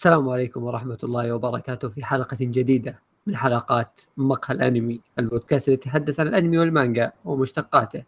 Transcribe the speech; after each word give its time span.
السلام 0.00 0.28
عليكم 0.28 0.64
ورحمة 0.64 0.98
الله 1.02 1.32
وبركاته 1.32 1.88
في 1.88 2.04
حلقة 2.04 2.36
جديدة 2.40 3.02
من 3.26 3.36
حلقات 3.36 4.00
مقهى 4.16 4.54
الأنمي 4.54 5.00
البودكاست 5.18 5.68
اللي 5.68 5.74
يتحدث 5.74 6.20
عن 6.20 6.28
الأنمي 6.28 6.58
والمانجا 6.58 7.12
ومشتقاته 7.24 8.04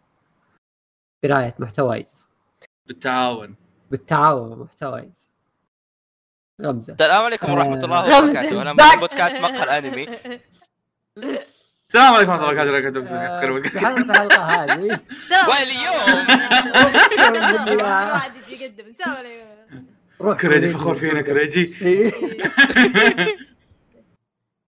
برعاية 1.23 1.55
محتوايز 1.59 2.27
بالتعاون 2.87 3.55
بالتعاون 3.91 4.49
مع 4.49 4.55
محتوايز 4.55 5.29
غمزة 6.61 6.93
السلام 6.93 7.25
عليكم 7.25 7.53
ورحمة 7.53 7.83
الله. 7.83 8.19
وبركاته 8.19 8.61
أنا. 8.61 8.73
من 8.73 8.99
بودكاست 8.99 9.37
مقهى 9.37 9.63
الأنمي 9.63 10.07
السلام 11.87 12.13
عليكم 12.13 12.31
ورحمه 12.31 12.51
الله 12.51 12.69
وبركاته 12.69 12.99
آه، 12.99 13.69
في 13.69 13.79
حلقة 13.79 14.11
الحلقة 14.11 14.43
هذه 14.43 14.99
واليوم 15.49 16.27
واحد 17.79 18.31
يجي 18.47 18.63
يقدم 18.63 18.85
السلام 18.85 19.15
عليكم 19.15 19.92
كريجي 20.19 20.69
فخور 20.69 20.95
فينا 20.95 21.21
كريجي 21.21 21.75
إيه. 21.81 22.11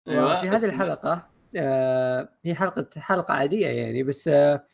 أيوة. 0.09 0.41
في 0.41 0.49
هذه 0.49 0.65
الحلقة 0.65 1.29
آه، 1.57 2.29
هي 2.45 2.55
حلقة 2.55 2.87
حلقة 2.97 3.35
عادية 3.35 3.67
يعني 3.67 4.03
بس 4.03 4.29
آه، 4.29 4.65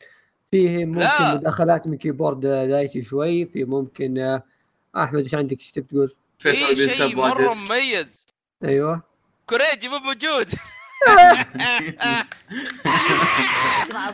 فيه 0.51 0.85
ممكن 0.85 0.99
لا. 0.99 1.33
مداخلات 1.35 1.87
من 1.87 1.97
كيبورد 1.97 2.39
دايتي 2.41 3.03
شوي 3.03 3.45
في 3.45 3.63
ممكن 3.63 4.17
آه، 4.17 4.43
أحمد 4.97 5.23
إيش 5.23 5.35
عندك؟ 5.35 5.59
إيش 5.59 5.71
تبي 5.71 5.87
تقول؟ 5.87 6.15
في 6.39 6.55
شيء 6.89 7.15
مرة 7.15 7.49
واجد 7.49 7.57
مميز. 7.57 8.27
أيوه. 8.63 9.01
كوريجي 9.45 9.89
مو 9.89 9.97
موجود. 9.97 10.51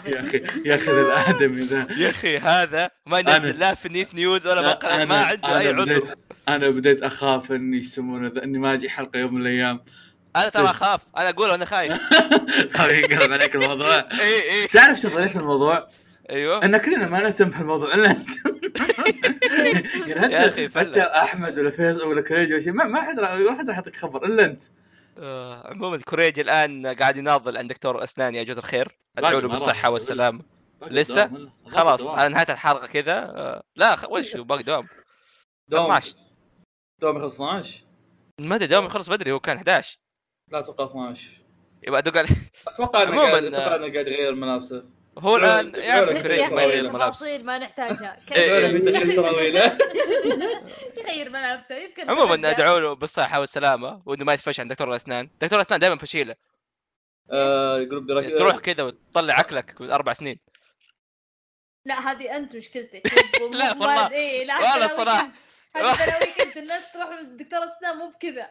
يا 0.06 0.20
أخي 0.20 0.38
يا 0.66 0.76
أخي 0.76 0.92
ذا 0.92 1.02
الآدمي 1.02 1.62
ذا 1.62 1.88
يا 1.98 2.10
أخي 2.10 2.38
هذا 2.38 2.90
ما 3.06 3.20
ينزل 3.20 3.60
لا 3.60 3.74
في 3.74 3.90
نيت 3.90 4.16
نيوز 4.16 4.48
ولا 4.48 4.62
مقهى 4.62 5.06
ما 5.06 5.18
عنده 5.18 5.60
أي 5.60 5.68
عذر 5.68 6.16
أنا 6.50 6.70
بديت 6.70 7.04
أخاف 7.04 7.52
إني 7.52 7.78
يسمونه 7.78 8.44
إني 8.44 8.58
ما 8.58 8.74
أجي 8.74 8.90
حلقة 8.90 9.20
يوم 9.20 9.34
من 9.34 9.42
الأيام. 9.42 9.84
أنا 10.36 10.50
ترى 10.50 10.64
أخاف. 10.66 11.02
أنا 11.18 11.30
أقول 11.30 11.52
أنا 11.52 11.66
خايف. 11.66 11.94
خاف 12.78 12.92
ينقلب 12.92 13.32
عليك 13.34 13.56
الموضوع. 13.56 13.96
اي 14.00 14.52
اي 14.62 14.68
تعرف 14.68 15.00
شو 15.00 15.10
ظريف 15.10 15.38
الموضوع؟ 15.38 15.88
أيوه. 16.30 16.66
إن 16.66 16.78
كلنا 16.78 17.08
ما 17.08 17.20
نهتم 17.20 17.50
في 17.50 17.62
الموضوع 17.62 17.94
إلا 17.94 18.12
أنت. 18.12 18.30
يعني 20.08 20.34
يا 20.34 20.46
انت 20.46 20.72
فلة. 20.74 21.02
أحمد 21.04 21.60
ولا 21.60 21.70
فيصل 21.72 22.08
ولا 22.08 22.22
كريجي 22.22 22.54
ولا 22.54 22.62
شيء 22.64 22.74
ما 22.74 23.02
حد 23.02 23.20
راح- 23.20 23.34
ولا 23.34 23.56
حد 23.58 23.70
راح 23.70 23.78
يعطيك 23.78 23.96
خبر 23.96 24.26
إلا 24.26 24.46
أنت. 24.46 24.62
آه، 25.18 25.68
عموما 25.68 25.98
كوريجي 25.98 26.42
الآن 26.42 26.88
قاعد 26.88 27.18
يناضل 27.18 27.58
عند 27.58 27.70
دكتور 27.70 28.04
أسنان 28.04 28.36
يا 28.36 28.44
جزء 28.44 28.60
الخير. 28.60 28.88
أدعو 29.18 29.40
له. 29.40 29.48
بالصحة 29.48 29.90
والسلامه 29.90 30.42
لسه؟ 30.88 31.50
خلاص 31.68 32.08
على 32.08 32.30
نهايه 32.30 32.46
الحلقة 32.50 32.88
كذا. 32.88 33.14
آه، 33.18 33.64
لا 33.76 33.96
وش 34.10 34.36
باقي 34.36 34.64
دوام. 34.64 34.88
دوم 35.68 35.92
12 35.92 36.16
دوم 37.02 37.18
يخلص 37.18 37.36
12 37.36 37.84
ما 38.40 38.56
أدري 38.56 38.68
دوام 38.68 38.86
يخلص 38.86 39.10
بدري 39.10 39.32
هو 39.32 39.40
كان 39.40 39.58
11 39.58 40.00
لا 40.52 40.60
أتوقع 40.60 40.86
12 40.86 41.42
يبقى 41.84 42.00
أدق 42.00 42.18
عليه. 42.18 42.52
أتوقع 42.68 43.04
إنه 43.04 43.22
قاعد 43.22 43.44
أتوقع 43.44 43.76
إنه 43.76 43.94
قاعد 43.94 44.08
يغير 44.08 44.36
ملابسه. 44.36 44.86
هو 45.18 45.36
الآن 45.38 45.68
يغير 45.76 46.10
أخي 46.10 46.82
ملابس 46.82 47.20
تفاصيل 47.20 47.46
ما 47.46 47.58
نحتاجها 47.58 48.20
تغيير 48.28 48.64
يغير 50.98 51.30
ملابسه 51.30 51.76
يمكن 51.76 52.10
عموما 52.10 52.36
تبدأ. 52.36 52.52
ادعو 52.52 52.78
له 52.78 52.94
بالصحه 52.94 53.40
والسلامه 53.40 54.02
وإنه 54.06 54.26
ما 54.26 54.34
يتفش 54.34 54.60
عند 54.60 54.72
دكتور 54.72 54.90
الأسنان. 54.90 55.30
دكتور 55.42 55.60
الأسنان 55.60 55.80
دائما 55.80 55.98
فشيلة. 55.98 56.36
آه، 57.32 57.80
يقول 57.80 58.06
برك... 58.06 58.38
تروح 58.38 58.58
كذا 58.58 58.84
وتطلع 58.84 59.34
عقلك 59.34 59.82
من 59.82 59.92
أربع 59.92 60.14
سنين. 60.14 60.40
لا 61.86 62.12
هذه 62.12 62.38
أنت 62.38 62.56
مشكلتك. 62.56 63.14
لا 63.60 63.72
والله. 63.72 64.12
إيه 64.12 64.46
لا 64.46 64.56
والله 64.56 64.88
حتى 64.88 65.32
حتى 65.76 66.06
لو 66.12 66.18
ويكند 66.22 66.58
الناس 66.58 66.92
تروح 66.92 67.10
للدكتور 67.10 67.60
أسنان 67.64 67.98
مو 67.98 68.10
بكذا. 68.10 68.48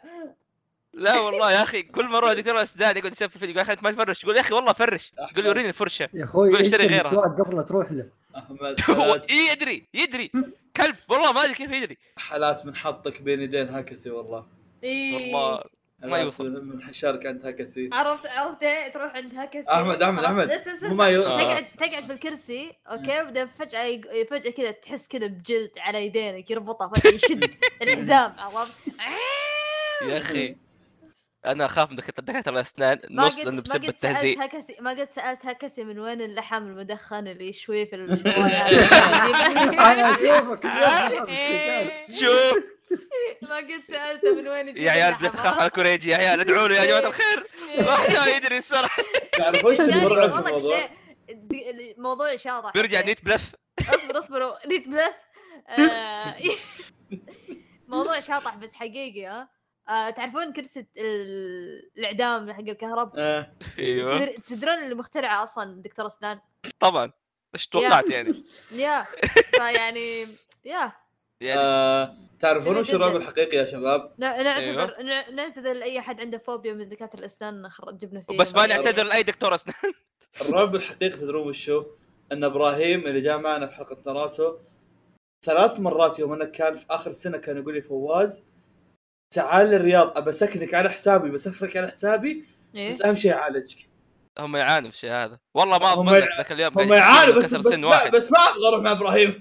لا 0.93 1.21
والله 1.21 1.53
يا 1.53 1.63
أخي 1.63 1.83
كل 1.83 2.09
مرة 2.09 2.33
دكتور 2.35 2.57
الاسنان 2.57 2.97
يقعد 2.97 3.13
يسفل 3.13 3.39
فيني 3.39 3.53
يقول 3.53 3.59
يا 3.59 3.63
أخي 3.63 3.73
أنت 3.73 3.83
ما 3.83 3.91
تفرش. 3.91 4.25
يقول 4.25 4.37
يا 4.37 4.41
أخي 4.41 4.55
والله 4.55 4.73
فرش. 4.73 5.13
يقول 5.19 5.45
لي 5.45 5.49
وريني 5.51 5.69
الفرشة. 5.69 6.09
يا 6.15 6.25
أخوي 6.25 6.51
قول 6.51 6.61
اشتري 6.61 6.87
غيرها. 6.87 7.21
قبل 7.21 7.57
لا 7.57 7.63
تروح 7.63 7.93
له؟ 7.93 8.09
أحمد 8.37 9.31
يدري 9.53 9.87
يدري. 9.95 10.31
كلب 10.77 10.97
والله 11.09 11.33
ما 11.33 11.41
أدري 11.45 11.55
كيف 11.55 11.73
يدري. 11.73 11.99
حالات 12.17 12.67
من 12.67 12.77
حطك 12.77 13.23
بين 13.23 13.41
يدين 13.41 13.69
هكسي 13.69 14.11
والله. 14.11 14.47
إيه. 14.85 15.35
والله. 15.35 15.65
ما 16.11 16.19
يوصل. 16.19 16.65
من 16.65 16.83
حشارك 16.83 17.27
عند 17.27 17.47
هكسي 17.47 17.89
عرفت 17.93 18.27
عرفت 18.27 18.63
إيه؟ 18.63 18.93
تروح 18.93 19.15
عند 19.17 19.33
هكسي 19.35 19.69
أحمد- 19.71 19.99
أحمد- 19.99 20.03
خلاص، 20.03 20.25
أحمد. 20.25 20.47
بس- 20.53 20.69
بس- 20.69 20.83
مو 20.85 20.89
بس- 20.91 20.97
ما 20.97 21.09
يو- 21.09 21.23
تقعد 21.25 21.67
تقعد 21.79 22.03
في 22.03 22.13
الكرسي 22.13 22.73
أوكي 22.91 23.23
بعدين 23.23 23.47
فجأة 23.47 24.01
فجأة 24.31 24.51
كذا 24.51 24.71
تحس 24.71 25.09
كذا 25.09 25.27
بجلد 25.27 25.71
على 25.79 26.07
يدينك 26.07 26.51
يربطها 26.51 26.89
فجأة 26.89 27.11
يشد 27.15 27.55
الحزام 27.83 28.35
عرفت؟ 28.39 28.75
يا 30.09 30.19
أخي. 30.19 30.57
أنا 31.47 31.65
أخاف 31.65 31.91
من 31.91 31.97
دكاترة 31.97 32.53
الأسنان 32.53 33.01
ما 33.11 33.27
نص 33.27 33.39
لأنه 33.39 33.51
ما 33.51 33.61
بسبب 33.61 33.85
التهزيء. 33.85 34.45
هكسي 34.45 34.77
ما 34.81 34.91
قد 34.91 35.11
سألت 35.11 35.47
هكسي 35.47 35.85
من 35.85 35.99
وين 35.99 36.21
اللحم 36.23 36.57
المدخن 36.67 37.27
اللي 37.29 37.49
يشويه 37.49 37.85
في 37.85 37.97
الشوايه 38.05 38.63
أنا 39.73 40.11
أشوفك. 40.11 40.67
شوف. 42.11 42.74
ما 43.49 43.57
قد 43.57 43.81
سألته 43.89 44.35
من 44.35 44.49
وين 44.49 44.77
يا 44.77 44.91
عيال. 44.91 45.15
بتخاف 45.15 45.61
على 45.61 45.71
كوريجي 45.71 46.11
يا 46.11 46.17
عيال 46.17 46.41
ادعوا 46.41 46.69
له 46.69 46.77
يا 46.77 46.85
جماعة 46.85 47.09
الخير. 47.09 47.45
ما 48.21 48.27
يدري 48.37 48.59
الصراحه 48.59 49.03
تعرف 49.33 49.65
عيال، 49.67 49.81
المرعب 49.81 50.33
في 50.33 50.39
الموضوع؟ 50.49 50.91
الموضوع 51.31 52.37
شاطح 52.37 52.73
بيرجع 52.73 52.99
okay. 52.99 53.09
نيت 53.09 53.25
بلث 53.25 53.55
اصبر 53.89 54.19
اصبروا. 54.19 54.55
نيت 54.69 54.89
بلث 54.89 55.15
آه، 55.69 56.37
موضوع 57.89 58.21
شاطح 58.21 58.57
بس 58.57 58.75
حقيقي 58.75 59.27
ها. 59.27 59.49
آه، 59.89 60.11
تعرفون 60.11 60.53
كرسي 60.53 60.87
ال- 60.97 61.91
الإعدام 61.99 62.53
حق 62.53 62.59
الكهرب؟ 62.61 63.13
آه. 63.17 63.53
أيوه. 63.79 64.19
تدر- 64.19 64.33
تدرون 64.47 64.75
اللي 64.83 64.95
مخترعه 64.95 65.43
أصلا 65.43 65.83
دكتور 65.83 66.07
أسنان؟ 66.07 66.41
طبعا. 66.81 67.13
إيش 67.55 67.67
توقعت 67.69 68.11
يعني؟ 68.11 68.45
يا. 68.77 69.05
فيعني 69.55 70.27
يا. 70.65 70.93
يعني 71.41 71.61
آه، 71.61 72.17
تعرفون 72.41 72.73
تبي 72.73 72.81
وش 72.81 72.95
الرعب؟ 72.95 73.17
الحقيقي 73.17 73.57
يا 73.57 73.65
شباب؟ 73.65 74.13
ن- 74.19 74.21
نعتذر 74.45 75.03
نع- 75.03 75.29
نعتذر 75.31 75.73
لأي 75.73 75.99
أحد 75.99 76.21
عنده 76.21 76.39
فوبيا 76.39 76.73
من 76.73 76.89
دكاتره 76.89 77.21
الإسنان 77.21 77.69
جبنا 77.93 78.21
فيه 78.21 78.39
بس 78.39 78.55
ما 78.55 78.67
نعتذر 78.67 79.05
لأي 79.05 79.23
دكتور 79.23 79.55
أسنان 79.55 79.77
الرعب 80.41 80.75
الحقيقي 80.75 81.17
تدرون 81.17 81.49
وش 81.49 81.71
هو؟ 81.71 81.87
أن 82.33 82.45
إبراهيم 82.45 83.07
اللي 83.07 83.21
جاء 83.21 83.39
معنا 83.39 83.67
في 83.67 83.75
حلقة 83.75 83.97
ناروتو 84.07 84.57
ثلاث 85.45 85.81
مرات 85.81 86.19
يوم 86.19 86.33
أنه 86.33 86.45
كان 86.45 86.75
في 86.75 86.85
آخر 86.91 87.11
السنة 87.11 87.39
كان 87.39 87.57
يقول 87.59 87.75
لي 87.75 87.83
فواز 87.83 88.43
تعال 89.35 89.75
الرياض 89.75 90.19
أبى 90.19 90.31
أسكنك 90.31 90.75
على 90.75 90.89
حسابي 90.91 91.31
بسفرك 91.31 91.77
على 91.77 91.89
حسابي 91.89 92.45
إيه؟ 92.75 92.89
بس 92.89 93.03
أهم 93.03 93.15
شيء 93.15 93.33
أعالجك 93.33 93.79
هم 94.39 94.57
يعانوا 94.57 94.91
في 94.91 94.97
الشيء 94.97 95.11
هذا. 95.11 95.39
والله 95.55 95.79
ما 95.79 95.93
اضمن 95.93 96.13
لك 96.13 96.29
ذاك 96.37 96.53
اليوم 96.53 96.79
هم 96.79 96.93
قاعد 96.93 97.01
يعانوا 97.01 97.35
بس 97.35 97.55
بس 97.55 97.75
سن 97.75 97.81
ما, 97.81 97.89
واحد. 97.89 98.17
بس 98.17 98.33
ما 98.33 98.39
أبغى 98.39 98.69
أروح 98.69 98.83
مع 98.83 98.93
إبراهيم. 98.93 99.39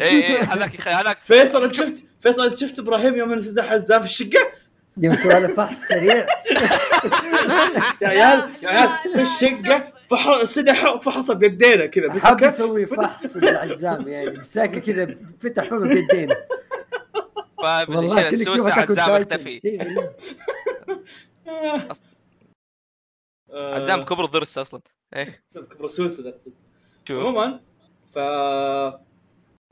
اي 0.00 0.06
اي 0.06 0.32
يا 0.32 0.64
أخي 0.64 0.90
هلاك 0.90 1.16
فيصل 1.16 1.64
أنت 1.64 1.74
شفت 1.74 2.04
فيصل 2.20 2.46
أنت 2.46 2.58
شفت 2.58 2.78
إبراهيم 2.78 3.14
يوم 3.14 3.32
إنه 3.32 3.42
سدح 3.42 3.70
حزام 3.70 4.00
في 4.00 4.06
الشقة؟ 4.06 4.52
يوم 4.96 5.16
سؤال 5.16 5.56
فحص 5.56 5.80
سريع. 5.80 6.26
يا 8.02 8.08
عيال 8.08 8.50
يا 8.62 8.68
عيال 8.68 8.88
في 9.14 9.22
الشقة 9.22 9.92
فح... 10.10 10.44
سدح 10.44 10.98
فحصه 10.98 11.34
بيدينا 11.34 11.86
كذا 11.86 12.20
حاب 12.20 12.34
مسكه 12.34 12.46
يسوي 12.46 12.86
فحص 12.86 13.36
للعزام 13.36 14.08
يعني 14.08 14.30
مساكة 14.30 14.80
كذا 14.80 15.16
فتح 15.40 15.64
فمه 15.64 15.88
بيدينا. 15.88 16.36
كأنك 17.62 18.32
السوسه 18.32 18.72
عزام 18.72 19.10
اختفي 19.10 19.60
إيه. 19.64 20.12
عزام 23.52 24.02
كبر 24.02 24.24
ضرس 24.24 24.58
أصلا. 24.58 24.80
إيه. 25.16 25.44
كبر 25.54 25.88
سوسه 25.88 26.30
تقصد 26.30 26.52
شوف. 27.08 27.18
عموما 27.18 27.60
ف 28.14 28.18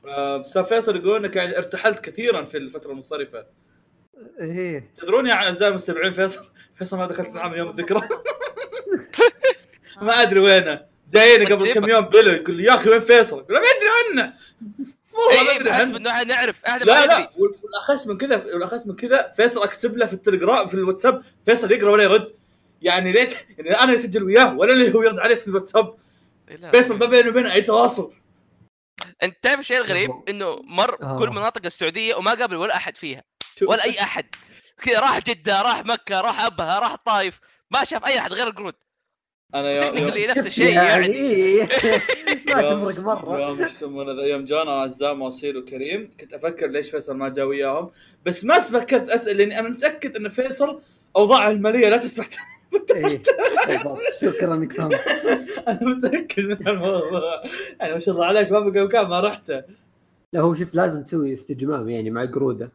أستاذ 0.05 0.63
فيصل 0.63 0.95
يقول 0.95 1.25
إنك 1.25 1.35
يعني 1.35 1.57
ارتحلت 1.57 1.99
كثيرا 1.99 2.43
في 2.43 2.57
الفترة 2.57 2.91
المنصرفة. 2.91 3.45
إيه. 4.39 4.91
تدرون 5.01 5.27
يا 5.27 5.33
اعزائي 5.33 5.69
المستمعين 5.69 6.13
فيصل؟ 6.13 6.45
فيصل 6.77 6.97
ما 6.97 7.07
دخلت 7.07 7.29
معاه 7.29 7.49
من 7.49 7.57
يوم 7.57 7.69
الذكرى. 7.69 8.01
ما 10.01 10.21
أدري 10.21 10.39
وينه. 10.39 10.85
جاينا 11.11 11.55
قبل. 11.55 11.73
كم 11.73 11.89
يوم 11.89 12.01
بلو 12.05 12.31
يقول 12.31 12.55
لي 12.55 12.63
يا 12.63 12.75
أخي 12.75 12.89
وين 12.89 12.99
فيصل؟ 12.99 13.37
يقول 13.39 13.53
ما 13.57 13.59
أدري 13.63 14.21
عنه. 14.21 14.33
والله 15.13 15.43
ما 15.43 15.49
اي 15.51 15.57
أدري 15.57 15.69
عنه. 15.69 15.97
إنه 15.97 16.23
نعرف 16.23 16.65
إحنا 16.65 16.83
لا 16.83 17.05
لا. 17.05 17.17
وال- 17.37 17.55
والاخس 17.63 18.07
من 18.07 18.17
كذا 18.17 18.35
والاخس 18.45 18.87
من 18.87 18.95
كذا 18.95 19.29
فيصل 19.31 19.63
أكتب 19.63 19.97
له 19.97 20.05
في 20.05 20.13
التليجرام 20.13 20.67
في 20.67 20.73
الواتساب 20.73 21.21
فيصل 21.45 21.71
يقرأ 21.71 21.91
ولا 21.91 22.03
يرد. 22.03 22.33
يعني 22.81 23.11
ليش 23.11 23.33
يعني 23.57 23.79
أنا 23.83 23.95
اسجل 23.95 24.23
وياه 24.23 24.57
ولا 24.57 24.73
اللي 24.73 24.93
هو 24.93 25.01
يرد 25.03 25.19
عليه 25.19 25.35
في 25.35 25.47
الواتساب. 25.47 25.95
فيصل 26.71 26.97
ما 26.97 27.05
بينه 27.05 27.29
وبينه 27.29 27.53
أي 27.53 27.61
تواصل. 27.61 28.13
أنت 29.23 29.37
تعرف 29.41 29.59
الشيء 29.59 29.77
الغريب؟ 29.77 30.11
إنه 30.29 30.61
مر 30.63 30.97
آه. 31.01 31.17
كل 31.17 31.29
مناطق 31.29 31.65
السعودية 31.65 32.15
وما 32.15 32.33
قابل 32.33 32.55
ولا 32.55 32.75
أحد 32.75 32.97
فيها. 32.97 33.23
ولا 33.61 33.83
أي 33.83 34.01
أحد. 34.01 34.25
كذا 34.81 34.99
راح 34.99 35.19
جدة 35.19 35.61
راح 35.61 35.85
مكة 35.85 36.21
راح 36.21 36.45
أبها 36.45 36.79
راح 36.79 36.91
الطايف 36.91 37.39
ما 37.71 37.83
شاف 37.83 38.05
أي 38.05 38.19
أحد 38.19 38.33
غير 38.33 38.47
القرود. 38.47 38.73
أنا 39.55 39.71
يوم 39.71 40.07
نفس 40.29 40.47
الشيء 40.47 40.73
يعني. 40.73 41.05
إيه. 41.15 41.61
ما 42.47 42.61
تفرق 42.61 42.99
مرة. 42.99 43.41
يوم 43.41 43.61
يسمونه 43.61 44.13
ذا، 44.13 44.27
يوم 44.27 44.45
جانا 44.45 44.71
عزام 44.71 45.21
واصيل 45.21 45.57
وكريم 45.57 46.15
كنت 46.19 46.33
أفكر 46.33 46.67
ليش 46.67 46.91
فيصل 46.91 47.17
ما 47.17 47.29
جا 47.29 47.43
وياهم 47.43 47.91
بس 48.25 48.43
ما 48.43 48.59
فكرت 48.59 49.09
أسأل 49.09 49.37
لأني 49.37 49.59
أنا 49.59 49.69
متأكد 49.69 50.15
إن 50.15 50.29
فيصل 50.29 50.81
اوضاعه 51.15 51.49
المالية 51.49 51.89
لا 51.89 51.97
تسمح. 51.97 52.27
إيه. 52.95 53.23
شكرا 54.21 54.53
انك 54.55 54.73
فهمت؟ 54.73 54.93
أنا 55.67 55.79
متأكد 55.81 56.43
من 56.43 56.67
الموضوع. 56.67 57.43
يعني 57.79 57.93
ما 57.93 57.99
شاء 57.99 58.15
الله 58.15 58.25
عليك 58.25 58.51
ما 58.51 58.59
بقى 58.59 58.83
مكان 58.85 59.07
ما 59.07 59.19
رحته 59.19 59.63
لا 60.33 60.41
هو 60.41 60.53
شوف 60.55 60.75
لازم 60.75 61.03
تسوي 61.03 61.33
استجمام 61.33 61.89
يعني 61.89 62.09
مع 62.09 62.25
قرودة. 62.25 62.71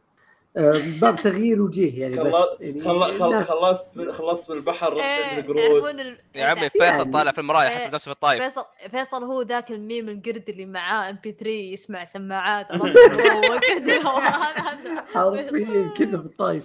آه، 0.56 0.82
باب 1.00 1.16
تغيير 1.16 1.62
وجيه 1.62 2.00
يعني 2.02 2.16
بس 2.16 2.34
خلا- 2.34 2.56
يعني 2.60 2.80
خلا- 2.80 3.12
خل- 3.12 3.24
الناس- 3.26 3.50
خلصت 3.50 3.98
من 3.98 4.12
خلصت 4.12 4.50
من 4.50 4.56
البحر 4.56 4.96
رحت 4.96 5.04
إيه، 5.06 5.38
القرود. 5.40 6.00
ال- 6.00 6.18
يا 6.34 6.44
عمي 6.44 6.68
فيصل 6.70 6.84
يعني- 6.84 7.12
طالع 7.12 7.32
في 7.32 7.38
المراية 7.40 7.68
إيه. 7.68 7.74
حسب 7.74 7.94
نفسه 7.94 8.04
في 8.04 8.10
الطايف. 8.10 8.42
فيصل 8.42 8.64
فيصل 8.90 9.24
هو 9.24 9.42
ذاك 9.42 9.70
الميم 9.70 10.08
القرد 10.08 10.44
اللي 10.48 10.66
معاه 10.66 11.10
إم 11.10 11.18
بي 11.22 11.32
3 11.32 11.50
يسمع 11.72 12.04
سماعات 12.04 12.66
كذا 12.72 14.02
حرفيا 15.14 15.92
كذا 15.96 16.16
بالطايف 16.16 16.64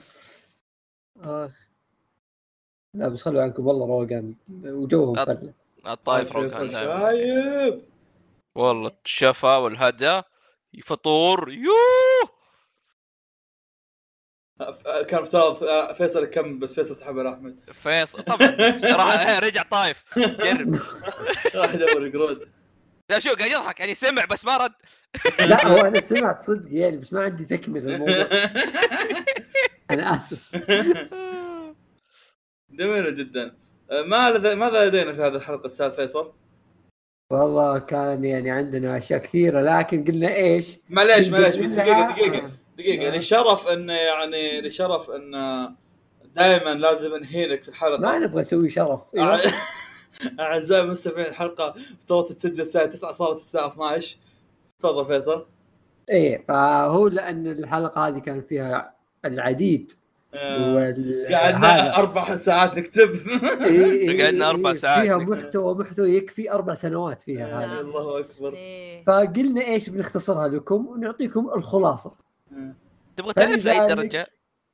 اخ 1.23 1.68
لا 2.93 3.07
بس 3.07 3.21
خلوا 3.21 3.41
عنكم 3.41 3.67
والله 3.67 3.85
روقان. 3.87 4.35
وجوهم 4.63 5.15
أط- 5.15 5.25
فله 5.25 5.53
الطايف 5.87 6.35
روقان. 6.35 6.71
شايب! 6.71 7.81
والله 8.55 8.91
الشفا 9.05 9.55
والهدى 9.55 10.21
فطور 10.83 11.51
يوه! 11.51 12.39
كان 15.07 15.21
افترض 15.21 15.63
آه، 15.63 15.93
فيصل 15.93 16.25
كم 16.25 16.59
بس 16.59 16.75
فيصل 16.75 16.95
سحب 16.95 17.19
على 17.19 17.29
أحمد. 17.33 17.59
فيصل 17.73 18.23
طبعا. 18.23 18.47
راح 18.83 19.19
إيه، 19.29 19.39
رجع 19.39 19.61
طايف. 19.63 20.03
جرب. 20.17 20.75
راح 21.55 21.73
يدور 21.73 21.97
القرود 22.05 22.49
لا 23.09 23.19
شو 23.19 23.29
قاعد 23.33 23.51
يضحك. 23.51 23.79
يعني 23.79 23.93
سمع 23.93 24.25
بس 24.25 24.45
ما 24.45 24.57
رد. 24.57 24.71
لا 25.39 25.67
هو 25.67 25.77
أنا 25.77 26.01
سمعت 26.01 26.41
صدق 26.41 26.67
يعني 26.71 26.97
بس 26.97 27.13
ما 27.13 27.21
عندي 27.21 27.45
تكمل 27.45 27.89
الموضوع 27.91 28.15
أنا 29.91 30.15
آسف. 30.15 30.49
جميل 32.71 33.15
جدا 33.15 33.55
آه، 33.91 34.01
ما 34.01 34.31
لدي... 34.31 34.55
ماذا 34.55 34.85
لدينا 34.85 35.13
في 35.13 35.21
هذه 35.21 35.35
الحلقة 35.35 35.65
أستاذ 35.65 35.91
فيصل؟ 35.91 36.31
والله 37.31 37.79
كان 37.79 38.25
يعني 38.25 38.51
عندنا 38.51 38.97
أشياء 38.97 39.19
كثيرة 39.19 39.61
لكن 39.61 40.03
قلنا 40.05 40.35
إيش؟ 40.35 40.77
معليش 40.89 41.29
معليش 41.29 41.55
بس 41.55 41.71
دقيقة 41.71 42.09
دقيقة. 42.15 42.51
دقيقة 42.77 43.15
آه. 43.15 43.17
لشرف 43.17 43.67
إن 43.67 43.89
يعني 43.89 44.61
لشرف 44.61 45.09
إن 45.09 45.31
دائما 46.35 46.73
لازم 46.73 47.13
انهينك 47.13 47.63
في 47.63 47.69
الحلقة 47.69 47.97
ما 48.01 48.19
نبغى 48.19 48.39
نسوي 48.39 48.69
شرف. 48.69 49.01
إيوه. 49.15 49.39
أعزائي 50.39 50.83
المستمعين 50.83 51.25
الحلقة 51.25 51.73
افترضت 51.99 52.31
تسجل 52.31 52.61
الساعة 52.61 52.85
9 52.85 53.11
صارت 53.11 53.35
الساعة 53.35 53.67
12 53.67 54.17
تفضل 54.79 55.05
فيصل 55.05 55.45
إيه 56.09 56.45
فهو 56.47 57.07
لأن 57.07 57.47
الحلقة 57.47 58.07
هذه 58.07 58.19
كان 58.19 58.41
فيها 58.41 58.95
العديد. 59.25 59.91
قعدنا 60.33 61.67
هذا. 61.67 61.95
أربع 61.95 62.35
ساعات 62.35 62.77
نكتب 62.77 63.27
قعدنا 64.21 64.51
إيه. 64.51 64.73
ساعات 64.73 65.03
فيها. 65.03 65.17
محتوى 65.17 65.75
محتوى 65.75 66.15
يكفي 66.15 66.51
أربع 66.51 66.73
سنوات 66.73 67.21
فيها 67.21 67.45
آه، 67.45 67.65
هذه 67.65 67.79
الله 67.79 68.19
أكبر. 68.19 68.57
فقلنا 69.07 69.61
إيش 69.61 69.89
بنختصرها 69.89 70.47
لكم 70.47 70.87
ونعطيكم 70.87 71.49
الخلاصة 71.55 72.11
آه. 72.51 72.73
تبغى 73.17 73.33
تعرف 73.33 73.65
لأي 73.65 73.87
درجة 73.87 74.27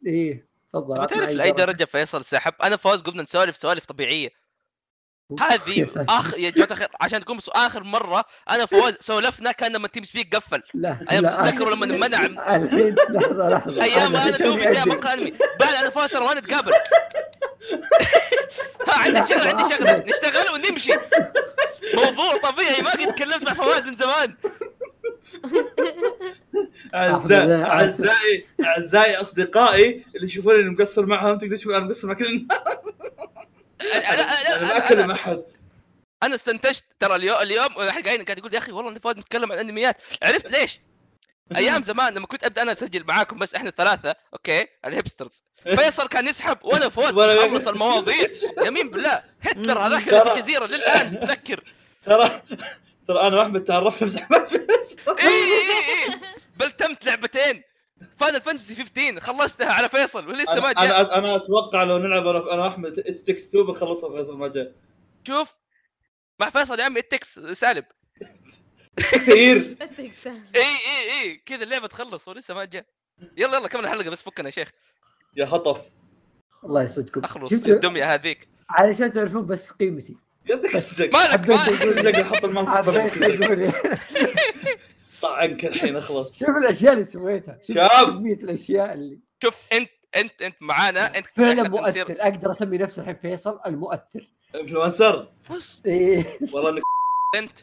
إيه 0.06 0.46
تفضل 0.70 0.96
تعرف 1.08 1.30
أي 1.30 1.34
لأي 1.34 1.52
درجة 1.52 1.86
فيصل 1.86 2.26
سحب 2.26 2.54
أنا 2.64 2.76
فوز 2.76 3.02
قمنا 3.02 3.24
نسولف 3.24 3.58
سوالف 3.58 3.86
طبيعية 3.86 4.30
هذه. 5.40 5.88
اخ 6.10 6.38
يا 6.38 6.50
جماعة 6.50 6.72
الخير 6.72 6.88
عشان 7.02 7.20
تكون 7.22 7.38
بس 7.38 7.50
آخر 7.50 7.84
مرة 7.84 8.26
أنا 8.50 8.66
فواز 8.66 8.98
سولفنا 9.00 9.52
كان 9.52 9.72
لما 9.72 9.88
TeamSpeak 9.88 10.36
قفل. 10.36 10.64
لا 10.74 10.98
تذكروا 11.52 11.76
لما 11.76 11.86
منع 11.86 12.26
الحين 12.56 12.96
لحظة 13.10 13.50
لحظة. 13.50 13.84
أيام 13.84 14.16
أنا 14.16 14.38
تومي 14.38 14.64
جاي. 14.64 14.86
مقهى 14.86 15.14
أنمي. 15.14 15.34
بعد 15.60 15.74
أنا 15.74 15.90
فوز 15.90 16.10
ترى 16.10 16.26
ما 16.26 16.34
نتقابل 16.34 16.72
ها 18.88 18.94
عندي 18.94 19.34
شغل 19.34 19.48
عندي 19.48 19.76
شغل. 19.76 20.04
نشتغل 20.08 20.50
ونمشي. 20.54 20.92
موضوع 21.96 22.38
طبيعي 22.52 22.82
ما 22.82 22.92
قد 22.92 23.16
تكلمت 23.16 23.44
مع 23.44 23.54
فواز 23.54 23.88
من 23.88 23.96
زمان. 23.96 24.36
أعزائي 26.96 27.64
أعزائي 27.64 28.44
أعزائي 28.66 29.16
أصدقائي 29.22 30.06
اللي 30.16 30.26
يشوفوني 30.26 30.70
مقصر 30.70 31.06
معهم 31.06 31.38
تقدر 31.38 31.56
تشوف 31.56 31.72
أنا 31.74 31.84
مقصر 31.86 32.08
مع 32.08 32.14
كل 32.14 32.26
الناس 32.26 32.48
أنا 33.82 34.62
ما 34.62 34.70
أنا- 34.70 34.76
أكلم 34.76 35.12
أحد. 35.12 35.44
أنا 36.24 36.36
استنتجت 36.36 36.84
ترى 37.00 37.16
اليوم 37.16 37.42
اليوم 37.42 37.78
واحد 37.78 38.06
قاعد 38.08 38.38
يقول 38.38 38.54
يا 38.54 38.60
أخي 38.60 38.72
والله 38.72 39.00
فؤاد 39.00 39.18
نتكلم 39.18 39.52
عن 39.52 39.58
أنميات. 39.58 39.98
عرفت 40.24 40.52
ليش؟ 40.52 40.80
أيام 41.56 41.84
زمان 41.84 42.14
لما 42.14 42.28
كنت 42.28 42.44
أبدأ 42.44 42.62
أنا 42.62 42.72
أسجل 42.72 43.04
معاكم 43.04 43.38
بس 43.40 43.56
إحنا 43.56 43.70
الثلاثه 43.70 44.16
أوكي؟ 44.34 44.68
الهيبسترز. 44.86 45.44
فيصل 45.64 46.08
كان 46.08 46.28
يسحب 46.28 46.58
وأنا 46.64 46.90
فؤاد 46.90 47.14
نخلص 47.46 47.68
المواضيع. 47.68 48.28
يمين 48.66 48.90
بالله. 48.90 49.24
هتلر 49.42 49.80
هذاك 49.80 50.08
اللي 50.08 50.22
في 50.24 50.32
الجزيره 50.34 50.66
للآن. 50.66 51.16
اتذكر 51.18 51.64
ترى 52.06 52.42
ترى 53.08 53.22
أنا 53.28 53.38
واحمد 53.38 53.64
تعرفنا 53.64 54.08
بس 54.08 54.16
احمد 54.16 54.48
فيصل. 54.48 55.18
اي 55.20 55.28
اي 55.28 55.70
اي 56.14 56.20
بل 56.58 56.72
تمت 56.72 57.06
لعبتين. 57.06 57.64
فاينل 58.18 58.42
فانتسي 58.42 58.76
15 58.76 59.20
خلصتها 59.20 59.74
على 59.74 59.90
فيصل 59.90 60.28
ولسه 60.30 60.62
ما 60.62 60.72
أنا 60.72 60.86
جاء. 60.86 61.02
أنا, 61.02 61.18
أنا 61.18 61.36
أتوقع 61.36 61.84
لو 61.84 61.98
نلعب 61.98 62.28
أنا 62.28 62.54
أنا 62.54 62.64
وأحمد 62.64 63.00
اس 63.00 63.30
2 63.30 63.66
بنخلصها 63.66 64.18
فيصل 64.18 64.38
ما 64.38 64.48
جاء. 64.48 64.74
شوف 65.28 65.56
مع 66.40 66.50
فيصل 66.50 66.80
يا 66.80 66.84
عمي 66.86 67.00
التكس 67.00 67.40
سالب. 67.40 67.86
سير. 69.18 69.58
اي 70.56 70.62
اي 70.62 71.22
إي 71.22 71.36
كذا 71.46 71.64
اللعبة 71.64 71.88
تخلص 71.88 72.28
ولسه 72.28 72.54
ما 72.54 72.66
جاء. 72.66 72.86
يلا 73.38 73.58
يلا 73.58 73.68
كمل 73.68 73.84
الحلقة 73.86 74.10
بس 74.10 74.24
فكنا 74.24 74.46
يا 74.46 74.52
شيخ. 74.52 74.72
يا 75.38 75.46
هطف. 75.46 75.82
الله 76.64 76.84
يسعدكم. 76.84 77.22
أخلص 77.24 77.52
الدمية 77.54 78.14
هذيك. 78.14 78.48
علشان 78.70 79.12
تعرفون 79.12 79.46
بس 79.46 79.72
قيمتي. 79.72 80.18
يدك 80.50 80.76
الزق 80.76 81.14
مالك 81.14 81.32
حبيت 81.32 81.50
مالك 81.50 81.82
أقول- 81.82 81.98
الزق 81.98 82.22
حط 82.22 82.46
أقول 85.24 85.36
طعنك 85.38 85.66
الحين 85.66 85.96
اخلص. 85.96 86.36
شوف 86.40 86.50
الأشياء 86.50 86.94
اللي 86.94 87.06
سويتها. 87.06 87.58
شوف 87.68 87.76
شاب. 87.76 88.06
كمية 88.10 88.34
الأشياء 88.34 88.94
اللي 88.94 89.20
شوف 89.44 89.68
انت 89.74 89.90
انت 90.16 90.42
أنت 90.42 90.56
معانا 90.62 91.18
أنت 91.18 91.28
فعلا 91.28 91.70
مؤثر. 91.70 92.16
أقدر 92.20 92.52
أسمي 92.52 92.78
نفسي 92.78 93.02
الحين 93.02 93.16
فيصل 93.16 93.60
المؤثر. 93.66 94.30
إنفلونسر. 94.56 95.32
بص. 95.50 95.82
إيه. 95.86 96.26
والله 96.54 96.70
إنك 96.70 96.84
أنت. 97.38 97.60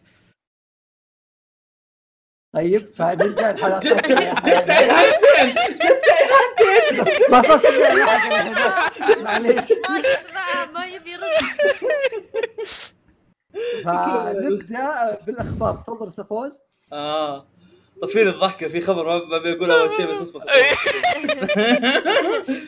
طيب 2.55 2.95
فنرجع 2.95 3.51
الحلقات 3.51 3.87
جبت 3.87 4.07
جبت 4.07 4.71
ايهانتين 4.71 5.55
جبت 5.75 6.05
ايهانتين 6.09 7.31
ما 7.31 7.43
صرت 7.43 7.65
أسمع 7.65 8.15
أحد 8.17 8.33
الحين. 8.33 9.25
معليش. 9.25 9.73
ما 9.89 9.99
يسمع 9.99 10.65
ما 10.73 10.87
يبي 10.87 11.11
يرد 11.13 11.23
فنبدأ 13.85 15.19
بالأخبار. 15.27 15.75
تفضل 15.77 16.09
أستاذ 16.09 16.25
فوز. 16.25 16.59
آه. 16.93 17.47
طفيني 18.03 18.31
الضحكة 18.31 18.69
في 18.69 18.81
خبر 18.81 19.05
ما 19.07 19.25
ما 19.25 19.39
بقول 19.39 19.71
أول 19.71 19.97
شيء 19.97 20.11
بس 20.11 20.17
أصبر. 20.21 20.41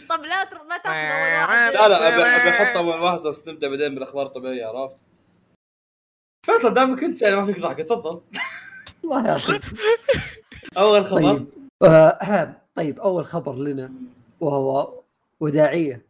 طب 0.08 0.24
لا 0.24 0.44
تر... 0.44 0.58
لا 0.68 0.78
تاخذ 0.84 0.94
أول 0.94 1.34
واحد. 1.48 1.72
لا 1.74 1.88
لا 1.88 2.08
ابي 2.08 2.22
أبي 2.22 2.48
أحط 2.50 2.76
أول 2.76 3.00
واحد 3.00 3.18
بس 3.18 3.48
نبدأ 3.48 3.68
بعدين 3.68 3.94
بالأخبار 3.94 4.26
الطبيعية 4.26 4.66
عرفت؟ 4.66 4.96
فيصل 6.46 6.74
دامك 6.74 7.04
أنت 7.04 7.22
يعني 7.22 7.36
ما 7.36 7.46
فيك 7.46 7.60
ضحكة 7.60 7.82
تفضل. 7.82 8.20
الله 9.04 9.26
يعطيك 9.26 9.62
أول 10.78 11.06
خبر. 11.06 11.20
طيب. 11.20 11.46
آه 11.82 12.54
طيب 12.76 13.00
أول 13.00 13.24
خبر 13.26 13.54
لنا 13.56 13.92
وهو 14.40 14.92
وداعية 15.40 16.02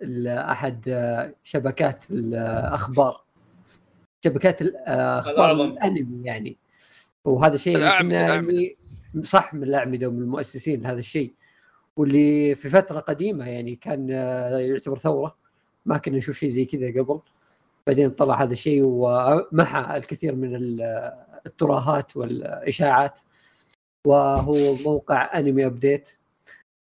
لأحد 0.00 0.88
آه، 0.88 1.34
شبكات 1.44 2.04
الأخبار. 2.10 3.20
شبكات 4.24 4.62
الاخبار 4.62 5.34
الأعظم. 5.52 5.72
الأنمي 5.72 6.26
يعني. 6.26 6.56
وهذا 7.24 7.56
شيء 7.56 7.74
اللي 7.74 7.86
الأعمدة، 7.86 8.08
كنا 8.08 8.26
الأعمدة. 8.26 8.52
يعني 8.52 8.76
صح 9.22 9.54
من 9.54 9.62
الأعمدة 9.62 10.08
ومن 10.08 10.22
المؤسسين 10.22 10.82
لهذا 10.82 10.98
الشيء. 10.98 11.32
واللي 11.96 12.54
في 12.54 12.68
فترة 12.68 13.00
قديمة 13.00 13.48
يعني 13.48 13.74
كان 13.76 14.08
آه، 14.10 14.58
يعتبر 14.58 14.98
ثورة. 14.98 15.36
ما 15.86 15.98
كنا 15.98 16.16
نشوف 16.16 16.36
شيء 16.38 16.48
زي 16.48 16.64
كذا 16.64 17.02
قبل. 17.02 17.20
بعدين 17.86 18.10
طلع 18.10 18.42
هذا 18.42 18.52
الشيء 18.52 18.82
ومحى 18.84 19.96
الكثير 19.96 20.34
من 20.34 20.54
ال- 20.56 21.12
التراهات 21.46 22.16
والإشاعات. 22.16 23.20
وهو 24.06 24.74
موقع 24.74 25.38
انمي 25.38 25.66
ابديت 25.66 26.10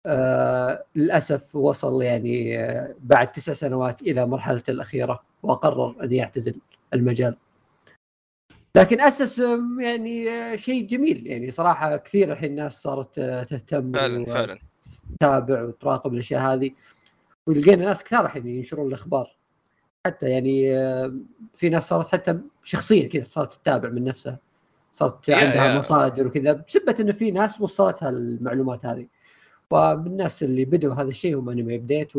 آه 0.07 0.85
للأسف 0.95 1.57
وصل 1.57 2.02
يعني 2.02 2.59
آه 2.61 2.95
بعد 3.00 3.33
تسع 3.33 3.52
سنوات 3.52 4.02
إلى 4.02 4.26
مرحلته 4.26 4.71
الأخيرة. 4.71 5.23
وقرر 5.43 6.05
أن 6.05 6.12
يعتزل 6.12 6.55
المجال. 6.95 7.37
لكن 8.76 9.00
اسس 9.00 9.43
يعني 9.81 10.31
آه، 10.31 10.57
شيء 10.57 10.87
جميل. 10.87 11.26
يعني 11.26 11.50
صراحة 11.50 11.97
كثير 11.97 12.33
الحين 12.33 12.50
الناس 12.50 12.83
صارت 12.83 13.19
آه، 13.19 13.43
تهتم 13.43 13.93
فعلا 13.93 14.25
فعلا. 14.25 14.59
وتتابع 15.12 15.62
وتراقب 15.62 16.14
الأشياء 16.14 16.41
هذه. 16.55 16.71
ولقينا 17.47 17.85
ناس 17.85 18.05
كثار 18.05 18.25
الحين 18.26 18.47
ينشرون 18.47 18.88
الأخبار. 18.88 19.37
حتى 20.07 20.29
يعني 20.31 20.62
في 21.52 21.69
ناس 21.69 21.88
صارت 21.88 22.09
حتى 22.09 22.38
شخصيا 22.64 23.09
كذا 23.09 23.25
صارت 23.25 23.52
تتابع 23.55 23.88
من 23.88 24.05
نفسها. 24.05 24.38
صارت 24.93 25.29
يا- 25.29 25.37
عندها 25.37 25.67
يا. 25.73 25.79
مصادر 25.79 26.26
وكذا 26.26 26.52
بسبة 26.52 26.97
انه 27.00 27.12
في 27.12 27.31
ناس 27.31 27.61
وصلتها 27.61 28.09
المعلومات 28.09 28.87
هذه. 28.87 29.07
ومن 29.71 30.07
الناس 30.07 30.43
اللي 30.43 30.64
بدوا 30.64 30.95
هذا 30.95 31.09
الشيء 31.09 31.38
هم 31.38 31.49
Anime 31.50 31.75
Update 31.76 32.16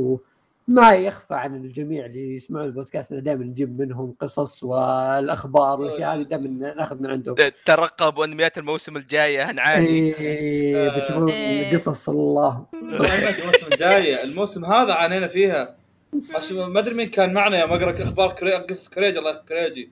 وما 0.69 0.91
يخفى 0.93 1.33
عن 1.33 1.55
الجميع 1.55 2.05
اللي 2.05 2.35
يسمعون 2.35 2.65
البودكاست 2.65 3.11
انه 3.11 3.21
دائما 3.21 3.43
نجيب 3.45 3.81
منهم 3.81 4.15
قصص 4.19 4.63
والأخبار 4.63 5.81
والأشياء 5.81 6.15
هذه 6.15 6.21
دائما 6.21 6.73
نأخذ 6.75 7.01
من 7.01 7.09
عندهم. 7.09 7.35
ترقبوا 7.65 8.25
أنميات 8.25 8.57
الموسم 8.57 8.97
الجاي 8.97 9.41
هنعاني 9.41 10.15
إيه 10.19 10.91
آه. 10.91 10.99
بتشوفون 10.99 11.29
إيه. 11.29 11.73
قصص 11.73 12.09
الله. 12.09 12.65
الموسم 12.73 13.65
الجاي 13.73 14.23
الموسم 14.23 14.65
هذا 14.65 14.93
عانينا 14.93 15.27
فيها. 15.27 15.75
ما 16.51 16.79
أدري 16.79 16.93
مين 16.93 17.09
كان 17.09 17.33
معنا 17.33 17.59
يوم 17.59 17.73
أقرأ 17.73 18.03
أخبار 18.03 18.33
كري... 18.33 18.51
قصه 18.53 18.89
كريج 18.91 19.17
الله 19.17 19.29
يخليك 19.31 19.45
كريجي. 19.45 19.91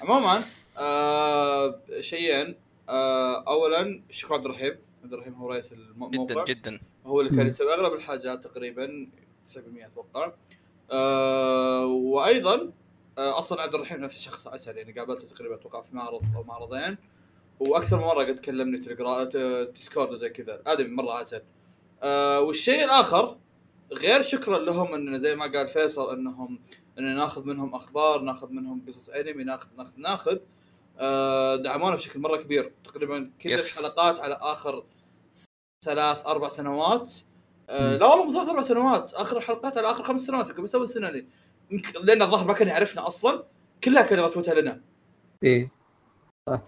عموما 0.00 0.38
آه 0.78 1.80
شيئين 2.00 2.54
آه 2.88 3.44
اولا 3.48 4.02
شكرا 4.10 4.36
عبد 4.36 4.44
الرحيم. 4.44 4.76
عبد 5.04 5.12
الرحيم 5.12 5.34
هو 5.34 5.50
رئيس 5.50 5.72
الموقع 5.72 6.24
جدا 6.24 6.44
جدا. 6.44 6.80
هو 7.06 7.20
اللي 7.20 7.36
كان. 7.36 7.46
يسوي 7.46 7.74
أغلب 7.74 7.92
الحاجات 7.92 8.44
تقريبا 8.44 8.86
9% 8.86 9.23
أتوقع. 9.86 10.32
آه 10.90 11.86
وأيضا 11.86 12.72
آه 13.18 13.38
أصلا 13.38 13.62
عبد 13.62 13.74
الرحيم 13.74 14.00
نفس 14.00 14.16
الشخص 14.16 14.46
عسل 14.46 14.76
يعني 14.76 14.92
قابلته 14.92 15.26
تقريبا 15.26 15.54
أتوقع 15.54 15.82
في 15.82 15.96
معرض 15.96 16.22
أو 16.36 16.42
معرضين. 16.42 16.98
وأكثر 17.60 17.96
من 17.96 18.02
مرة 18.02 18.24
قد 18.24 18.38
كلمني 18.38 18.78
تليجرام 18.78 19.28
ديسكورد 19.74 20.10
وزي 20.12 20.28
كذا. 20.28 20.62
آدمي 20.66 20.88
مرة 20.88 21.12
عسل 21.12 21.42
آه 22.02 22.40
والشيء 22.40 22.84
الآخر 22.84 23.38
غير 23.92 24.22
شكرا 24.22 24.58
لهم 24.58 24.94
اننا 24.94 25.18
زي 25.18 25.34
ما 25.34 25.52
قال 25.52 25.68
فيصل 25.68 26.12
إنهم 26.12 26.58
إن 26.98 27.16
ناخذ 27.16 27.44
منهم 27.44 27.74
أخبار 27.74 28.20
ناخذ 28.20 28.50
منهم 28.50 28.84
قصص 28.88 29.08
أنمي 29.08 29.44
ناخذ 29.44 29.68
ناخذ 29.76 29.92
ناخذ. 29.96 30.38
آه 30.98 31.56
دعمونا 31.56 31.96
بشكل 31.96 32.20
مرة 32.20 32.36
كبير. 32.36 32.72
تقريبا 32.84 33.30
كل. 33.42 33.52
الحلقات 33.52 34.20
على 34.20 34.38
آخر 34.40 34.84
ثلاث 35.84 36.26
أربع 36.26 36.48
سنوات. 36.48 37.14
آه. 37.70 37.96
لا 37.96 38.06
والله 38.06 38.24
مو 38.24 38.32
ثلاث 38.32 38.48
أربع 38.48 38.62
سنوات. 38.62 39.14
آخر 39.14 39.40
حلقات 39.40 39.78
على 39.78 39.90
آخر 39.90 40.02
خمس 40.04 40.20
سنوات 40.20 40.48
يمكن 40.48 40.64
دي 41.12 41.26
يمكن- 41.70 42.00
لأن 42.06 42.22
الظاهر 42.22 42.46
ما 42.46 42.52
كان 42.54 42.68
يعرفنا 42.68 43.06
أصلا. 43.06 43.44
كلها 43.84 44.02
كان 44.02 44.18
رتوتها 44.18 44.54
لنا. 44.54 44.80
إيه. 45.42 45.70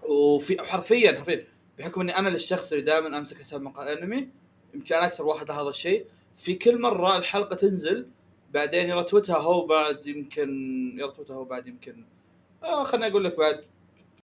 وفي 0.09 0.63
حرفيا 0.63 1.17
حرفيا. 1.17 1.47
بحكم 1.79 2.01
إني 2.01 2.17
أنا 2.17 2.29
الشخص 2.29 2.71
اللي 2.71 2.83
دائما 2.83 3.17
أمسك 3.17 3.37
حساب 3.37 3.61
مقال 3.61 3.87
أنمي 3.87 4.29
يمكن 4.73 4.95
أنا 4.95 5.05
أكثر 5.05 5.25
واحد 5.25 5.47
لهذا 5.49 5.69
الشيء. 5.69 6.05
في 6.37 6.53
كل 6.53 6.81
مرة 6.81 7.17
الحلقة 7.17 7.55
تنزل 7.55 8.07
بعدين 8.53 8.89
يرتوتها 8.89 9.37
هو 9.37 9.65
بعد 9.65 10.07
يمكن 10.07 10.49
يرتوتها 10.99 11.35
هو 11.35 11.43
بعد 11.45 11.67
يمكن 11.67 12.05
آه 12.63 12.83
خليني 12.83 13.07
أقول 13.07 13.23
لك 13.23 13.37
بعد 13.37 13.63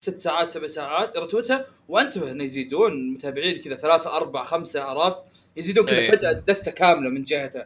ست 0.05 0.19
ساعات 0.19 0.49
سبع 0.49 0.67
ساعات 0.67 1.15
يرتوتها 1.15 1.65
وانتبه 1.87 2.31
إنه 2.31 2.43
يزيدون 2.43 3.13
متابعين 3.13 3.61
كذا 3.61 3.75
ثلاثة 3.75 4.15
أربعة 4.15 4.45
خمسة 4.45 4.83
عرفت؟ 4.83 5.17
يزيدون 5.55 5.85
كذا 5.85 5.99
إيه. 5.99 6.11
فجأة 6.11 6.31
دستة 6.31 6.71
كاملة 6.71 7.09
من 7.09 7.23
جهته. 7.23 7.65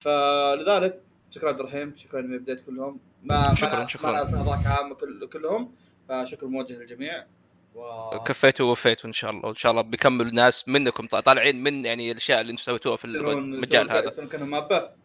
فلذلك 0.00 1.02
شكرا 1.30 1.48
عبد 1.48 1.60
الرحيم 1.60 1.96
شكرا 1.96 2.20
إني 2.20 2.38
بديت 2.38 2.60
كلهم. 2.66 3.00
ما 3.22 3.54
شكراً، 3.54 3.78
ما 3.78 3.86
شكراً. 3.86 4.10
ما 4.10 4.16
نعرف 4.16 4.34
اعضاء 4.34 4.58
عامة 4.66 4.94
كل 4.94 5.28
كلهم. 5.28 5.74
فشكر 6.08 6.46
موجه 6.46 6.72
للجميع. 6.72 7.26
و... 7.74 8.18
كفيتوا 8.18 8.66
ووفيتوا 8.66 9.08
إن 9.08 9.12
شاء 9.12 9.30
الله. 9.30 9.46
وإن 9.46 9.54
شاء 9.56 9.72
الله 9.72 9.82
بيكمل 9.82 10.34
ناس 10.34 10.68
منكم 10.68 11.06
طا- 11.06 11.20
طالعين 11.20 11.62
من 11.62 11.84
يعني 11.84 12.10
الأشياء 12.10 12.40
اللي 12.40 12.52
أنتم 12.52 12.62
سويتوها 12.62 12.96
في 12.96 13.04
المجال 13.04 13.90
هذا. 13.90 14.28
مابا 14.44 14.96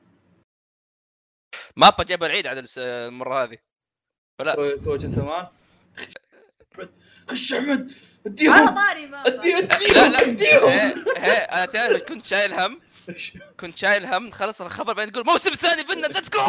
مابا 1.76 2.04
جاب 2.04 2.24
العيد 2.24 2.48
على 2.48 2.60
الس- 2.60 2.78
المرة 2.78 3.44
هذه. 3.44 3.58
فلا. 4.40 4.76
جن 4.78 5.10
سمان 5.10 5.48
خش 7.28 7.54
احمد 7.54 7.92
على 8.26 8.34
أديهم. 8.34 8.68
طاري 8.70 9.06
ما 9.06 9.28
أديهم. 9.28 9.68
أديهم. 10.16 10.68
هي 10.68 10.94
هي 11.18 11.38
أنا 11.38 11.66
تعرف 11.66 12.04
كنت 12.04 12.26
شايل 12.26 12.54
هم. 12.54 12.82
كنت 13.60 13.78
شايل 13.78 14.06
هم 14.06 14.32
خلص 14.32 14.62
الخبر 14.62 14.94
بعدين 14.94 15.14
تقول 15.14 15.26
موسم 15.26 15.50
ثاني 15.50 15.86
فينا 15.86 16.08
ليتس 16.08 16.30
جو 16.30 16.40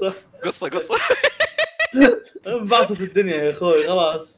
صح. 0.00 0.14
قصة 0.44 0.68
قصة. 0.68 0.96
انبسط 2.46 3.00
الدنيا 3.00 3.36
يا 3.36 3.50
أخوي 3.50 3.86
خلاص. 3.86 4.36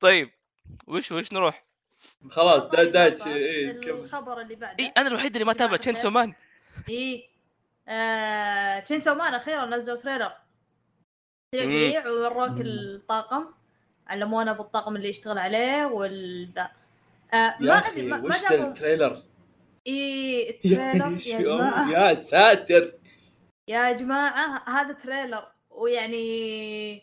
طيب 0.00 0.30
وش 0.86 1.12
وش 1.12 1.32
نروح؟ 1.32 1.66
خلاص 2.30 2.74
على 2.74 2.90
مابا، 2.90 3.34
اي 3.34 3.72
كمل 3.72 3.90
الخبر 3.90 4.40
اللي 4.40 4.54
بعده. 4.54 4.84
اي 4.84 4.92
أنا 4.96 5.08
الوحيد 5.08 5.32
اللي 5.32 5.44
ما 5.44 5.52
تابع 5.52 5.76
تشينسو 5.76 6.10
مان 6.10 6.34
اي 6.88 7.30
آه... 7.88 8.80
تشينسو 8.80 9.14
مان 9.14 9.34
أخيرا 9.34 9.66
نزلوا 9.66 9.96
تريلر. 9.96 10.32
سريع. 11.54 11.66
سريع 11.66 12.08
ووروك. 12.08 12.60
الطاقم 12.60 13.46
علمونا 14.06 14.52
بالطاقم 14.52 14.96
اللي 14.96 15.08
يشتغل 15.08 15.38
عليه 15.38 15.86
وال 15.86 16.52
ذا 16.54 16.70
آه 17.34 17.56
ما 17.60 17.74
أدري 17.74 18.02
ما, 18.02 18.24
وش 18.24 18.52
التريلر 18.52 19.22
إي 19.86 20.50
التريلر 20.50 21.26
يا 21.26 21.42
جماعة؟ 21.42 21.90
يا 21.90 22.14
ساتر 22.14 22.92
يا 23.68 23.92
جماعة 23.92 24.64
هذا 24.68 24.92
تريلر 24.92 25.52
ويعني 25.70 26.96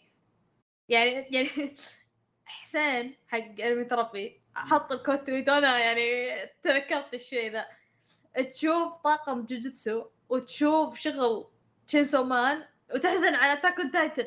يعني 0.90 1.28
يعني 1.32 1.76
حسين 2.46 3.16
حق 3.28 3.62
أنمي 3.62 3.86
ثربي 3.86 4.42
حط 4.56 4.92
الكود 4.92 5.24
تويت 5.24 5.50
وأنا 5.50 5.80
يعني 5.80 6.36
تذكرت 6.64 7.14
الشيء 7.14 7.52
ذا 7.52 7.66
تشوف 8.44 8.98
طاقم 8.98 9.46
جوجوتسو 9.46 10.06
وتشوف 10.30 11.00
شغل 11.00 11.48
تشينسو 11.88 12.24
مان 12.24 12.64
وتحزن 12.94 13.36
على 13.36 13.62
Attack 13.62 13.84
on 13.84 13.92
Titan 13.92 14.26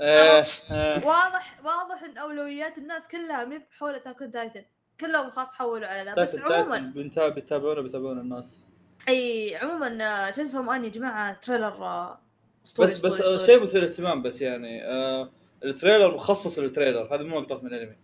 آه، 0.00 0.44
آه. 0.70 1.06
واضح 1.06 1.60
واضح 1.64 2.02
إن 2.02 2.18
أولويات 2.18 2.78
الناس 2.78 3.08
كلها 3.08 3.44
مي 3.44 3.58
بحول 3.58 4.00
Attack 4.00 4.24
on 4.24 4.32
Titan 4.32 4.64
كلهم 5.00 5.30
خلاص 5.30 5.54
حولوا 5.54 5.86
على 5.86 6.10
ذا 6.10 6.22
بس 6.22 6.38
عموما 6.38 6.92
بيتابعونا 7.28 7.80
بيتابعونا 7.80 8.20
الناس. 8.20 8.66
أي 9.08 9.56
عموما 9.56 10.30
تشينسو 10.30 10.62
مان 10.62 10.84
يا 10.84 10.88
جماعة 10.88 11.32
تريلر 11.32 11.84
آه، 11.84 12.20
اسطوري 12.66 12.88
بس 12.88 13.00
بس 13.00 13.20
آه،. 13.20 13.46
شيء 13.46 13.62
مثير 13.62 13.84
اهتمام 13.84 14.22
بس 14.22 14.42
يعني 14.42 14.84
آه 14.84 15.32
التريلر 15.64 16.14
مخصص 16.14 16.58
للتريلر. 16.58 17.14
هذا 17.14 17.22
مو 17.22 17.40
مقطع 17.40 17.60
من 17.62 17.66
الأنمي. 17.66 17.96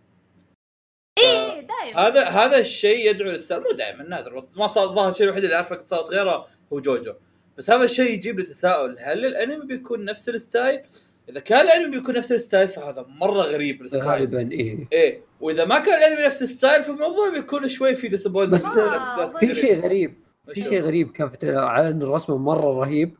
إيه 1.19 1.59
دايم 1.59 1.97
هذا 1.97 2.23
هذا 2.23 2.57
الشيء 2.57 3.09
يدعو 3.09 3.31
للتساؤل 3.31 3.63
مو 3.63 3.71
دائما 3.71 4.03
نادر. 4.03 4.45
ما 4.55 4.67
صار 4.67 4.83
الظاهر 4.83 5.09
الشيء 5.09 5.25
الوحيد 5.25 5.43
اللي 5.43 5.55
أعرفه 5.55 5.83
صارت 5.85 6.09
غيره 6.09 6.47
هو 6.73 6.79
جوجو. 6.79 7.13
بس 7.59 7.71
هذا 7.71 7.83
الشيء 7.83 8.11
يجيب 8.13 8.39
لي 8.39 8.45
تساؤل. 8.45 8.97
هل 8.99 9.25
الانمي 9.25 9.65
بيكون 9.65 10.05
نفس 10.05 10.29
ال 10.29 10.36
style؟ 10.36 10.81
إذا 11.29 11.39
كان 11.39 11.61
الانمي 11.65 11.97
بيكون 11.97 12.15
نفس 12.15 12.31
ال 12.31 12.37
style 12.37 12.67
فهذا 12.67 13.05
مرة 13.09 13.41
غريب 13.41 13.81
ال 13.81 13.85
style 13.85 14.03
غالبا 14.03 14.51
إيه. 14.51 14.87
إيه. 14.91 15.21
وإذا 15.41 15.65
ما 15.65 15.79
كان 15.79 15.97
الانمي 15.97 16.25
نفس 16.25 16.41
ال 16.41 16.48
style 16.48 16.83
فالموضوع 16.83 17.29
بيكون 17.29 17.67
شوي 17.67 17.95
في 17.95 18.07
disappointment 18.07 18.63
بس 18.63 18.77
آه، 18.77 19.37
في 19.37 19.55
شيء 19.55 19.81
غريب 19.81 20.13
في 20.53 20.63
شيء 20.63 20.81
غريب 20.81 21.11
كان 21.11 21.29
في 21.29 21.57
على 21.57 21.87
إن 21.87 22.01
الرسم 22.01 22.33
مرة 22.33 22.79
رهيب. 22.79 23.17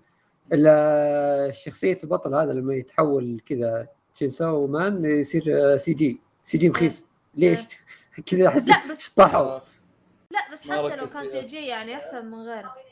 الا 0.53 1.51
شخصية 1.53 1.97
البطل 2.03 2.35
هذا 2.35 2.53
لما 2.53 2.75
يتحول 2.75 3.41
كذا 3.45 3.87
تشينسو 4.13 4.67
مان 4.67 5.05
يصير 5.05 5.43
آه، 5.47 5.77
سي 5.77 5.93
جي. 5.93 6.19
سي 6.43 6.57
جي 6.57 6.69
مخيس. 6.69 7.07
ليش؟ 7.35 7.59
كذا 8.31 8.47
أحس 8.47 8.69
لا 8.69 8.75
بس 8.91 9.09
طاحوا 9.09 9.59
لا 10.31 10.53
بس 10.53 10.63
حتى 10.63 10.95
لو 10.95 11.05
كان. 11.05 11.25
CG 11.25 11.65
يعني 11.65 11.95
أحسن 11.95 12.25
من 12.25 12.39
غيره. 12.39 12.88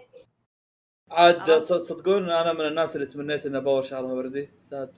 عاد؟ 1.11 1.61
تصدقون 1.61 2.29
أنا 2.29 2.53
من 2.53 2.65
الناس 2.65 2.95
اللي 2.95 3.07
تمنيت 3.07 3.45
ان 3.45 3.59
باور 3.59 3.81
شعرها 3.81 4.13
وردي 4.13 4.49
sad. 4.61 4.91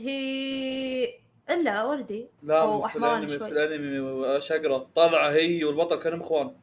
هي 0.00 1.14
إلا 1.50 1.84
وردي؟ 1.84 2.28
لا 2.42 2.84
أحمراني 2.84 3.26
الانمي 3.26 3.38
شوي. 3.38 3.48
في 3.48 3.52
الانمي 3.52 4.40
شقره 4.40 4.90
طالعه 4.94 5.30
هي 5.30 5.64
والبطل 5.64 5.96
كانهم 5.96 6.20
إخوان. 6.20 6.56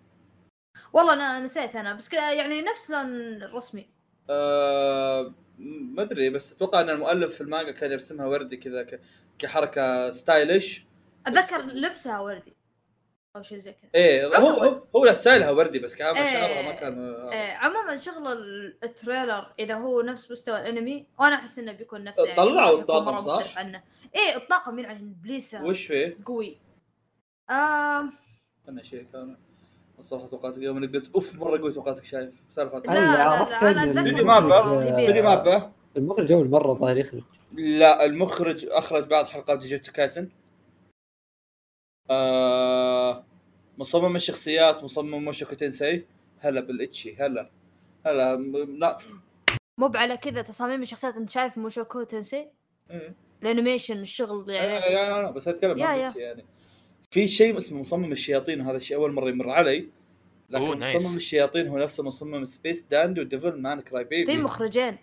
والله 0.93 1.13
أنا 1.13 1.39
نسيت 1.39 1.75
أنا 1.75 1.93
بس 1.93 2.13
يعني 2.13 2.61
نفس 2.61 2.91
لون 2.91 3.15
الرسمي. 3.43 3.89
آه 4.29 5.33
ما 5.59 6.03
أدري 6.03 6.29
بس 6.29 6.53
أتوقع 6.53 6.81
إن 6.81 6.89
المؤلف 6.89 7.35
في 7.35 7.41
المانجا 7.41 7.71
كان 7.71 7.91
يرسمها 7.91 8.25
وردي 8.25 8.57
كذا 8.57 8.99
كحركة 9.39 10.11
stylish 10.11 10.85
أتذكر 11.27 11.61
لبسها 11.61 12.19
وردي. 12.19 12.53
أو 13.35 13.41
شيء 13.41 13.57
زي 13.57 13.71
كذا 13.71 13.89
إيه 13.95 14.27
هو. 14.27 14.47
هو, 14.47 14.81
هو 14.95 15.05
له 15.05 15.13
style 15.13 15.45
ها 15.45 15.51
وردي 15.51 15.79
بس 15.79 15.95
كان 15.95 16.15
إيه. 16.15 16.33
شعرها 16.33 16.61
ما 16.61 16.71
كان 16.71 17.15
آه 17.33 17.53
عموما 17.53 17.95
شغل 17.95 18.27
ال- 18.27 18.77
التريلر 18.83 19.53
إذا 19.59 19.75
هو 19.75 20.01
نفس 20.01 20.31
مستوى 20.31 20.57
الأنمي 20.57 21.05
وأنا 21.19 21.35
أحس 21.35 21.59
إنه 21.59 21.71
بيكون 21.71 22.03
نفسه 22.03 22.23
يعني 22.25 22.37
طلعوا 22.37 22.79
الطاقم، 22.79 23.17
صح؟ 23.19 23.57
عنه 23.57 23.83
إيه 24.15 24.35
الطاقم 24.37 24.79
يلعن 24.79 25.13
بليسا 25.23 25.61
وش 25.63 25.85
فيه؟ 25.85 26.17
قوي 26.25 26.57
آه 27.49 28.03
أنا 28.69 28.83
شيء 28.83 29.05
كان 29.13 29.37
الصراحه 29.99 30.27
توقعتك 30.27 30.57
يوم 30.61 30.77
انك 30.77 30.93
قلت 30.95 31.11
أوف 31.15 31.35
مرة 31.35 31.57
قوي 31.59 31.73
توقعتك 31.73 32.05
شايف 32.05 32.29
سالفة 32.55 32.79
لا 32.79 32.93
لا 32.93 33.23
عرفت 33.23 33.63
لا 33.63 33.71
استوديو 33.71 34.25
مابا. 34.25 34.59
استوديو 34.99 35.23
مابا 35.23 35.71
المخرج 35.97 36.31
أول 36.31 36.49
مرة 36.49 36.73
ظاهر 36.73 36.97
يخرج 36.97 37.21
لا 37.53 38.05
المخرج 38.05 38.65
أخرج 38.69 39.03
بعض 39.07 39.25
حلقات 39.27 39.59
جوجوتسو 39.61 39.91
كايسن 39.91 40.29
آه 42.11 43.23
مصمم 43.77 44.15
الشخصيات 44.15 44.83
مصمم 44.83 45.25
موشوكو 45.25 45.55
تنسي 45.55 46.05
هلا 46.39 46.61
بالإتشي 46.61 47.15
هلا. 47.19 47.49
هلا 48.05 48.35
لا. 48.77 48.97
مو 49.77 49.91
على 49.95 50.17
كذا 50.17 50.41
تصاميم 50.41 50.81
الشخصيات 50.81 51.15
أنت 51.17 51.29
شايف 51.29 51.57
موشوكو 51.57 52.03
تنسي 52.03 52.47
إيه. 52.91 53.15
ال 53.43 53.49
animation 53.49 53.97
الشغل 53.99 54.49
يعني. 54.49 54.73
يعني 54.73 54.85
yeah 54.93 55.21
لا 55.21 55.31
بس 55.31 55.47
أتكلم 55.47 55.77
يا- 55.77 55.85
عن 55.85 55.97
يا. 55.99 56.03
الاتشي 56.03 56.19
يعني. 56.19 56.45
في 57.11 57.27
شيء 57.27 57.57
اسمه 57.57 57.81
مصمم 57.81 58.11
الشياطين 58.11 58.61
وهذا 58.61 58.77
الشيء 58.77 58.97
أول 58.97 59.11
مرة 59.13 59.29
يمر 59.29 59.49
علي. 59.49 59.87
أوه، 60.55 60.69
لكن 60.69 60.79
nice. 60.79 60.95
مصمم 61.01 61.17
الشياطين 61.17 61.67
هو 61.67 61.77
نفسه 61.77 62.03
مصمم 62.03 62.45
سبيس 62.45 62.81
داندي 62.81 63.19
وديفل 63.19 63.61
مان 63.61 63.81
كراي 63.81 64.03
بيبي 64.03 64.31
في 64.31 64.37
مخرجين. 64.37 64.97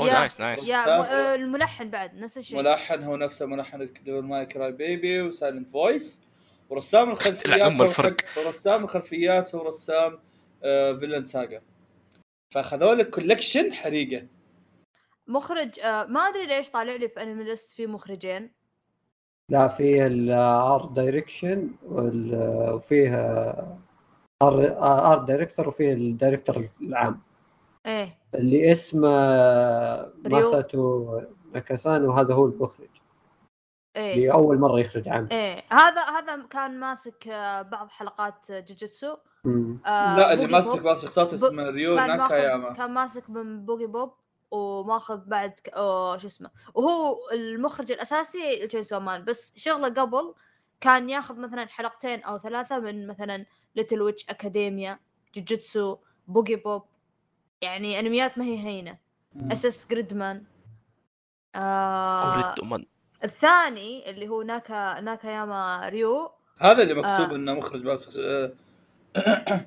yeah 0.00 0.12
nice، 0.12 0.40
nice. 0.40 0.68
yeah 0.68 0.76
آه، 0.76 1.34
الملحن 1.34 1.90
بعد 1.90 2.14
نفس 2.14 2.38
الشيء. 2.38 2.58
ملحن 2.58 3.02
هو 3.02 3.16
نفسه 3.16 3.46
ملحن 3.46 3.78
ديفل 4.04 4.22
مان 4.22 4.44
كراي 4.44 4.72
بيبي 4.72 5.22
وسايلنت 5.22 5.68
فويس 5.68 6.20
ورسام 6.70 7.10
الخلفيات 7.10 7.80
الفرق. 7.80 8.16
ورسام 8.46 8.84
الخلفيات 8.84 9.54
هو 9.54 9.68
رسام 9.68 10.18
آه 10.62 10.92
فينلاند 10.92 11.24
ساجا. 11.24 11.62
فاخذوا 12.54 12.94
لك 12.94 13.10
collection 13.10 13.72
حريقة. 13.72 14.26
مخرج 15.26 15.80
آه 15.80 16.04
ما 16.04 16.20
أدري 16.20 16.46
ليش 16.46 16.70
طالع 16.70 16.96
لي 16.96 17.08
في 17.08 17.22
أنمي 17.22 17.44
ليست 17.44 17.76
في 17.76 17.86
مخرجين. 17.86 18.52
لا 19.48 19.68
فيه 19.68 20.06
ال 20.06 20.27
art 20.27 20.92
direction 20.92 21.70
وفيه 21.82 23.14
art 24.42 25.24
director 25.28 25.68
وفيه 25.68 25.92
ال 25.92 26.00
director 26.00 26.68
العام. 26.80 27.22
إيه. 27.86 28.18
اللي 28.34 28.70
اسمه. 28.70 29.10
ماساتو 30.28 31.20
ناكاسان 31.54 32.04
وهذا 32.04 32.34
هو 32.34 32.46
المخرج. 32.46 32.99
إيه. 33.96 34.14
اللي 34.14 34.32
أول 34.32 34.58
مرة 34.58 34.80
يخرج 34.80 35.08
عام. 35.08 35.28
إيه. 35.32 35.64
هذا 35.72 36.00
هذا 36.00 36.46
كان 36.50 36.80
ماسك 36.80 37.28
آه، 37.28 37.62
بعض 37.62 37.88
حلقات 37.90 38.52
جوجوتسو 38.52 39.16
مم. 39.44 39.78
آه 39.86 40.16
لا 40.18 40.32
اللي 40.32 40.46
ماسك 40.46 40.80
بعض 40.80 40.96
الشخصيات 40.96 41.32
اسمه 41.32 41.62
ريو 41.70 41.96
كان 41.96 42.06
ماخذ 42.06 42.34
ناكاياما. 42.34 42.72
كان 42.72 42.90
ماسك 42.90 43.30
من 43.30 43.64
بوغي 43.64 43.86
بوب 43.86 44.14
وماخذ 44.50 45.20
بعد 45.26 45.50
ك... 45.50 45.70
شو 46.20 46.26
اسمه. 46.26 46.50
وهو 46.74 47.16
المخرج 47.32 47.92
الأساسي 47.92 48.66
تشينسو 48.66 49.00
مان 49.00 49.24
بس 49.24 49.52
شغلة 49.56 49.88
قبل 49.88 50.34
كان 50.80 51.10
ياخذ 51.10 51.40
مثلا 51.40 51.66
حلقتين 51.66 52.22
أو 52.22 52.38
ثلاثة 52.38 52.78
من 52.78 53.06
مثلا 53.06 53.46
ليتل 53.76 54.02
ويتش 54.02 54.26
اكاديميا 54.28 54.98
جوجوتسو 55.34 55.96
بوغي 56.28 56.56
بوب. 56.56 56.82
يعني 57.62 58.00
أنميات 58.00 58.38
ما 58.38 58.44
هي 58.44 58.58
هينة. 58.58 58.98
اس 59.52 59.66
اس 59.66 59.88
جريدمان 59.90 60.44
آه. 61.54 62.54
الثاني 63.24 64.10
اللي 64.10 64.28
هو 64.28 64.42
ناكا 64.42 65.00
ناكاياما 65.00 65.88
ريو 65.88 66.30
هذا 66.58 66.82
اللي 66.82 66.94
مكتوب 66.94 67.30
آه. 67.30 67.36
إنه 67.36 67.54
مخرج 67.54 67.82
بعض 67.82 67.98
آه، 68.18 68.52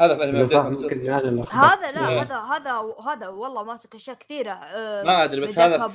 هذا 0.00 0.16
في 0.16 0.24
انمي 0.24 0.46
صح. 0.46 0.64
ممكن 0.64 1.10
أخبط. 1.10 1.54
هذا 1.54 1.92
لا 1.92 2.08
إيه. 2.08 2.20
هذا 2.22 2.36
هذا 2.36 2.94
هذا 3.06 3.28
والله 3.28 3.62
ماسك 3.64 3.94
أشياء 3.94 4.16
كثيرة 4.16 4.52
آه 4.52 5.02
ما 5.02 5.24
أدري 5.24 5.40
بس 5.40 5.58
هذا 5.58 5.86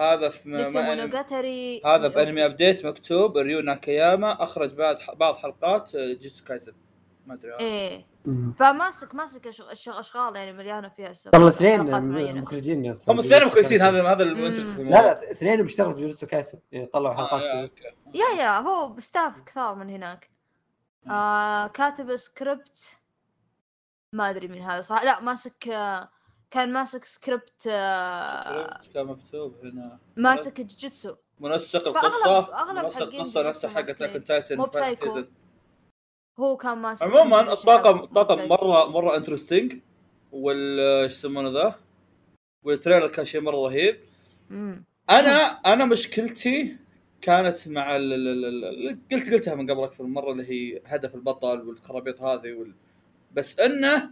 هذا 0.00 0.28
في 0.28 0.48
مونوجاتري 0.74 1.82
هذا 1.84 2.08
بانمي 2.08 2.46
أبديت 2.46 2.86
مكتوب 2.86 3.36
ريو 3.36 3.60
ناكاياما 3.60 4.42
أخرج 4.42 4.74
بعد 4.74 4.96
بعض 5.14 5.36
حلقات 5.36 5.94
آه، 5.94 6.12
جيتسو 6.12 6.44
كايسن 6.44 6.72
ما 7.26 7.34
أدري 7.34 7.56
إيه. 7.60 8.06
فماسك 8.58 9.14
ماسك 9.14 9.46
أشغال 9.88 10.36
يعني 10.36 10.52
مليانة 10.52 10.88
فيها 10.88 11.12
سب- 11.12 11.30
والله 11.34 11.48
اثنين 11.48 11.82
حلقات 11.82 12.02
معينة. 12.02 12.40
مخرجين 12.40 12.86
هم 12.86 13.18
اثنين 13.18 13.20
جوجوتسو 13.22 13.50
كويسين. 13.50 13.82
هذا 13.82 14.08
هذا 14.08 14.24
لا. 14.24 14.90
لا 14.90 15.30
اثنين 15.30 15.62
بيشتغلوا 15.62 15.94
في 15.94 16.00
جوجوتسو 16.00 16.26
كايسن 16.26 16.58
يعني 16.72 16.86
طلعوا 16.86 17.14
آه، 17.14 17.16
حلقات 17.16 17.42
يا،. 17.42 17.62
أوكي. 17.62 17.82
يا 18.14 18.42
يا 18.42 18.58
هو 18.58 19.00
ستاف 19.00 19.40
كثار 19.46 19.74
من 19.74 19.90
هناك. 19.90 20.30
آه 21.10 21.66
كاتب 21.66 22.16
سكريبت. 22.16 22.98
ما 24.12 24.30
أدري 24.30 24.48
من 24.48 24.62
هذا 24.62 24.80
صراحة. 24.82 25.04
لا 25.04 25.20
ماسك 25.20 25.68
آه 25.68 26.08
كان 26.50 26.72
ماسك 26.72 27.04
سكريبت 27.04 27.66
آه 27.70 28.80
كان 28.94 29.06
مكتوب 29.06 29.54
هنا. 29.64 29.98
ماسك 30.16 30.60
جوجوتسو. 30.60 31.14
منسق 31.40 31.88
القصة. 31.88 32.38
أغلب 32.38 32.84
منسق 32.84 33.02
القصة 33.02 33.48
نفسها 33.48 33.70
حقت 33.70 34.02
تايتن 34.26 34.56
مو 34.56 34.64
بسايكو. 34.64 35.22
هو 36.38 36.56
كان 36.56 36.78
ماسك 36.78 37.02
عموما 37.02 37.52
الطاقم 37.52 37.98
الطاقم 37.98 38.48
مره 38.48 38.90
مرة 38.90 39.16
interesting 39.16 39.78
وال 40.32 40.80
إيش 40.80 41.12
يسمونه 41.12 41.50
ذا؟ 41.50 41.74
والتريلر 42.64 43.08
كان 43.08 43.24
شيء 43.24 43.40
مرة 43.40 43.56
رهيب. 43.56 44.00
مم. 44.50 44.84
أنا 45.10 45.36
أنا 45.46 45.84
مشكلتي 45.84 46.76
كانت 47.20 47.68
مع 47.68 47.96
ال 47.96 48.12
ال 48.12 48.44
ال 48.44 48.64
ال 48.64 48.98
قلت 49.12 49.30
قلتها 49.30 49.54
من 49.54 49.70
قبل 49.70 49.82
أكثر 49.82 50.04
من 50.04 50.12
مرة 50.12 50.32
اللي 50.32 50.50
هي 50.50 50.80
هدف 50.86 51.14
البطل 51.14 51.68
والخرابيط 51.68 52.22
هذه 52.22 52.52
وال... 52.52 52.72
بس 53.34 53.60
إنه 53.60 54.10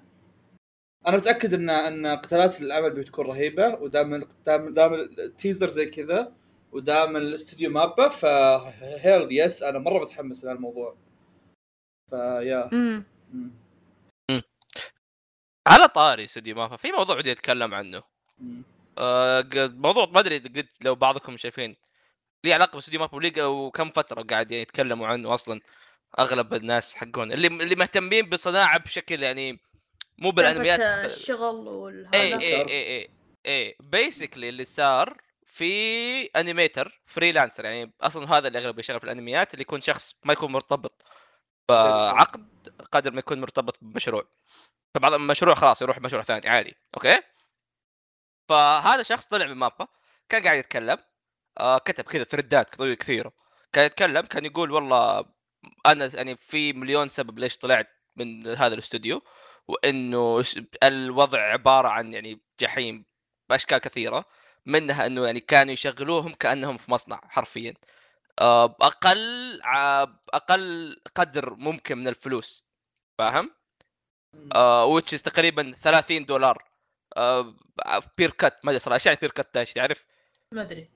أنا 1.07 1.17
متأكد 1.17 1.55
ان 1.55 1.71
إن 1.71 2.07
قتالات 2.07 2.63
العمل 2.63 2.91
بتكون 2.91 3.27
رهيبة 3.27 3.69
ودام 3.75 4.25
دام 4.47 4.75
دام 4.75 4.95
ال 4.95 5.05
teaser 5.05 5.69
زي 5.69 5.87
كذا 5.87 6.33
ودام 6.73 7.17
الاستوديو 7.17 7.71
مابا 7.71 8.09
ف 8.09 8.33
hell 8.33 9.29
yes 9.31 9.63
أنا 9.63 9.79
مرة 9.79 10.03
متحمس 10.03 10.45
لهالموضوع. 10.45 10.97
ف 12.11 12.21
yeah. 12.21 12.69
مم. 12.73 13.05
مم. 14.31 14.43
على 15.67 15.89
طاري 15.89 16.25
استوديو 16.25 16.57
مابا 16.57 16.77
في 16.77 16.93
موضوع 16.93 17.17
بدي 17.17 17.33
أتكلم 17.33 17.75
عنه. 17.75 18.03
آه، 18.99 19.45
موضوع 19.57 20.07
ما 20.07 20.21
أدري 20.21 20.39
قد 20.39 20.69
لو 20.85 20.95
بعضكم 20.95 21.37
شايفين 21.37 21.77
لي 22.45 22.55
علاقة 22.55 22.75
باستوديو 22.75 23.01
MAPPA 23.01 23.17
ولي 23.17 23.43
وكم 23.43 23.91
فترة 23.91 24.23
قاعد 24.23 24.51
يعني 24.51 24.63
يتكلموا 24.63 25.07
عنه 25.07 25.35
أصلا. 25.35 25.61
أغلب 26.19 26.55
الناس 26.55 26.95
حقون. 26.95 27.33
اللي 27.33 27.47
اللي 27.47 27.75
مهتمين 27.75 28.29
بالصناعة 28.29 28.79
بشكل 28.79 29.23
يعني 29.23 29.61
مو 30.19 30.31
بالأنميات. 30.31 30.81
الشغل 30.81 31.69
والهذا 31.69 32.15
اي 32.15 32.35
اي 32.35 32.65
اي 32.69 32.99
اي 32.99 33.09
اي 33.47 33.77
basically 33.81 34.49
اللي 34.49 34.65
صار 34.65 35.21
في 35.47 36.25
animator 36.25 37.03
freelancer 37.07 37.65
يعني 37.65 37.93
أصلا 38.01 38.39
هذا 38.39 38.49
اللي 38.49 38.59
أغلب 38.59 38.79
يشتغل 38.79 39.01
في 39.01 39.05
الأنميات 39.05 39.55
اللي 39.55 39.63
يكون 39.63 39.81
شخص 39.81 40.15
ما 40.25 40.33
يكون 40.33 40.53
مرتبط 40.53 41.03
بعقد 41.69 42.49
قدر 42.93 43.11
ما 43.13 43.19
يكون 43.19 43.41
مرتبط 43.41 43.79
بمشروع. 43.83 44.25
فبعض 44.95 45.15
المشروع 45.15 45.55
خلاص 45.55 45.83
يروح 45.83 45.99
مشروع 46.01 46.23
ثاني 46.23 46.49
عادي 46.49 46.77
okay؟ 46.95 47.21
فهذا 48.49 49.03
شخص 49.03 49.27
طلع 49.27 49.47
ب 49.47 49.54
MAPPA 49.54 49.89
كان 50.29 50.43
قاعد 50.43 50.59
يتكلم 50.59 50.99
آه 51.59 51.79
كتب 51.79 52.05
كذا 52.05 52.25
ثريدات 52.25 52.75
كثيرة. 52.75 53.33
كان 53.73 53.87
يتكلم 53.87 54.21
كان 54.21 54.45
يقول 54.45 54.71
والله 54.71 55.25
أنا 55.87 56.11
يعني 56.15 56.37
في 56.37 56.73
مليون 56.73 57.09
سبب 57.09 57.39
ليش 57.39 57.59
طلعت 57.59 57.89
من 58.17 58.47
هذا 58.47 58.75
الاستوديو 58.75 59.23
وإنه 59.69 60.45
الوضع 60.83 61.39
عبارة 61.41 61.89
عن 61.89 62.15
يعني 62.15 62.41
جحيم 62.61 63.05
بأشكال 63.49 63.79
كثيرة 63.79 64.25
منها 64.67 65.07
إنه 65.07 65.27
يعني 65.27 65.41
كانوا 65.41 65.73
يشغلوهم 65.73 66.35
كأنهم 66.35 66.77
في 66.79 66.91
مصنع 66.91 67.21
حرفيا. 67.29 67.75
آه، 68.41 68.67
بأقل 68.67 69.61
ع- 69.63 70.07
أقل 70.35 70.97
قدر 71.15 71.55
ممكن 71.55 71.99
من 71.99 72.09
الفلوس 72.09 72.65
فاهم؟ 73.19 73.51
آه 74.55 74.85
which 74.85 75.12
is 75.12 75.23
تقريبا 75.23 75.75
30 75.83 76.25
دولار 76.25 76.65
آه 77.17 77.55
per 78.19 78.31
cut 78.31 78.55
ما 78.65 78.71
أدري 78.71 78.79
صراحة 78.79 78.95
إيش 78.95 79.07
يعني 79.07 79.19
per 79.21 79.31
cut 79.31 79.57
إيش 79.57 79.73
تعرف؟ 79.73 80.05
ما 80.53 80.63
أدري 80.63 80.89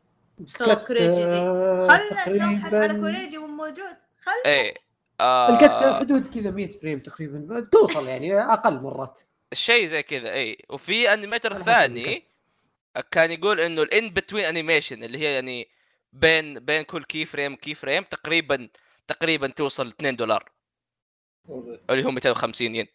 كوريجي. 0.86 1.24
آه، 1.24 1.88
خلنا 2.24 2.52
نضحك 2.52 2.74
على 2.74 3.00
كوريجي 3.00 3.38
مو 3.38 3.46
موجود 3.46 3.96
خل 4.20 4.32
إيه 4.46 4.74
آه 5.20 5.50
ال 5.50 5.61
cut 5.61 5.94
حدود 6.00 6.34
كذا 6.34 6.50
100 6.50 6.70
frame 6.70 6.98
تقريبا 7.00 7.68
توصل 7.72 8.06
يعني 8.08 8.40
أقل 8.40 8.80
مرات 8.80 9.20
شيء 9.52 9.86
زي 9.86 10.02
كذا 10.02 10.32
اي 10.32 10.58
وفي 10.70 11.12
animator 11.12 11.62
ثاني. 11.62 12.24
كان 13.10 13.30
يقول 13.30 13.60
إنه 13.60 13.82
ال 13.82 14.10
in-between 14.10 14.44
animation 14.44 15.04
اللي 15.04 15.18
هي 15.18 15.34
يعني 15.34 15.68
بين 16.12 16.58
بين 16.58 16.82
كل 16.82 17.04
key 17.04 17.24
frame 17.24 17.56
key 17.56 17.74
frame 17.74 18.02
تقريبا 18.02 18.68
تقريبا 19.06 19.46
توصل 19.48 19.88
2 19.88 20.16
دولار 20.16 20.50
اللي 21.90 22.04
هو 22.04 22.10
250 22.10 22.74
ين. 22.74 22.86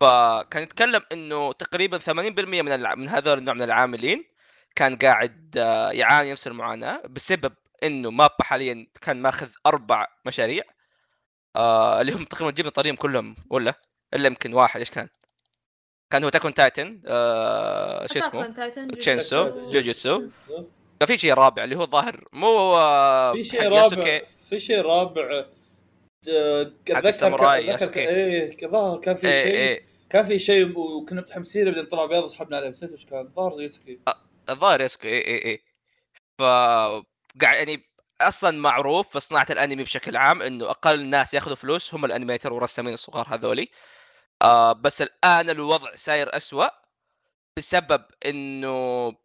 فكان 0.00 0.62
يتكلم 0.62 1.02
إنه 1.12 1.52
تقريبا 1.52 1.98
80% 1.98 2.10
من 2.10 2.68
الع... 2.72 2.94
من 2.94 3.08
هذول 3.08 3.38
النوع 3.38 3.54
من 3.54 3.62
العاملين 3.62 4.24
كان 4.74 4.96
قاعد 4.96 5.54
آه، 5.58 5.90
يعاني 5.90 6.32
نفس 6.32 6.46
المعاناة 6.46 7.02
بسبب 7.06 7.52
إنه 7.82 8.10
MAPPA 8.10 8.42
حاليا 8.44 8.86
كان 9.00 9.22
ماخذ 9.22 9.48
أربع 9.66 10.06
مشاريع 10.26 10.62
آه 11.56 12.00
اللي 12.00 12.12
هم 12.12 12.24
تقريبا 12.24 12.50
جبنا 12.50 12.70
طاريهم 12.70 12.96
كلهم 12.96 13.36
ولا 13.50 13.74
إلا 14.14 14.26
يمكن 14.26 14.54
واحد 14.54 14.80
إيش 14.80 14.90
كان؟ 14.90 15.08
كان 16.10 16.24
هو 16.24 16.30
Attack 16.30 16.48
on 16.48 16.54
Titan 16.54 17.02
آه 17.06 18.06
شو 18.06 18.18
اسمه؟ 18.18 18.42
Chainsaw، 18.94 19.70
Jujutsu. 19.70 20.28
كان 21.00 21.06
في 21.06 21.18
شيء 21.18 21.34
رابع 21.34 21.64
اللي 21.64 21.76
هو 21.76 21.82
الظاهر. 21.82 22.24
مو 22.32 22.74
في 23.32 23.44
شيء 23.44 23.68
رابع. 23.68 24.20
في 24.48 24.60
شيء 24.60 24.80
رابع. 24.80 25.44
أتذكر 26.28 26.98
أتذكر. 27.74 28.00
إيه 28.00 28.56
ظهر 28.66 29.00
كان 29.00 29.16
في 29.16 29.26
إيه 29.26 29.42
شيء 29.42 29.54
إيه. 29.54 29.82
كان 30.10 30.24
في 30.24 30.38
شيء 30.38 30.78
وكنا 30.78 31.20
متحمسين 31.20 31.64
بعدين 31.64 31.86
طلع 31.86 32.06
بيض 32.06 32.24
وسحبنا 32.24 32.56
عليه. 32.56 32.68
نسيت 32.68 32.90
إيش 32.90 33.06
كان. 33.06 33.28
ظهر 33.36 33.60
Yasuke 33.60 34.00
الظاهر 34.48 34.80
Yasuke 34.80 35.08
اي 35.08 35.26
اي 35.26 35.44
اي 35.44 35.62
ف 36.38 36.42
قاعد 36.42 37.04
يعني 37.42 37.90
أصلا 38.20 38.58
معروف 38.58 39.08
في 39.08 39.20
صناعة 39.20 39.46
الأنمي 39.50 39.82
بشكل 39.82 40.16
عام 40.16 40.42
إنه 40.42 40.70
أقل 40.70 41.08
ناس 41.08 41.34
يأخذوا 41.34 41.56
فلوس 41.56 41.94
هم 41.94 42.04
ال 42.04 42.09
animator 42.09 42.52
والرسامين 42.52 42.94
الصغار 42.94 43.26
هذولي. 43.28 43.68
آه 44.42 44.72
بس 44.72 45.02
الآن 45.02 45.50
الوضع 45.50 45.94
صاير 45.94 46.36
أسوأ 46.36 46.66
بسبب 47.56 48.04
إنه 48.26 49.16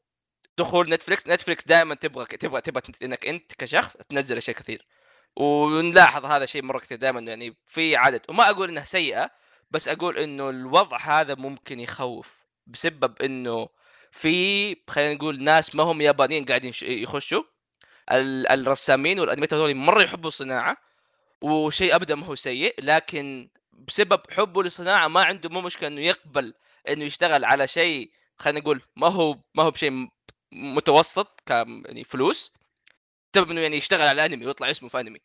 دخول 0.58 0.90
Netflix 0.90 1.28
Netflix 1.28 1.66
دائما 1.68 1.96
تبغى 1.96 2.26
تبغى 2.26 2.62
تبغى 2.62 2.82
إنك 3.04 3.26
أنت 3.28 3.54
كشخص 3.54 3.98
تنزل 3.98 4.38
أشياء 4.38 4.56
كثير. 4.58 4.86
ونلاحظ 5.36 6.26
هذا 6.26 6.44
الشيء 6.44 6.64
مرة 6.64 6.80
كثير 6.80 6.98
دائما 6.98 7.20
يعني 7.20 7.58
في 7.66 7.96
عدد 7.96 8.22
وما 8.30 8.50
أقول 8.50 8.70
إنها 8.70 8.84
سيئة 8.84 9.32
بس 9.72 9.88
أقول 9.88 10.18
إنه 10.18 10.50
الوضع 10.50 10.98
هذا 10.98 11.36
ممكن 11.36 11.80
يخوف 11.80 12.36
بسبب 12.68 13.22
إنه 13.22 13.70
في 14.12 14.76
خلينا 14.90 15.14
نقول 15.14 15.44
ناس 15.44 15.76
ما 15.76 15.84
هم 15.84 16.02
يابانيين 16.02 16.46
قاعدين 16.46 16.74
يخشوا. 16.84 17.44
ال- 18.12 18.48
الرسامين 18.52 19.20
وال 19.20 19.27
animator 19.27 19.56
هذول 19.58 19.76
مرة 19.76 20.04
يحبوا 20.04 20.28
الصناعة 20.28 20.78
وشيء 21.42 21.96
ابدا 21.96 22.16
ما 22.16 22.26
هو 22.26 22.36
سيء. 22.36 22.76
لكن 22.80 23.50
بسبب 23.74 24.22
حبه 24.32 24.64
للصناعة 24.64 25.08
ما 25.08 25.24
عنده 25.24 25.50
مو 25.50 25.62
مشكلة 25.62 25.88
إنه 25.88 26.02
يقبل 26.02 26.54
إنه 26.90 27.04
يشتغل 27.06 27.46
على 27.46 27.68
شيء 27.68 28.12
خلينا 28.38 28.60
نقول 28.60 28.82
ما 28.96 29.08
هو 29.08 29.38
ما 29.56 29.64
هو 29.64 29.72
بشيء 29.72 30.08
متوسط 30.56 31.42
ك 31.46 31.50
يعني 31.50 32.04
فلوس 32.04 32.54
بسبب 33.34 33.52
إنه 33.52 33.62
يعني 33.62 33.78
يشتغل 33.78 34.08
على 34.08 34.26
انمي 34.26 34.46
ويطلع 34.46 34.72
اسمه 34.72 34.90
في 34.90 35.00
انمي 35.00 35.20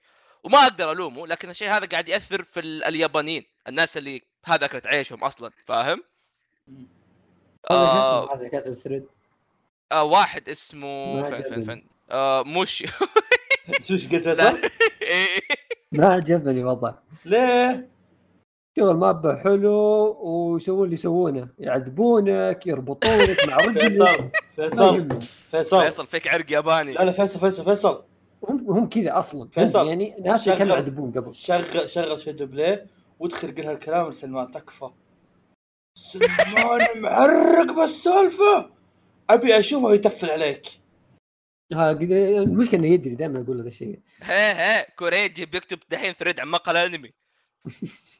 وما 0.44 0.58
أقدر 0.62 0.92
ألومه 0.92 1.26
لكن 1.26 1.50
الشيء 1.50 1.70
هذا 1.70 1.86
قاعد 1.86 2.08
يأثر 2.08 2.44
في 2.44 2.60
ال- 2.60 2.84
اليابانيين 2.84 3.44
الناس 3.68 3.96
اللي 3.96 4.22
هذا 4.46 4.64
اكلت 4.64 4.86
عيشهم 4.86 5.24
أصلا 5.24 5.50
فاهم؟ 5.66 6.02
آه 7.70 8.22
اسمه 8.24 8.34
هذا 8.34 8.48
كاتب 8.48 8.72
الثريد 8.72 9.06
آه 9.92 10.02
واحد 10.02 10.48
اسمه 10.48 11.14
ما 11.16 11.22
فين 11.22 11.36
فين 11.36 11.44
عجبني. 11.46 11.64
فين 11.64 11.86
آه 12.10 12.42
مش 12.44 12.78
شو 13.86 13.94
إيش 13.94 14.08
قلت 14.08 14.26
لا. 14.26 14.50
فيصل؟ 14.52 14.70
ما 15.92 16.12
عجبني 16.12 16.64
وضع 16.64 16.92
ليه؟ 17.24 17.88
شغل 18.80 18.96
MAPPA 18.96 19.36
حلو 19.36 19.72
ويسوون 20.20 20.84
اللي 20.84 20.94
يسوونه. 20.94 21.48
يعذبونك 21.58 22.66
يربطونك 22.66 23.46
مع 23.48 23.56
رجلك. 23.56 23.82
فيصل 23.82 24.04
ما 24.04 24.30
فيصل. 24.54 25.20
فيصل. 25.50 25.82
فيصل 25.84 26.06
فيك 26.06 26.28
عرق 26.28 26.52
ياباني. 26.52 26.92
لا 26.92 27.04
لا 27.04 27.12
فيصل 27.12 27.40
فيصل 27.40 27.64
فيصل. 27.64 28.02
هم 28.48 28.70
هم 28.70 28.88
كذا 28.88 29.18
أصلا 29.18 29.48
فيصل، 29.48 29.88
يعني 29.88 30.16
ناس. 30.24 30.48
كانوا 30.48 30.74
يعذبون 30.76 31.12
قبل. 31.12 31.34
شغل 31.34 31.88
شغل 31.88 32.20
ShadowPlay 32.20 32.86
وادخل 33.18 33.54
قل 33.54 33.66
هالكلام 33.66 34.08
لسلمان 34.08 34.50
تكفى. 34.50 34.90
سلمان 35.94 36.80
معرق 37.02 37.72
بالسالفة. 37.72 38.70
أبي 39.30 39.58
أشوفه 39.58 39.94
يتفل 39.94 40.30
عليك. 40.30 40.66
ها 41.72 41.88
قد- 41.88 42.12
المشكلة 42.12 42.80
إنه 42.80 42.88
يدري 42.88 43.14
دائما 43.14 43.40
أقول 43.42 43.58
هذا 43.60 43.68
الشيء. 43.68 44.00
هي 44.22 44.52
هي 44.52 44.86
كوريجي 44.98 45.46
بيكتب 45.46 45.78
دحين 45.90 46.12
thread 46.12 46.40
عن 46.40 46.48
مقال 46.48 46.76
أنمي. 46.76 47.10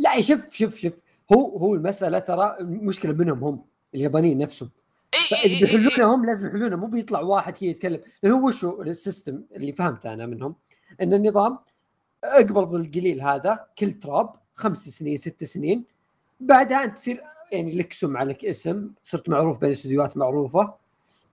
لا 0.00 0.20
شوف 0.20 0.50
شوف 0.50 0.76
شوف. 0.78 0.92
هو 1.32 1.58
هو 1.58 1.74
المسألة 1.74 2.18
ترى 2.18 2.56
المشكلة 2.60 3.12
منهم 3.12 3.44
هم 3.44 3.64
اليابانيين 3.94 4.38
نفسهم. 4.38 4.70
إي 5.14 5.18
إي 5.20 5.24
فاذا 5.24 5.44
إي 5.44 5.54
إي. 5.54 5.60
بيحلونها 5.60 6.14
هم 6.14 6.26
لازم 6.26 6.46
يحلونها 6.46 6.76
مو 6.76 6.86
بيطلع 6.86 7.20
واحد 7.20 7.52
كذا 7.52 7.68
يتكلم. 7.68 8.00
لأنه 8.22 8.36
هو 8.36 8.46
وشو 8.46 8.82
ال 8.82 8.91
system 8.91 9.42
اللي 9.56 9.72
فهمته 9.72 10.12
أنا 10.12 10.26
منهم؟ 10.26 10.54
إن 11.00 11.14
النظام 11.14 11.58
اقبل 12.24 12.66
بالقليل 12.66 13.20
هذا 13.20 13.66
كل 13.78 13.92
تراب 13.92 14.32
خمس 14.54 14.88
سنين 14.88 15.16
ست 15.16 15.44
سنين. 15.44 15.84
بعدها 16.40 16.84
أنت 16.84 16.96
تصير 16.96 17.20
يعني 17.52 17.72
لك 17.72 17.92
سمعة 17.92 18.24
لك 18.24 18.44
اسم 18.44 18.90
صرت 19.04 19.28
معروف 19.28 19.58
بين 19.58 19.70
استديوهات 19.70 20.16
معروفة. 20.16 20.74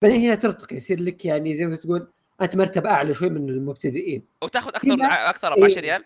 بعدين 0.02 0.22
هنا 0.22 0.36
ترتقي 0.36 0.76
يصير 0.76 1.00
لك 1.00 1.26
يعني 1.26 1.56
زي 1.56 1.66
ما 1.66 1.76
تقول 1.76 2.08
أنت 2.42 2.56
مرتبة 2.56 2.90
أعلى 2.90 3.14
شوي 3.14 3.30
من 3.30 3.50
المبتدئين. 3.50 4.24
وتاخذ 4.44 4.70
أكثر 4.70 4.94
أكثر 5.02 5.48
14 5.48 5.76
إيه. 5.76 5.82
ريال؟ 5.82 6.04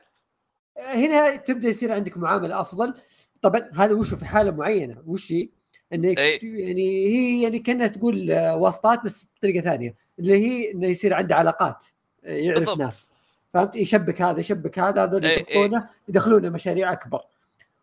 هنا 0.81 1.35
تبدأ 1.35 1.69
يصير 1.69 1.91
عندك 1.91 2.17
معاملة 2.17 2.61
أفضل. 2.61 2.93
طبعا 3.41 3.69
هذا 3.73 3.93
وشو 3.93 4.15
في 4.15 4.25
حالة 4.25 4.51
معينة؟ 4.51 5.03
وش 5.07 5.31
هي؟ 5.31 5.49
انك 5.93 6.19
إيه. 6.19 6.39
يعني 6.43 7.07
هي 7.07 7.43
يعني 7.43 7.59
كأنها 7.59 7.87
تقول 7.87 8.31
واسطات 8.31 9.03
بس 9.05 9.25
بطريقة 9.37 9.63
ثانية. 9.63 9.95
اللي 10.19 10.33
هي 10.33 10.71
إنه 10.71 10.87
يصير 10.87 11.13
عنده 11.13 11.35
علاقات 11.35 11.85
آه، 12.25 12.29
يعرف 12.29 12.59
بالضبط. 12.59 12.77
ناس. 12.77 13.09
فهمت؟ 13.49 13.75
يشبك 13.75 14.21
هذا 14.21 14.39
يشبك 14.39 14.79
هذا 14.79 15.03
هذول 15.03 15.25
إيه، 15.25 15.31
يشبكونه 15.31 15.89
يدخلونه 16.09 16.49
مشاريع 16.49 16.91
أكبر. 16.91 17.21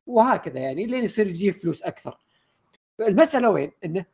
وهكذا 0.07 0.59
يعني 0.59 0.87
لين 0.87 1.05
يصير 1.05 1.27
يجيب 1.27 1.55
فلوس 1.55 1.83
أكثر. 1.83 2.19
المسألة 3.01 3.51
وين؟ 3.51 3.71
انه 3.85 4.05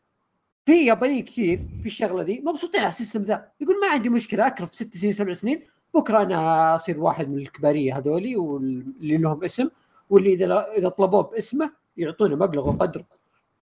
في 0.67 0.87
يابانيين 0.87 1.25
كثير 1.25 1.61
في 1.81 1.87
الشغلة 1.87 2.23
دي 2.23 2.41
مبسوطين 2.41 2.81
على 2.81 2.89
ال 2.89 2.94
system 2.94 3.23
ذا. 3.23 3.49
يقول 3.61 3.81
ما 3.81 3.89
عندي 3.89 4.09
مشكلة 4.09 4.47
أكرف 4.47 4.75
ست 4.75 4.97
سنين 4.97 5.13
سبع 5.13 5.33
سنين 5.33 5.63
بكرة 5.95 6.23
أنا 6.23 6.75
أصير 6.75 7.01
واحد 7.01 7.29
من 7.29 7.39
الكبارية 7.39 7.99
هذولي 7.99 8.37
واللي 8.37 9.17
لهم 9.17 9.45
اسم 9.45 9.71
واللي 10.11 10.33
إذا 10.35 10.67
إذا 10.77 10.89
طلبوه 10.89 11.23
باسمه 11.23 11.71
يعطونه 11.97 12.37
مبلغ 12.37 12.69
وقدره 12.69 13.05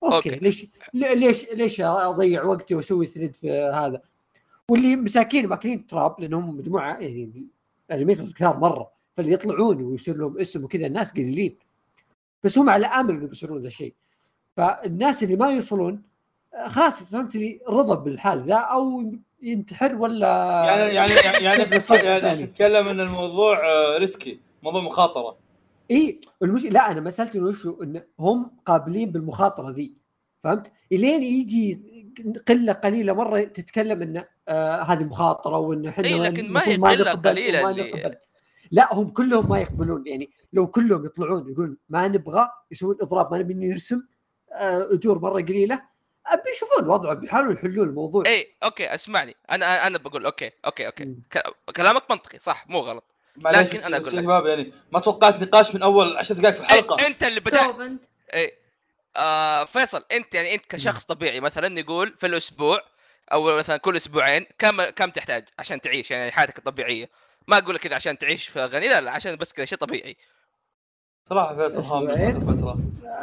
okay, 0.03 0.17
okay. 0.17 0.31
ليش 0.31 0.67
ليش 0.95 1.51
ليش 1.53 1.81
أضيع 1.81 2.45
وقتي 2.45 2.75
وأسوي 2.75 3.07
thread 3.07 3.37
في 3.37 3.51
هذا؟ 3.53 4.03
واللي 4.69 4.97
مساكين 4.97 5.47
ماكلين 5.47 5.87
تراب 5.87 6.21
لأنهم 6.21 6.57
مجموعة 6.57 6.99
يعني 6.99 7.47
animators 7.91 8.35
كثار 8.35 8.59
مرة 8.59 8.91
فاللي 9.15 9.33
يطلعون 9.33 9.83
ويصير 9.83 10.17
لهم 10.17 10.39
اسم 10.39 10.65
وكذا 10.65 10.87
الناس 10.87 11.13
قليلين. 11.13 11.57
بس 12.45 12.59
هم 12.59 12.71
على 12.71 12.87
آمل 12.87 13.11
انه 13.11 13.27
بيصيرون 13.27 13.61
ذا 13.61 13.67
الشيء. 13.67 13.95
فالناس 14.57 15.23
اللي 15.23 15.37
ما 15.37 15.51
يوصلون 15.51 16.03
خلاص 16.67 17.03
فهمت 17.03 17.37
لي 17.37 17.61
رضا 17.69 17.95
بالحال 17.95 18.43
ذا 18.47 18.55
أو 18.55 19.13
ينتحر 19.43 19.95
ولا 19.95 20.27
يعني 20.67 20.95
يعني 20.95 21.11
يعني 21.11 21.45
يعني, 21.45 22.27
يعني. 22.27 22.47
تتكلم 22.47 22.89
إن 22.89 23.01
الموضوع 23.01 23.59
آه، 23.59 23.99
risky 23.99 24.41
موضوع 24.63 24.83
مخاطرة 24.83 25.37
اي 25.91 26.21
المش... 26.43 26.65
لا 26.65 26.91
أنا 26.91 27.01
مسالتي 27.01 27.39
انه 27.39 27.47
وشو 27.47 27.83
إن 27.83 28.03
هم 28.21 28.51
قابلين 28.67 29.13
بالمخاطرة 29.13 29.71
ذي 29.71 29.93
فهمت؟ 30.45 30.73
إلين 30.93 31.23
يجي 31.23 31.81
قلة 32.49 32.73
قليلة 32.73 33.13
مرة 33.13 33.41
تتكلم 33.41 34.03
انه 34.03 34.25
آه 34.49 34.83
هذه 34.83 35.05
مخاطرة 35.05 35.59
وإن 35.59 35.87
إحنا 35.87 36.05
إي، 36.05 36.19
لكن 36.19 36.53
ما 36.53 36.69
هي 36.69 36.77
قليلة 36.77 37.61
وما 37.61 37.71
اللي-. 37.71 38.17
لا 38.71 38.95
هم 38.95 39.11
كلهم 39.11 39.49
ما 39.49 39.59
يقبلون 39.59 40.07
يعني 40.07 40.31
لو 40.53 40.67
كلهم 40.67 41.05
يطلعون 41.05 41.49
يقولون 41.49 41.77
ما 41.89 42.09
نبغى 42.09 42.49
يسوون 42.71 42.97
إضراب 43.03 43.33
ما 43.33 43.39
نبي 43.39 43.55
نرسم 43.55 44.03
آه 44.53 44.89
أجور 44.93 45.19
مرة 45.19 45.43
قليلة 45.43 45.83
آه، 46.27 46.43
بيشوفون 46.45 46.89
وضعه 46.89 47.15
بيحاولون 47.15 47.55
يحلون 47.55 47.89
الموضوع. 47.89 48.23
اي 48.27 48.57
okay 48.65 48.95
اسمعني. 48.95 49.37
أنا 49.51 49.87
أنا 49.87 49.99
بقول 49.99 50.25
okay 50.25 50.51
okay 50.65 50.87
okay. 50.87 51.15
كلامك 51.77 52.03
منطقي 52.11 52.39
صح 52.39 52.65
مو 52.69 52.79
غلط. 52.81 53.05
معليش 53.37 53.61
لكن 53.61 53.79
أنا 53.79 53.97
أقول 53.97 54.17
لك. 54.17 54.23
شباب 54.23 54.47
يعني؟ 54.47 54.73
ما 54.93 55.01
توقعت 55.01 55.43
نقاش 55.43 55.75
من 55.75 55.83
أول 55.83 56.17
10 56.17 56.35
دقائق 56.35 56.55
في 56.55 56.61
الحلقة. 56.61 57.01
إيه 57.01 57.07
أنت 57.07 57.23
اللي 57.23 57.41
بدات 57.41 57.77
اي 58.35 58.53
آه 59.17 59.65
فيصل 59.65 60.05
أنت 60.13 60.35
يعني 60.35 60.55
أنت 60.55 60.67
كشخص 60.67 61.05
طبيعي 61.05 61.41
مثلا 61.41 61.69
نقول 61.69 62.15
في 62.19 62.27
الأسبوع 62.27 62.83
أو 63.33 63.57
مثلا 63.59 63.77
كل 63.77 63.97
أسبوعين 63.97 64.47
كم 64.59 64.85
كم 64.85 65.11
تحتاج 65.11 65.45
عشان 65.59 65.81
تعيش؟ 65.81 66.11
يعني 66.11 66.31
حياتك 66.31 66.59
الطبيعية. 66.59 67.11
ما 67.49 67.59
أقول 67.59 67.75
لك 67.75 67.81
كذا 67.81 67.95
عشان 67.95 68.19
تعيش 68.19 68.49
في 68.49 68.65
غني 68.65 68.89
لا 68.89 69.01
لا 69.01 69.11
عشان 69.11 69.37
بس 69.37 69.53
كذا 69.53 69.65
شيء 69.65 69.79
طبيعي. 69.79 70.17
صراحة 71.31 71.55
فيصل 71.69 71.81
هام 71.95 72.57
فترة. 72.57 72.79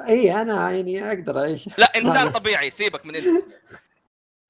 إي 0.08 0.42
أنا 0.42 0.72
يعني 0.72 1.08
أقدر 1.10 1.40
أعيش. 1.40 1.80
لا 1.80 1.86
انسان 1.98 2.30
طبيعي 2.40 2.70
سيبك 2.70 3.06
من 3.06 3.16
انت 3.16 3.28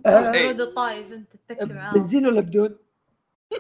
آه، 0.06 0.32
إيه. 0.34 0.48
رود 0.48 0.62
الطايف 0.62 1.12
أنت 1.14 1.34
تتكي 1.48 1.74
معاه. 1.74 1.94
بنزين 1.94 2.28
ولا 2.28 2.42
بدون؟ 2.42 2.76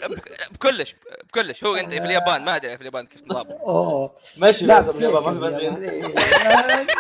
بك- 0.10 0.31
بكلش 0.53 0.95
بكلش. 1.27 1.63
هو 1.63 1.75
أنت 1.75 1.89
في 1.91 1.97
اليابان 2.05 2.45
ما 2.45 2.55
أدري 2.55 2.75
في 2.75 2.81
اليابان 2.81 3.05
كيف 3.05 3.23
نظامه. 3.27 3.51
أوه. 3.51 4.15
ماشي 4.38 4.65
لا 4.65 4.81
فيصل 4.81 4.99
باليابان 4.99 5.33
ما 5.33 5.57
في 5.57 5.67
بنزين. 5.69 5.83
يعني. 5.83 6.88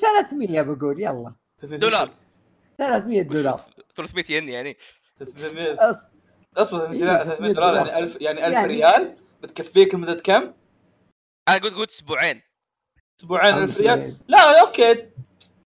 300 0.00 0.62
بقول 0.62 1.00
يلا. 1.00 1.32
دولار. 1.62 2.10
300 2.78 3.22
دولار. 3.22 3.60
300 3.96 4.24
ين 4.30 4.48
يعني. 4.48 4.76
300 5.18 5.76
أص- 5.92 5.96
أصبر 6.56 6.92
إيه، 6.92 7.24
300 7.24 7.52
دولار 7.52 7.74
يعني 7.86 7.98
1000 7.98 8.16
يعني 8.20 8.46
1000 8.46 8.54
يعني- 8.54 8.66
ريال؟ 8.74 9.16
بتكفيك 9.42 9.94
لمدة 9.94 10.14
كم؟ 10.14 10.52
أنا 11.48 11.56
قلت 11.56 11.74
قلت 11.74 11.90
أسبوعين. 11.90 12.42
أسبوعين 13.20 13.54
خمس 13.54 13.70
1000 13.70 13.80
ريال. 13.80 14.16
لا 14.28 14.60
okay. 14.60 14.90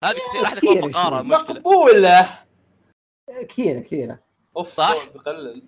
هذه 0.03 0.17
كثير 0.29 0.41
راح 0.41 0.53
كثير 0.53 0.75
تكون 0.77 0.91
فقاره 0.91 1.09
شوي. 1.09 1.19
المشكلة 1.19 1.59
مقبولة. 1.59 2.39
كثيره 3.49 3.79
كثيره 3.79 4.19
أوف 4.57 4.69
صح؟ 4.69 5.05
بقلل. 5.05 5.63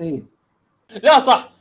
اي 0.00 0.22
لا 1.02 1.18
صح. 1.18 1.52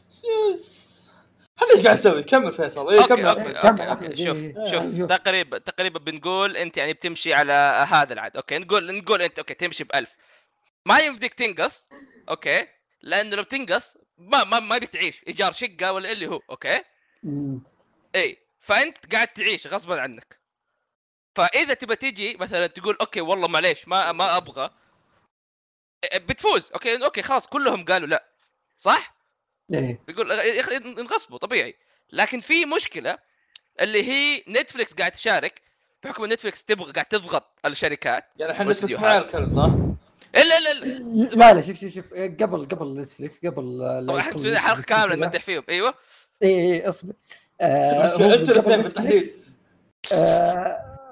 إحنا 1.58 1.72
إيش 1.72 1.82
قاعد 1.82 1.98
نسوي؟ 1.98 2.24
كمل 2.24 2.54
فيصل. 2.54 2.90
اي 2.90 3.04
كمل 3.04 3.34
كمل. 3.34 3.56
okay, 3.56 3.68
أحمد، 3.68 3.82
okay. 3.82 4.26
شوف 4.26 4.38
إيه، 4.38 4.72
شوف. 4.72 4.96
إيه. 4.96 5.06
تقريبا 5.06 5.58
تقريبا 5.58 6.00
بنقول 6.00 6.58
أنت 6.58 6.78
يعني 6.78 6.94
بتمشي 6.94 7.34
على 7.34 7.86
هذا 7.90 8.14
العد 8.14 8.36
okay 8.36 8.58
نقول 8.58 8.96
نقول 8.96 9.22
أنت 9.22 9.40
okay 9.40 9.54
تمشي 9.54 9.84
ب 9.84 9.96
1000 9.96 10.10
ما 10.86 11.00
يمديك 11.00 11.34
تنقص 11.34 11.88
okay. 12.30 12.68
لأنه 13.02 13.36
لو 13.36 13.44
تنقص 13.44 13.98
ما 14.18 14.44
ما 14.44 14.60
ما 14.60 14.78
بتعيش. 14.78 15.24
إيجار 15.28 15.54
شقة 15.54 15.92
ولا 15.94 16.12
اللي 16.12 16.28
هو 16.28 16.42
okay. 16.50 16.82
مم. 17.24 17.62
اي 18.18 18.38
فأنت 18.60 19.14
قاعد 19.14 19.28
تعيش 19.28 19.68
غصبا 19.68 20.02
عنك. 20.02 20.40
فإذا 21.36 21.74
تبى 21.74 21.96
تيجي 21.96 22.38
مثلا 22.40 22.68
تقول 22.68 22.98
okay 23.02 23.22
والله 23.22 23.48
معليش 23.48 23.88
ما 23.88 24.12
ما 24.12 24.38
أبغى. 24.38 24.72
إيه، 26.04 26.18
بتفوز. 26.18 26.72
okay 26.72 27.06
okay 27.06 27.22
خلاص 27.22 27.48
كلهم 27.48 27.86
قالوا 27.86 28.08
لا. 28.08 28.26
صح؟ 28.78 29.16
إيه. 29.74 30.02
أخي 30.60 30.78
انغصبوا 30.78 31.38
طبيعي. 31.38 31.76
لكن 32.12 32.40
في 32.40 32.66
مشكلة 32.66 33.18
اللي 33.82 34.04
هي 34.04 34.44
Netflix 34.48 34.94
قاعد 34.94 35.12
تشارك 35.12 35.62
بحكم 36.04 36.24
إن 36.24 36.30
Netflix 36.30 36.64
تبغى 36.64 36.92
قاعد 36.92 37.06
تضغط 37.06 37.60
الشركات. 37.66 38.26
يعني 38.38 38.52
الحين 38.52 38.70
Netflix 38.70 39.00
ما 39.00 39.50
صح؟ 39.50 39.70
إلا 40.36 40.58
إلا 40.58 40.72
إلا. 40.72 41.36
لا 41.36 41.54
لا 41.54 41.62
شوف 41.62 41.80
شوف 41.80 41.94
شوف 41.94 42.14
قبل 42.14 42.66
قبل 42.66 43.02
Netflix 43.02 43.46
قبل 43.46 44.58
حلقة 44.58 44.82
كاملة. 44.82 45.16
نمدح 45.16 45.42
فيهم. 45.42 45.64
أيوه. 45.70 45.94
اي 46.44 46.74
اي 46.74 46.90
إصبر. 46.90 47.14
المشكلة 47.14 47.47
هم 47.47 47.47
أنتوا 47.62 48.26
الاثنين 48.26 48.82
بالتحديد 48.82 49.24
آه، 50.14 50.16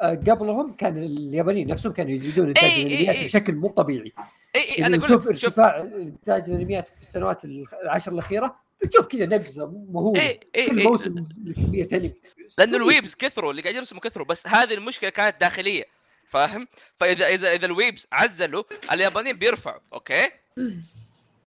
آه، 0.01 0.15
قبلهم 0.15 0.75
كان 0.75 0.97
اليابانيين 0.97 1.67
نفسهم 1.67 1.93
كانوا 1.93 2.11
يزيدون 2.11 2.47
إنتاج 2.47 2.71
الأنميات. 2.71 3.23
بشكل 3.23 3.53
مو 3.53 3.67
طبيعي 3.67 4.13
إي 4.55 4.61
إي 4.77 4.85
أنا 4.85 4.97
أقول 4.97 5.09
شوف 5.09 5.27
ارتفاع 5.27 5.81
إنتاج 5.81 6.49
الأنميات 6.49 6.89
في 6.89 7.01
السنوات 7.01 7.45
العشر 7.83 8.11
الأخيرة 8.11 8.55
بتشوف 8.83 9.07
كذا 9.07 9.25
نقزة 9.25 9.67
مهولة 9.89 10.21
إي 10.21 10.39
إي 10.55 10.67
كل 10.67 10.83
موسم 10.83 11.27
كمية 11.55 11.87
أنمي 11.93 12.13
لأنه 12.57 12.77
ال 12.77 12.83
weebs 12.83 13.15
كثروا 13.15 13.51
اللي 13.51 13.61
قاعد 13.61 13.75
يرسموا 13.75 14.01
كثروا 14.01 14.25
بس 14.25 14.47
هذه 14.47 14.73
المشكلة 14.73 15.09
كانت 15.09 15.41
داخلية 15.41 15.83
فاهم؟ 16.29 16.67
فإذا 16.97 17.27
إذا 17.27 17.53
إذا 17.53 17.65
ال 17.65 17.72
weebs 17.72 18.07
عزلوا 18.11 18.63
اليابانيين 18.91 19.37
بيرفعوا 19.37 19.79
okay؟ 19.93 20.29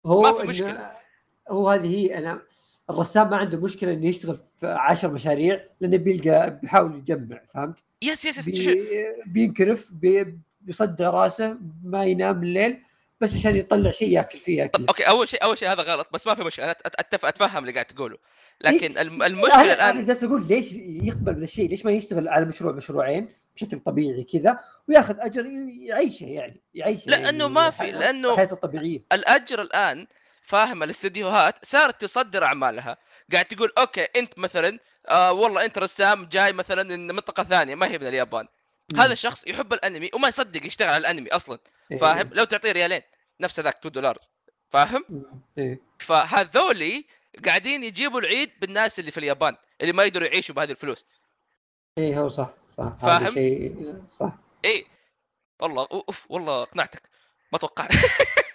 هو 0.06 0.22
ما 0.22 0.34
في 0.34 0.48
مشكلة. 0.48 0.92
هو 1.50 1.70
هذه 1.70 1.96
هي 1.96 2.18
أنا 2.18 2.42
الرسام 2.90 3.30
ما 3.30 3.38
عنده 3.38 3.58
مشكلة 3.58 3.94
إنه 3.94 4.06
يشتغل 4.06 4.36
في 4.60 4.68
عشر 4.68 5.12
مشاريع 5.12 5.64
لأنه 5.82 5.98
بيلقى 5.98 6.60
بيحاول 6.62 6.96
يجمع 6.96 7.42
فهمت؟ 7.54 7.84
yes 8.02 8.26
yes 8.26 8.38
yes 8.38 8.46
بي 8.50 8.88
بينكرف 9.26 9.88
بي 9.92 10.38
بيصدع 10.62 11.10
رأسه 11.10 11.58
ما 11.84 12.06
ينام 12.06 12.44
الليل 12.44 12.78
بس 13.22 13.36
عشان 13.36 13.56
يطلع 13.56 13.92
شيء 13.92 14.10
ياكل 14.10 14.40
فيه 14.40 14.66
اكل 14.66 14.86
okay 14.88 15.04
أول 15.04 15.28
شيء 15.28 15.44
أول 15.44 15.58
شيء 15.58 15.72
هذا 15.72 15.82
غلط 15.82 16.08
بس 16.14 16.28
ما 16.28 16.36
في 16.36 16.44
مشكلة 16.44 16.66
أنا 16.66 16.74
أت- 16.74 16.78
أتف 17.00 17.26
أتفهم 17.26 17.62
اللي 17.64 17.72
قاعد 17.74 17.86
تقوله 17.86 18.18
لكن 18.62 18.98
الم- 18.98 19.24
المشكلة 19.24 19.62
أنا 19.62 19.74
أنا 19.74 19.92
الان 19.92 20.06
جالس 20.06 20.24
أقول 20.24 20.48
ليش 20.48 20.74
يقبل 20.74 21.34
بهذا 21.34 21.44
الشيء؟ 21.44 21.70
ليش 21.70 21.86
ما 21.86 21.92
يشتغل 21.92 22.28
على 22.28 22.46
مشروع 22.46 22.74
مشروعين 22.74 23.30
بشكل 23.56 23.80
طبيعي 23.80 24.24
كذا 24.24 24.60
وياخذ 24.90 25.16
أجر 25.20 25.46
يعيشه 25.82 26.26
يعني 26.26 26.62
يعيشه 26.74 27.10
لأنه 27.10 27.26
يعني 27.44 27.54
ما 27.54 27.70
في- 27.70 27.78
حياته 28.36 28.54
الطبيعية 28.54 29.00
الأجر 29.12 29.62
الآن 29.62 30.08
فاهم 30.48 30.84
الاستديوهات 30.84 31.66
صارت 31.66 32.02
تصدر 32.02 32.44
أعمالها. 32.44 32.98
قاعد 33.32 33.46
تقول 33.46 33.72
أوكي 33.78 34.04
أنت 34.04 34.40
مثلا 34.40 34.80
آه 35.08 35.32
والله 35.32 35.66
أنت 35.66 35.78
رسام 35.78 36.26
جاي 36.26 36.54
مثلا 36.54 36.84
من 36.84 37.08
منطقة 37.08 37.44
ثانية 37.44 37.76
ما 37.76 37.88
هي 37.88 37.98
من 37.98 38.08
اليابان. 38.08 38.48
هذا 38.98 39.14
الشخص 39.14 39.48
يحب 39.48 39.74
الأنمي 39.74 40.10
وما 40.14 40.28
يصدق 40.28 40.66
يشتغل 40.66 40.90
على 40.90 40.98
الأنمي 40.98 41.30
أصلا. 41.30 41.60
إيه. 41.92 41.98
فاهم؟ 41.98 42.30
لو 42.34 42.44
تعطيه 42.44 42.72
ريالين 42.72 43.02
نفس 43.40 43.60
ذاك 43.60 43.76
2 43.78 43.92
دولار 43.92 44.18
فاهم؟ 44.70 45.06
إيه. 45.58 45.80
فهذولي 46.00 47.06
قاعدين 47.46 47.84
يجيبوا 47.84 48.20
العيد 48.20 48.52
بالناس 48.62 49.00
اللي 49.00 49.12
في 49.12 49.18
اليابان 49.18 49.56
اللي 49.82 49.94
ما 49.94 50.04
يقدروا 50.04 50.28
يعيشوا 50.28 50.56
بهذه 50.56 50.72
الفلوس. 50.72 51.06
إيه 51.98 52.20
هو 52.20 52.30
صح 52.30 52.50
صح. 52.78 52.98
فاهم؟ 53.02 53.34
شيء 53.34 53.94
صح. 54.20 54.34
اي 54.66 54.86
والله 55.60 55.88
أوف 55.92 56.26
والله 56.30 56.62
اقنعتك. 56.64 57.10
ما 57.52 57.58
توقعت 57.58 57.92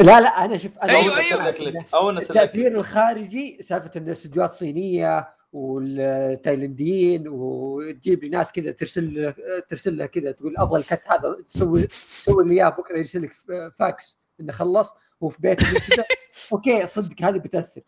لا 0.00 0.20
لا 0.20 0.44
أنا 0.44 0.56
شوف 0.56 0.78
أنا. 0.78 0.98
أسمع 1.00 1.48
اسلك 1.48 1.60
إنه 1.60 1.70
لك 1.70 1.86
أو 1.94 2.10
التأثير 2.10 2.78
الخارجي 2.78 3.58
سالفة 3.60 3.90
إن 3.96 4.08
استديوهات 4.08 4.52
صينية 4.52 5.28
والتايلنديين 5.52 7.28
وتجيب 7.28 8.24
لي 8.24 8.28
ناس 8.28 8.52
كذا 8.52 8.70
ترسل 8.70 9.34
ترسل 9.68 9.98
لها 9.98 10.06
كذا 10.06 10.32
تقول 10.32 10.56
أبغى 10.56 10.78
ال 10.78 10.84
cut 10.84 11.02
هذا 11.08 11.42
تسوي 11.46 11.86
تسوي 12.18 12.44
لي 12.44 12.54
اياه 12.54 12.68
بكرة 12.68 12.98
يرسل 12.98 13.22
لك 13.22 13.32
فاكس 13.72 14.20
إنه 14.40 14.52
خلص 14.52 14.94
هو 15.22 15.28
في 15.28 15.38
بيته 15.40 15.66
okay 16.52 16.86
صدق 16.86 17.22
هذه 17.22 17.38
بتأثر. 17.38 17.80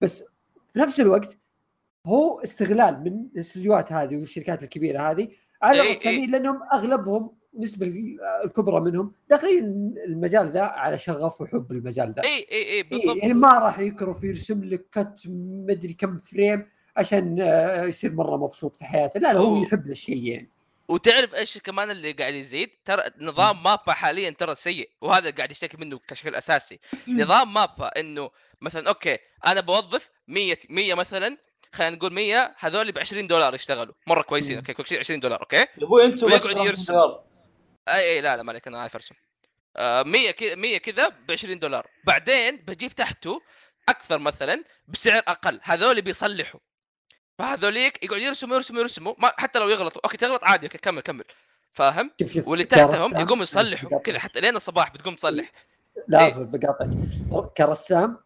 بس 0.00 0.24
في 0.72 0.78
نفس 0.78 1.00
الوقت 1.00 1.38
هو 2.06 2.40
استغلال 2.40 3.04
من 3.04 3.26
الاستديوهات 3.34 3.92
هذه 3.92 4.16
والشركات 4.16 4.62
الكبيرة 4.62 5.10
هذه 5.10 5.28
على 5.62 5.82
إيه، 5.82 5.92
الرسامين 5.92 6.30
لأنهم 6.30 6.60
أغلبهم 6.72 7.39
النسبة 7.54 7.92
الكبرى 8.44 8.80
منهم 8.80 9.12
داخلين 9.30 9.94
المجال 10.06 10.50
ذا 10.50 10.62
على 10.62 10.98
شغف 10.98 11.40
وحب 11.40 11.72
المجال 11.72 12.14
ذا. 12.14 12.22
إي 12.24 12.28
إي 12.28 12.44
إي 12.52 12.62
إيه 12.62 12.82
بالضبط. 12.82 13.16
يعني 13.16 13.34
ما 13.34 13.58
راح 13.58 13.78
يكرف 13.78 14.24
يرسم 14.24 14.64
لك 14.64 14.86
cut 14.92 15.22
مدري 15.68 15.94
كم 15.94 16.18
frame 16.18 16.66
عشان 16.96 17.40
آه، 17.40 17.84
يصير 17.84 18.12
مرة 18.12 18.36
مبسوط 18.36 18.76
في 18.76 18.84
حياته. 18.84 19.20
لا 19.20 19.32
لا 19.32 19.40
هو. 19.40 19.62
يحب 19.62 19.86
ذا 19.86 19.92
الشيء 19.92 20.16
يعني. 20.16 20.48
وتعرف 20.88 21.34
إيش 21.34 21.58
كمان 21.58 21.90
اللي 21.90 22.12
قاعد 22.12 22.34
يزيد؟ 22.34 22.70
ترى 22.84 23.02
نظام 23.20 23.62
MAPPA 23.62 23.92
حاليا 23.92 24.30
ترى 24.30 24.54
سيء 24.54 24.90
وهذا 25.00 25.18
اللي 25.18 25.30
قاعد 25.30 25.50
يشتكي 25.50 25.76
منه 25.76 26.00
بشكل 26.10 26.34
أساسي. 26.34 26.78
نظام 27.08 27.54
MAPPA 27.54 27.86
إنه 28.00 28.30
مثلا 28.60 28.88
okay 28.88 29.18
أنا 29.46 29.60
بوظف 29.60 30.10
100 30.28 30.56
100 30.70 30.94
مثلا 30.94 31.36
خلينا 31.72 31.96
نقول 31.96 32.12
100 32.12 32.54
هذول 32.58 32.92
ب 32.92 32.98
20 32.98 33.26
دولار 33.26 33.54
يشتغلوا. 33.54 33.94
مرة 34.06 34.22
كويسين. 34.22 34.56
okay 34.56 34.72
كل 34.72 34.86
شيء 34.86 34.98
20 34.98 35.20
دولار 35.20 35.40
okay؟ 35.40 35.56
يا 35.56 35.66
أبوي 35.82 36.04
أنتم 36.04 36.26
بس 36.26 36.32
ويقعد 36.32 36.40
50 36.40 36.66
يرسم. 36.66 36.92
دولار. 36.92 37.22
اي 37.94 38.10
أي 38.10 38.20
لا 38.20 38.36
لا 38.36 38.42
ما 38.42 38.52
عليك 38.52 38.66
أنا 38.66 38.80
عارف 38.80 38.94
أرسم. 38.94 39.14
آه 39.76 40.02
100 40.02 40.30
كذا 40.30 40.54
100 40.54 40.78
كذا 40.78 41.08
ب 41.08 41.30
20 41.30 41.58
دولار. 41.58 41.86
بعدين 42.04 42.56
بجيب 42.56 42.92
تحته 42.92 43.42
أكثر 43.88 44.18
مثلا 44.18 44.64
بسعر 44.88 45.22
أقل. 45.28 45.60
هذول 45.62 46.02
بيصلحوا. 46.02 46.60
فهذوليك 47.38 48.04
يقعد 48.04 48.20
يرسموا 48.20 48.56
يرسموا 48.56 48.80
يرسموا. 48.80 49.14
ما 49.18 49.32
حتى 49.36 49.58
لو 49.58 49.68
يغلطوا. 49.68 50.02
okay 50.04 50.16
تغلط 50.16 50.44
عادي. 50.44 50.66
okay 50.66 50.78
كمل 50.78 51.00
كمل. 51.00 51.24
فاهم؟ 51.72 52.10
واللي 52.36 52.64
تحتهم 52.64 53.20
يقوموا 53.20 53.42
يصلحوا. 53.42 53.98
كذا 53.98 54.18
حتى 54.18 54.40
لين 54.40 54.56
الصباح 54.56 54.90
بتقوم 54.90 55.14
تصلح. 55.14 55.52
لا 56.08 56.26
إيه. 56.26 56.34
بقاطعك. 56.34 56.88
كرسام 57.56 58.18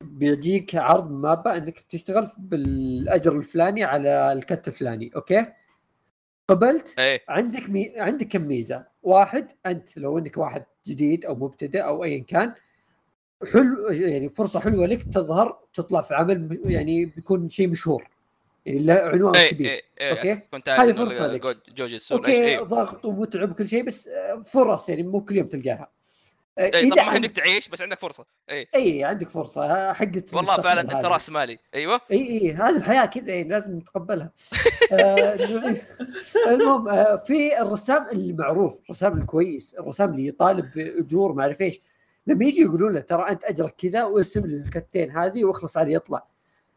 بيجيك 0.00 0.74
عرض 0.74 1.10
MAPPA 1.10 1.56
إنك 1.56 1.80
تشتغل 1.80 2.30
بالأجر 2.38 3.36
الفلاني 3.36 3.84
على 3.84 4.32
ال 4.32 4.41
cut 4.41 4.68
الفلاني. 4.68 5.10
okay؟ 5.16 5.46
قبلت 6.48 6.98
إيه. 6.98 7.22
عندك 7.28 7.70
مي... 7.70 7.92
عندك 7.96 8.28
كم 8.28 8.42
ميزة؟ 8.42 8.86
واحد 9.02 9.52
أنت 9.66 9.98
لو 9.98 10.18
انك 10.18 10.38
واحد 10.38 10.64
جديد 10.86 11.24
أو 11.24 11.34
مبتدئ 11.34 11.80
أو 11.80 12.04
ايا 12.04 12.24
كان 12.28 12.54
حلو 13.52 13.88
يعني 13.88 14.28
فرصة 14.28 14.60
حلوة 14.60 14.86
لك 14.86 15.02
تظهر 15.02 15.58
تطلع 15.74 16.00
في 16.00 16.14
عمل 16.14 16.60
يعني 16.64 17.04
بيكون 17.04 17.48
شيء 17.48 17.68
مشهور. 17.68 18.10
يعني 18.66 18.78
له 18.78 18.94
عنوان 18.94 19.36
إيه 19.36 19.50
كبير. 19.50 19.70
إيه 20.00 20.10
okay. 20.10 20.34
كنت 20.34 20.68
هذه 20.68 21.02
إنه 21.02 21.26
لك. 21.26 21.44
okay 22.12 22.32
إيه. 22.32 22.60
ضغط 22.60 23.04
ومتعب 23.04 23.50
وكل 23.50 23.68
شيء 23.68 23.84
بس 23.84 24.08
آه، 24.08 24.42
فرص 24.42 24.88
يعني 24.88 25.02
مو 25.02 25.24
كل 25.24 25.36
يوم 25.36 25.46
تلقاها. 25.46 25.90
إيه 26.58 26.90
طبعا 26.90 27.04
ما 27.04 27.10
عندك 27.10 27.30
تعيش 27.30 27.68
بس 27.68 27.82
عندك 27.82 27.98
فرصة. 28.00 28.24
إيه. 28.50 28.68
اي 28.74 29.04
عندك 29.04 29.28
فرصة. 29.28 29.92
حقت 29.92 30.24
والله 30.34 30.56
فعلا 30.56 30.80
أنت. 30.80 31.06
راس 31.06 31.30
مالي. 31.30 31.58
أيوه. 31.74 32.00
اي 32.10 32.16
اي 32.28 32.52
هذه 32.52 32.76
الحياة 32.76 33.06
كذا 33.06 33.28
يعني 33.28 33.48
لازم 33.48 33.76
نتقبلها 33.78 34.32
آه، 34.92 35.38
المهم 36.48 36.88
آه، 36.88 37.16
في 37.16 37.60
الرسام 37.62 38.08
المعروف 38.08 38.80
الرسام 38.84 39.18
الكويس 39.18 39.74
الرسام 39.74 40.10
اللي 40.10 40.26
يطالب 40.26 40.70
بأجور 40.74 41.32
ما 41.32 41.42
أعرف 41.42 41.60
إيش 41.60 41.80
لما 42.26 42.44
يجي 42.44 42.60
يقولون 42.62 42.92
له 42.94 43.00
ترى 43.00 43.22
أنت 43.30 43.44
أجرك 43.44 43.74
كذا 43.78 44.04
وارسم 44.04 44.46
لي 44.46 44.56
الكتين 44.56 45.10
هذه 45.10 45.44
واخلص 45.44 45.76
عليه 45.76 45.94
يطلع. 45.94 46.24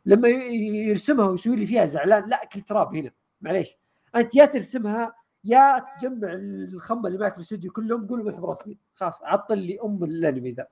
لما 0.05 0.27
يرسمها 0.29 1.27
ويسوي 1.27 1.55
لي 1.55 1.65
فيها 1.65 1.85
زعلان 1.85 2.29
لا 2.29 2.45
كل 2.53 2.61
تراب 2.61 2.95
هنا 2.95 3.11
معليش. 3.41 3.77
أنت 4.15 4.35
يا 4.35 4.45
ترسمها 4.45 5.15
يا 5.45 5.86
تجمع 6.01 6.29
الخمه 6.34 7.08
اللي 7.08 7.19
معك 7.19 7.31
في 7.31 7.38
الاستوديو 7.38 7.71
كلهم 7.71 8.08
قول 8.08 8.19
لهم 8.19 8.29
إحنا 8.29 8.47
رسمي. 8.47 8.77
خلاص. 8.95 9.23
عطل 9.23 9.58
لي 9.58 9.77
أم 9.84 10.03
الأنمي 10.03 10.51
ذا. 10.51 10.67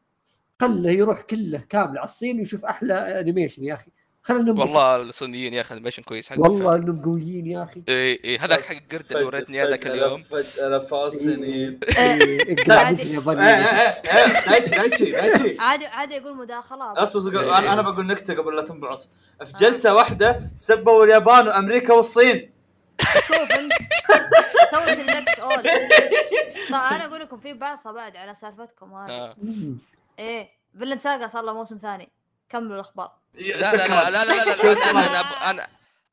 خله 0.61 0.91
يروح 0.91 1.21
كله 1.21 1.63
كامل 1.69 1.97
على 1.97 2.03
الصين 2.03 2.39
ويشوف 2.39 2.65
أحلى 2.65 3.19
انيميشن 3.19 3.63
يا 3.63 3.73
أخي. 3.73 3.91
خلينا 4.23 4.43
ننبسط. 4.43 4.61
والله 4.61 4.95
الصينيين 4.95 5.53
يا 5.53 5.61
أخي 5.61 5.73
انيميشن 5.73 6.03
كويس 6.03 6.29
حق 6.29 6.39
والله 6.39 6.75
إنهم 6.75 7.01
قويين 7.01 7.47
يا 7.47 7.63
أخي. 7.63 7.83
إيه 7.89 8.23
إيه 8.23 8.45
هذاك 8.45 8.61
حق 8.61 8.75
القرد 8.75 9.11
اللي 9.11 9.23
وريتني 9.23 9.63
هذاك 9.63 9.87
اليوم. 9.87 10.21
فجأة 10.21 10.77
لفوا 10.77 11.07
السنين 11.07 11.79
إيه، 11.97 12.37
اقرا 12.59 12.75
عادي. 15.59 15.85
عادي 15.87 16.19
مداخلة. 16.19 16.93
بس. 16.93 17.15
أصبر 17.15 17.39
إيه. 17.39 17.73
أنا 17.73 17.81
بقول 17.81 18.07
نكتة 18.07 18.33
قبل 18.33 18.55
لا 18.55 18.61
تنبعث. 18.61 19.05
في 19.45 19.53
جلسة 19.59 19.93
واحدة 19.93 20.51
سبوا 20.55 21.05
اليابان 21.05 21.47
وأمريكا 21.47 21.93
والصين. 21.93 22.52
شوف 23.27 23.51
انت 23.51 23.73
سوي 24.71 24.95
سيلكت 24.95 25.39
اول 25.39 25.63
طيب 25.63 26.73
أنا 26.73 27.05
أقول 27.05 27.19
لكم 27.19 27.37
في 27.37 27.53
بعصه 27.53 27.91
بعد 27.91 28.15
على 28.15 28.33
سالفتكم 28.35 28.93
هذه 28.93 29.11
آه. 29.11 29.35
إيه 30.19 30.49
فيلن 30.79 30.99
ساقا 30.99 31.27
صار 31.27 31.43
له 31.43 31.53
موسم 31.53 31.77
ثاني 31.81 32.11
كملوا 32.49 32.75
الاخبار 32.75 33.11
لا 33.33 33.41
لا 33.75 33.75
لا 33.75 34.09
لا 34.09 34.09
لا 34.09 34.25
لا, 34.25 34.45
لا, 34.45 34.55
شكراً. 34.55 34.73
لا 34.73 34.99
أنا 35.01 35.49
أنا 35.49 35.67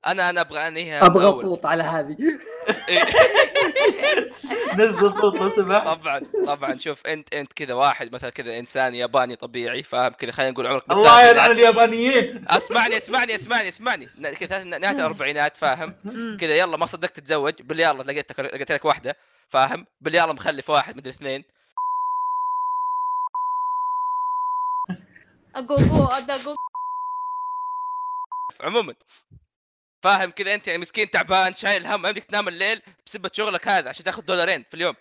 أنا 0.06 0.30
أنا 0.30 0.40
أبغى 0.40 0.68
أنهيها 0.68 1.06
أبغى. 1.06 1.26
اطوط 1.28 1.66
على 1.66 1.82
هذه. 1.82 2.16
إيه. 2.88 3.04
نزل 4.78 5.10
طوط 5.10 5.34
لو 5.34 5.48
سمحت. 5.48 5.84
طبعا 5.84 6.20
طبعا. 6.46 6.78
شوف 6.78 7.06
انت 7.06 7.34
أنت 7.34 7.52
كذا 7.52 7.74
واحد 7.74 8.14
مثلا 8.14 8.30
كذا 8.30 8.58
إنسان 8.58 8.94
ياباني 8.94 9.36
طبيعي 9.36 9.82
فاهم؟ 9.82 10.12
كذا 10.12 10.32
خلينا 10.32 10.52
نقول 10.52 10.66
عمرك 10.66 10.90
الله. 10.90 11.28
يلعن 11.28 11.50
اليابانيين. 11.50 12.44
اسمعني 12.48 12.96
اسمعني 12.96 13.34
اسمعني 13.34 13.68
اسمعني. 13.68 14.08
ن- 14.18 14.34
كذا 14.34 14.64
نهاية 14.64 14.96
الأربعينات 14.96 15.56
فاهم. 15.56 15.94
كذا 16.40 16.54
يلا 16.56 16.76
ما 16.76 16.86
صدقت 16.86 17.16
تتزوج. 17.16 17.62
باليلا 17.62 18.02
لقيت 18.02 18.30
لك 18.32 18.40
لقيت 18.40 18.72
لك 18.72 18.84
واحدة 18.84 19.16
فاهم؟ 19.48 19.86
باليلا 20.00 20.32
مخلف 20.32 20.70
واحد 20.70 20.96
مدري 20.96 21.10
اثنين. 21.12 21.44
أبدأ 25.54 26.34
أقول 26.34 26.56
عموما. 28.60 28.94
فاهم 30.02 30.30
كذا 30.30 30.54
انت؟ 30.54 30.66
يعني 30.66 30.78
مسكين 30.78 31.10
تعبان 31.10 31.54
شايل 31.54 31.86
هم 31.86 32.02
ما 32.02 32.08
يمديك 32.08 32.24
تنام 32.24 32.48
الليل 32.48 32.82
بسبة 33.06 33.30
شغلك 33.32 33.68
هذا 33.68 33.88
عشان 33.88 34.04
تاخذ 34.04 34.22
دولارين 34.22 34.64
في 34.70 34.74
اليوم. 34.74 34.94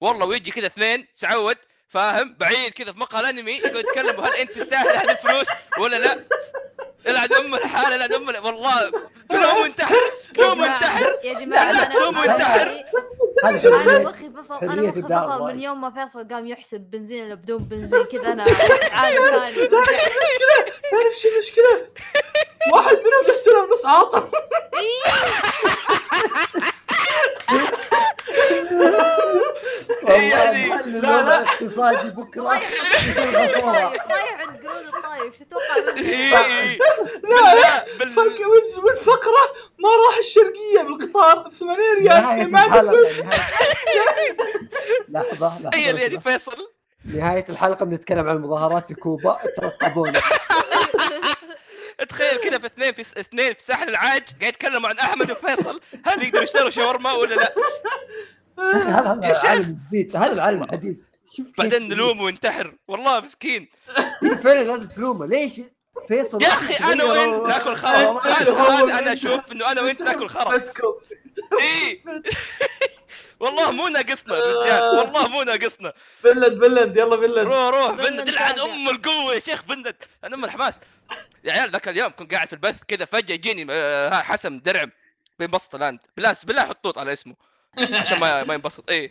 والله 0.00 0.26
ويجي 0.26 0.50
كذا 0.50 0.66
اثنين 0.66 1.06
تعود 1.20 1.56
فاهم؟ 1.88 2.34
بعيد 2.34 2.72
كذا 2.72 2.92
في 2.92 2.98
مقهى 2.98 3.20
الأنمي 3.20 3.52
يقعد 3.52 3.76
يتكلم 3.76 4.20
هل 4.20 4.36
أنت 4.36 4.50
تستاهل 4.50 4.96
هذه 4.96 5.10
الفلوس 5.10 5.48
ولا 5.78 5.96
لا؟ 5.96 6.24
العن 7.08 7.32
أم 7.32 7.54
الحال 7.54 7.92
العن 7.92 8.12
أم 8.12 8.30
ال- 8.30 8.38
والله 8.38 8.90
تلوم 9.28 9.60
وانتحر 9.62 9.94
يا 9.94 10.32
تلوم 10.34 10.60
وانتحر 10.60 11.12
يا 11.24 11.38
أنا 11.70 11.84
تلوم 11.84 12.18
وانتحر. 12.18 12.84
شيء 13.56 13.70
مخي 14.04 14.30
فصل 14.36 14.54
حرية 14.70 14.88
مخي 14.88 15.02
فصل. 15.02 15.42
من 15.46 15.60
يوم 15.60 15.80
ما 15.80 15.90
فيصل 15.90 16.28
قام 16.28 16.46
يحسب 16.46 16.80
بنزين 16.80 17.24
ولا 17.24 17.34
بدون 17.34 17.58
بنزين 17.58 18.04
كذا 18.04 18.32
أنا 18.32 18.44
عالم 18.92 19.16
ثاني. 19.16 19.66
تعرف 20.90 21.14
شو 21.22 21.28
المشكلة؟ 21.28 21.88
واحد 22.74 22.96
منهم 22.96 23.24
يحسن 23.28 23.72
نص 23.74 23.86
عاطل 23.86 24.22
يعني- 30.08 30.70
والله 30.70 31.00
لا، 31.00 31.00
لا 31.00 31.22
لا. 31.22 31.40
اقتصادي 31.42 32.10
بكرة 32.10 32.42
رايح 32.42 32.70
عند 34.40 34.66
قرود 34.66 34.84
الطايف 34.94 35.38
شو 35.38 35.44
تتوقع 35.44 35.92
مني؟ 35.92 36.08
إيه. 36.10 36.78
لا 37.22 37.54
لا 37.54 37.84
بالفقره 37.98 39.44
ما 39.78 39.88
راح 40.08 40.18
الشرقية 40.18 40.82
بالقطار. 40.82 41.50
8 41.50 41.76
ريال. 41.98 42.52
ما 42.52 42.60
عنده 42.60 42.80
الحلقة 42.80 42.92
فلوس. 42.92 43.26
لحظة 45.08 45.46
لحظة 45.48 45.70
تخيل 45.70 45.98
يعني. 45.98 46.20
فيصل. 46.20 46.56
نهاية 47.04 47.44
الحلقة 47.48 47.84
بنتكلم 47.84 48.28
عن 48.28 48.36
المظاهرات 48.36 48.86
في 48.86 48.94
كوبا. 48.94 49.38
ترقبونا. 49.56 50.20
تخيل 52.04 52.38
كذا 52.40 52.58
في 52.58 52.66
اثنين 52.66 52.92
في 52.92 53.00
اثنين 53.20 53.54
في 53.54 53.62
ساحل 53.62 53.88
العاج 53.88 54.22
قاعد 54.40 54.42
يتكلموا 54.42 54.88
عن 54.88 54.98
أحمد 54.98 55.30
وفيصل. 55.30 55.80
هل 56.04 56.22
يقدروا 56.22 56.42
يشتروا 56.42 56.70
شاورما 56.70 57.12
ولا 57.12 57.34
لا؟ 57.34 57.54
هذا. 58.58 59.12
العالم 59.12 59.78
الجديد 59.92 60.16
هذا 60.16 60.32
العالم 60.32 60.62
الحديث. 60.62 60.96
شوف 61.36 61.46
كيف- 61.46 61.58
بعدين 61.58 61.88
نلوم 61.88 62.20
وينتحر. 62.20 62.74
والله 62.88 63.20
مسكين. 63.20 63.68
فعلا 64.42 64.62
لازم 64.62 64.88
تلومه. 64.88 65.26
ليش؟ 65.26 65.52
فيصل 66.08 66.42
يا 66.42 66.48
أخي 66.48 66.92
أنا 66.92 67.04
وانت 67.04 67.46
ناكل 67.46 67.76
خرا. 67.76 68.20
أنا 68.84 68.98
أنت. 68.98 69.08
أشوف 69.08 69.52
إنه 69.52 69.72
أنا 69.72 69.80
وأنت 69.80 70.02
ناكل 70.02 70.26
خرا. 70.26 70.62
اي 71.60 72.02
والله 73.40 73.70
مو 73.70 73.88
ناقصنا 73.88 74.34
الرجال 74.38 74.82
والله 74.82 75.28
مو 75.28 75.42
ناقصنا. 75.42 75.92
فنلند 76.22 76.64
فنلند 76.64 76.96
يلا 76.96 77.16
فنلند 77.16 77.38
روح 77.38 77.68
روح. 77.74 77.90
بند 77.90 78.20
بند 78.20 78.30
لعن 78.30 78.54
سابع. 78.56 78.72
أم 78.72 78.88
القوة 78.88 79.34
يا 79.34 79.40
شيخ 79.40 79.62
بند 79.62 79.94
أنا 80.24 80.36
أم 80.36 80.44
الحماس. 80.44 80.78
يا 81.44 81.52
عيال 81.52 81.70
ذاك 81.70 81.88
اليوم 81.88 82.10
كنت 82.12 82.34
قاعد 82.34 82.46
في 82.46 82.52
البث 82.52 82.82
كذا 82.88 83.04
فجأة 83.04 83.34
يجيني 83.34 83.66
آه، 83.70 84.10
حسن 84.22 84.60
درعم 84.60 84.90
بينبسط 85.38 85.74
الآن. 85.74 85.98
بالله 86.16 86.34
بالله 86.44 86.64
حط 86.66 86.84
طوط 86.84 86.98
على 86.98 87.12
اسمه 87.12 87.34
عشان 88.00 88.18
ما 88.18 88.44
ما 88.44 88.54
ينبسط. 88.54 88.90
اي 88.90 89.10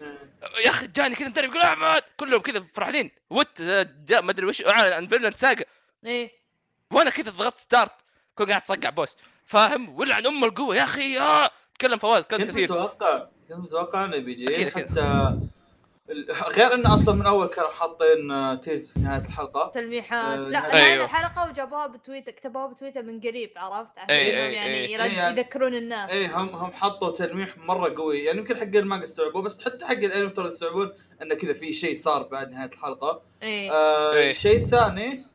يا 0.66 0.70
أخي 0.70 0.88
جاني 0.88 1.16
كذا 1.16 1.28
مدرب 1.28 1.50
يقول 1.50 1.62
احمد 1.62 2.02
كلهم 2.18 2.42
كذا 2.42 2.64
فرحانين. 2.74 3.12
وات 3.30 3.62
آه، 3.62 3.88
جاء 4.06 4.22
ما 4.22 4.32
أدري 4.32 4.46
وش 4.46 4.62
اعلن 4.62 4.94
عن 4.94 5.08
فينلاند 5.08 5.38
ساقا 5.38 5.66
إيه. 6.06 6.32
وأنا 6.92 7.10
كذا 7.10 7.32
ضغطت 7.32 7.58
ستارت 7.58 7.94
كنت 8.36 8.50
قاعد 8.50 8.62
أصقع 8.62 8.90
بوست 8.90 9.20
فاهم؟ 9.46 10.00
ولعن 10.00 10.26
أم 10.28 10.44
القوة. 10.44 10.76
يا 10.76 10.84
أخي 10.84 11.20
آه 11.20 11.52
تكلم 11.80 11.98
فواز 11.98 12.24
كنت 12.24 12.42
كثير. 12.42 12.64
متوقع 12.72 13.28
كنت 13.50 13.58
متوقع 13.58 14.06
إنه 14.06 14.18
بيجي. 14.18 14.72
حتى 14.72 15.38
غير 16.58 16.74
انه 16.74 16.96
أصلا 16.96 17.16
من 17.16 17.26
أول 17.26 17.48
كانوا 17.48 17.70
حاطين 17.70 18.32
آه، 18.32 18.56
tease 18.56 18.92
في 18.92 19.00
نهاية 19.00 19.22
الحلقة 19.26 19.70
تلميحات 19.74 20.40
آه، 20.40 20.50
لا 20.50 20.60
أيوه. 20.74 20.74
نهاية 20.82 21.04
الحلقة 21.04 21.50
وجابوها 21.50 21.88
بتويتر 21.88 22.32
كتبوها 22.32 22.68
بتويتر 22.68 23.04
من 23.04 23.20
قريب 23.20 23.52
عرفت 23.56 23.98
عشان 23.98 24.08
أي- 24.16 24.20
أي- 24.20 24.54
يعني 24.54 25.04
أي. 25.04 25.04
أي. 25.28 25.32
يذكرون 25.34 25.76
الناس 25.76 26.12
إيه 26.12 26.38
هم 26.42 26.50
هم 26.50 26.72
حطوا 26.74 27.12
تلميح 27.12 27.58
مرة 27.58 27.96
قوي 27.98 28.20
يعني 28.24 28.38
يمكن 28.38 28.58
حق 28.58 28.64
المانجا 28.64 29.04
استوعبوه 29.06 29.42
بس 29.42 29.66
حتى 29.66 29.86
حق 29.86 29.92
الانمي 29.92 30.28
افترض 30.28 30.52
يستوعبون 30.52 30.92
انه 31.22 31.36
كذا 31.36 31.54
في 31.54 31.74
شيء 31.74 31.96
صار 31.96 32.24
بعد 32.28 32.52
نهاية 32.52 32.70
الحلقة 32.70 33.22
إيه 33.44 33.72
آه 33.72 34.14
إيه. 34.14 34.32
الشيء 34.32 34.58
الثاني 34.58 35.26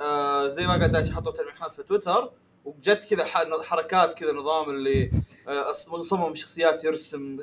آه 0.00 0.48
زي 0.48 0.66
ما 0.66 0.76
قاعد 0.76 0.92
دايتش 0.92 1.10
حطوا 1.10 1.32
تلميحات 1.32 1.74
في 1.74 1.82
تويتر 1.82 2.30
وجت 2.64 3.04
كذا 3.10 3.24
ح- 3.24 3.62
حركات 3.62 4.14
كذا 4.18 4.32
نظام 4.32 4.70
اللي 4.70 5.10
آه 5.48 5.72
صمم 6.02 6.34
شخصيات 6.34 6.84
يرسم 6.84 7.36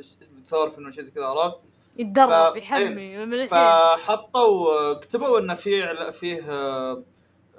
ثور 0.45 0.77
انه 0.77 0.91
شيء 0.91 1.03
زي 1.03 1.11
كذا 1.11 1.25
عرفت 1.25 1.57
يتدرب 1.99 2.53
ف- 2.53 2.57
يحمي 2.57 3.25
من 3.25 3.33
الحين 3.33 3.47
فحطوا 3.47 4.93
كتبوا 4.93 5.39
انه 5.39 5.53
في 5.53 5.83
عل- 5.83 6.13
فيه 6.13 6.51
آه، 6.51 7.03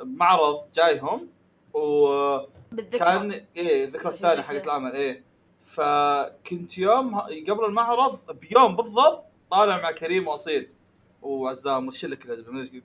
معرض 0.05 0.59
جايهم 0.75 1.29
وكان 1.75 2.47
بالذكرى. 2.73 3.47
إيه 3.57 3.85
الذكرى 3.85 4.09
الثانية 4.09 4.43
حقت 4.43 4.65
العمل 4.65 4.93
إيه. 4.93 5.25
فكنت 5.63 6.79
يوم 6.79 7.19
قبل 7.21 7.65
المعرض 7.65 8.19
بيوم 8.41 8.77
بالضبط 8.77 9.25
طالع 9.51 9.77
مع 9.83 9.91
كريم 9.91 10.29
وأصيل. 10.29 10.69
وعزام 11.23 11.87
والشله 11.87 12.17
كذا 12.17 12.35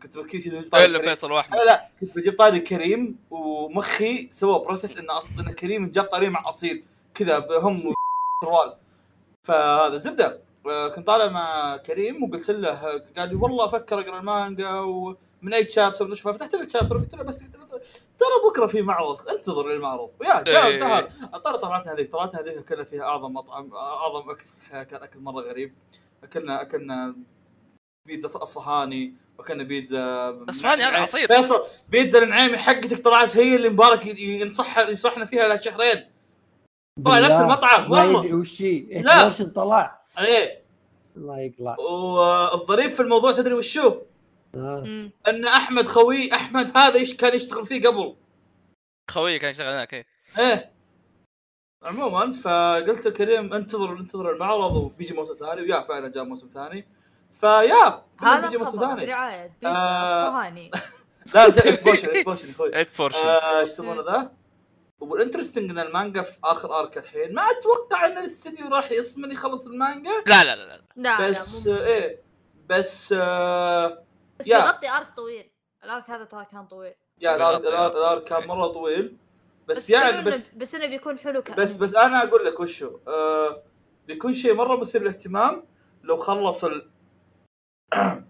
كنت 0.03 0.17
كنت 0.17 0.71
طالع 0.71 0.85
الا 0.85 0.97
كريم. 0.97 1.09
فيصل 1.09 1.31
واحمد 1.31 1.57
لا 1.57 1.63
لا 1.65 1.89
كنت 2.01 2.15
بجيب 2.15 2.37
طاري 2.37 2.59
كريم 2.59 3.17
ومخي 3.31 4.27
سوى 4.31 4.59
process 4.59 4.97
إن 4.97 5.07
أص- 5.07 5.39
إن 5.39 5.53
كريم 5.53 5.91
جاب 5.91 6.05
طاري 6.05 6.29
مع 6.29 6.49
أصيل 6.49 6.83
كذا 7.13 7.47
هم 7.59 7.93
فهذا 9.43 9.97
زبدة. 9.97 10.41
كنت 10.95 11.07
طالع 11.07 11.27
مع 11.31 11.77
كريم 11.77 12.23
وقلت 12.23 12.51
له 12.51 13.01
قال 13.17 13.29
لي 13.29 13.35
والله 13.35 13.65
أفكر 13.65 13.99
أقرأ 13.99 14.19
المانجا 14.19 14.69
ومن 14.79 15.53
أي 15.53 15.69
chapter 15.69 16.07
نشوفها 16.07 16.33
فتحت 16.33 16.55
له 16.55 16.63
ال 16.63 16.68
chapter 16.68 16.97
قلت 16.97 17.15
له 17.15 17.23
بس 17.23 17.43
قلت 17.43 17.55
له 17.55 17.65
ترى 18.19 18.49
بكرة 18.49 18.67
في 18.67 18.81
معرض 18.81 19.29
انتظر 19.29 19.67
للمعرض 19.67 20.09
ويا 20.19 20.41
جاء 20.41 20.67
إيه. 20.67 20.79
تعال 20.79 21.07
ترى 21.43 21.57
طلعتنا 21.57 21.93
هذيك 21.93 22.11
طلعتنا 22.11 22.41
هذيك 22.41 22.57
أكلنا 22.57 22.83
فيها 22.83 23.03
أعظم 23.03 23.33
مطعم 23.33 23.73
أعظم 23.73 24.29
أكل 24.29 24.45
في 24.45 24.55
الحياة 24.65 24.83
كان 24.83 25.03
أكل 25.03 25.19
مرة 25.19 25.41
غريب 25.41 25.73
أكلنا 26.23 26.61
أكلنا 26.61 27.15
بيتزا 28.07 28.43
أصفهاني 28.43 29.13
وأكلنا 29.39 29.63
بيتزا 29.63 30.29
أصفهاني 30.49 30.83
هذا. 30.83 30.97
عصير. 30.97 31.27
فيصل 31.27 31.63
بيتزا 31.89 32.23
النعيمي 32.23 32.57
حقتك 32.57 32.99
طلعت 33.03 33.37
هي 33.37 33.55
اللي 33.55 33.69
مبارك 33.69 34.19
ينصح 34.21 34.77
ينصحنا 34.77 35.25
فيها 35.25 35.47
لها 35.47 35.61
شهرين 35.61 36.03
طلع 37.05 37.19
نفس 37.19 37.35
المطعم 37.35 37.91
ما 37.91 38.01
والله 38.01 38.19
يدري 38.19 38.33
وش 38.33 38.61
هي 38.61 39.01
لا. 39.01 39.29
لا 39.29 39.51
طلع 39.55 40.04
إيه 40.19 40.61
الله 41.17 41.39
يقلع. 41.39 41.75
والظريف 41.79 42.95
في 42.95 42.99
الموضوع 43.01 43.31
تدري 43.31 43.53
وشو؟ 43.53 44.01
آه. 44.55 45.09
أن 45.27 45.45
أحمد 45.45 45.87
خوي 45.87 46.33
أحمد 46.33 46.77
هذا 46.77 46.95
إيش 46.95 47.15
كان 47.15 47.35
يشتغل 47.35 47.65
فيه 47.65 47.87
قبل. 47.87 48.15
خويي 49.11 49.39
كان 49.39 49.49
يشتغل 49.49 49.73
هناك 49.73 49.93
إيه. 49.93 50.05
إيه. 50.37 50.71
عموما 51.85 52.31
فقلت 52.31 53.07
لكريم 53.07 53.53
انتظر 53.53 53.91
انتظر 53.91 54.31
المعرض 54.31 54.75
وبيجي 54.75 55.13
موسم 55.13 55.35
ثاني. 55.35 55.61
و 55.61 55.65
yeah 55.65 55.81
فعلا 55.81 56.07
جاء 56.07 56.23
موسم 56.23 56.47
ثاني. 56.47 56.87
فيا 57.33 58.03
هذا 58.19 58.49
بيجي 58.49 58.63
موسم 58.63 58.79
ثاني. 58.79 59.05
برعاية. 59.05 59.43
بيتزا 59.43 59.69
آه. 59.69 60.27
اصفهاني 60.27 60.71
لا 61.35 61.47
لا 61.47 61.69
exposition 61.69 62.09
exposition 62.09 62.49
إخوي. 62.49 62.75
ايت 62.75 62.89
فورشن 62.93 63.17
آه، 63.17 63.59
إيش 63.59 63.69
يسمونه 63.69 64.01
ذا؟ 64.01 64.31
وال 65.11 65.20
interesting 65.20 65.69
إن 65.69 65.79
المانجا 65.79 66.21
في 66.21 66.37
آخر 66.43 66.79
arc 66.79 66.97
الحين 66.97 67.33
ما 67.33 67.41
أتوقع 67.41 68.05
إن 68.05 68.17
الاستديو 68.17 68.67
راح 68.67 68.91
يصمد 68.91 69.31
يخلص 69.31 69.65
المانجا. 69.65 70.11
لا 70.27 70.43
لا 70.43 70.55
لا 70.55 70.65
لا. 70.65 70.81
لا 70.95 71.29
لا 71.29 71.29
بس 71.29 71.67
آه، 71.67 71.85
إيه 71.85 72.21
بس 72.69 73.13
آه، 73.17 74.03
بس. 74.39 74.45
بيغطي 74.45 74.89
arc 74.89 75.07
طويل. 75.17 75.51
ال 75.83 75.90
arc 75.90 76.09
هذا 76.09 76.23
ترى 76.23 76.45
كان 76.51 76.65
طويل. 76.65 76.93
yeah 77.21 77.35
ال 77.35 77.42
arc 77.42 77.61
ال 77.61 77.68
arc. 77.68 77.95
ال 77.95 78.02
arc 78.02 78.23
كان 78.23 78.47
مرة 78.47 78.67
طويل. 78.67 79.17
بس 79.67 79.89
يعني 79.89 80.05
حلو 80.13 80.31
بس 80.31 80.33
إنه- 80.33 80.55
بس 80.57 80.75
إنه 80.75 80.87
بيكون 80.87 81.19
حلو 81.19 81.41
كأنمي. 81.41 81.63
بس 81.63 81.75
بس 81.77 81.95
أنا 81.95 82.23
أقول 82.23 82.45
لك 82.45 82.59
وشو 82.59 82.97
آه 83.07 83.63
بيكون 84.07 84.33
شيء 84.33 84.53
مرة 84.53 84.75
مثير 84.81 85.01
للاهتمام 85.01 85.63
لو 86.03 86.17
خلص 86.17 86.63
ال 86.63 86.89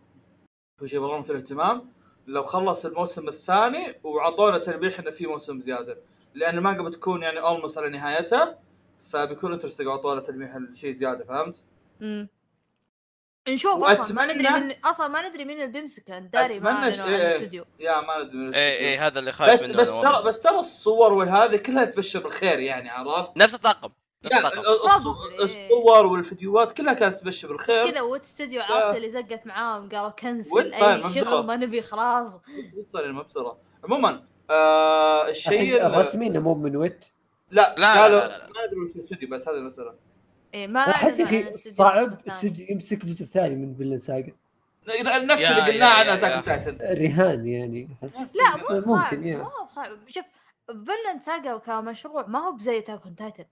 بيكون 0.75 0.87
شيء 0.87 0.99
مرة 0.99 1.19
مثير 1.19 1.35
للاهتمام 1.35 1.91
لو 2.27 2.43
خلص 2.43 2.85
الموسم 2.85 3.27
الثاني 3.27 3.99
وعطونا 4.03 4.57
تلميح 4.57 4.99
إنه 4.99 5.11
في 5.11 5.25
موسم 5.27 5.59
زيادة. 5.61 5.97
لأن 6.35 6.57
المانجا 6.57 6.81
بتكون 6.83 7.21
يعني 7.23 7.39
almost 7.39 7.77
على 7.77 7.89
نهايتها 7.89 8.59
فبيكون 9.09 9.53
interesting 9.53 9.87
اعطونا 9.87 10.21
تلميح 10.21 10.57
شيء 10.73 10.91
زيادة 10.91 11.25
فهمت؟ 11.25 11.63
مم. 12.01 12.29
نشوف 13.49 13.83
أصلا 13.83 14.15
ما 14.15 14.33
ندري 14.33 14.49
من 14.49 14.71
أصلا 14.85 15.07
ما 15.07 15.29
ندري 15.29 15.45
مين 15.45 15.57
اللي 15.61 15.71
بيمسكه 15.71 16.19
داري 16.19 16.59
ما 16.59 16.91
ش- 16.91 16.99
عن 17.01 17.07
إيه. 17.13 17.15
الاستوديو 17.15 17.65
yeah 17.79 18.01
ما 18.01 18.23
ندري 18.23 18.37
اي 18.37 18.49
الاستوديو. 18.49 18.87
اي 18.89 18.97
هذا 18.97 19.19
اللي 19.19 19.31
خايف 19.31 19.61
بس 19.63 19.69
منه 19.69 19.77
بس 19.77 19.89
ترى. 19.89 20.23
بس 20.25 20.41
ترى 20.41 20.59
الصور 20.59 21.13
والهذه 21.13 21.55
كلها 21.55 21.85
تبشر 21.85 22.19
بالخير 22.19 22.59
يعني 22.59 22.89
عرفت؟ 22.89 23.31
نفس 23.37 23.55
الطاقم 23.55 23.89
نفس 24.25 24.35
لا 24.35 24.47
الطاقم 24.47 24.61
الص- 24.63 24.91
Probably. 25.37 25.41
الصور 25.41 26.05
والفيديوهات 26.05 26.71
كلها 26.71 26.93
كانت 26.93 27.17
تبشر 27.19 27.47
بالخير 27.47 27.91
كذا 27.91 28.01
Wit 28.01 28.23
Studio 28.23 28.61
عرفت 28.61 28.97
اللي 28.97 29.09
زقت 29.09 29.45
معاهم 29.47 29.89
قالوا 29.89 30.09
cancel 30.09 30.73
أي. 30.73 31.03
شغل 31.13 31.45
ما 31.45 31.55
نبي 31.55 31.81
خلاص 31.81 32.41
صار 32.93 33.03
المبصره 33.05 33.57
عموما 33.83 34.25
آه 34.49 35.29
الشيء 35.29 35.75
ال- 35.77 35.81
الرسمي 35.81 36.27
إنه 36.27 36.39
مو 36.39 36.53
من 36.55 36.75
Wit؟ 36.75 37.05
لا 37.51 37.75
لا، 37.77 38.01
قالوا 38.01 38.19
لا،. 38.19 38.27
ما 38.27 38.63
أدري 38.63 38.79
وش 38.79 38.95
الاستوديو 38.95 39.29
بس 39.29 39.47
هذه 39.47 39.55
المسألة. 39.55 39.95
إيه 40.53 40.67
ما 40.67 40.79
أحس 40.79 41.19
يا 41.19 41.25
أخي 41.25 41.53
صعب. 41.53 42.17
استوديو 42.27 42.65
يمسك 42.69 43.03
الجزء 43.03 43.23
الثاني 43.23 43.55
من 43.55 43.75
Vinland 43.75 43.97
Saga 43.97 44.33
نفس 44.87 45.43
اللي 45.43 45.61
قلناه 45.61 45.99
عن 45.99 46.07
Attack 46.07 46.45
Titan 46.45 46.77
رهان 46.81 47.47
يعني. 47.47 47.89
لا 48.01 48.75
مو 48.75 48.81
صعب 48.81 49.03
ممكن 49.03 49.19
مو 49.19 49.27
يعني 49.27 49.43
صعب. 49.69 49.87
شوف 50.07 50.25
Vinland 50.67 51.21
Saga 51.21 51.57
كمشروع 51.57 52.27
ما 52.27 52.39
هو 52.39 52.51
بزي 52.51 52.77
Attack 52.77 53.01
on 53.05 53.15
Titan 53.15 53.45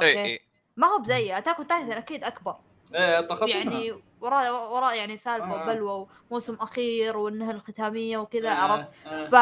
اي 0.00 0.08
okay؟ 0.10 0.24
اي 0.24 0.40
ما 0.76 0.86
هو 0.86 0.98
بزي 0.98 1.38
Attack 1.38 1.58
on 1.58 1.66
Titan 1.66 1.92
أكيد 1.92 2.24
أكبر. 2.24 2.56
إيه 2.94 3.20
تخصصنا 3.20 3.56
يعني 3.56 3.94
وراء 4.24 4.72
وراء 4.72 4.96
يعني 4.96 5.16
سالفة 5.16 5.54
آه. 5.54 5.62
وبلوى 5.62 6.06
وموسم 6.30 6.54
أخير 6.54 7.16
والنهاية 7.16 7.54
الختامية 7.54 8.18
وكذا 8.18 8.50
آه، 8.50 8.54
عرفت؟ 8.54 8.88
آه. 9.06 9.26
ف 9.26 9.34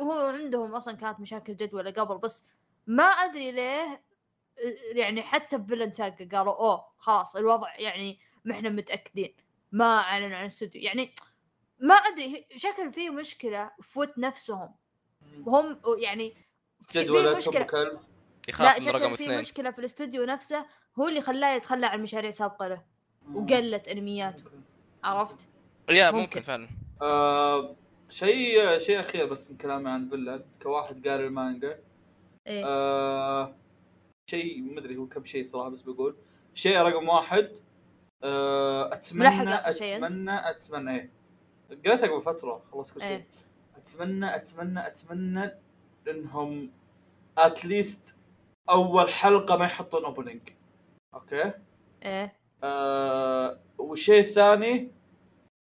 وهو 0.00 0.28
عندهم 0.28 0.74
أصلا 0.74 0.96
كانت 0.96 1.20
مشاكل 1.20 1.56
جدولة 1.56 1.90
قبل 1.90 2.18
بس 2.18 2.48
ما 2.86 3.04
أدري 3.04 3.52
ليه 3.52 4.02
يعني 4.92 5.22
حتى 5.22 5.58
ب 5.58 5.62
Vinland 5.62 5.92
Saga 5.92 6.38
قالوا 6.38 6.54
أوه 6.54 6.86
خلاص 6.96 7.36
الوضع 7.36 7.76
يعني 7.76 8.18
ما 8.44 8.54
إحنا 8.54 8.68
متأكدين 8.68 9.36
ما 9.72 9.98
أعلنوا 9.98 10.36
عن 10.36 10.42
الاستوديو 10.42 10.82
يعني 10.82 11.14
ما 11.78 11.94
أدري 11.94 12.46
شكل 12.56 12.92
فيه 12.92 13.10
مشكلة 13.10 13.70
في 13.80 13.98
ود 13.98 14.12
نفسهم. 14.18 14.74
هم 15.46 15.80
يعني 15.98 16.36
في 16.80 17.04
جدولة 17.04 17.36
مشكلة. 17.36 17.66
لا 17.66 18.00
يخاف 18.48 18.86
من 18.86 18.88
رقم 18.88 19.16
شكل 19.16 19.16
في 19.16 19.36
مشكلة 19.36 19.70
في 19.70 19.78
الاستوديو 19.78 20.24
نفسه 20.24 20.66
هو 20.98 21.08
اللي 21.08 21.20
خلاه 21.20 21.54
يتخلى 21.54 21.86
عن 21.86 22.02
مشاريع 22.02 22.30
سابقة 22.30 22.68
له. 22.68 22.82
وقلت 23.34 23.88
انمياته 23.88 24.44
عرفت؟ 25.04 25.48
يا 25.90 26.10
ممكن. 26.10 26.18
ممكن 26.22 26.40
فعلا. 26.40 26.68
آه 27.02 27.76
شيء 28.08 28.78
شيء 28.78 29.00
أخير 29.00 29.26
بس 29.26 29.50
من 29.50 29.56
كلامي 29.56 29.90
عن 29.90 30.08
فيلن 30.08 30.44
كواحد 30.62 31.08
قاري 31.08 31.26
المانجا. 31.26 31.78
إيه. 32.46 32.64
آه 32.66 33.54
شيء 34.30 34.60
ما 34.62 34.80
أدري 34.80 34.96
هو 34.96 35.06
كم 35.06 35.24
شيء 35.24 35.44
صراحة 35.44 35.68
بس 35.68 35.82
بقول. 35.82 36.16
شيء 36.54 36.78
رقم 36.78 37.08
واحد. 37.08 37.50
آه 38.24 38.94
أتمنى؟ 38.94 39.54
أتمنى 39.54 40.50
أتمنى 40.50 40.90
إيه. 40.90 41.10
قريتها 41.86 42.06
قبل 42.06 42.22
فترة 42.22 42.62
خلص 42.72 42.92
كل 42.92 43.00
شيء. 43.00 43.10
إيه. 43.10 43.26
أتمنى 43.76 44.36
أتمنى 44.36 44.86
أتمنى 44.86 45.50
إنهم 46.08 46.70
at 47.38 47.60
least 47.60 48.14
أول 48.70 49.10
حلقة 49.10 49.56
ما 49.56 49.64
يحطون 49.64 50.04
opening 50.04 50.48
okay؟ 51.14 51.52
إيه. 52.04 52.41
آه 52.62 53.60
والشيء 53.78 54.20
الثاني 54.20 54.90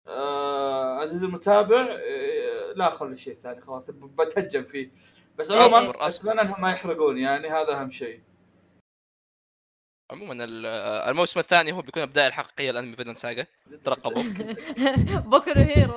آه 0.09 0.99
عزيزي 1.01 1.27
المتابع 1.27 1.81
آه 1.91 2.73
لا 2.77 2.91
خلي 2.91 3.13
الشيء 3.13 3.33
الثاني 3.33 3.61
خلاص 3.61 3.91
بتهجم 3.91 4.65
فيه. 4.65 4.91
بس 5.39 5.51
إيه. 5.51 5.61
عموما 5.63 6.07
أصبر. 6.07 6.31
أتمنى 6.31 6.41
إنهم 6.43 6.61
ما 6.63 6.71
يحرقون 6.71 7.19
يعني 7.19 7.49
هذا 7.49 7.81
أهم 7.81 7.91
شيء. 7.91 8.21
عموما 10.11 10.45
ال- 10.45 10.67
الموسم 11.09 11.41
الثاني 11.41 11.73
هو 11.73 11.83
بيكون 11.83 12.03
البدايه 12.03 12.27
الحقيقية 12.27 12.71
لانمي 12.71 12.97
فيدن 12.97 13.15
ساجا 13.17 13.47
ترقبوا. 13.85 14.23
نو 15.33 15.43
هيرو. 15.57 15.95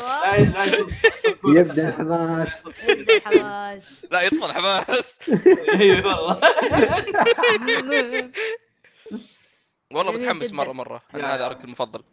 يبدا 1.45 1.89
الحماس 1.89 2.87
يبدأ 2.89 3.17
الحماس. 3.17 3.93
لا 4.11 4.21
يطفى 4.21 4.45
الحماس. 4.45 5.19
اي 5.81 5.91
والله. 5.91 6.39
والله 9.93 10.11
جميل 10.11 10.33
متحمس. 10.33 10.51
مرة 10.53 10.71
مرة 10.71 11.01
أنا 11.15 11.35
هذا. 11.35 11.45
أرك 11.45 11.63
المفضل 11.63 12.03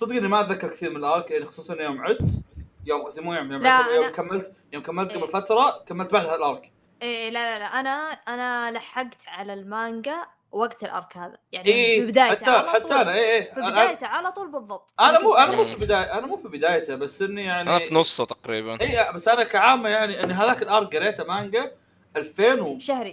صدق 0.00 0.12
إني 0.16 0.28
ما 0.28 0.40
أتذكر 0.40 0.68
كثير 0.68 0.90
من 0.90 0.96
الأرك 0.96 1.30
يعني 1.30 1.46
خصوصا 1.46 1.74
يوم 1.82 2.00
عدت 2.02 2.42
يوم 2.86 3.02
قصدي 3.02 3.20
مو 3.20 3.34
يوم 3.34 3.52
يوم, 3.52 3.62
يوم 3.94 4.08
كملت 4.08 4.52
يوم 4.72 4.82
كملت 4.82 5.10
قبل 5.12 5.22
إيه. 5.22 5.30
فترة 5.30 5.84
كملت 5.86 6.12
بعدها 6.12 6.36
الأرك 6.36 6.72
إيه 7.02 7.30
لا 7.30 7.54
لا 7.54 7.58
لا 7.58 7.64
أنا 7.80 7.90
أنا 8.10 8.70
لحقت 8.78 9.28
على 9.28 9.54
المانجا 9.54 10.26
وقت 10.52 10.84
الأرك 10.84 11.16
هذا 11.16 11.38
يعني 11.52 11.68
اي 11.68 12.00
في 12.00 12.06
بدايته 12.06 12.34
حتى 12.40 12.50
على 12.50 12.70
حتى 12.70 12.80
طول 12.88 12.92
أنا 12.98 13.12
اي 13.14 13.36
اي 13.36 13.44
في 13.44 13.52
أنا- 13.60 13.70
بدايته 13.70 14.06
على 14.06 14.32
طول 14.32 14.50
بالضبط 14.52 14.94
أنا 15.00 15.20
مو 15.20 15.34
أنا 15.34 15.56
مو. 15.56 15.64
في 15.64 15.74
بداية 15.74 16.18
أنا 16.18 16.26
مو 16.26 16.36
في 16.36 16.48
بدايته 16.48 16.94
بس 16.94 17.22
إني 17.22 17.44
يعني 17.44 17.70
أنا 17.70 17.78
في 17.78 17.94
نصه 17.94 18.24
تقريبا 18.24 18.80
اي 18.80 19.12
بس 19.14 19.28
أنا 19.28 19.44
كعامة 19.44 19.88
يعني 19.88 20.24
ان 20.24 20.30
هذاك 20.30 20.62
الأرك 20.62 20.96
قريته 20.96 21.24
مانجا 21.24 21.72
2013 22.16 22.78
شهري. 22.80 23.10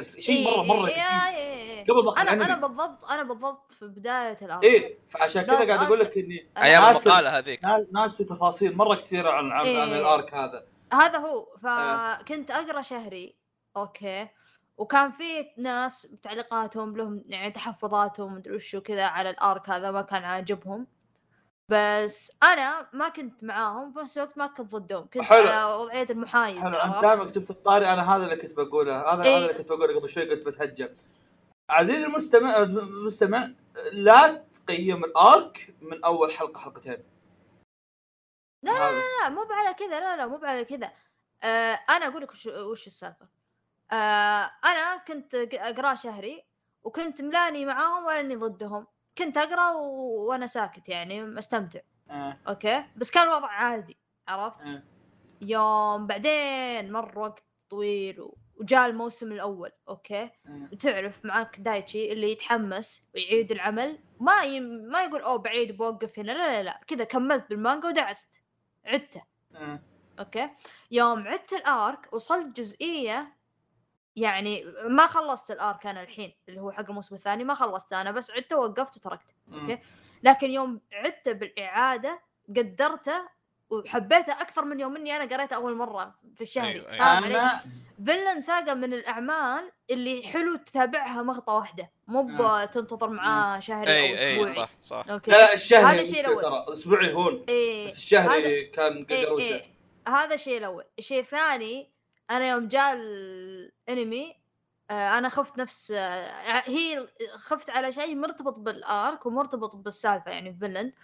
2000 0.00 0.20
شيء 0.20 0.44
مره 0.56 0.62
مرة 0.62 0.86
إيه 0.88 0.92
قديم 0.94 1.36
إيه 1.36 1.36
إيه. 1.78 1.84
قبل 1.84 2.04
ما 2.04 2.12
أنا 2.22 2.32
أنا 2.32 2.56
بالضبط 2.66 3.04
أنا 3.04 3.22
بالضبط 3.22 3.72
في 3.72 3.86
بداية 3.86 4.36
الارك 4.42 4.64
اي 4.64 4.98
فعشان 5.08 5.42
كذا 5.42 5.56
قاعد 5.56 5.70
أقول 5.70 6.00
لك 6.00 6.18
إني 6.18 6.50
أيام 6.58 6.82
ناس- 6.82 7.06
المقالة 7.06 7.38
هذيك. 7.38 7.64
نا- 7.64 7.86
ناسي 7.92 8.24
تفاصيل 8.24 8.76
مرة 8.76 8.94
كثيرة 8.94 9.30
عن 9.30 9.52
عن, 9.52 9.64
إيه. 9.64 9.82
عن 9.82 9.88
الأرك 9.88 10.34
هذا. 10.34 10.66
هذا 10.92 11.18
هو. 11.18 11.46
فكنت 11.62 12.50
أقرأ 12.50 12.82
شهري. 12.82 13.36
أوكي. 13.76 14.28
وكان 14.78 15.10
في 15.12 15.46
ناس 15.58 16.06
بتعليقاتهم 16.06 16.96
لهم 16.96 17.24
يعني 17.26 17.50
تحفظاتهم 17.50 18.34
مدري 18.34 18.54
وش 18.56 18.74
وكذا 18.74 19.04
على 19.06 19.30
الأرك 19.30 19.70
هذا 19.70 19.90
ما 19.90 20.02
كان 20.02 20.24
عاجبهم. 20.24 20.86
بس 21.68 22.38
أنا 22.42 22.88
ما 22.92 23.08
كنت 23.08 23.44
معاهم 23.44 23.92
في 23.92 23.98
نفس 23.98 24.18
الوقت 24.18 24.38
ما 24.38 24.46
كنت 24.46 24.60
ضدهم 24.74 25.06
كنت 25.14 25.22
حلو. 25.22 25.48
على 25.48 25.74
وضعية 25.74 26.06
المحايد 26.10 26.58
حلو 26.58 26.76
انت؟ 26.78 27.02
دامك 27.02 27.26
جبت 27.32 27.50
الطاري 27.50 27.92
أنا 27.92 28.16
هذا 28.16 28.24
اللي 28.24 28.36
كنت 28.36 28.52
بقوله 28.52 29.14
هذا 29.14 29.22
إيه. 29.24 29.36
هذا 29.36 29.44
اللي 29.46 29.58
كنت 29.58 29.68
بقوله 29.68 29.98
قبل 30.00 30.08
شوي 30.10 30.30
قلت 30.30 30.46
بتهجم 30.46 30.88
عزيزي 31.70 32.04
المستمع 32.06 32.56
المستمع 32.56 33.50
لا 33.92 34.44
تقيم 34.54 35.04
الارك 35.04 35.74
من 35.80 36.04
أول 36.04 36.32
حلقة 36.32 36.60
حلقتين 36.60 37.04
لا 38.62 38.70
لا 38.72 38.88
هذا. 38.90 39.00
لا 39.22 39.28
مو 39.28 39.46
على 39.50 39.74
كذا 39.74 40.00
لا 40.00 40.16
لا 40.16 40.26
مو 40.26 40.40
على 40.42 40.64
كذا 40.64 40.92
آه 41.44 41.78
أنا 41.90 42.06
أقول 42.06 42.22
لك 42.22 42.30
وش, 42.30 42.46
وش 42.46 42.86
السالفة 42.86 43.28
آه 43.92 44.50
أنا 44.64 44.96
كنت 44.96 45.36
ق- 45.36 45.60
أقرأ 45.60 45.94
شهري 45.94 46.44
وكنت 46.84 47.22
ملاني 47.22 47.64
معاهم 47.66 48.04
ولا 48.04 48.20
إني 48.20 48.36
ضدهم 48.36 48.86
كنت 49.18 49.36
أقرأ 49.36 49.70
و... 49.70 49.82
وأنا 50.28 50.46
ساكت 50.46 50.88
يعني 50.88 51.38
أستمتع 51.38 51.80
آه. 52.10 52.38
أوكي 52.48 52.84
بس 52.96 53.10
كان 53.10 53.22
الوضع 53.22 53.48
عادي 53.48 53.96
عرفت 54.28 54.60
آه. 54.60 54.82
يوم 55.40 56.06
بعدين 56.06 56.92
مر 56.92 57.18
وقت 57.18 57.44
طويل 57.70 58.20
و... 58.20 58.38
وجاء 58.56 58.86
الموسم 58.86 59.32
الأول 59.32 59.70
okay 59.88 60.22
آه. 60.22 60.68
وتعرف 60.72 61.24
معك 61.24 61.60
دايتشي 61.60 62.12
اللي 62.12 62.32
يتحمس 62.32 63.10
ويعيد 63.14 63.52
العمل 63.52 63.98
ما 64.20 64.42
ي... 64.42 64.60
ما 64.60 65.04
يقول 65.04 65.20
أوه 65.20 65.38
بعيد 65.38 65.76
بوقف 65.76 66.18
هنا 66.18 66.32
لا 66.32 66.48
لا 66.56 66.62
لا 66.62 66.80
كذا 66.86 67.04
كملت 67.04 67.50
بالمانجا 67.50 67.88
ودعست 67.88 68.42
عدته 68.84 69.22
آه. 69.54 69.80
okay 70.18 70.50
يوم 70.90 71.28
عدت 71.28 71.52
ال 71.52 71.66
arc 71.66 72.08
وصلت 72.12 72.56
جزئية 72.56 73.35
يعني 74.16 74.64
ما 74.88 75.06
خلصت 75.06 75.50
ال 75.50 75.59
arc 75.59 75.86
أنا 75.86 76.02
الحين 76.02 76.32
اللي 76.48 76.60
هو 76.60 76.70
حق 76.72 76.88
الموسم 76.88 77.14
الثاني 77.14 77.44
ما 77.44 77.54
خلصت 77.54 77.92
أنا 77.92 78.10
بس 78.10 78.30
عدته 78.30 78.56
ووقفت 78.56 78.96
وتركته 78.96 79.34
okay. 79.52 79.78
لكن 80.22 80.50
يوم 80.50 80.80
عدته 80.92 81.32
بالإعادة 81.32 82.20
قدرته 82.56 83.36
وحبيته 83.70 84.32
أكثر 84.32 84.64
من 84.64 84.80
يوم 84.80 84.96
إني 84.96 85.16
أنا 85.16 85.36
قريته 85.36 85.56
أول 85.56 85.76
مرة 85.76 86.14
في 86.34 86.40
الشهري 86.40 86.68
أيوة، 86.72 86.90
أيوة. 86.92 87.18
أنا 87.18 87.60
Vinland 88.06 88.40
Saga 88.42 88.74
من 88.74 88.94
الأعمال 88.94 89.72
اللي 89.90 90.22
حلو 90.22 90.56
تتابعها 90.56 91.22
مغطى 91.22 91.52
واحدة 91.52 91.90
مو 92.08 92.44
آه. 92.44 92.64
بتنتظر 92.64 93.10
معاه 93.10 93.58
شهري 93.60 93.90
أو 93.90 94.04
أي 94.04 94.14
أسبوعي 94.14 94.50
اي 94.50 94.54
صح 94.56 94.68
صح. 94.80 95.04
okay؟ 95.10 95.30
لا 95.30 95.54
الشهري 95.54 95.84
هذا 95.84 96.02
الشيء 96.02 96.20
الأول. 96.20 96.42
ترى 96.42 96.64
الأسبوعي 96.68 97.12
هون 97.14 97.44
إيه. 97.48 97.88
بس 97.88 97.96
الشهري 97.96 98.44
هذا- 98.64 98.72
كان 98.72 99.06
إيه 99.10 99.26
قروشه 99.26 99.42
إيه 99.42 99.62
هذا 100.08 100.34
الشيء 100.34 100.58
الأول. 100.58 100.84
الشيء 100.98 101.20
الثاني 101.20 101.90
أنا 102.30 102.50
يوم 102.50 102.68
جاء 102.68 102.94
الانمي 102.94 104.36
آه 104.90 105.18
أنا 105.18 105.28
خفت 105.28 105.58
نفس 105.58 105.90
آه 105.90 106.62
هي 106.66 107.08
خفت 107.34 107.70
على 107.70 107.92
شيء 107.92 108.14
مرتبط 108.16 108.58
بال 108.58 108.85
arc 108.85 109.26
ومرتبط 109.26 109.76
بالسالفة 109.76 110.30
يعني 110.30 110.52
في 110.52 110.58
فنلند 110.58 110.94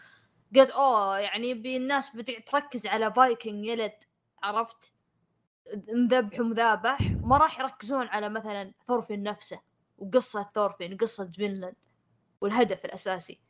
قلت 0.57 0.70
أوه 0.70 1.18
يعني 1.18 1.55
بي 1.55 1.77
الناس 1.77 2.16
بتركز 2.16 2.87
على 2.87 3.12
فايكنج 3.12 3.66
يلد 3.66 3.95
عرفت؟ 4.43 4.93
مذبح 5.89 6.41
ومذابح 6.41 6.99
وما 7.23 7.37
راح 7.37 7.61
يركزون 7.61 8.09
على 8.09 8.29
مثلا 8.29 8.73
ثورفين 8.89 9.23
نفسه 9.23 9.61
وقصة 9.99 10.51
ثورفين 10.55 10.97
قصة 10.97 11.33
فنلند 11.33 11.75
والهدف 12.41 12.85
الأساسي. 12.85 13.41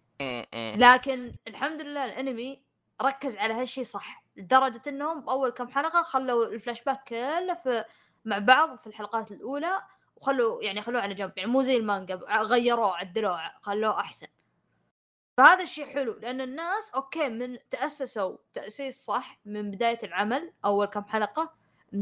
لكن 0.77 1.33
الحمد 1.49 1.81
لله 1.81 2.05
الانمي 2.05 2.63
ركز 3.03 3.37
على 3.37 3.55
هالشيء 3.55 3.85
صح. 3.85 4.22
لدرجة 4.37 4.83
إنهم 4.89 5.21
بأول 5.21 5.51
كم 5.51 5.69
حلقة 5.69 6.03
خلوا 6.03 6.47
الفلاش 6.47 6.83
باك 6.83 7.05
كله 7.05 7.55
في 7.55 7.85
مع 8.25 8.39
بعض 8.39 8.79
في 8.79 8.87
الحلقات 8.87 9.31
الأولى 9.33 9.83
وخلوا 10.17 10.63
يعني 10.63 10.83
خلوه 10.83 11.03
على 11.03 11.15
جنب 11.15 11.33
يعني 11.37 11.51
مو 11.51 11.63
زي 11.63 11.77
المانجا 11.77 12.15
غيروه 12.43 12.97
عدلوه 12.97 13.41
خلوه 13.63 14.01
أحسن. 14.01 14.27
فهذا 15.37 15.63
الشيء 15.63 15.87
حلو 15.87 16.13
لأن 16.13 16.41
الناس 16.41 16.95
okay 16.95 17.29
من 17.29 17.59
تأسسوا 17.71 18.37
تأسيس 18.53 19.05
صح 19.05 19.39
من 19.45 19.71
بداية 19.71 19.99
العمل 20.03 20.53
أول 20.65 20.87
كم 20.87 21.05
حلقة 21.05 21.53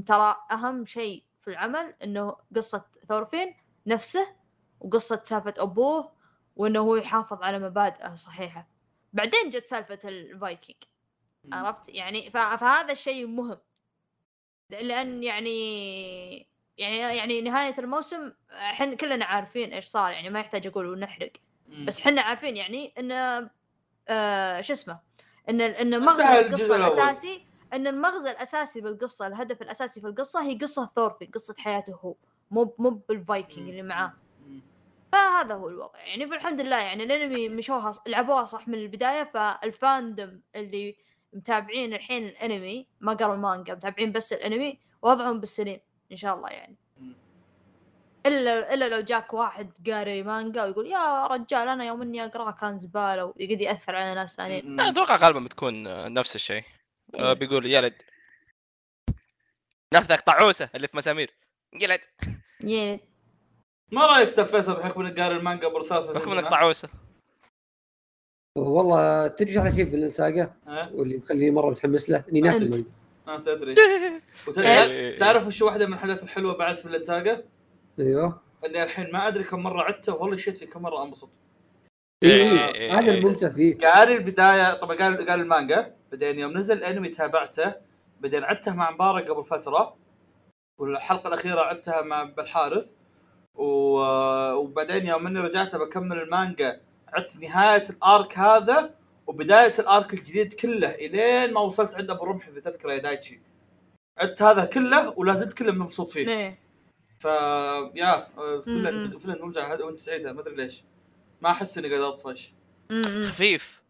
ترى 0.07 0.37
أهم 0.51 0.85
شيء 0.85 1.25
في 1.43 1.51
العمل 1.51 1.95
إنه 2.05 2.37
قصة 2.57 2.85
ثورفين 3.09 3.57
نفسه 3.87 4.37
وقصة 4.81 5.23
سالفة 5.25 5.55
أبوه 5.59 6.13
وإنه 6.57 6.81
هو 6.81 6.97
يحافظ 6.97 7.43
على 7.43 7.59
مبادئه 7.59 8.15
صحيحة. 8.15 8.69
بعدين 9.13 9.51
جت 9.51 9.69
سالفة 9.69 9.99
الفايكنج. 10.05 10.77
عرفت؟ 11.53 11.89
يعني 11.89 12.31
فهذا 12.31 12.93
الشيء 12.93 13.27
مهم. 13.27 13.59
لأن 14.71 15.23
يعني 15.23 16.51
يعني 16.79 16.99
يعني 16.99 17.41
نهاية 17.41 17.75
الموسم 17.79 18.33
إحنا 18.51 18.95
كلنا 18.95 19.25
عارفين 19.25 19.73
إيش 19.73 19.85
صار 19.85 20.13
يعني 20.13 20.31
ما 20.31 20.41
يحتاج 20.41 20.67
أقول 20.67 20.87
ونحرق. 20.87 21.33
بس 21.87 22.01
إحنا 22.01 22.23
عارفين 22.23 22.57
يعني 22.57 22.95
إن 22.99 23.13
آه 24.09 24.61
شو 24.61 24.73
اسمه؟ 24.73 25.01
إن 25.49 25.61
إن 25.61 26.05
مغزى 26.05 26.41
القصة. 26.41 26.77
الأساسي 26.77 27.47
إن 27.73 27.87
المغزى 27.87 28.31
الأساسي 28.31 28.81
بالقصة 28.81 29.27
الهدف 29.27 29.63
الأساسي 29.63 30.01
في 30.01 30.07
القصة 30.07 30.43
هي 30.43 30.55
قصة 30.57 30.91
ثورفي 30.97 31.27
قصة 31.27 31.55
حياته 31.59 31.95
هو. 31.95 32.15
مو 32.51 32.75
مو 32.79 32.91
بالفايكنج 32.91 33.69
اللي 33.69 33.83
معاه. 33.83 34.13
فهذا 35.13 35.55
هو 35.55 35.69
الوضع. 35.69 35.99
يعني 35.99 36.27
فالحمد 36.27 36.61
لله 36.61 36.77
يعني 36.79 37.05
الأنمي 37.05 37.49
مشوها 37.49 37.93
لعبوها 38.07 38.45
صح 38.45 38.69
من 38.69 38.75
البداية 38.75 39.25
فال 39.35 39.61
fandom 39.61 40.41
اللي 40.57 40.97
متابعين 41.33 41.95
الحين 41.95 42.29
الانمي 42.29 42.87
ما 43.01 43.13
قروا 43.13 43.35
المانجا 43.35 43.75
متابعين 43.75 44.13
بس 44.13 44.33
الانمي 44.33 44.79
وضعهم 45.03 45.41
بالسليم 45.41 45.81
إن 46.13 46.17
شاء 46.17 46.35
الله 46.35 46.49
يعني. 46.49 46.77
إلا 48.27 48.75
إلا 48.75 48.89
لو 48.89 49.01
جاك 49.01 49.35
واحد 49.35 49.91
قاري 49.91 50.23
مانجا 50.23 50.65
ويقول 50.65 50.87
يا 50.87 51.27
رجال 51.27 51.69
أنا 51.69 51.85
يوم 51.85 52.03
إني 52.03 52.25
اقراها 52.25 52.51
كان 52.51 52.79
زباله 52.79 53.25
ويقعد 53.25 53.61
يأثر 53.61 53.97
على 53.97 54.15
ناس 54.15 54.37
ثانيين. 54.37 54.81
أتوقع 54.81 55.17
غالبا 55.17 55.41
بتكون 55.41 55.87
آه، 55.87 56.09
نفس 56.09 56.35
الشيء. 56.35 56.65
آه، 57.15 57.29
إيه. 57.29 57.33
بيقول 57.33 57.67
يلد 57.67 58.03
نفذك 59.95 60.21
طعوسه 60.21 60.69
اللي 60.75 60.89
في 60.89 60.97
مسامير. 60.97 61.31
يلد 61.73 62.01
يعني 62.61 63.01
ما 63.93 64.07
رأيك 64.07 64.27
أستاذ 64.27 64.45
فيصل 64.45 64.75
بحكم 64.75 65.01
انك 65.01 65.21
قاري 65.21 65.37
المانجا 65.37 65.69
قبل 65.69 65.87
ثلاثة 65.87 66.13
بحكم 66.13 66.33
إنك 66.33 66.51
طعوسه 66.51 66.89
والله 68.57 69.27
تدري 69.27 69.59
على 69.59 69.73
شيء 69.73 69.91
في 69.91 69.97
الساقه 69.97 70.53
ها؟ 70.67 70.91
واللي 70.95 71.17
مخليني 71.17 71.51
مرة 71.51 71.71
متحمس 71.71 72.11
له 72.11 72.25
إني 72.31 72.41
ناسي. 72.41 72.65
المانجا 72.65 72.85
أنا 73.29 73.53
ادري 73.53 73.75
وت- 74.49 74.59
إيش؟ 74.59 75.19
تعرف 75.19 75.47
وش 75.47 75.63
واحدة 75.63 75.87
من 75.87 75.93
الحاجات 75.93 76.23
الحلوة 76.23 76.57
بعد 76.57 76.77
في 76.77 76.85
الساقه؟ 76.89 77.45
أيوه. 77.99 78.41
إني 78.67 78.83
الحين 78.83 79.13
ما 79.13 79.29
أدري 79.29 79.45
كم 79.45 79.61
مرة 79.63 79.83
عدته 79.83 80.15
والله 80.15 80.37
شيت 80.37 80.59
في 80.59 80.67
كم 80.67 80.83
مرة 80.83 81.05
أنبسط. 81.05 81.29
إيه، 82.23 82.31
إيه، 82.33 82.51
إيه، 82.51 82.75
إيه، 82.75 82.99
هذا 82.99 83.13
إيه. 83.13 83.19
الممتع 83.19 83.49
فيه. 83.49 83.79
قاري 83.79 84.17
البداية 84.17 84.75
طبعا 84.75 84.97
قال 84.97 85.29
قال 85.29 85.41
المانجا. 85.41 85.95
بعدين 86.13 86.39
يوم 86.39 86.59
نزل 86.59 86.77
الأنمي 86.79 87.09
تابعته. 87.09 87.75
بعدين 88.21 88.45
عدته 88.45 88.75
مع 88.75 88.91
مبارك 88.91 89.31
قبل 89.31 89.45
فترة. 89.45 89.97
والحلقة 90.79 91.29
الأخيرة 91.29 91.61
عدتها 91.61 92.03
مع 92.03 92.23
بالحارث. 92.23 92.87
و... 93.55 93.65
وبعدين 94.53 95.07
يوم 95.07 95.27
إني 95.27 95.39
رجعت 95.41 95.77
بكمل 95.77 96.19
المانجا 96.19 96.81
عدت 97.13 97.37
نهاية 97.37 97.83
الارك 97.91 98.39
هذا 98.39 98.95
وبداية 99.27 99.73
الارك 99.79 100.15
الجديد 100.15 100.55
كله 100.55 100.91
إلين 100.91 101.53
ما 101.53 101.61
وصلت 101.61 101.95
عند 101.95 102.11
أبو 102.11 102.23
الرمح 102.25 102.47
اذا 102.49 102.61
تذكرة 102.61 102.93
يا 102.93 102.99
دايتشي 102.99 103.41
عدت 104.19 104.43
هذا 104.43 104.65
كله 104.65 105.15
ولا 105.19 105.35
زلت 105.35 105.53
كله 105.53 105.73
مبسوط 105.73 106.11
فيه. 106.11 106.29
إيه 106.29 106.59
ف 107.19 107.25
يا 107.95 108.29
فيلن 108.65 109.09
م-م. 109.09 109.19
فيلن 109.19 109.39
نرجع 109.41 109.73
هذا 109.75 109.85
وانت 109.85 109.99
سعيدة 109.99 110.33
ما 110.33 110.41
أدري 110.41 110.55
ليش. 110.55 110.83
ما 111.41 111.51
أحس 111.51 111.79
إني 111.79 111.89
قاعد 111.89 112.03
أطفش. 112.03 112.53
خفيف. 113.25 113.83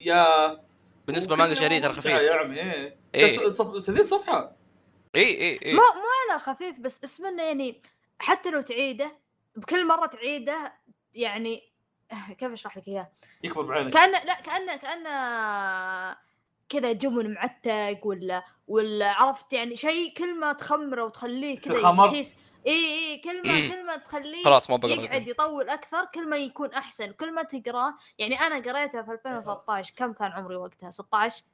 يا. 0.00 0.60
بالنسبة 1.06 1.36
مانجا 1.36 1.54
شهريه 1.54 1.80
ترى 1.80 1.92
خفيف. 1.92 2.06
يا 2.06 2.34
عمي 2.34 2.60
إيه. 2.60 2.96
إيه. 3.14 3.52
صف- 3.52 3.84
30 3.86 4.04
صفحة. 4.04 4.56
اي 5.16 5.22
اي 5.22 5.60
اي 5.66 5.72
مو 5.72 5.78
مو 5.80 6.30
أنا 6.30 6.38
خفيف 6.38 6.80
بس 6.80 7.04
اسمه 7.04 7.42
يعني 7.42 7.82
حتى 8.18 8.50
لو 8.50 8.60
تعيده 8.60 9.12
بكل 9.56 9.86
مرة 9.86 10.06
تعيده 10.06 10.72
يعني 11.14 11.69
كيف 12.38 12.52
اشرح 12.52 12.76
لك 12.76 12.88
إياه؟ 12.88 13.10
يكبر 13.44 13.62
بعينك. 13.62 13.92
كانه 13.92 14.18
لا 14.24 14.34
كانه 14.34 14.76
كانه 14.76 16.16
كذا 16.68 16.92
جبن 16.92 17.34
معتق 17.34 18.06
ولا 18.06 18.44
ولا 18.68 19.12
عرفت 19.12 19.52
يعني 19.52 19.76
شيء 19.76 20.14
كل 20.14 20.34
ما 20.34 20.52
تخمره 20.52 21.04
وتخليه 21.04 21.58
كذا. 21.58 22.04
يخيس 22.06 22.36
إي 22.66 22.72
إي 22.72 23.18
كل 23.18 23.48
ما. 23.48 23.68
كل 23.68 23.86
ما 23.86 23.96
تخليه 23.96 24.44
خلاص 24.44 24.70
ما 24.70 24.76
بقرا 24.76 25.02
يقعد 25.02 25.28
يطول 25.28 25.68
أكثر 25.68 26.04
كل 26.14 26.28
ما 26.28 26.36
يكون 26.36 26.72
أحسن. 26.72 27.12
كل 27.12 27.34
ما 27.34 27.42
تقرأه 27.42 27.94
يعني 28.18 28.40
أنا 28.40 28.54
قريته 28.54 29.02
في 29.02 29.12
2013 29.12 29.94
كم 29.96 30.12
كان 30.12 30.32
عمري 30.32 30.56
وقتها؟ 30.56 30.90
16 30.90 31.44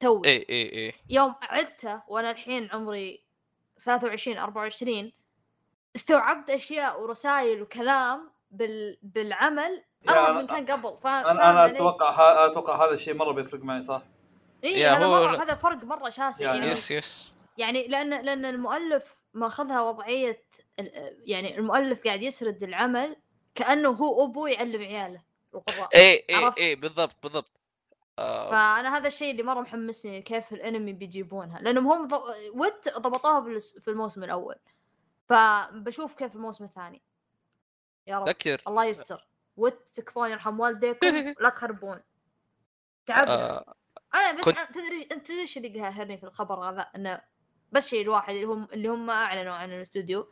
تو 0.00 0.22
إي 0.24 0.46
إي 0.50 0.86
إي. 0.86 0.94
يوم 1.08 1.34
عدته 1.42 2.02
وأنا 2.08 2.30
الحين 2.30 2.68
عمري 2.72 3.24
23 3.80 4.38
24 4.38 5.12
استوعبت 5.96 6.50
أشياء 6.50 7.02
ورسائل 7.02 7.62
وكلام 7.62 8.30
بال... 8.50 8.98
بالعمل 9.02 9.84
اروع 10.08 10.26
أنا- 10.26 10.30
من 10.30 10.46
كان 10.46 10.66
قبل 10.66 10.96
فاهم 11.02 11.26
أنا 11.26 11.50
أنا 11.50 11.66
أتوقع 11.66 12.10
ها 12.10 12.46
أتوقع 12.46 12.86
هذا 12.86 12.94
الشيء 12.94 13.14
مرة 13.14 13.32
بيفرق 13.32 13.60
معي 13.60 13.82
صح؟ 13.82 14.02
إي 14.64 14.86
هذا 14.86 15.04
هو- 15.04 15.10
مرة 15.10 15.42
هذا 15.42 15.54
فرق 15.54 15.84
مرة 15.84 16.08
شاسع 16.08 16.46
يعني 16.46 16.58
يعني 16.58 16.70
yes 16.70 16.90
yes. 16.90 17.36
يعني 17.58 17.88
لأن 17.88 18.10
لأن 18.24 18.44
المؤلف 18.44 19.16
ماخذها 19.34 19.80
وضعية 19.82 20.42
ال- 20.80 21.16
يعني 21.24 21.58
المؤلف 21.58 22.04
قاعد 22.04 22.22
يسرد 22.22 22.62
العمل 22.62 23.16
كأنه 23.54 23.88
هو 23.88 24.24
أبوه 24.24 24.50
يعلم 24.50 24.82
عياله 24.82 25.22
القراء 25.54 25.88
إي 25.94 26.24
إي؟ 26.30 26.52
إي 26.58 26.74
بالضبط 26.74 27.16
بالضبط. 27.22 27.52
آه، 28.18 28.50
فأنا 28.50 28.96
هذا 28.96 29.08
الشيء 29.08 29.30
اللي 29.30 29.42
مرة 29.42 29.60
محمسني 29.60 30.22
كيف 30.22 30.52
الأنمي 30.52 30.92
بيجيبونها 30.92 31.58
لأنهم 31.58 31.86
هم 31.86 32.06
ض... 32.06 32.12
Wit 32.54 32.88
ضبطوها 32.98 33.40
في 33.80 33.88
الموسم 33.88 34.24
الأول 34.24 34.54
فبشوف 35.28 36.14
كيف 36.14 36.34
الموسم 36.36 36.64
الثاني. 36.64 37.02
يا 38.06 38.18
رب. 38.18 38.28
ذكر 38.28 38.62
الله 38.68 38.84
يستر. 38.84 39.26
Wit 39.56 39.88
تكفون 39.94 40.30
يرحم 40.30 40.60
والديكم 40.60 41.06
لا 41.40 41.48
تخربون. 41.48 42.00
تعبنا 43.06 43.32
آه، 43.58 43.74
أنا 44.14 44.32
بس 44.32 44.44
كنت- 44.44 44.58
تدري 44.58 45.08
أنت 45.12 45.26
تدري 45.26 45.40
إيش 45.40 45.56
اللي 45.56 45.80
قهرني 45.80 46.18
في 46.18 46.24
الخبر 46.24 46.68
هذا؟ 46.68 46.80
إنه 46.96 47.20
بس 47.72 47.86
شيء 47.88 48.02
الواحد 48.02 48.34
اللي 48.34 48.46
هم 48.46 48.68
اللي 48.72 48.88
هم 48.88 49.10
أعلنوا 49.10 49.54
عن 49.54 49.72
الاستوديو. 49.72 50.30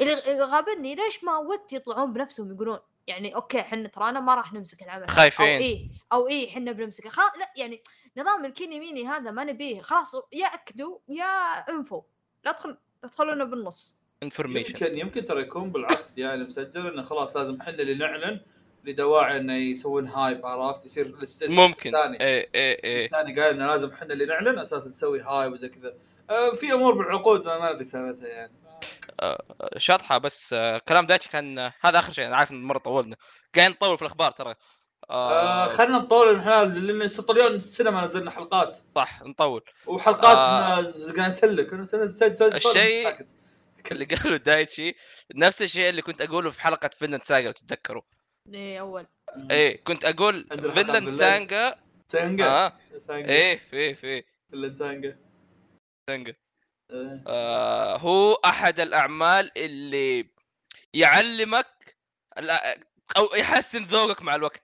اللي 0.00 0.42
غابني 0.44 0.94
ليش 0.94 1.24
ما 1.24 1.36
Wit 1.36 1.72
يطلعون 1.72 2.12
بنفسهم 2.12 2.52
يقولون 2.52 2.78
يعني 3.06 3.34
okay 3.34 3.60
إحنا 3.60 3.88
ترانا 3.88 4.20
ما 4.20 4.34
راح 4.34 4.52
نمسك 4.52 4.82
العمل. 4.82 5.08
خايفين. 5.10 5.46
أو 5.46 5.58
اي 5.58 5.90
أو 6.12 6.28
اي 6.28 6.48
إحنا 6.48 6.72
بنمسكه. 6.72 7.08
خلاص 7.10 7.30
لا 7.38 7.52
يعني 7.56 7.82
نظام 8.16 8.44
الكيني 8.44 8.80
ميني 8.80 9.06
هذا 9.08 9.30
ما 9.30 9.44
نبيه. 9.44 9.80
خلاص 9.80 10.14
يا 10.32 10.46
اكدوا 10.46 10.98
يا 11.08 11.24
انفوا 11.70 12.02
لا 12.44 12.52
تدخل 12.52 12.70
لا 13.02 13.08
تدخلونا 13.08 13.44
بالنص. 13.44 13.97
information 14.22 14.70
يمكن 14.70 14.98
يمكن 14.98 15.24
ترى 15.24 15.40
يكون 15.40 15.70
بالعقد 15.70 16.18
يعني 16.18 16.44
مسجل 16.44 16.86
إنه 16.86 17.02
خلاص 17.02 17.36
لازم 17.36 17.60
إحنا 17.60 17.74
اللي 17.74 17.94
نعلن 17.94 18.40
لدواعي 18.84 19.36
إنه 19.36 19.56
يسوون 19.56 20.06
hype 20.06 20.46
عرفت؟ 20.46 20.84
يصير 20.84 21.14
ممكن. 21.42 21.96
الثاني 21.96 22.20
اي 22.20 22.48
اي 22.54 22.72
اي 22.84 23.04
الثاني 23.04 23.40
قال 23.40 23.54
إنه 23.54 23.66
لازم 23.66 23.90
إحنا 23.90 24.12
اللي 24.12 24.26
نعلن 24.26 24.58
أساس 24.58 24.86
نسوي 24.86 25.20
hype 25.20 25.52
وزي 25.52 25.68
كذا. 25.68 25.94
آه، 26.30 26.50
في 26.54 26.72
أمور 26.72 26.94
بالعقود 26.94 27.44
ما 27.44 27.70
أدري 27.70 27.84
سالفتها 27.84 28.28
يعني. 28.28 28.52
شاطحة 29.76 30.18
بس 30.18 30.52
آه، 30.52 30.78
كلام 30.78 31.06
دايتشي 31.06 31.28
كان 31.28 31.58
آه، 31.58 31.72
هذا 31.80 31.98
آخر 31.98 32.12
شيء 32.12 32.26
أنا 32.26 32.36
عارف 32.36 32.50
ان 32.50 32.62
مرة 32.62 32.78
طولنا. 32.78 33.16
قاعدين 33.56 33.76
نطول 33.76 33.96
في 33.96 34.02
الأخبار 34.02 34.30
ترى. 34.30 34.54
آه 35.10 35.64
آه 35.64 35.68
خلينا 35.68 35.98
نطول 35.98 36.30
الحين 36.30 36.52
لأن 36.52 37.08
اليوم 37.30 37.52
السنة 37.54 37.94
ما 37.94 38.04
نزلنا 38.04 38.30
حلقات. 38.30 38.78
صح 38.94 39.22
نطول. 39.22 39.62
وحلقات 39.86 40.36
آه. 40.36 40.58
آه. 40.58 40.82
قاعد 41.16 41.30
نسلك. 41.30 41.72
الشيء-. 42.54 43.38
اللي 43.92 44.04
قاله 44.04 44.36
دايتشي 44.36 44.94
نفس 45.34 45.62
الشيء 45.62 45.88
اللي 45.88 46.02
كنت 46.02 46.20
أقوله 46.20 46.50
في 46.50 46.60
حلقة 46.60 46.88
Vinland 46.88 47.22
Saga 47.22 47.42
لو 47.42 47.52
تتذكروا. 47.52 48.02
اي 48.54 48.80
أول. 48.80 49.06
إيه 49.50 49.84
كنت 49.84 50.04
أقول 50.04 50.46
فينلاند. 50.74 51.08
سانجا 51.08 51.78
سانجا 52.08 52.46
آه. 52.46 52.72
سانجا 53.06 53.32
إيه 53.32 53.56
في 53.56 53.94
في. 53.94 54.24
ولا 54.52 54.74
سانجا 54.74 55.18
سانجا 56.10 56.34
آه. 56.90 57.22
آه 57.26 57.96
هو 57.96 58.34
أحد 58.34 58.80
الأعمال 58.80 59.50
اللي 59.58 60.30
يعلمك 60.94 61.96
أو 63.16 63.34
يحسن 63.34 63.84
ذوقك 63.84 64.22
مع 64.22 64.34
الوقت 64.34 64.62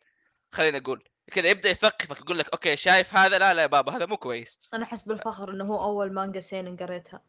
خلينا 0.52 0.78
نقول 0.78 1.04
كذا 1.32 1.48
يبدأ 1.48 1.70
يثقفك 1.70 2.20
يقول 2.20 2.38
لك 2.38 2.52
okay 2.52 2.76
شايف 2.76 3.14
هذا؟ 3.14 3.38
لا 3.38 3.54
لا 3.54 3.62
يا 3.62 3.66
بابا 3.66 3.96
هذا 3.96 4.06
مو 4.06 4.16
كويس. 4.16 4.60
أنا 4.74 4.84
أحس 4.84 5.02
بالفخر 5.02 5.50
إنه 5.50 5.64
هو 5.64 5.84
أول 5.84 6.12
مانجا 6.12 6.40
seinen 6.40 6.76
قريتها. 6.76 7.22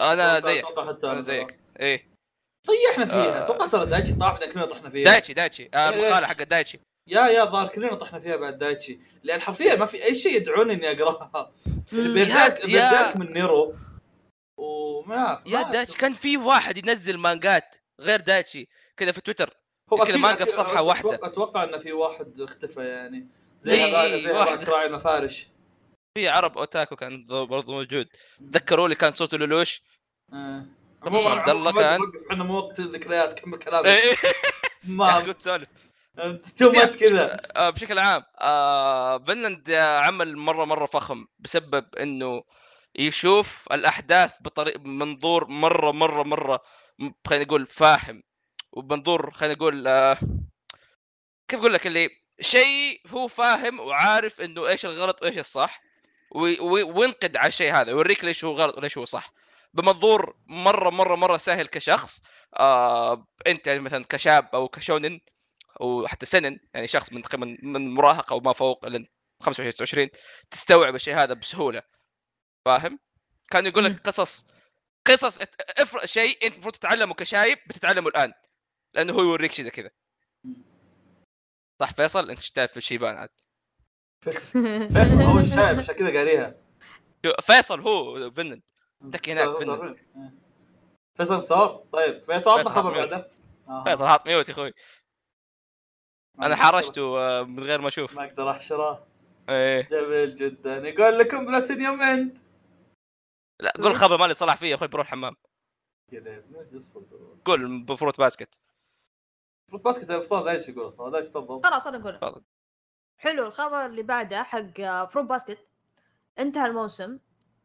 أنا 0.00 0.40
أتوقع- 0.40 0.44
زيك. 0.44 0.64
أتوقع 0.64 0.88
حتى 0.92 1.06
أنا 1.06 1.12
أنا 1.12 1.20
زيك. 1.20 1.58
إيه. 1.80 2.10
طيحنا 2.68 3.04
فيها. 3.06 3.40
آه. 3.40 3.44
أتوقع 3.44 3.66
ترى 3.66 3.86
دايتشي 3.86 4.12
طاحنا 4.12 4.46
كلنا 4.46 4.66
طحنا 4.66 4.90
فيها. 4.90 5.04
دايتشي 5.04 5.34
دايتشي. 5.34 5.70
آه 5.74 5.90
إيه. 5.90 5.94
المقاله 6.06 6.26
حق 6.26 6.42
دايتشي. 6.42 6.80
يا 7.08 7.26
يا 7.26 7.44
ظهر 7.44 7.68
كلنا 7.68 7.94
طحنا 7.94 8.20
فيها 8.20 8.36
بعد 8.36 8.58
دايتشي. 8.58 8.98
لأن 9.22 9.40
حرفيا 9.40 9.74
ما 9.76 9.86
في 9.86 10.04
أي 10.04 10.14
شيء 10.14 10.36
يدعوني 10.36 10.72
إني 10.72 10.90
أقرأها. 10.90 11.52
يا- 11.92 12.14
بيرزيرك 12.14 13.16
من 13.16 13.32
نيرو. 13.32 13.74
وما 14.58 15.38
يا 15.46 15.58
ما- 15.58 15.70
دايتشي 15.72 15.98
كان 15.98 16.12
في 16.12 16.36
واحد 16.36 16.76
ينزل 16.78 17.18
مانجات 17.18 17.76
غير 18.00 18.20
دايتشي 18.20 18.68
كذا 18.96 19.12
في 19.12 19.20
تويتر. 19.20 19.56
هو 19.92 19.96
كذا 19.96 20.16
مانجا 20.16 20.44
في 20.44 20.52
أتوقع- 20.52 20.78
واحدة. 20.80 21.14
أتوقع 21.22 21.64
انه 21.64 21.78
في 21.78 21.92
واحد 21.92 22.40
اختفى 22.40 22.80
يعني. 22.88 23.28
زي 23.60 23.72
إيه، 23.74 23.84
هذا 23.86 24.14
إيه، 24.14 24.22
زي 24.24 24.30
واحد. 24.32 24.68
راعي 24.68 24.86
المفارش 24.86 25.48
في 26.14 26.28
عرب 26.28 26.58
أوتاكو 26.58 26.96
كان 26.96 27.26
برضو 27.26 27.72
موجود. 27.72 28.08
تذكروا 28.52 28.88
لي 28.88 28.94
كان 28.94 29.14
صوته 29.14 29.36
لولوش؟ 29.38 29.82
آه. 30.32 30.66
محمد 31.02 31.26
عبد 31.26 31.48
الله 31.48 31.72
كان. 31.72 32.00
إحنا 32.30 32.44
مو 32.44 32.54
وقت 32.58 32.80
ذكريات 32.80 33.40
كمل 33.40 33.58
كلامك. 33.58 33.86
إيه. 33.86 34.16
ما 34.84 35.20
كنت 35.20 35.42
سولف 35.42 35.68
too 36.58 36.72
much 36.72 36.96
كذا. 36.96 37.40
آه، 37.56 37.70
بشكل 37.70 37.98
عام 37.98 38.24
آه 38.40 39.18
فنلند 39.18 39.70
عمل 39.70 40.36
مرة 40.36 40.64
مرة 40.64 40.86
فخم 40.86 41.26
بسبب 41.38 41.94
إنه 41.94 42.44
يشوف 42.94 43.68
الأحداث 43.72 44.34
بطريقه 44.40 44.78
بمنظور 44.78 45.46
مرة 45.46 45.92
مرة 45.92 46.22
مرة 46.22 46.62
خلينا 47.26 47.44
نقول 47.44 47.66
فاهم 47.66 48.22
وبمنظور 48.72 49.30
خلينا 49.30 49.54
نقول 49.54 49.84
كيف 51.48 51.60
أقول 51.60 51.74
لك 51.74 51.86
اللي 51.86 52.10
شيء 52.40 53.00
هو 53.08 53.28
فاهم 53.28 53.80
وعارف 53.80 54.40
إنه 54.40 54.68
إيش 54.68 54.86
الغلط 54.86 55.22
وإيش 55.22 55.38
الصح. 55.38 55.89
وي- 56.30 56.60
وي- 56.60 56.82
وينقد 56.82 57.36
على 57.36 57.48
الشيء 57.48 57.72
هذا 57.74 57.90
يوريك 57.90 58.24
ليش 58.24 58.44
هو 58.44 58.52
غلط 58.52 58.76
وليش 58.76 58.98
هو 58.98 59.04
صح. 59.04 59.32
بمنظور 59.74 60.36
مره 60.46 60.90
مره 60.90 61.16
مرة 61.16 61.36
سهل 61.36 61.66
كشخص 61.66 62.22
آه 62.58 63.26
انت 63.46 63.66
يعني 63.66 63.78
مثلا 63.80 64.04
كشاب 64.08 64.48
أو 64.54 64.68
كشونن 64.68 65.20
أو 65.80 66.06
حتى 66.06 66.26
سنن 66.26 66.58
يعني 66.74 66.86
شخص 66.86 67.12
من 67.12 67.22
تقريبا 67.22 67.56
من 67.62 67.90
مراهق 67.94 68.32
أو 68.32 68.40
ما 68.40 68.52
فوق 68.52 68.86
لين 68.88 69.06
25 69.42 69.72
29 69.74 70.08
تستوعب 70.50 70.94
الشيء 70.94 71.14
هذا 71.14 71.34
بسهولة. 71.34 71.82
فاهم؟ 72.64 72.98
كان 73.50 73.66
يقول. 73.66 73.84
لك 73.84 74.00
قصص 74.08 74.46
قصص 75.06 75.38
افرض 75.78 76.04
شيء 76.04 76.46
أنت 76.46 76.54
المفروض 76.54 76.74
تتعلمه 76.74 77.14
كشايب 77.14 77.58
بتتعلمه 77.66 78.08
الآن 78.08 78.32
لأنه 78.94 79.12
هو 79.12 79.20
يوريك 79.22 79.52
شيء 79.52 79.64
زي 79.64 79.70
كذا. 79.70 79.90
صح 81.80 81.92
فيصل؟ 81.92 82.30
أنت 82.30 82.38
إيش 82.40 82.50
تعرف 82.50 82.70
في 82.70 82.76
الشيبان 82.76 83.16
عاد. 83.16 83.28
فيصل 84.22 85.22
هو 85.22 85.38
الشايب 85.38 85.78
عشان 85.78 85.94
كذا 85.94 86.18
قاريها. 86.18 86.54
فيصل 87.40 87.80
هو 87.80 88.30
فنن 88.30 88.62
تك 89.12 89.28
هناك 89.28 89.48
فنن. 89.58 89.96
فيصل 91.14 91.42
ثور. 91.46 91.68
طيب 91.92 92.18
فيصل 92.18 92.50
عطنا 92.50 92.70
خبر. 92.74 92.90
بعده 92.90 93.30
آه. 93.68 93.84
فيصل 93.84 94.06
حاط 94.06 94.26
ميوت 94.26 94.48
يا 94.48 94.54
أخوي. 94.54 94.72
أنا 96.42 96.56
حرشته 96.56 97.18
آه، 97.18 97.42
من 97.42 97.62
غير 97.62 97.80
ما 97.80 97.88
أشوف. 97.88 98.14
ما 98.14 98.24
أقدر 98.24 98.50
أحشره. 98.50 99.06
إيه. 99.48 99.80
جميل 99.82 100.34
جدا. 100.34 100.76
يقول 100.76 101.18
لكم 101.18 101.46
بلاتينيوم 101.46 102.02
اند 102.02 102.38
لا 103.60 103.72
قول 103.82 103.94
خبر 103.94 104.16
مالي 104.16 104.34
صلاح 104.34 104.56
فيه 104.56 104.66
يا 104.66 104.74
أخوي 104.74 104.88
بروح 104.88 105.14
أصبر. 105.14 105.34
قول 107.44 107.84
بفروت 107.84 108.18
باسكت. 108.18 108.54
فوت 109.70 109.84
باسكت 109.84 110.10
افطار 110.10 110.44
دايش 110.44 110.68
يقول؟ 110.68 110.86
أصلا 110.86 111.10
دايش 111.10 111.28
تفضل؟ 111.28 111.62
خلاص 111.64 111.86
أنا 111.86 111.98
أقول 111.98 112.18
تفضل. 112.18 112.42
حلو 113.20 113.46
الخبر 113.46 113.86
اللي 113.86 114.02
بعده 114.02 114.42
حق 114.42 114.80
آه، 114.80 115.06
فروم 115.06 115.26
باسكت 115.26 115.58
انتهى 116.38 116.66
الموسم 116.66 117.18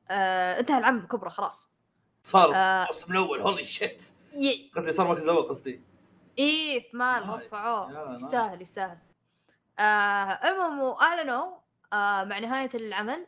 آه 0.09 0.59
انتهى 0.59 0.77
العام 0.77 0.99
بكبره 0.99 1.29
خلاص 1.29 1.69
صار 2.23 2.51
آه. 2.55 2.83
الموسم 2.83 3.11
الأول 3.11 3.41
هولي 3.41 3.65
شيت 3.65 4.05
قصدي 4.75 4.93
صار 4.93 5.07
مركز 5.07 5.27
اول 5.27 5.49
قصدي 5.49 5.81
إيه 6.37 6.91
في 6.91 6.97
مال. 6.97 7.29
رفعوه. 7.29 8.15
يستاهل 8.15 8.61
يستاهل 8.61 8.97
آه 9.79 9.81
المهم 9.83 10.81
اعلنوا 11.01 11.45
آه 11.93 12.23
مع 12.23 12.39
نهاية 12.39 12.69
العمل 12.73 13.27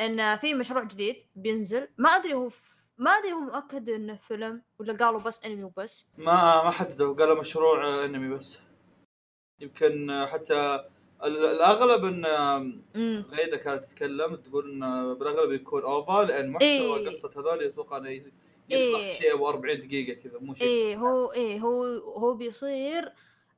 إن 0.00 0.36
في 0.36 0.54
مشروع 0.54 0.84
جديد 0.84 1.16
بينزل 1.36 1.88
ما 1.98 2.08
أدري 2.10 2.34
هو. 2.34 2.50
ما 2.98 3.10
أدري 3.10 3.32
هو 3.32 3.38
مؤكد 3.40 3.88
إنه 3.88 4.16
فيلم 4.16 4.62
ولا 4.78 4.92
قالوا 5.04 5.20
بس 5.20 5.44
انمي 5.44 5.64
وبس 5.64 6.10
ما 6.18 6.64
ما 6.64 6.70
حددوا 6.70 7.14
قالوا 7.14 7.40
مشروع 7.40 7.84
آه، 7.86 8.04
انمي 8.04 8.36
بس 8.36 8.58
يمكن 9.60 10.10
آه، 10.10 10.26
حتى 10.26 10.84
الأغلب 11.24 12.04
إن 12.04 12.24
غيدة 13.30 13.56
كانت 13.56 13.84
تتكلم 13.84 14.36
تقول 14.36 14.70
إن 14.70 15.14
بالأغلب 15.14 15.52
يكون 15.52 15.82
اوفا 15.82 16.24
لأن 16.24 16.50
محتوى 16.50 16.68
إيه. 16.68 17.08
قصة 17.08 17.30
هذول 17.36 17.64
أتوقع 17.64 17.96
إنه 17.96 18.10
يصلح 18.70 18.98
إيه. 19.00 19.18
شيء 19.18 19.34
أبو 19.34 19.48
40 19.48 19.78
دقيقة 19.78 20.20
كذا 20.20 20.38
مو 20.40 20.54
شيء 20.54 20.66
إيه 20.66 20.96
هو 20.96 21.32
إيه 21.32 21.60
هو 21.60 21.84
هو 22.16 22.34
بيصير 22.34 23.12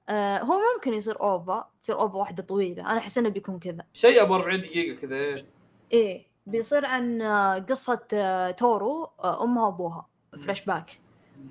آه 0.08 0.38
هو 0.38 0.60
ممكن 0.74 0.94
يصير 0.94 1.20
OVA 1.20 1.68
تصير 1.82 2.00
OVA 2.00 2.18
واحدة 2.18 2.42
طويلة. 2.42 2.90
أنا 2.90 2.98
أحس 2.98 3.18
إنه 3.18 3.28
بيكون 3.28 3.58
كذا. 3.58 3.84
شيء 3.94 4.22
أبو 4.22 4.34
40 4.34 4.60
دقيقة 4.60 5.00
كذا 5.00 5.16
إيه. 5.16 5.46
إيه 5.92 6.26
بيصير 6.46 6.86
عن 6.86 7.22
آه، 7.22 7.58
قصة 7.58 8.06
آه، 8.12 8.50
تورو 8.50 9.10
آه، 9.24 9.44
أمها 9.44 9.64
وأبوها 9.64 10.06
فلاش 10.32 10.64
باك 10.64 11.00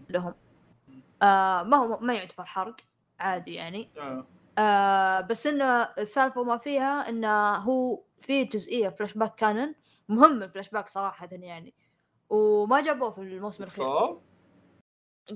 لهم. 0.10 0.34
آه 1.22 1.64
ما 1.64 1.78
هو 1.78 2.00
ما 2.02 2.14
يعتبر 2.14 2.46
حرق 2.46 2.76
عادي 3.20 3.54
يعني. 3.54 3.90
آه. 3.98 4.26
آه 4.60 5.22
بس 5.22 5.48
إنه 5.48 5.66
السالفة 5.84 6.44
ما 6.44 6.58
فيها 6.58 7.10
إنه 7.10 7.56
هو 7.56 8.04
في 8.20 8.44
جزئية 8.44 8.90
flashback 8.90 9.36
canon 9.36 9.76
مهم 10.10 10.44
الفلاش 10.44 10.70
باك 10.70 10.90
صراحة 10.90 11.30
يعني. 11.32 11.74
وما 12.30 12.82
جابوه 12.82 13.12
في 13.12 13.22
الموسم 13.22 13.64
الأخير. 13.64 13.86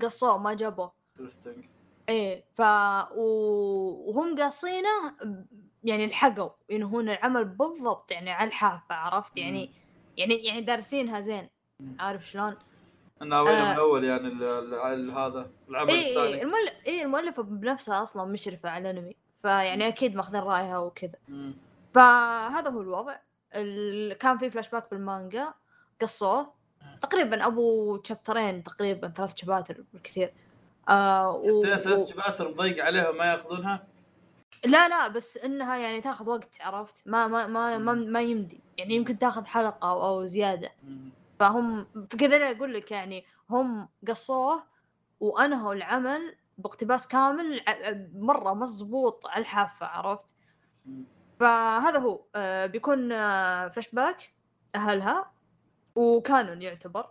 قصوه؟ 0.02 0.38
ما 0.38 0.54
جابوه. 0.54 0.94
إيه 2.10 2.46
ف 2.54 2.62
و... 3.16 3.24
وهم 4.10 4.36
قاصينه 4.36 4.90
يعني 5.84 6.08
لحقوا 6.08 6.50
ينهون 6.70 7.10
العمل 7.10 7.46
بالضبط 7.46 8.12
يعني 8.12 8.32
على 8.32 8.48
الحافة 8.48 8.96
عرفت؟ 8.96 9.38
يعني 9.38 9.72
يعني 10.18 10.36
يعني 10.36 10.62
دارسينها 10.62 11.20
زين. 11.20 11.50
عارف 12.00 12.26
شلون؟ 12.28 12.56
وين 13.22 13.34
آه. 13.34 13.74
من 13.74 13.80
أول 13.80 14.04
يعني 14.04 14.28
ال- 14.28 14.44
ال- 14.44 14.74
ال- 14.74 15.12
هذا 15.12 15.50
العمل 15.70 15.90
إيه 15.90 15.98
إيه 16.06 16.24
الثاني. 16.26 16.44
المؤلف 16.44 16.74
إيه 16.88 17.02
المؤلفه 17.04 17.44
بنفسها 17.44 18.04
أصلا 18.04 18.26
مشرفه 18.32 18.70
على 18.70 18.92
الأنمي. 18.92 19.16
فيعني 19.42 19.88
أكيد 19.88 20.16
ماخذين 20.16 20.42
رأيها 20.42 20.78
وكذا. 20.78 21.16
فهذا 21.94 22.70
هو 22.70 22.82
الوضع. 22.82 23.16
ال... 23.56 24.14
كان 24.14 24.38
في 24.38 24.50
فلاش 24.50 24.70
باك 24.70 24.92
بالمانجا 24.92 25.54
قصوه. 26.02 26.54
تقريبا 27.02 27.48
أبو 27.48 27.96
chapter 27.98 28.49
ين 28.49 28.64
تقريبا 28.64 29.08
ثلاث 29.08 29.38
شباتر 29.38 29.84
بالكثير. 29.94 30.34
آه 30.90 31.32
و... 31.32 31.62
ثلاث 31.62 31.88
و... 31.88 32.06
شباتر 32.06 32.50
مضيق 32.50 32.86
عليهم 32.86 33.18
ما 33.18 33.26
يأخذونها؟ 33.26 33.84
لا 34.66 34.88
لا 34.88 35.08
بس 35.08 35.38
إنها 35.38 35.78
يعني 35.78 36.02
تاخذ 36.02 36.30
وقت 36.30 36.58
عرفت؟ 36.62 37.04
ما 37.06 37.28
ما 37.28 37.48
ما 37.48 37.78
ما, 37.78 37.94
ما 37.94 38.22
يمدي. 38.22 38.62
يعني 38.78 38.96
يمكن 38.96 39.18
تاخذ 39.18 39.46
حلقة 39.46 39.90
أو, 39.92 40.06
أو 40.06 40.26
زيادة. 40.26 40.72
فهم 41.44 41.88
كذا 42.20 42.36
أنا 42.36 42.52
أقول 42.52 42.74
لك 42.74 42.92
يعني 42.92 43.26
هم 43.50 43.90
قصوه 44.08 44.64
وانهوا 45.20 45.74
العمل 45.74 46.36
باقتباس 46.58 47.08
كامل 47.08 47.62
مرة 48.14 48.54
مضبوط 48.54 49.28
على 49.28 49.42
الحافة 49.42 49.86
عرفت. 49.86 50.36
فهذا 51.40 52.00
هو. 52.00 52.26
آه 52.36 52.66
بيكون 52.66 53.12
آه 53.12 53.68
فلاش 53.68 53.90
باك 53.92 54.34
أهلها 54.76 55.34
و 55.96 56.07
canon 56.07 56.62
يعتبر. 56.62 57.10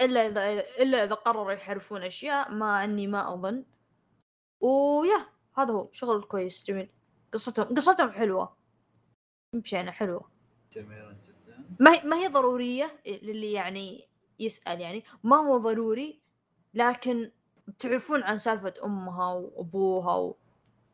إلا 0.00 0.26
إذا 0.26 0.60
إلا 0.82 1.04
إذا 1.04 1.14
قرروا 1.14 1.52
يحرفون 1.52 2.02
أشياء 2.02 2.52
ما 2.52 2.76
عني 2.76 3.06
ما 3.06 3.34
أظن. 3.34 3.64
ويا 4.60 5.26
هذا 5.58 5.72
هو. 5.72 5.88
شغل 5.92 6.22
كويس 6.22 6.64
جميل. 6.66 6.90
قصتهم 7.32 7.74
قصتهم 7.74 8.10
حلوة. 8.10 8.56
مشينا 9.54 9.90
حلوة. 9.90 10.30
جميل 10.72 11.16
جدا 11.26 11.33
ما 11.80 11.92
هي 11.94 12.02
ما 12.04 12.16
هي 12.16 12.28
ضرورية 12.28 13.00
للي 13.06 13.52
يعني 13.52 14.08
يسأل 14.40 14.80
يعني؟ 14.80 15.04
ما 15.24 15.36
هو 15.36 15.58
ضروري 15.58 16.20
لكن 16.74 17.30
تعرفون 17.78 18.22
عن 18.22 18.36
سالفة 18.36 18.74
أمها 18.84 19.32
وأبوها 19.32 20.16
و... 20.16 20.36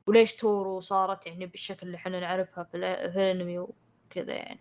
وليش 0.06 0.34
تورو 0.34 0.80
صارت 0.80 1.26
يعني 1.26 1.46
بالشكل 1.46 1.86
اللي 1.86 1.96
إحنا 1.96 2.20
نعرفها 2.20 2.64
في, 2.64 2.70
الأ- 2.70 3.10
في 3.12 3.16
الأنمي 3.16 3.58
وكذا 3.58 4.34
يعني. 4.34 4.60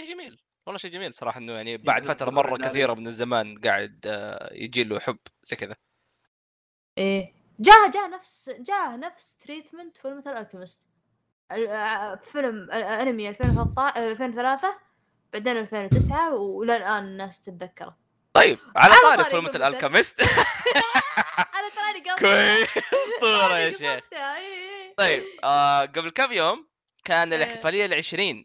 شيء 0.00 0.08
جميل. 0.10 0.40
والله 0.66 0.78
شيء 0.78 0.90
جميل 0.90 1.14
صراحة 1.14 1.40
إنه 1.40 1.52
يعني 1.52 1.76
بعد 1.76 2.02
يقدر 2.02 2.14
فترة 2.14 2.30
مرة. 2.30 2.56
كثيرة 2.56 2.94
من 2.94 3.06
الزمان 3.06 3.58
قاعد 3.58 4.06
آه، 4.06 4.52
يجي 4.54 4.84
له 4.84 4.98
حب 5.00 5.18
زي 5.42 5.56
كذا. 5.56 5.76
إيه. 6.98 7.34
جاه 7.60 7.90
جاه 7.94 8.08
نفس 8.08 8.50
جاه 8.50 8.96
نفس 8.96 9.34
treatment 9.36 9.56
Fullmetal 9.56 9.76
Alchemist 9.76 9.96
فيلم 9.96 12.70
آه، 12.70 13.02
أنمي 13.02 13.28
2013 13.28 13.96
آه، 13.96 14.12
2003 14.12 14.74
بعدين 15.32 15.56
2009 15.56 16.34
والى 16.34 16.76
الان 16.76 17.04
الناس 17.04 17.42
تتذكره. 17.42 17.96
طيب 18.34 18.58
على 18.76 18.94
طاري 19.02 19.24
Fullmetal 19.24 19.46
Alchemist 19.46 20.20
أنا 20.22 21.68
تراني 21.76 22.18
كويس. 22.18 22.68
أسطورة 22.78 23.58
يا 23.64 23.70
شيخ. 23.70 24.00
طيب 24.96 25.22
آه 25.44 25.80
قبل 25.80 26.10
كم 26.10 26.32
يوم 26.32 26.68
كان. 27.04 27.32
الإحتفالية 27.32 27.86
ال20 28.02 28.44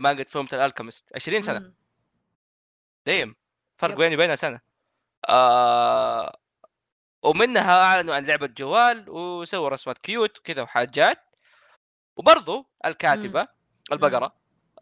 مانجا 0.00 0.24
Fullmetal 0.24 0.46
Alchemist 0.52 1.08
20 1.14 1.42
سنة. 1.42 1.72
دايم. 3.06 3.36
فرق. 3.78 3.96
بيني 3.96 4.14
وبينها 4.14 4.34
سنة. 4.34 4.60
آه 5.28 6.36
ومنها 7.22 7.82
أعلنوا 7.82 8.14
عن 8.14 8.26
لعبة 8.26 8.46
جوال 8.46 9.10
وسووا 9.10 9.68
رسمات 9.68 9.98
cute 9.98 10.38
وكذا 10.38 10.62
وحاجات. 10.62 11.31
وبرضو 12.16 12.66
الكاتبة 12.86 13.48
البقرة 13.92 14.32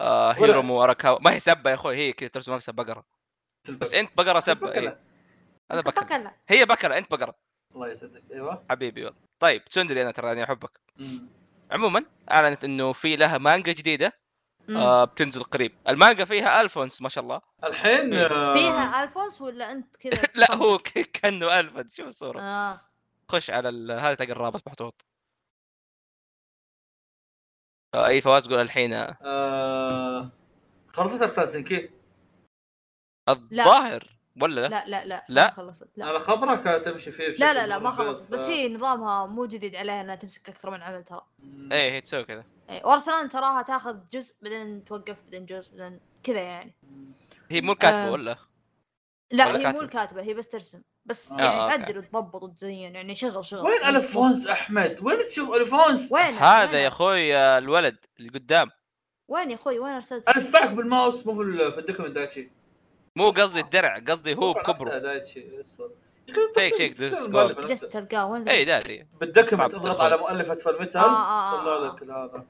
آه 0.00 0.32
هيرومو 0.32 0.84
اراكاوا 0.84 1.18
ما 1.20 1.32
هي 1.32 1.40
سبة 1.40 1.70
يا 1.70 1.74
أخوي 1.74 1.96
هي 1.96 2.12
كذا 2.12 2.28
ترسم 2.28 2.54
نفسها 2.54 2.72
بقرة. 2.72 3.04
بس 3.68 3.94
أنت 3.94 4.10
بقرة 4.16 4.40
سبة. 4.40 4.72
إيه. 4.72 5.00
أنا 5.70 5.80
بكره 5.80 6.02
بكلا 6.04 6.34
هي 6.48 6.64
بكره 6.64 6.98
أنت 6.98 7.10
بقرة. 7.10 7.34
الله 7.74 7.88
يسعدك. 7.88 8.22
أيوه. 8.32 8.64
حبيبي 8.70 9.04
والله 9.04 9.18
طيب 9.38 9.64
تسندري 9.64 10.02
أنا 10.02 10.10
ترى 10.10 10.32
اني 10.32 10.44
أحبك. 10.44 10.80
مم. 10.96 11.28
عموما 11.70 12.04
أعلنت 12.30 12.64
إنه 12.64 12.92
في 12.92 13.16
لها 13.16 13.38
مانجا 13.38 13.72
جديدة. 13.72 14.12
آه 14.70 15.04
بتنزل 15.04 15.42
قريب. 15.42 15.72
المانجا 15.88 16.24
فيها 16.24 16.60
الفونس 16.60 17.02
ما 17.02 17.08
شاء 17.08 17.24
الله. 17.24 17.40
الحين 17.64 18.14
إيه. 18.14 18.26
آه، 18.26 18.54
فيها 18.54 19.02
الفونس 19.02 19.40
ولا 19.40 19.72
أنت 19.72 19.96
كذا 19.96 20.22
لا 20.34 20.54
هو 20.54 20.78
ك- 20.78 21.10
كأنه 21.10 21.60
الفونس 21.60 21.96
شوف 21.96 22.06
الصورة؟ 22.06 22.40
آه. 22.40 22.80
خش 23.28 23.50
على 23.50 23.68
ال... 23.68 23.90
هذا 23.90 24.14
تلقى 24.14 24.32
الرابط 24.32 24.66
محطوط. 24.68 25.04
آه 25.04 25.09
أي 27.94 28.20
فواز 28.20 28.42
تقول 28.42 28.60
الحين 28.60 28.92
آه، 28.92 29.16
آه، 29.22 30.30
خلصت 30.92 31.22
أساسن 31.22 31.62
كي 31.62 31.90
الظاهر 33.28 34.20
ولا 34.42 34.60
لا؟ 34.60 34.68
لا 34.68 34.84
لا 34.86 35.06
لا 35.06 35.26
لا؟ 35.28 35.50
خلصت 35.50 35.88
لا 35.96 36.06
على 36.06 36.20
خبرك 36.20 36.84
تمشي 36.84 37.12
فيه 37.12 37.28
بشكل 37.28 37.40
لا 37.40 37.54
لا 37.54 37.66
لا 37.66 37.78
ما 37.78 37.90
خلصت 37.90 38.30
بس 38.30 38.48
هي 38.48 38.68
نظامها 38.68 39.26
مو 39.26 39.46
جديد 39.46 39.74
عليها 39.74 40.00
إنها 40.00 40.14
تمسك 40.14 40.48
أكثر 40.48 40.70
من 40.70 40.82
عمل 40.82 41.04
ترى 41.04 41.26
إيه 41.72 41.92
هي 41.92 42.00
تسوي 42.00 42.24
كذا 42.24 42.44
إيه، 42.70 42.82
وأرسنال 42.84 43.28
تراها 43.28 43.62
تاخذ 43.62 44.06
جزء 44.12 44.36
بعدين 44.42 44.84
توقف 44.84 45.22
بعدين 45.24 45.46
جزء 45.46 45.78
بعدين 45.78 46.00
كذا 46.22 46.40
يعني 46.40 46.74
هي 47.50 47.60
مو 47.60 47.72
الكاتبة 47.72 48.06
آه. 48.06 48.10
ولا؟ 48.10 48.36
لا 49.30 49.46
ولا 49.46 49.68
هي؟ 49.68 49.72
مو 49.72 49.80
الكاتبة 49.80 50.22
هي 50.22 50.34
بس 50.34 50.48
ترسم 50.48 50.82
بس 51.04 51.32
آه، 51.32 51.40
يعني. 51.40 51.84
تعدل 51.86 51.98
وتضبط 51.98 52.42
وتزين 52.42 52.94
يعني 52.94 53.14
شغل 53.14 53.44
شغل. 53.44 53.66
وين 53.66 53.82
الفونس 53.96 54.46
أحمد؟ 54.46 54.98
وين 55.02 55.28
تشوف 55.28 55.54
الفونس؟ 55.56 56.12
وين؟ 56.12 56.34
هذا 56.34 56.78
يا 56.82 56.88
أخوي 56.88 57.36
آه، 57.36 57.58
الولد 57.58 57.96
اللي 58.18 58.30
قدام. 58.30 58.70
وين 59.28 59.50
يا 59.50 59.54
أخوي؟ 59.54 59.78
وين 59.78 59.92
أرسلت؟ 59.92 60.28
الفعك 60.28 60.70
بالماوس 60.70 61.26
مو 61.26 61.34
في 61.34 61.40
ال- 61.42 61.72
في 61.72 61.78
ال 61.80 61.84
document 61.84 62.12
دايتشي 62.12 62.50
مو 63.16 63.30
قصدي 63.30 63.60
الدرع 63.60 63.98
قصدي 63.98 64.34
هو 64.34 64.52
بكبره. 64.52 64.98
دايتشي 64.98 65.40
ديسكورد. 65.40 65.92
المؤلف 66.28 67.58
نفسه. 67.58 67.74
just 67.74 67.84
تلقاه 67.84 68.26
وين؟ 68.26 68.48
اي 68.48 68.64
داري. 68.64 69.06
بال 69.20 69.31
document 69.31 69.74
أضغط. 69.74 70.00
على 70.00 70.16
مؤلفة 70.16 70.54
Fullmetal 70.54 71.00
آه، 71.00 71.64
طلع. 71.64 71.86
لك 71.86 72.02
هذا. 72.02 72.46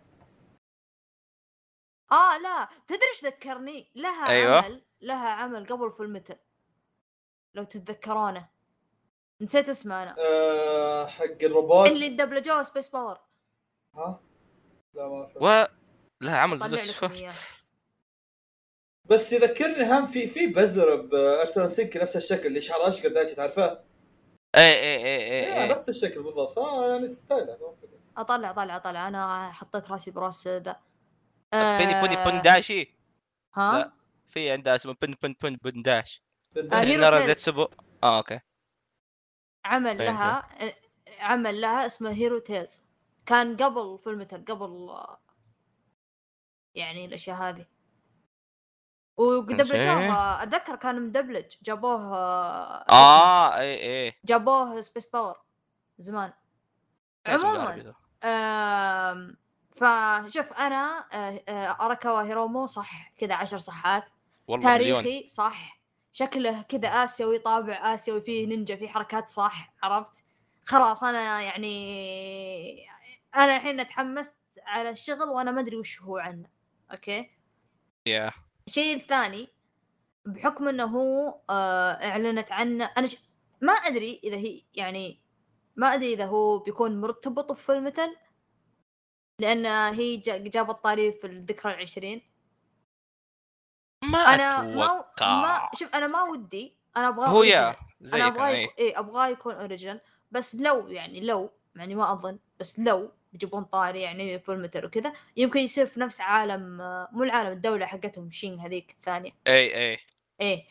آه 2.13 2.39
لا. 2.39 2.69
تدري 2.87 3.01
إيش 3.15 3.25
ذكرني؟ 3.25 3.91
لها 3.95 4.29
أيوة. 4.29 4.57
عمل 4.63 4.83
لها 5.01 5.29
عمل 5.29 5.67
قبل 5.67 5.93
Fullmetal 5.97 6.37
لو 7.55 7.65
تتذكرونه 7.65 8.49
نسيت 9.41 9.69
اسمه 9.69 10.03
أنا. 10.03 10.17
آه، 10.19 11.07
حق 11.07 11.43
الروبوت. 11.43 11.89
اللي 11.89 12.09
دبلجوه 12.09 12.63
Spacepower. 12.63 13.19
ها؟ 13.95 14.21
لا 14.95 15.09
ما. 15.09 15.33
و 15.41 15.69
لها 16.21 16.39
عمل 16.39 16.59
جزء 16.59 17.31
بس 19.05 19.33
يذكرني 19.33 19.93
هم 19.93 20.07
في 20.07 20.27
في 20.27 20.47
بزر 20.47 20.97
بارسنال 20.97 21.71
سينك 21.71 21.97
نفس 21.97 22.17
الشكل 22.17 22.47
اللي 22.47 22.61
شعر 22.61 22.89
أشقر 22.89 23.09
دايتشي 23.09 23.35
تعرفه؟ 23.35 23.65
اي 24.55 24.73
اي 24.73 24.97
اي 24.97 25.17
اي, 25.17 25.31
إيه، 25.31 25.63
اي. 25.63 25.69
نفس 25.69 25.89
الشكل 25.89 26.23
بالضبط. 26.23 26.59
آه 26.59 26.91
يعني 26.91 27.15
style 27.15 27.57
أطلع 28.17 28.51
أطلع 28.51 28.77
أطلع. 28.77 29.09
أنا 29.09 29.51
حطيت 29.53 29.91
راسي 29.91 30.11
براس 30.11 30.49
ذا. 30.49 30.77
بني 31.53 32.03
بني 32.03 32.17
آه، 32.17 32.31
بنداشي 32.31 32.97
ها؟ 33.55 33.79
لا. 33.79 33.93
في 34.29 34.51
عندها 34.51 34.77
اسمه 34.77 34.97
بن 35.03 35.15
بن 35.23 35.35
بن 35.43 35.57
بنداش 35.57 36.23
آه، 36.23 36.30
هيرو 36.57 37.01
نرى 37.01 37.17
تيلز. 37.17 37.27
زيتسوبو 37.27 37.69
آه 38.03 38.19
أوكي. 38.19 38.41
عمل. 39.65 39.99
لها 39.99 40.49
عمل 41.21 41.61
لها 41.61 41.87
اسمه 41.87 42.11
هيرو 42.11 42.39
تيلز. 42.39 42.83
كان 43.27 43.57
قبل 43.57 43.99
فيلم 44.05 44.23
قبل 44.23 44.89
آه، 44.91 45.21
يعني 46.75 47.05
الأشياء 47.05 47.37
هذه. 47.37 47.67
ودبلجوه 49.17 50.43
أتذكر 50.43 50.77
كان 50.77 51.03
مدبلج. 51.03 51.55
جابوه 51.63 52.15
آه،. 52.15 52.85
آه 52.91 53.59
اي 53.59 54.07
اي 54.07 54.15
جابوه 54.25 54.81
Spacepower 54.81 55.41
زمان. 55.99 56.33
عموما 57.27 57.95
فشوف 59.71 60.53
أنا 60.53 61.07
آه، 61.13 61.43
آه، 61.49 61.85
اراكاوا 61.85 62.23
هيرومو 62.23 62.67
صح 62.67 63.13
كذا 63.17 63.35
عشر 63.35 63.59
صحات. 63.59 64.05
والله 64.49 64.75
مليون. 64.75 65.03
تاريخي 65.03 65.29
صح. 65.29 65.80
شكله 66.13 66.63
كذا 66.63 66.89
آسيوي 66.89 67.39
طابع 67.39 67.95
آسيوي 67.95 68.21
فيه 68.21 68.47
نينجا 68.47 68.77
فيه 68.77 68.89
حركات 68.89 69.29
صح؟ 69.29 69.75
عرفت؟ 69.83 70.25
خلاص 70.65 71.05
أنا 71.05 71.43
يعني 71.43 72.87
أنا 73.37 73.57
الحين 73.57 73.81
اتحمست 73.81 74.37
على 74.63 74.91
الشغل 74.91 75.29
وأنا 75.29 75.51
ما 75.51 75.61
أدري 75.61 75.77
وش 75.77 76.03
هو 76.03 76.19
عنه. 76.19 76.49
okay؟ 76.93 77.31
يا 78.07 78.33
الشيء 78.67 78.97
الثاني 78.97 79.49
بحكم 80.27 80.69
إنه 80.69 80.85
هو 80.85 81.41
آه 81.51 81.93
إعلنت 81.93 82.53
عنه 82.53 82.85
أنا 82.99 83.07
ش... 83.07 83.17
ما 83.61 83.73
أدري 83.73 84.21
إذا 84.25 84.37
هي 84.37 84.63
يعني 84.75 85.21
ما 85.77 85.95
أدري 85.95 86.13
إذا 86.13 86.27
هو 86.27 86.59
بيكون 86.59 87.01
مرتبط 87.01 87.53
ب 87.53 87.85
Fullmetal 87.85 88.17
لأن 89.39 89.67
هي 89.67 90.17
جا- 90.17 90.39
جابت 90.39 90.85
طاري 90.85 91.13
في 91.13 91.27
الذكرى 91.27 91.73
العشرين. 91.75 92.30
ما 94.05 94.19
أنا 94.19 94.63
ما 94.63 94.87
أتوقع. 94.87 95.41
ما 95.43 95.69
شوف 95.75 95.95
أنا 95.95 96.07
ما 96.07 96.23
ودي 96.23 96.75
أنا 96.97 97.09
أبغاه 97.09 97.27
هو 97.29 97.43
يا 97.43 97.69
أنا 97.69 97.77
زي 98.01 98.23
أبغاه 98.27 98.49
اي 98.49 98.91
أبغاه 98.99 99.29
يكون 99.29 99.55
original 99.55 100.01
بس 100.31 100.55
لو 100.55 100.89
يعني 100.89 101.21
لو 101.21 101.51
يعني 101.77 101.95
ما 101.95 102.13
أظن 102.13 102.39
بس 102.61 102.79
لو 102.79 103.11
يجيبون 103.33 103.65
طاري 103.65 104.01
يعني 104.03 104.39
Fullmetal 104.39 104.85
وكذا 104.85 105.13
يمكن 105.37 105.61
يصير 105.61 105.87
في 105.87 106.01
نفس 106.01 106.21
عالم 106.21 106.77
مو 107.13 107.23
العالم 107.23 107.53
الدولة 107.53 107.87
حقتهم 107.87 108.31
شين 108.31 108.61
هذيك 108.61 108.91
الثانية. 108.91 109.33
إي 109.47 109.91
إي. 109.93 109.99
إيه. 110.41 110.65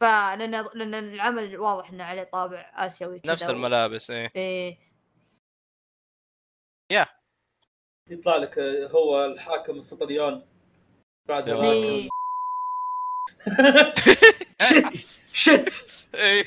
فلأن 0.00 0.50
لأن 0.74 0.94
العمل 0.94 1.58
واضح 1.58 1.90
إنه 1.90 2.04
عليه 2.04 2.22
طابع 2.24 2.72
آسيوي 2.74 3.20
كذا 3.20 3.32
نفس 3.32 3.48
و- 3.48 3.50
الملابس 3.50 4.10
إي. 4.10 4.30
إيه. 4.36 4.86
يطلع 8.10 8.36
لك 8.36 8.58
هو 8.90 9.24
الحاكم 9.24 9.78
السطليان 9.78 10.42
بعد 11.28 11.48
إيه. 11.48 12.08
shit. 14.68 15.06
shit. 15.32 15.86
اي 16.14 16.44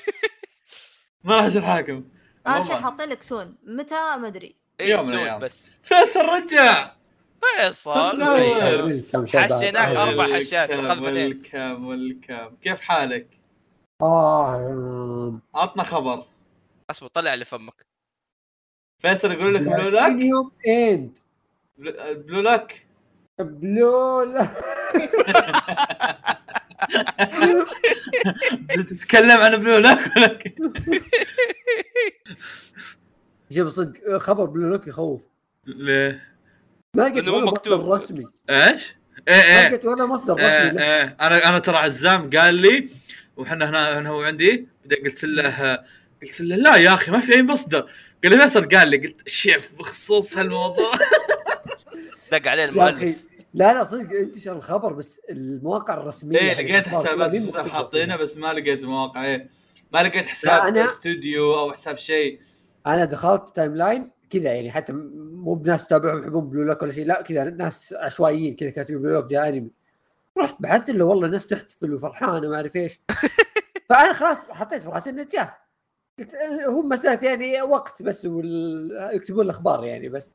ما 1.23 1.35
راح 1.37 1.45
يصير 1.45 1.61
حاكم. 1.61 2.03
اهم 2.47 2.63
شيء. 2.63 2.75
حاطين 2.75 3.09
لك 3.09 3.23
soon. 3.23 3.55
متى؟ 3.63 3.95
ما 3.95 4.27
أدري. 4.27 4.55
يوم 4.81 4.99
من 5.01 5.05
سود 5.05 5.13
الأيام. 5.13 5.39
بس. 5.39 5.73
فيصل 5.83 6.19
رجع. 6.25 6.91
فيصل. 7.41 8.19
لا، 8.19 8.35
إيه. 8.35 9.05
حشيناك 9.13 9.75
أهلاً. 9.75 10.03
أربع 10.03 10.35
حشات. 10.37 10.69
welcome 11.01 11.85
welcome 11.87 12.55
كيف 12.61 12.81
حالك؟ 12.81 13.27
آه 14.01 15.39
عطنا 15.55 15.83
خبر. 15.83 16.25
أصبر 16.89 17.07
طلع 17.07 17.33
اللي 17.33 17.45
فمك. 17.45 17.85
فيصل 18.99 19.31
يقول 19.31 19.55
لك 19.55 19.61
Blue 19.61 19.89
Lock 19.89 20.11
and 20.67 21.17
Blue- 21.77 22.41
Lock 22.41 22.85
Blue 23.39 24.23
لا 24.23 24.47
تتكلم 28.89 29.31
عن 29.31 29.55
Blue 29.55 29.97
كيف؟ 30.37 30.53
شوف 33.55 33.67
صدق 33.67 34.17
خبر 34.17 34.45
بلو 34.45 34.69
لوك 34.69 34.87
يخوف 34.87 35.21
ليه؟ 35.65 36.29
ما 36.93 37.09
مو 37.09 37.35
ولا 37.37 37.45
مكتوب. 37.45 37.79
مصدر 37.79 37.93
رسمي 37.93 38.25
إيش؟ 38.49 38.95
إيه 39.27 39.35
ما 39.35 39.43
إيه 39.43 39.67
لقيت 39.67 39.85
ولا 39.85 40.05
مصدر 40.05 40.39
إيه 40.39 40.67
رسمي 40.67 40.79
له. 40.79 40.83
إيه 40.83 41.17
أنا 41.21 41.49
أنا 41.49 41.59
ترى 41.59 41.77
عزام 41.77 42.29
قال 42.29 42.53
لي 42.55 42.89
وحنا 43.37 43.69
هنا 43.69 43.99
هنا 43.99 44.09
هو 44.09 44.21
عندي 44.21 44.67
قلت 45.05 45.23
له 45.23 45.75
قلت 46.23 46.41
له 46.41 46.55
لا 46.55 46.75
يا 46.75 46.93
أخي 46.93 47.11
ما 47.11 47.19
في 47.19 47.33
أي 47.35 47.43
مصدر 47.43 47.89
قال 48.23 48.31
لي 48.31 48.41
فيصل 48.41 48.67
قال 48.67 48.87
لي 48.87 48.97
قلت 48.97 49.29
شيف 49.29 49.71
بخصوص 49.79 50.37
هالموضوع 50.37 50.91
دق 52.31 52.47
عليه 52.47 52.65
المؤلف 52.65 53.15
لا 53.53 53.73
لا 53.73 53.83
صدق 53.83 54.11
انتشر 54.19 54.51
الخبر 54.51 54.93
بس 54.93 55.21
المواقع 55.29 55.93
الرسمية 55.93 56.37
إيه 56.37 56.53
لقيت 56.53 56.87
حسابات 56.87 57.15
كلها 57.15 57.27
مين 57.27 57.41
حساب 57.41 57.65
مكتوب 57.65 57.67
حاطينه 57.73 58.15
فيها. 58.15 58.23
بس 58.23 58.37
ما 58.37 58.53
لقيت 58.53 58.85
مواقع 58.85 59.25
إيه. 59.25 59.49
ما 59.93 60.03
لقيت 60.03 60.25
حساب 60.25 60.73
أنا- 60.73 60.89
استوديو 60.89 61.59
أو 61.59 61.73
حساب 61.73 61.97
شيء. 61.97 62.39
أنا 62.87 63.05
دخلت 63.05 63.55
timeline 63.55 64.11
كذا 64.29 64.53
يعني 64.53 64.71
حتى 64.71 64.93
مو 64.93 65.53
بناس 65.53 65.87
تابعهم 65.87 66.19
يحبون 66.19 66.49
Blue 66.49 66.63
Lock 66.63 66.81
ولا 66.81 66.91
شيء 66.91 67.05
لا 67.05 67.21
كذا 67.21 67.43
ناس 67.43 67.93
عشوائيين 67.97 68.55
كذا 68.55 68.69
كاتبين 68.69 69.01
Blue 69.01 69.13
Lock 69.13 69.25
جاء 69.25 69.49
انمي 69.49 69.71
رحت 70.37 70.55
بحثت 70.59 70.89
له 70.89 71.05
والله 71.05 71.27
ناس 71.27 71.47
تحتفل 71.47 71.93
وفرحانة 71.93 72.47
ما 72.47 72.55
أعرف 72.55 72.75
إيش. 72.75 72.99
فأنا 73.89 74.13
خلاص 74.13 74.51
حطيت 74.51 74.81
في 74.81 74.89
رأسي 74.89 75.09
إنه 75.09 75.27
قلت 76.19 76.33
آه، 76.33 76.65
هو 76.65 76.81
مسألة 76.81 77.27
يعني 77.29 77.61
وقت 77.61 78.03
بس 78.03 78.25
وال... 78.25 79.09
يكتبون 79.13 79.45
الأخبار 79.45 79.83
يعني 79.83 80.09
بس. 80.09 80.31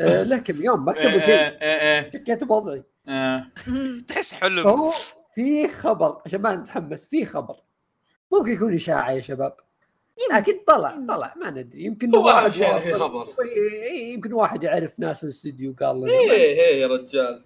آه 0.00 0.22
له 0.22 0.38
كم 0.38 0.64
يوم 0.64 0.84
ما 0.84 0.92
كتبوا 0.92 1.10
إيه 1.10 1.20
شيء. 1.20 1.34
إيه 1.34 1.58
إيه 1.60 2.10
شكيت 2.10 2.44
بوضعي. 2.44 2.82
تحس 4.08 4.34
حلم. 4.34 4.64
فهو 4.64 4.92
في 5.34 5.68
خبر 5.68 6.22
عشان 6.26 6.40
ما 6.40 6.56
نتحمس 6.56 7.06
في 7.06 7.26
خبر. 7.26 7.56
ممكن 8.32 8.52
يكون 8.52 8.74
إشاعة 8.74 9.10
يا 9.10 9.20
شباب. 9.20 9.56
لكن 10.32 10.60
طلع 10.66 10.90
طلع 11.08 11.34
ما 11.36 11.50
ندري. 11.50 11.84
يمكن 11.84 12.14
هو 12.14 12.26
واحد 12.26 12.52
في 12.52 12.94
خبر. 12.94 13.28
يمكن 14.14 14.32
واحد 14.32 14.62
يعرف 14.62 15.00
ناس 15.00 15.24
الاستوديو 15.24 15.74
قال 15.80 16.00
لنا 16.00 16.10
إيه 16.10 16.30
إيه 16.30 16.80
يا 16.80 16.86
رجال. 16.86 17.44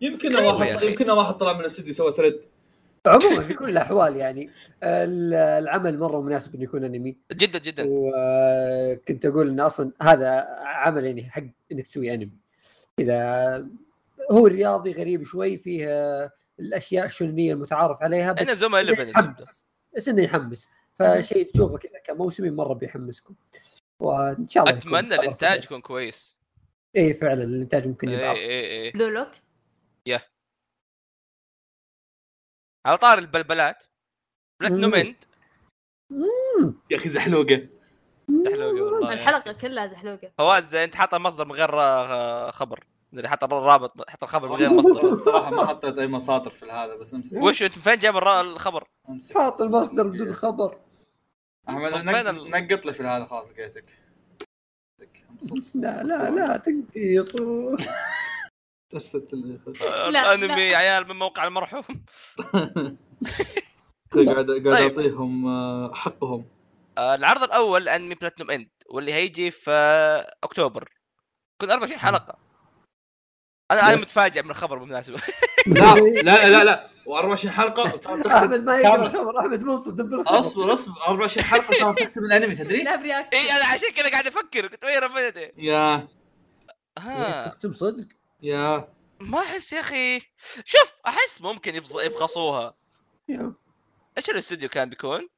يمكن 0.00 0.36
واحد. 0.36 0.82
يمكن 0.82 1.10
واحد 1.10 1.34
طلع 1.34 1.52
من 1.52 1.60
الاستوديو 1.60 1.92
سوى 1.92 2.12
ثريد 2.12 2.40
عموما 3.06 3.42
في 3.44 3.54
كل 3.54 3.68
الأحوال 3.68 4.16
يعني 4.16 4.50
ال- 4.82 5.34
العمل 5.34 5.98
مرة 5.98 6.20
مناسب 6.20 6.54
إنه 6.54 6.64
يكون 6.64 6.84
أنمي. 6.84 7.16
جدا 7.32 7.58
جدا. 7.58 7.84
وكنت 7.88 9.26
أقول 9.26 9.48
انه 9.48 9.66
أصلا 9.66 9.92
هذا 10.02 10.46
عمل 10.64 11.04
يعني 11.04 11.30
حق 11.30 11.42
إنك 11.72 11.86
تسوي 11.86 12.14
أنمي. 12.14 12.30
كذا 12.96 13.66
هو 14.30 14.46
رياضي 14.46 14.92
غريب 14.92 15.22
شوي 15.24 15.56
فيه 15.58 15.88
الأشياء 16.60 17.06
الشونيه 17.06 17.52
المتعارف 17.52 18.02
عليها 18.02 18.32
بس 18.32 18.42
أنا 18.46 18.54
زوما 18.54 18.80
إنه 18.80 18.92
11 18.92 19.08
يحمس. 19.10 19.64
بس 19.96 20.08
إنه 20.08 20.22
يحمس. 20.22 20.68
فشيء 20.94 21.50
تشوفه 21.52 21.78
كذا 21.78 21.98
كموسمي 22.04 22.50
مرة 22.50 22.74
بيحمسكم. 22.74 23.34
وإن 24.00 24.48
شاء 24.48 24.64
الله 24.64 24.78
يكون 24.78 24.94
أتمنى 24.94 25.14
الإنتاج 25.14 25.34
صحيح. 25.50 25.64
يكون 25.64 25.80
كويس. 25.80 26.38
اي 26.96 27.12
فعلا 27.12 27.44
الإنتاج 27.44 27.88
ممكن 27.88 28.08
يضعف 28.08 28.36
اي 28.36 28.82
اي 28.84 28.90
Blue 28.90 29.08
Lock 29.08 29.28
على 32.88 32.98
طاري 32.98 33.18
البلبلات. 33.18 33.84
Platinum. 34.60 34.94
End 34.94 35.16
يا 36.90 36.96
أخي 36.96 37.08
زحلوقة. 37.08 37.68
تحلوقه 38.44 38.82
والله. 38.82 39.12
الحلقة 39.12 39.52
كلها 39.52 39.86
زحلوقة. 39.86 40.30
فواز 40.38 40.74
أنت 40.74 40.94
حاط 40.94 41.14
المصدر 41.14 41.44
من 41.44 41.52
غير 41.52 41.70
آه، 41.74 42.50
خبر. 42.50 42.84
اللي 43.12 43.28
حط 43.28 43.44
الرابط 43.44 44.10
حط 44.10 44.22
الخبر 44.22 44.48
من 44.48 44.54
غير 44.54 44.70
مصدر. 44.70 45.08
الصراحة 45.08 45.50
ما 45.50 45.66
حطيت 45.66 45.98
أي 45.98 46.06
مصادر 46.06 46.50
في 46.50 46.70
هذا 46.70 46.96
بس 46.96 47.14
أمسك. 47.14 47.36
وش 47.36 47.62
أنت 47.62 47.78
فين 47.78 47.98
جاب 47.98 48.16
الخبر؟ 48.16 48.88
أمسك. 49.08 49.38
حاط 49.38 49.62
المصدر 49.62 50.06
بدون 50.06 50.34
خبر. 50.34 50.78
أحمد 51.68 52.26
نقط 52.26 52.86
لي 52.86 52.92
في 52.92 53.02
هذا 53.02 53.24
خلاص 53.24 53.48
لقيتك. 53.50 53.84
لا 55.74 56.02
لا 56.02 56.30
لا 56.30 56.56
تنقيط 56.56 57.36
لي 58.92 59.58
آه، 59.82 60.10
لا، 60.10 60.34
الانمي 60.34 60.62
يا 60.62 60.76
عيال 60.76 61.08
من 61.08 61.16
موقع 61.16 61.44
المرحوم. 61.44 61.84
قاعد 64.12 64.26
قاعد 64.26 64.46
طيب. 64.64 64.98
أعطيهم 64.98 65.46
آه، 65.48 65.94
حقهم. 65.94 66.44
آه، 66.98 67.14
العرض 67.14 67.42
الأول 67.42 67.88
أنمي 67.88 68.14
Platinum 68.14 68.50
End 68.50 68.68
واللي 68.90 69.12
هيجي 69.12 69.50
في 69.50 69.70
أكتوبر. 70.44 70.88
كل 71.60 71.70
24 71.70 71.98
حلقة. 72.00 72.38
أنا 73.70 73.80
أنا. 73.80 73.96
متفاجئ 73.96 74.42
من 74.42 74.50
الخبر 74.50 74.78
بالمناسبة. 74.78 75.20
لا 75.66 75.94
لا 76.22 76.48
لا 76.48 76.64
لا 76.64 76.88
و24 77.08 77.46
حلقة. 77.46 78.00
أحمد 78.36 78.64
ما 78.64 78.78
يقرا. 78.78 79.06
الخبر. 79.06 79.40
أحمد 79.40 79.62
منصدم 79.62 80.08
بالخبر. 80.08 80.40
أصبر 80.40 80.72
أصبر. 80.72 80.92
24 81.08 81.44
حلقة 81.46 81.94
ترى 81.94 82.06
تختم 82.06 82.24
الأنمي 82.24 82.54
تدري؟ 82.56 82.82
لا 82.82 82.96
برياك 82.96 83.34
اي 83.34 83.52
أنا 83.52 83.64
عشان 83.64 83.90
كذا 83.90 84.10
قاعد 84.10 84.26
أفكر. 84.26 84.66
قلت 84.66 84.84
وين 84.84 84.98
رفدت 84.98 85.52
يا. 85.58 86.08
ها 86.98 87.48
تختم 87.48 87.72
صدق. 87.72 88.17
يا. 88.42 88.88
ما 89.20 89.38
أحس 89.38 89.72
يا 89.72 89.80
أخي. 89.80 90.20
شوف 90.64 90.94
أحس 91.06 91.42
ممكن 91.42 91.74
يفغصوها 91.74 92.74
يا. 93.28 93.54
إيش 94.18 94.30
الاستوديو 94.30 94.68
كان 94.68 94.90
بيكون؟ 94.90 95.28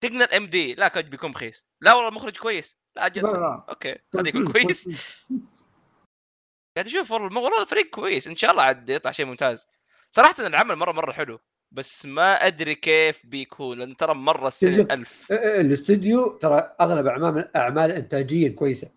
Signal 0.00 0.36
MD 0.36 0.74
لا 0.74 0.88
كان 0.88 1.02
بيكون 1.02 1.30
رخيص. 1.30 1.66
لا 1.80 1.94
والله 1.94 2.08
المخرج 2.08 2.36
كويس. 2.36 2.78
لا 2.96 3.00
لا 3.00 3.06
أجل. 3.06 3.22
لا 3.22 3.64
أوكي. 3.68 3.96
خليه 4.12 4.28
يكون 4.28 4.52
كويس. 4.52 4.88
قاعد 6.76 6.86
أشوف 6.86 7.10
والله 7.10 7.40
والله 7.40 7.62
الفريق 7.62 7.90
كويس. 7.90 8.28
إن 8.28 8.34
شاء 8.34 8.50
الله 8.50 8.62
عاد 8.62 8.90
يطلع 8.90 9.10
شيء 9.10 9.26
ممتاز. 9.26 9.68
صراحة 10.10 10.46
العمل 10.46 10.76
مرة 10.76 10.92
مرة 10.92 11.12
حلو. 11.12 11.40
بس 11.72 12.06
ما 12.06 12.46
أدري 12.46 12.74
كيف 12.74 13.26
بيكون 13.26 13.78
لأن 13.78 13.96
ترى 13.96 14.14
مرة 14.14 14.48
السنة. 14.48 14.88
ألف. 14.90 15.32
إيه، 15.32 15.60
الاستوديو 15.60 16.28
ترى 16.28 16.76
أغلب 16.80 17.06
أعمال 17.06 17.56
أعمال 17.56 17.90
انتاجيا 17.90 18.48
كويسة. 18.48 18.88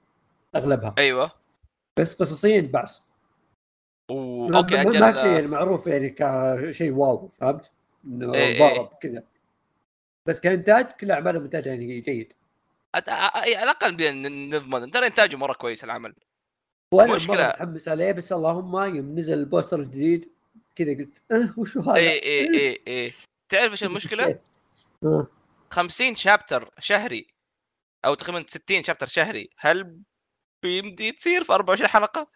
أغلبها. 0.56 0.96
أيوه. 0.98 1.32
بس 2.00 2.16
قصصيا 2.16 2.62
بعص 2.62 3.11
و... 4.12 4.54
أوكي 4.56 4.82
أجل 4.82 5.00
ما 5.00 5.12
في 5.12 5.34
يعني 5.34 5.48
معروف 5.48 5.88
يعني 5.88 6.10
كشيء 6.10 6.92
wow 6.92 7.28
فهمت؟ 7.28 7.72
إنه 8.06 8.34
إيه، 8.34 8.60
ضرب 8.60 8.90
كذا 9.02 9.24
بس 10.26 10.40
كإنتاج 10.40 10.86
كل 10.86 11.12
اعمالهم 11.12 11.44
انتاج 11.44 11.66
يعني 11.66 12.00
جيد 12.02 12.34
أت- 12.98 13.02
أ- 13.02 13.36
على 13.36 13.64
الأقل 13.64 13.96
بين- 13.96 14.50
نضمن 14.56 14.92
ترى 14.92 15.08
إنتاجه 15.08 15.36
مرة 15.36 15.54
كويس 15.54 15.84
العمل 15.84 16.14
وأنا 16.94 17.16
مشكلة. 17.16 17.36
مره 17.36 17.48
متحمس 17.48 17.88
عليه 17.88 18.12
بس 18.12 18.34
اللهم 18.34 18.96
يوم 18.96 19.20
نزل 19.20 19.34
البوستر 19.34 19.80
الجديد 19.80 20.30
كذا 20.76 20.94
قلت 20.94 21.24
أه 21.32 21.54
وشو 21.58 21.80
هذا؟ 21.82 21.96
اي 21.96 22.10
اي 22.10 22.60
اي 22.60 22.82
اي 22.88 23.12
تعرف 23.50 23.72
إيش 23.72 23.84
المشكلة؟ 23.90 24.40
آه. 25.04 25.28
50 25.70 26.16
شابتر 26.16 26.70
شهري 26.80 27.28
أو 28.06 28.14
تقريبا 28.14 28.46
60 28.48 28.84
شابتر 28.84 29.06
شهري 29.08 29.50
هل 29.58 30.00
بيمدي 30.64 31.12
تصير 31.12 31.44
في 31.44 31.54
24 31.54 31.88
حلقة؟ 31.90 32.28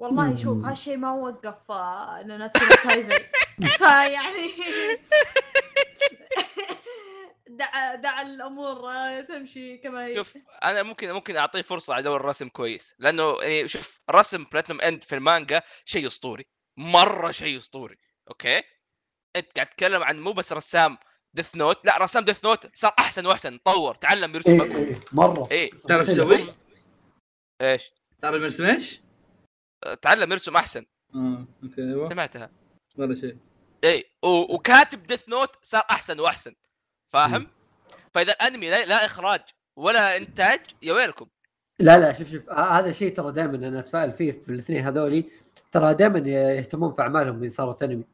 والله 0.00 0.36
شوف. 0.36 0.64
هالشيء 0.64 0.96
ما 0.96 1.12
وقف 1.12 1.70
no 2.26 2.50
Titan's 2.84 3.18
فيعني 3.78 4.50
دع 7.48 7.94
دع 7.94 8.22
الأمور 8.22 8.90
آه، 8.90 9.20
تمشي 9.20 9.78
كما 9.78 10.06
هي 10.06 10.14
شوف 10.14 10.34
أنا 10.64 10.82
ممكن 10.82 11.12
ممكن 11.12 11.36
أعطيه 11.36 11.62
فرصة 11.62 11.98
ادور 11.98 12.24
رسم 12.24 12.48
كويس. 12.48 12.94
لأنه 12.98 13.36
يعني 13.42 13.68
شوف 13.68 14.00
رسم 14.10 14.44
Platinum 14.44 14.80
End 14.80 15.04
في 15.04 15.14
المانجا 15.14 15.62
شيء 15.84 16.06
أسطوري. 16.06 16.46
مرة 16.76 17.30
شيء 17.30 17.56
أسطوري. 17.56 17.96
أوكي؟ 18.28 18.62
أنت 19.36 19.52
قاعد 19.56 19.66
تتكلم 19.66 20.02
عن 20.02 20.20
مو 20.20 20.32
بس 20.32 20.52
رسام 20.52 20.98
ديث 21.34 21.56
نوت 21.56 21.86
لا 21.86 21.98
رسام 21.98 22.24
ديث 22.24 22.44
نوت 22.44 22.76
صار 22.76 22.92
أحسن 22.98 23.26
وأحسن. 23.26 23.58
طور 23.64 23.94
تعلم 23.94 24.34
يرسم 24.34 24.60
إيه 24.60 24.76
إيه 24.76 25.00
مرة. 25.12 25.48
إيه. 25.50 25.70
تعرف 25.88 26.08
إيش 26.08 26.18
أسوي؟ 26.18 26.54
إيش؟ 27.60 27.92
تعرف 28.22 28.42
مرسم 28.42 28.64
إيش؟ 28.64 29.00
تعلم 30.02 30.32
يرسم 30.32 30.56
أحسن. 30.56 30.86
آه 31.14 31.44
أوكي 31.62 31.82
أيوه. 31.82 32.08
سمعتها. 32.08 32.50
ولا 32.98 33.14
شيء. 33.14 33.36
اي 33.84 34.04
و- 34.22 34.54
وكاتب 34.54 35.06
ديث 35.06 35.28
نوت 35.28 35.50
صار 35.62 35.82
أحسن 35.90 36.20
وأحسن. 36.20 36.54
فاهم؟ 37.12 37.46
فإذا 38.14 38.32
الأنمي 38.32 38.70
لا, 38.70 38.84
لا 38.86 39.04
إخراج 39.04 39.40
ولا 39.76 40.16
إنتاج 40.16 40.60
يا 40.82 40.92
ويلكم. 40.92 41.26
لا 41.78 41.98
لا 41.98 42.12
شوف 42.12 42.30
شوف 42.32 42.50
آه، 42.50 42.78
هذا 42.78 42.92
شيء 42.92 43.14
ترى 43.14 43.32
دائما 43.32 43.54
أنا 43.68 43.78
أتفائل 43.78 44.12
فيه 44.12 44.32
في 44.32 44.48
الاثنين 44.48 44.86
هذولي. 44.86 45.30
ترى 45.72 45.94
دائما 45.94 46.18
يهتمون 46.28 46.92
في 46.92 47.02
أعمالهم 47.02 47.42
اذا 47.44 47.52
صارت 47.52 47.82
أنمي. 47.82 48.04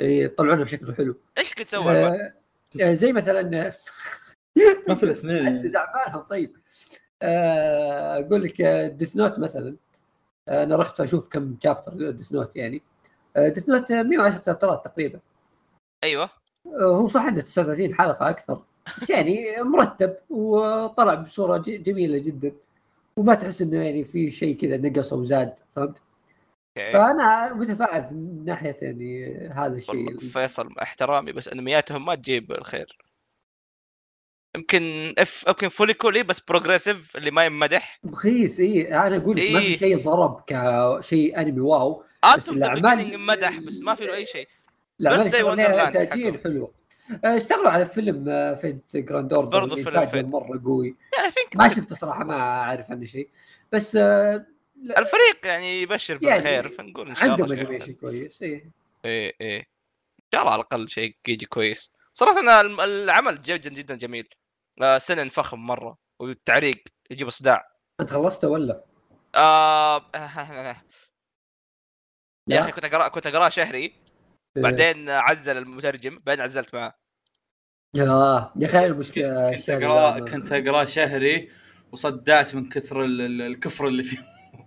يطلعونها 0.00 0.64
بشكل 0.64 0.94
حلو. 0.94 1.16
إيش 1.38 1.54
كنت 1.54 1.66
تسوي؟ 1.66 2.06
آه، 2.06 2.32
آه، 2.80 2.94
زي 2.94 3.12
مثلا 3.12 3.66
آه، 3.66 3.74
ما 4.88 4.94
في 4.94 5.02
الاثنين. 5.02 5.46
عدد 5.46 5.76
أعمالهم 5.76 6.20
طيب. 6.22 6.56
آه، 7.22 8.20
أقول 8.20 8.42
لك 8.44 8.62
ديث 8.96 9.16
نوت 9.16 9.38
مثلا. 9.38 9.68
آه، 9.68 9.74
أنا 10.48 10.76
رحت 10.76 11.00
أشوف 11.00 11.28
كم 11.28 11.56
شابتر 11.64 12.10
ديث 12.10 12.32
نوت 12.32 12.56
يعني. 12.56 12.82
ديث 13.38 13.68
نوت 13.68 13.92
110 13.92 14.42
شابترات 14.46 14.84
تقريبا. 14.84 15.20
أيوه. 16.04 16.30
آه، 16.66 16.96
هو 16.96 17.08
صح 17.08 17.22
إنه 17.22 17.40
39 17.40 17.94
حلقة 17.94 18.30
أكثر 18.30 18.62
بس 19.02 19.10
يعني 19.10 19.62
مرتب 19.62 20.16
وطلع 20.30 21.14
بصورة 21.14 21.58
جميلة 21.66 22.18
جدا. 22.18 22.52
وما 23.16 23.34
تحس 23.34 23.62
إنه 23.62 23.84
يعني 23.84 24.04
في 24.04 24.30
شيء 24.30 24.56
كذا 24.56 24.76
نقص 24.76 25.12
أو 25.12 25.22
زاد 25.22 25.58
فهمت؟ 25.70 26.02
أوكي. 26.78 26.92
فأنا 26.92 27.54
متفائل 27.54 28.14
من 28.14 28.44
ناحية 28.44 28.76
يعني 28.82 29.36
هذا 29.48 29.74
الشيء. 29.76 30.18
فيصل 30.18 30.74
احترامي 30.82 31.32
بس 31.32 31.48
أنمياتهم 31.48 32.04
ما 32.04 32.14
تجيب 32.14 32.52
الخير. 32.52 32.98
يمكن 34.56 35.14
اف 35.18 35.44
يمكن 35.48 35.68
فولي 35.68 35.94
كولي 35.94 36.22
بس 36.22 36.40
Progressive 36.40 37.16
اللي 37.16 37.30
ما 37.30 37.44
ينمدح. 37.44 38.00
رخيص 38.12 38.60
اي 38.60 38.94
أنا 38.94 39.16
أقول 39.16 39.36
لك 39.36 39.50
ما 39.50 39.60
في 39.60 39.66
إيه. 39.66 39.76
شيء 39.78 40.02
ضرب 40.04 40.44
كشيء 40.46 41.40
أنمي 41.40 41.60
واو 41.60 42.04
بس 42.36 42.50
ذا 42.50 42.66
الأعمال- 42.66 42.74
beginning 42.74 43.14
انمدح 43.14 43.58
بس 43.58 43.80
ما 43.80 43.94
في 43.94 44.06
له 44.06 44.14
أي 44.14 44.26
شيء. 44.26 44.48
الاعمال 45.00 45.32
حقهم. 45.32 46.38
حلوة 46.44 46.72
آه، 47.24 47.36
اشتغلوا 47.36 47.70
على 47.70 47.84
فيلم 47.84 48.28
آه، 48.28 48.54
Fate 48.54 48.96
Grand 48.96 49.32
Order 49.32 49.50
برضو 49.60 49.76
فيلم 49.76 50.06
Fate. 50.06 50.24
مرة 50.24 50.60
قوي. 50.64 50.96
ما 51.54 51.68
شفته 51.68 51.94
صراحة 51.94 52.24
ما 52.24 52.34
أعرف 52.62 52.90
عنه 52.90 53.06
شيء. 53.06 53.28
بس 53.72 53.96
آه، 53.96 54.46
الفريق 54.98 55.38
يعني 55.46 55.82
يبشر 55.82 56.18
يعني 56.22 56.34
بالخير 56.40 56.68
فنقول 56.68 57.08
إن 57.08 57.14
شاء 57.14 57.24
الله 57.24 57.32
عندهم 57.44 57.52
animation 57.58 57.84
خير. 57.86 57.94
كويس 58.00 58.42
إيه. 58.42 58.70
إيه 59.04 59.34
إيه. 59.40 59.58
إن 59.60 60.24
شاء 60.34 60.40
الله 60.40 60.52
على 60.52 60.60
الأقل 60.60 60.88
شيء 60.88 61.14
يجي 61.28 61.46
كويس. 61.46 61.92
صراحة 62.14 62.60
العمل 62.84 63.42
جدا 63.42 63.70
جدا 63.70 63.94
جميل. 63.94 64.28
آه، 64.32 64.39
سنن 64.98 65.28
فخم 65.28 65.66
مرة 65.66 65.98
والتعريق 66.20 66.84
يجيب 67.10 67.30
صداع 67.30 67.68
أنت 68.00 68.10
خلصته 68.10 68.48
ولا؟ 68.48 68.84
آه... 69.34 69.96
يا؟ 72.48 72.60
أخي 72.60 72.72
كنت 72.72 72.84
اقرا 72.84 73.08
كنت 73.08 73.26
أقرأه 73.26 73.48
شهري 73.48 73.78
إيه. 74.56 74.62
بعدين 74.62 75.10
عزل 75.10 75.58
المترجم 75.58 76.16
بعدين 76.26 76.44
عزلت 76.44 76.74
معاه 76.74 76.94
يا 77.94 78.04
يا 78.56 78.66
أخي 78.66 78.86
المشكلة 78.86 79.50
كنت 79.50 79.58
الشهر 79.58 79.84
اقرا 79.84 80.18
ده 80.18 80.24
ما- 80.24 80.30
كنت 80.30 80.52
أقرأه 80.52 80.84
شهري 80.84 81.52
وصدعت 81.92 82.54
من 82.54 82.68
كثر 82.68 83.04
ال- 83.04 83.20
ال- 83.20 83.42
الكفر 83.42 83.86
اللي 83.86 84.02
فيه 84.02 84.18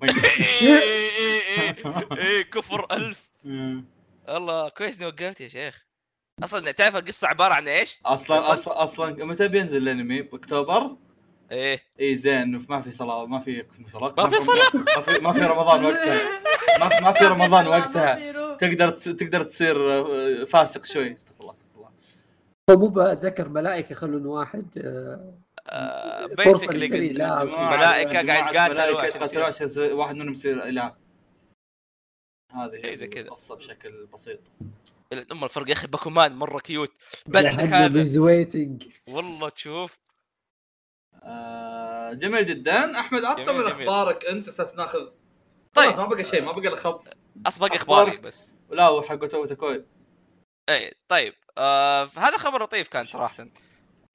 إيه 0.61 0.79
إيه 1.19 1.71
إيه 2.17 2.41
كفر 2.41 2.87
ألف 2.91 3.29
مم. 3.43 3.85
والله 4.27 4.69
كويس 4.69 4.97
إني 4.97 5.05
وقفت 5.05 5.41
يا 5.41 5.47
شيخ 5.47 5.85
أصلا 6.39 6.71
تعرف 6.71 6.95
القصة 6.95 7.27
عبارة 7.27 7.53
عن 7.53 7.67
إيش؟ 7.67 7.99
أصلا 8.05 8.39
أصلاً- 8.39 8.49
أصلا 8.49 8.83
أصلا 8.83 9.25
متى 9.25 9.47
بينزل 9.47 9.77
الأنمي؟ 9.77 10.21
بأكتوبر؟ 10.21 10.95
إيه 11.51 11.79
اي 11.99 12.15
زين 12.15 12.65
ما 12.69 12.81
في 12.81 12.91
صلاة 12.91 13.25
ما 13.25 13.39
في 13.39 13.65
صلاة 13.87 14.13
ما 14.17 14.29
في 14.29 14.35
صلاة. 14.41 14.83
ما 14.97 15.01
في 15.01 15.21
ما 15.21 15.31
في 15.33 15.39
رمضان 15.39 15.85
وقتها 15.85 16.41
ما 16.79 16.89
في- 16.89 17.03
ما 17.03 17.11
في 17.11 17.25
رمضان 17.25 17.67
وقتها. 17.67 18.31
تقدر 18.57 18.89
تقدر 18.89 19.43
تصير 19.43 19.91
آه، 19.91 20.43
فاسق 20.43 20.85
شوي 20.85 21.13
استغفر 21.13 21.39
الله 21.41 21.51
استغفر 21.51 21.75
الله 21.77 21.89
هو 22.69 22.77
مو 22.77 22.87
بذكر 22.87 23.49
ملائكة 23.49 23.91
يخلون 23.91 24.25
واحد 24.25 24.65
آه، 25.67 26.25
بيسكلي. 26.25 26.87
جماعة- 26.87 27.59
ملائكة 27.59 28.21
جماعة 28.21 28.53
قاعد 28.53 28.71
يقاتلوا 28.71 29.01
ملائكة 29.01 29.43
عشان 29.45 29.91
واحد 29.91 30.15
منهم 30.15 30.31
يصير 30.31 30.63
إله 30.63 30.95
هذه 32.51 32.93
زي 32.93 33.07
كذا. 33.07 33.23
القصة 33.27 33.55
بشكل 33.55 34.05
بسيط 34.13 34.39
أم 35.31 35.43
الفرق 35.43 35.67
يا 35.69 35.73
أخي 35.73 35.87
باكومان 35.87 36.35
مرة 36.35 36.59
كيوت. 36.59 36.91
بل 37.25 37.47
ويتنج 38.17 38.83
والله 39.07 39.49
تشوف. 39.49 39.97
آه، 41.23 42.13
جميل 42.13 42.45
جدا. 42.45 42.99
أحمد 42.99 43.23
عطنا 43.23 43.45
جميل، 43.45 43.61
من. 43.63 43.71
أخبارك 43.71 44.25
أنت 44.25 44.47
أساس 44.47 44.75
ناخذ. 44.75 45.09
طيب. 45.73 45.97
ما 45.97 46.05
بقى 46.05 46.23
شيء 46.23 46.41
ما 46.41 46.51
بقى 46.51 46.67
إلا 46.67 46.75
خط 46.75 47.03
اصبق 47.47 47.73
أخبار. 47.73 48.01
اخباري 48.03 48.17
بس. 48.17 48.53
لا 48.69 48.83
هو 48.83 49.01
حق 49.01 49.33
اوتاكوي 49.35 49.85
إي 50.69 50.93
طيب. 51.07 51.33
آه 51.57 52.09
هذا 52.17 52.37
خبر 52.37 52.63
لطيف 52.63 52.87
كان 52.87 53.05
صراحة. 53.05 53.47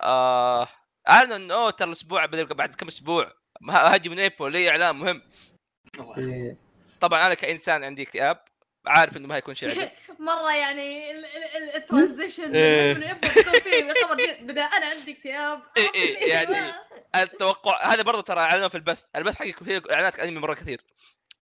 آه 0.01 0.69
اعلنوا 1.09 1.37
إنه 1.37 1.71
ترى 1.71 1.89
الأسبوع 1.89 2.27
بعد 2.27 2.75
كم 2.75 2.89
أسبوع. 2.89 3.33
ه- 3.71 3.73
هاجي 3.95 4.09
من 4.09 4.19
إيبو 4.19 4.47
لي 4.47 4.71
إعلان 4.71 4.97
مهم. 4.97 5.23
إيه. 6.19 6.57
طبعا 7.01 7.27
أنا 7.27 7.35
كإنسان 7.35 7.85
عندي 7.85 8.03
اكتئاب 8.03 8.45
عارف 8.87 9.17
إنه 9.17 9.29
ما 9.29 9.37
هيكون 9.37 9.55
شيء 9.55 9.71
عجيب 9.71 9.89
مرة 10.19 10.55
يعني 10.57 11.11
ال- 11.11 11.25
ال- 11.25 11.57
ال- 11.57 11.75
الترانزيشن 11.77 12.55
إيه. 12.55 12.95
من 12.95 13.01
جد. 14.17 14.47
بدأ 14.47 14.63
أنا 14.63 14.87
عندي 14.87 15.13
اكتئاب. 15.13 15.63
إيه 15.77 15.95
إيه، 15.95 16.29
يعني 16.29 16.57
التوقع 17.17 17.93
هذا 17.95 18.03
برضو 18.03 18.21
ترى 18.21 18.41
اعلنوا 18.41 18.69
في 18.69 18.75
البث. 18.75 19.05
البث 19.17 19.35
حقي 19.35 19.53
فيه 19.53 19.83
إعلانات 19.91 20.19
أنمي 20.19 20.41
مرة 20.41 20.55
كثير. 20.55 20.81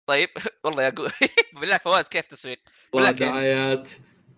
طيب 0.06 0.30
والله 0.64 0.82
يا. 0.82 0.94
بالله 1.60 1.78
فواز 1.78 2.08
كيف 2.08 2.26
تسويق 2.26 2.58
والله 2.92 3.10
دعايات. 3.10 3.90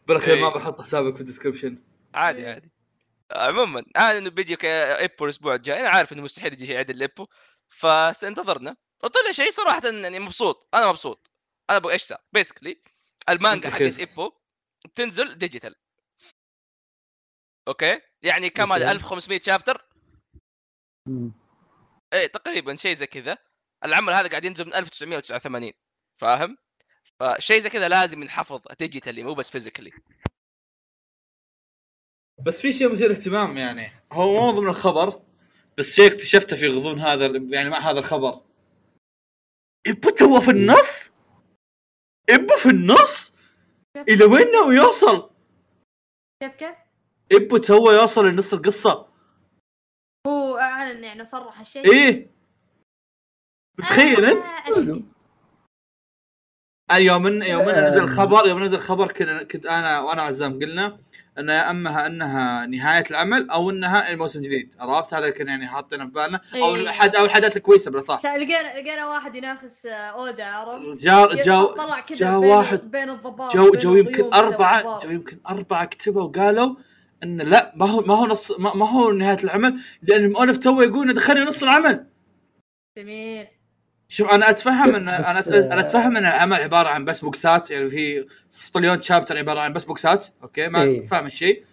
بالأخير. 0.07 0.37
ما 0.37 0.49
بحط 0.49 0.81
حسابك 0.81 1.15
في 1.15 1.21
ال 1.21 1.26
description. 1.26 1.83
عادي. 2.15 2.47
عادي. 2.47 2.73
عموما 3.33 3.85
أنا 3.97 4.19
إنه 4.19 4.31
بيجي 4.31 4.57
إيبو 4.65 5.25
الأسبوع 5.25 5.55
الجاي. 5.55 5.81
أنا 5.81 5.89
عارف 5.89 6.13
إنه 6.13 6.23
مستحيل 6.23 6.53
يجي 6.53 6.67
شيء 6.67 6.79
عدل 6.79 6.95
الإيبو. 6.95 7.27
فانتظرنا 7.69 8.77
وطلع 9.05 9.31
شيء 9.31 9.51
صراحة 9.51 9.83
يعني 9.85 10.19
مبسوط. 10.19 10.69
أنا 10.75 10.89
مبسوط. 10.89 11.31
أنا 11.71 11.77
أبغى 11.79 11.93
إيش 11.93 12.03
صار؟ 12.03 12.19
basically 12.33 12.83
المانجا 13.29 13.71
حقت. 13.71 13.99
إيبو 13.99 14.33
بتنزل 14.85 15.39
digital. 15.39 15.75
أوكي؟ 17.69 18.01
يعني 18.23 18.51
كم 18.51 18.73
هذا؟ 18.73 18.85
أوكي. 18.85 18.93
1500 18.93 19.41
شابتر. 19.41 19.89
إيه 22.13 22.27
تقريبا 22.27 22.77
شيء 22.77 22.95
زي 22.95 23.07
كذا. 23.07 23.39
العمل 23.85 24.13
هذا 24.13 24.29
قاعد 24.29 24.45
ينزل 24.45 24.67
من 24.67 24.75
1989 24.75 25.73
فاهم؟ 26.21 26.57
فشيء 27.21 27.61
زي 27.61 27.71
كذا 27.71 27.89
لازم 27.89 28.23
ينحفظ 28.23 28.63
digitally 28.79 29.23
مو 29.23 29.35
بس 29.35 29.51
physically 29.51 29.93
بس 32.47 32.61
في 32.61 32.73
شيء 32.73 32.93
مثير 32.93 33.11
اهتمام 33.11 33.57
يعني. 33.57 33.93
هو 34.13 34.33
مو 34.33 34.51
ضمن 34.51 34.69
الخبر 34.69 35.23
بس 35.79 35.95
شيء 35.95 36.07
اكتشفته 36.07 36.57
في 36.57 36.69
غضون 36.69 37.01
هذا 37.01 37.27
يعني 37.27 37.71
مع 37.71 37.91
هذا 37.91 37.99
الخبر. 37.99 38.45
ابو 39.87 40.11
تو 40.11 40.41
في 40.41 40.51
النص؟ 40.51 41.11
إبو 42.31 42.57
في 42.57 42.69
النص؟ 42.69 43.35
إلى 43.97 44.25
وين 44.25 44.53
ناوي 44.53 44.75
يوصل؟ 44.75 45.31
كيف 46.43 46.55
كيف؟ 46.55 46.75
إبو 47.33 47.57
تو 47.57 47.91
يوصل 47.91 48.27
لنص 48.27 48.55
القصة. 48.55 49.09
هو 50.27 50.57
أعلن 50.59 51.05
يعني 51.05 51.25
صرح 51.25 51.61
الشيء. 51.61 51.93
إيه. 51.93 52.31
متخيل 53.79 54.25
أنت؟ 54.25 54.47
آه، 56.91 56.97
يوم 56.97 57.27
إن 57.27 57.43
يوم 57.43 57.61
آه. 57.69 57.89
نزل 57.89 58.03
الخبر 58.03 58.49
يوم 58.49 58.65
نزل 58.65 58.77
الخبر 58.77 59.13
كنت 59.43 59.67
أنا 59.67 60.01
وأنا 60.01 60.23
عزام 60.23 60.53
قلنا 60.59 60.99
ان 61.39 61.49
يا 61.49 61.71
أما 61.71 62.07
إنها 62.07 62.67
نهاية 62.67 63.05
العمل 63.11 63.51
أو 63.51 63.71
إنها 63.71 64.11
الموسم 64.13 64.39
الجديد 64.39 64.75
عرفت 64.81 65.15
هذا 65.15 65.31
كنا 65.31 65.51
يعني 65.51 65.67
حاطينه 65.67 66.05
في 66.05 66.11
بالنا 66.11 66.41
أو 66.55 66.75
إيه. 66.77 66.83
الحد 66.83 67.17
أو 67.17 67.25
الحاجات 67.25 67.57
الكويسة 67.57 67.91
بالأصح 67.91 68.21
شا- 68.23 68.29
لقينا 68.29 68.81
لقينا 68.81 69.07
واحد 69.09 69.35
ينافس 69.37 69.87
آه، 69.87 69.93
اودا 69.95 70.45
عرفت؟ 70.45 71.03
جاء 71.03 71.35
جاء 71.35 71.65
طلع 71.65 72.01
كذا 72.01 72.19
جاء 72.19 72.41
بين 72.41 72.51
واحد 72.51 72.91
بين 72.91 73.11
الضباب 73.11 73.49
جو 73.51 73.71
جو 73.75 73.97
يمكن 73.97 74.33
اربعه. 74.35 74.99
جو 74.99 75.11
يمكن 75.11 75.39
أربعة 75.49 75.85
كتبوا 75.85 76.23
وقالوا 76.23 76.75
إن 77.23 77.37
لا 77.41 77.73
ما 77.77 77.91
هو 77.91 78.01
ما 78.01 78.15
هو 78.15 78.27
نص 78.27 78.53
ما, 78.59 78.75
ما 78.77 78.91
هو 78.91 79.13
نهاية 79.13 79.45
العمل 79.45 79.81
لأن 80.03 80.25
المؤلف 80.25 80.59
تو 80.59 80.81
يقول 80.83 81.15
دخلني 81.15 81.41
نص 81.41 81.63
العمل 81.63 82.07
جميل 82.99 83.47
شوف 84.11 84.31
أنا 84.31 84.51
أتفهم 84.51 84.95
ان 84.95 85.19
بس- 85.21 85.49
أنا 85.49 85.73
أنا 85.73 85.81
أتفهم 85.81 86.17
إن 86.17 86.27
العمل 86.27 86.61
عبارة 86.61 86.89
عن 86.89 87.05
بس 87.05 87.21
بوكسات 87.21 87.71
يعني 87.71 87.89
في 87.91 88.29
سطليون 88.51 89.03
شابتر 89.03 89.39
عبارة 89.39 89.61
عن 89.61 89.73
بس 89.73 89.85
بوكسات 89.85 90.27
أوكي؟ 90.43 90.69
ما 90.69 90.83
إيه. 90.83 91.07
فاهم 91.07 91.27
الشيء. 91.27 91.65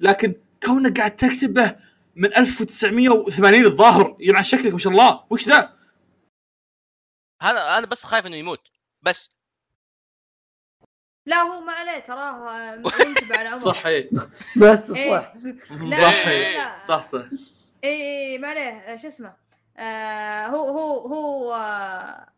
لكن 0.00 0.34
كونك 0.66 0.98
قاعد 0.98 1.16
تكتبه 1.16 1.76
من 2.16 2.36
1980 2.36 3.64
الظاهر 3.66 4.16
يلعن 4.20 4.42
شكلك 4.44 4.72
ما 4.72 4.78
شاء 4.78 4.92
الله 4.92 5.24
وش 5.30 5.48
ذا؟ 5.48 5.72
هذا 7.42 7.78
أنا 7.78 7.86
بس 7.86 8.04
خايف 8.04 8.26
إنه 8.26 8.36
يموت 8.36 8.60
بس. 9.02 9.30
لا 11.26 11.36
هو 11.36 11.60
ما 11.60 11.72
عليه 11.72 11.98
تراه 11.98 12.48
آه، 12.50 12.74
ينتبه 13.00 13.36
على 13.38 13.48
عمره 13.48 13.64
صح 13.64 13.86
إيه. 13.86 14.10
لا 14.56 14.76
صح. 14.76 14.96
إيه. 14.96 16.56
لا. 16.58 16.82
صح 16.88 17.02
صح. 17.02 17.24
اي 17.84 17.90
اي 18.32 18.38
ما 18.38 18.48
عليه. 18.48 18.62
آه، 18.62 18.96
شو 18.96 19.08
اسمه؟ 19.08 19.43
آه 19.76 20.46
هو 20.46 20.68
هو 20.78 21.06
هو 21.14 21.54
آه 21.54 22.28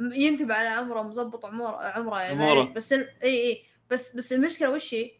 ينتبه 0.00 0.54
على 0.54 0.68
عمره 0.68 1.02
مظبط 1.02 1.44
عمره 1.44 1.76
عمره 1.82 2.20
يعني 2.22 2.44
عمره. 2.44 2.62
بس 2.72 2.92
ال- 2.92 3.22
اي 3.22 3.40
إي 3.50 3.64
بس 3.90 4.16
بس 4.16 4.32
المشكلة 4.32 4.70
وش 4.70 4.94
هي؟ 4.94 5.10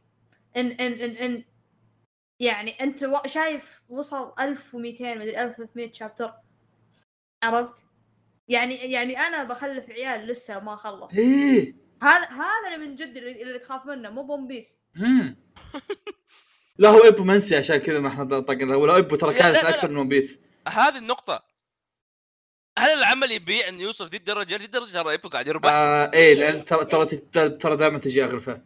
ان 0.56 0.66
ان 0.66 0.92
ان, 0.92 1.10
إن 1.16 1.44
يعني 2.40 2.70
أنت 2.80 3.10
شايف 3.26 3.82
وصل 3.88 4.32
1200 4.40 5.14
مدري 5.14 5.42
1300 5.42 5.92
شابتر 5.92 6.32
عرفت؟ 7.42 7.84
يعني 8.48 8.74
يعني 8.74 9.18
أنا 9.18 9.44
بخلف 9.44 9.90
عيال 9.90 10.26
لسه 10.26 10.60
ما 10.60 10.76
خلص 10.76 11.14
إيه 11.18 11.74
هذا 12.02 12.26
هذا 12.28 12.74
اللي 12.74 12.86
من 12.86 12.94
جد 12.94 13.16
اللي, 13.16 13.42
اللي 13.42 13.58
تخاف 13.58 13.86
منه 13.86 14.10
مو 14.10 14.22
ون 14.22 14.46
بيس. 14.46 14.80
لا 16.78 16.88
هو 16.88 16.98
ابو 16.98 17.24
منسي 17.24 17.56
عشان 17.56 17.76
كذا 17.76 18.00
ما 18.00 18.08
إحنا 18.08 18.40
طقنا 18.40 18.76
ولا 18.76 18.98
ابو 18.98 19.16
ترى 19.16 19.32
لا. 19.38 19.68
أكثر 19.68 19.90
من 19.90 19.96
ون 19.96 20.08
بيس 20.08 20.40
هذه 20.68 20.98
النقطة 20.98 21.53
هل 22.78 22.90
العمل 22.90 23.32
يبيع 23.32 23.68
إنه 23.68 23.82
يوصل 23.82 24.08
ذي 24.08 24.16
الدرجة؟ 24.16 24.56
ذي 24.56 24.64
الدرجة 24.64 24.92
ترى 24.92 25.10
ايبو 25.10 25.28
قاعد 25.28 25.46
يربح. 25.46 25.70
آه 25.72 26.10
إيه 26.14 26.34
لأن 26.34 26.64
ترى 26.64 26.84
ترى 26.84 27.06
ترى, 27.48 27.76
دائما 27.76 27.98
تجي 27.98 28.24
أغرفة. 28.24 28.60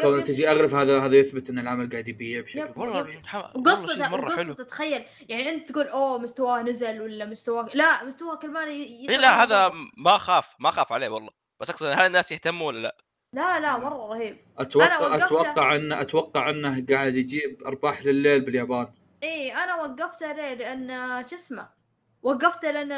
كون 0.00 0.24
تجي 0.24 0.50
اغرف 0.50 0.74
هذا 0.74 1.00
هذا 1.00 1.16
يثبت 1.16 1.50
إن 1.50 1.58
العمل 1.58 1.90
قاعد 1.90 2.08
يبيع 2.08 2.40
بشكل 2.40 2.58
يب. 2.58 2.78
والله 2.78 2.98
يب. 3.00 3.06
محمد- 3.06 3.44
والله 3.54 3.72
وقصة 3.72 3.94
شيء 3.94 4.08
مرة 4.08 4.30
حلو. 4.36 4.50
وقصة 4.50 4.64
تخيل 4.64 5.04
يعني 5.28 5.50
أنت 5.50 5.68
تقول 5.72 5.86
أوه 5.86 6.18
مستواه 6.18 6.62
نزل 6.62 7.00
ولا 7.00 7.24
مستواه 7.24 7.68
لا 7.74 8.04
مستواه 8.04 8.36
كل 8.36 8.50
ما 8.50 8.64
إيه 8.64 9.16
لا 9.16 9.42
هذا 9.42 9.72
ما 9.96 10.18
خاف 10.18 10.48
ما 10.58 10.70
خاف 10.70 10.92
عليه 10.92 11.08
والله. 11.08 11.30
بس 11.60 11.70
أقصد 11.70 11.86
هل 11.86 12.00
الناس 12.06 12.32
يهتموا 12.32 12.66
ولا 12.66 12.78
لا؟ 12.78 12.96
لا 13.36 13.60
لا 13.60 13.78
مرة 13.78 14.14
رهيب. 14.14 14.36
أتوقع 14.58 15.00
وقفته. 15.00 15.24
أتوقع 15.26 15.74
انه 15.74 16.00
أتوقع 16.00 16.50
إنه 16.50 16.84
قاعد 16.90 17.16
يجيب 17.16 17.62
أرباح 17.66 18.04
لليل 18.04 18.40
باليابان. 18.40 18.88
اي 19.22 19.54
أنا 19.54 19.74
وقفته 19.74 20.32
ليه 20.32 20.54
لأن 20.54 20.88
شو 21.26 21.34
اسمه 21.34 21.79
وقفته 22.22 22.70
لأن 22.70 22.88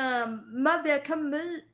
ما 0.46 0.74
أبي 0.74 0.94
أكمل 0.94 1.64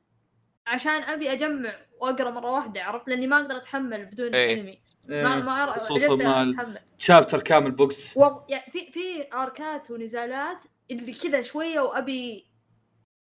عشان 0.67 1.03
أبي 1.03 1.33
أجمع 1.33 1.77
وأقرأ 2.01 2.31
مرة 2.31 2.53
واحدة 2.53 2.83
عرفت؟ 2.83 3.09
لأني 3.09 3.27
ما 3.27 3.37
أقدر 3.37 3.57
أتحمل 3.57 4.07
بدون 4.07 4.35
إيه. 4.35 4.59
أنمي. 4.59 4.81
ما 5.09 5.41
ما 5.41 5.51
أعرف 5.51 5.79
خصوصا 5.79 6.17
مع 6.17 6.65
شابتر 6.99 7.43
كامل 7.43 7.71
بوكس 7.71 8.17
و... 8.17 8.41
يعني 8.49 8.73
في 8.73 8.93
في 8.93 9.29
أركات 9.35 9.91
ونزالات 9.91 10.65
اللي 10.91 11.13
كذا 11.13 11.43
شوية 11.43 11.81
وأبي 11.81 12.47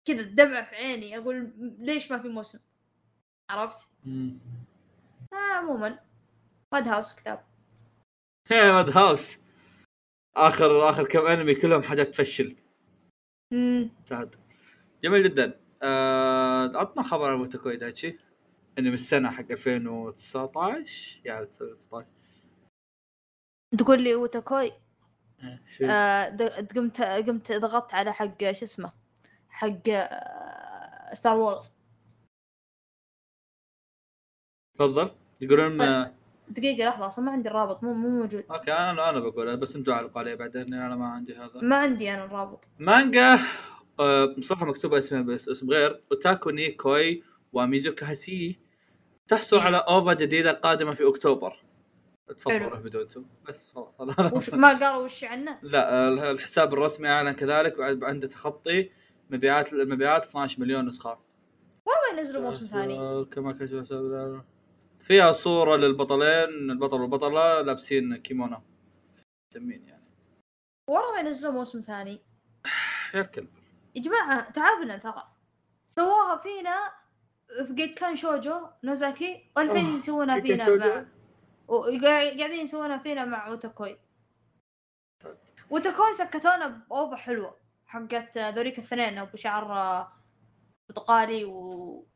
كذا 0.05 0.19
الدمعه 0.19 0.69
في 0.69 0.75
عيني 0.75 1.17
أقول 1.17 1.51
ليش 1.79 2.11
ما 2.11 2.19
في 2.19 2.27
موسم؟ 2.27 2.59
عرفت؟ 3.49 3.87
آه 5.33 5.53
عموما. 5.53 5.99
ماد 6.73 6.87
هاوس 6.87 7.15
كتاب. 7.15 7.45
هي 8.47 8.71
ماد 8.71 8.97
هاوس 8.97 9.37
اخر 10.35 10.89
آخر 10.89 11.07
كم 11.07 11.25
انمي 11.25 11.55
كلهم 11.55 11.83
حاجات 11.83 12.07
تفشل. 12.07 12.55
مم. 13.51 13.89
سعد 14.05 14.35
جميل 15.03 15.23
جدا. 15.23 15.59
آه، 15.83 16.77
عطنا 16.77 17.03
خبر 17.03 17.31
عن 17.31 17.37
موتوكوي 17.37 17.77
دايتشي. 17.77 18.19
إنه 18.79 18.87
من 18.87 18.93
السنة 18.93 19.31
حق 19.31 19.51
2019 19.51 21.21
يا 21.25 21.43
19 21.43 22.05
تقول 23.77 24.03
لي 24.03 24.13
Wotakoi 24.13 24.71
إيه،؟ 25.43 25.91
آه 25.91 26.37
قمت 26.75 27.01
قمت 27.01 27.51
ضغطت 27.51 27.93
على 27.93 28.13
حق 28.13 28.51
شو 28.51 28.65
اسمه؟ 28.65 28.91
حق 29.49 29.89
آه 29.89 31.13
Star 31.13 31.37
Wars 31.37 31.73
تفضل. 34.73 35.11
يقولون 35.41 35.81
آه، 35.81 36.13
دقيقة 36.49 36.89
لحظة 36.89 37.07
أصلا 37.07 37.25
ما 37.25 37.31
عندي 37.31 37.49
الرابط 37.49 37.83
مو 37.83 37.93
مو 37.93 38.09
موجود. 38.09 38.43
أوكي 38.51 38.71
أنا 38.71 39.09
أنا 39.09 39.19
بقول 39.19 39.57
بس 39.57 39.75
أنتم 39.75 39.91
علقوا 39.93 40.19
عليه 40.19 40.35
بعدين 40.35 40.73
أنا 40.73 40.95
ما 40.95 41.07
عندي 41.07 41.35
هذا. 41.35 41.51
ما 41.61 41.75
عندي 41.75 42.13
أنا 42.13 42.25
الرابط. 42.25 42.67
مانجا 42.79 43.39
آه، 43.99 44.25
بصراحة 44.25 44.65
مكتوبه 44.65 44.97
اسمها 44.97 45.21
بس 45.21 45.49
اسم 45.49 45.69
غير. 45.69 46.01
Wotaku 46.11 46.49
ni 46.49 46.71
Koi 46.71 47.23
wa 47.53 48.11
Muzukashii 48.11 48.59
تحصل 49.27 49.57
إيه. 49.57 49.63
على 49.63 49.77
OVA 49.77 50.13
جديدة 50.13 50.51
قادمه 50.51 50.93
في 50.93 51.07
أكتوبر. 51.07 51.63
تفضلوا 52.37 52.75
بدونتم 52.77 53.25
بس 53.47 53.73
خلاص 53.97 54.53
ما 54.53 54.79
قالوا 54.79 55.03
وش 55.03 55.23
عنه؟ 55.23 55.57
لا 55.61 56.31
الحساب 56.31 56.73
الرسمي 56.73 57.07
أعلن 57.09 57.31
كذلك 57.31 57.79
وعنده 57.79 58.27
تخطي 58.27 58.89
مبيعات 59.29 59.73
المبيعات 59.73 60.23
12 60.23 60.61
مليون 60.61 60.85
نسخة. 60.85 61.19
وين 61.85 62.17
ينزلوا 62.17 62.41
موسم 62.41 62.65
ثاني. 62.67 62.97
آه، 62.99 63.23
كما 63.25 63.51
كشف 63.53 63.93
فيها 65.01 65.33
صورة 65.33 65.75
للبطلين 65.75 66.71
البطل 66.71 67.01
والبطلة 67.01 67.61
لابسين 67.61 68.15
كيمونو 68.17 68.61
مسمين 69.51 69.87
يعني. 69.87 70.03
ورا 70.89 71.11
ما 71.11 71.19
ينزلوا 71.19 71.53
موسم 71.53 71.81
ثاني. 71.81 72.21
يا 73.13 73.21
الكلب. 73.21 73.49
يا 73.95 74.01
جماعة 74.01 74.51
تعبنا 74.51 74.97
ترى. 74.97 75.23
سووها 75.87 76.37
فينا 76.37 76.93
في 77.65 77.73
Gekkan 77.73 78.15
Shoujo 78.15 78.67
Nozaki 78.83 79.51
والحين 79.57 79.95
يسوونها 79.95 80.39
فينا؟ 80.39 81.05
مع 81.69 81.99
قاعدين 82.37 82.59
يسوونها 82.59 82.97
فينا 82.97 83.25
مع 83.25 83.47
Wotakoi 83.47 83.97
Wotakoi 85.71 86.13
سكتونا 86.13 86.67
ب 86.67 86.79
OVA 86.79 87.15
حلوة. 87.15 87.59
حقت 87.85 88.37
ذوليك 88.37 88.79
الاثنين 88.79 89.17
أبو 89.17 89.37
شعر 89.37 89.73
آه، 89.73 90.11
برتقالي 90.89 91.45
و... 91.45 92.07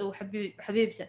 وحبيب 0.00 0.54
وحبيبته. 0.58 1.08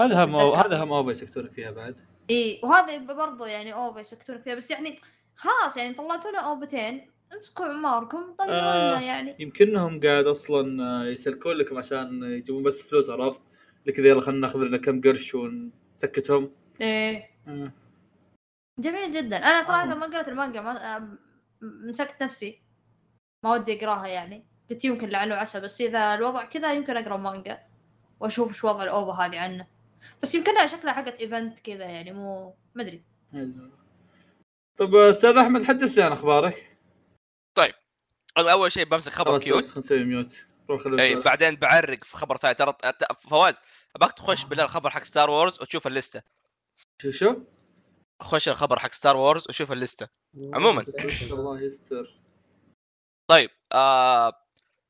هذا 0.00 0.24
هم. 0.24 0.36
هذا 0.36 0.84
هم 0.84 0.92
OVA 0.92 1.10
يسكتون 1.10 1.48
فيها 1.48 1.70
بعد 1.70 1.96
إي 2.30 2.60
وهذا 2.62 3.14
برضو 3.14 3.44
يعني 3.44 3.74
OVA 3.74 4.00
يسكتون 4.00 4.38
فيها 4.38 4.54
بس 4.54 4.70
يعني 4.70 5.00
خلاص 5.34 5.76
يعني 5.76 5.94
طلعتوا 5.94 6.30
لنا 6.30 6.40
اوفتين 6.40 7.10
امسكوا 7.34 7.66
عماركم 7.66 8.34
طلعوا 8.38 8.60
لنا 8.60 8.98
آه. 8.98 9.00
يعني 9.00 9.36
يمكنهم 9.38 10.00
قاعد 10.00 10.26
أصلا 10.26 10.84
آه، 10.84 11.04
يسلكون 11.04 11.52
لكم 11.52 11.78
عشان 11.78 12.22
يجيبون 12.22 12.62
بس 12.62 12.82
فلوس 12.82 13.10
عرفت 13.10 13.40
اللي 13.82 13.92
كذا 13.92 14.08
يلا 14.08 14.20
خلينا 14.20 14.40
ناخذ 14.40 14.58
لنا 14.58 14.76
كم 14.76 15.00
قرش 15.00 15.34
ونسكتهم 15.34 16.50
إيه 16.80 17.30
آه. 17.48 17.72
جميل 18.78 19.12
جدا 19.12 19.36
أنا 19.36 19.62
صراحة 19.62 19.92
آه. 19.92 19.94
ما 19.94 20.06
قرأت 20.06 20.28
المانجا 20.28 20.60
ما 20.60 20.96
آه، 20.96 21.08
مسكت 21.62 22.22
نفسي 22.22 22.62
ما 23.44 23.52
ودي 23.52 23.78
أقراها 23.78 24.06
يعني 24.06 24.46
قلت 24.70 24.84
يمكن 24.84 25.08
لعله 25.08 25.34
عشاء 25.34 25.62
بس 25.62 25.80
إذا 25.80 26.14
الوضع 26.14 26.44
كذا 26.44 26.72
يمكن 26.72 26.96
أقرأ 26.96 27.16
مانجا 27.16 27.58
وأشوف 28.20 28.52
شو 28.52 28.68
وضع 28.68 28.82
ال 28.82 28.89
OVA 28.89 29.12
هذه 29.12 29.38
عنه 29.38 29.66
بس 30.22 30.34
يمكنها 30.34 30.66
شكلها 30.66 30.92
حقت 30.92 31.14
event 31.14 31.58
كذا 31.58 31.84
يعني 31.84 32.12
مو 32.12 32.56
ما 32.74 32.82
أدري. 32.82 33.02
طب 34.76 34.94
آه، 34.94 35.10
أستاذ 35.10 35.36
أحمد 35.36 35.62
حدثني 35.64 36.02
عن 36.04 36.12
أخبارك. 36.12 36.78
أنا 38.38 38.52
أول 38.52 38.72
شيء 38.72 38.84
بمسك 38.84 39.12
خبر 39.12 39.38
cute. 39.38 39.64
خلينا 39.66 39.78
نسوي 39.78 40.04
mute. 40.04 40.46
اي. 41.00 41.14
بعدين 41.14 41.56
بعرق 41.56 42.04
في 42.04 42.16
خبر 42.16 42.36
ثاني. 42.36 42.54
ترى 42.54 42.74
فواز 43.20 43.60
ابغاك 43.96 44.12
تخش 44.12 44.44
بالله 44.44 44.64
الخبر 44.64 44.90
حق 44.90 45.04
Star 45.04 45.30
Wars 45.30 45.60
وتشوف 45.60 45.86
الليستة. 45.86 46.22
شو 47.02 47.10
شو؟ 47.10 47.36
خش 48.22 48.48
الخبر 48.48 48.78
حق 48.78 48.92
ستار 48.92 49.16
وورز 49.16 49.44
وشوف 49.48 49.72
الليستة. 49.72 50.08
عموماً. 50.54 50.84
الله 51.22 51.60
يستر. 51.60 52.18
طيب 53.30 53.50
آه 53.72 54.32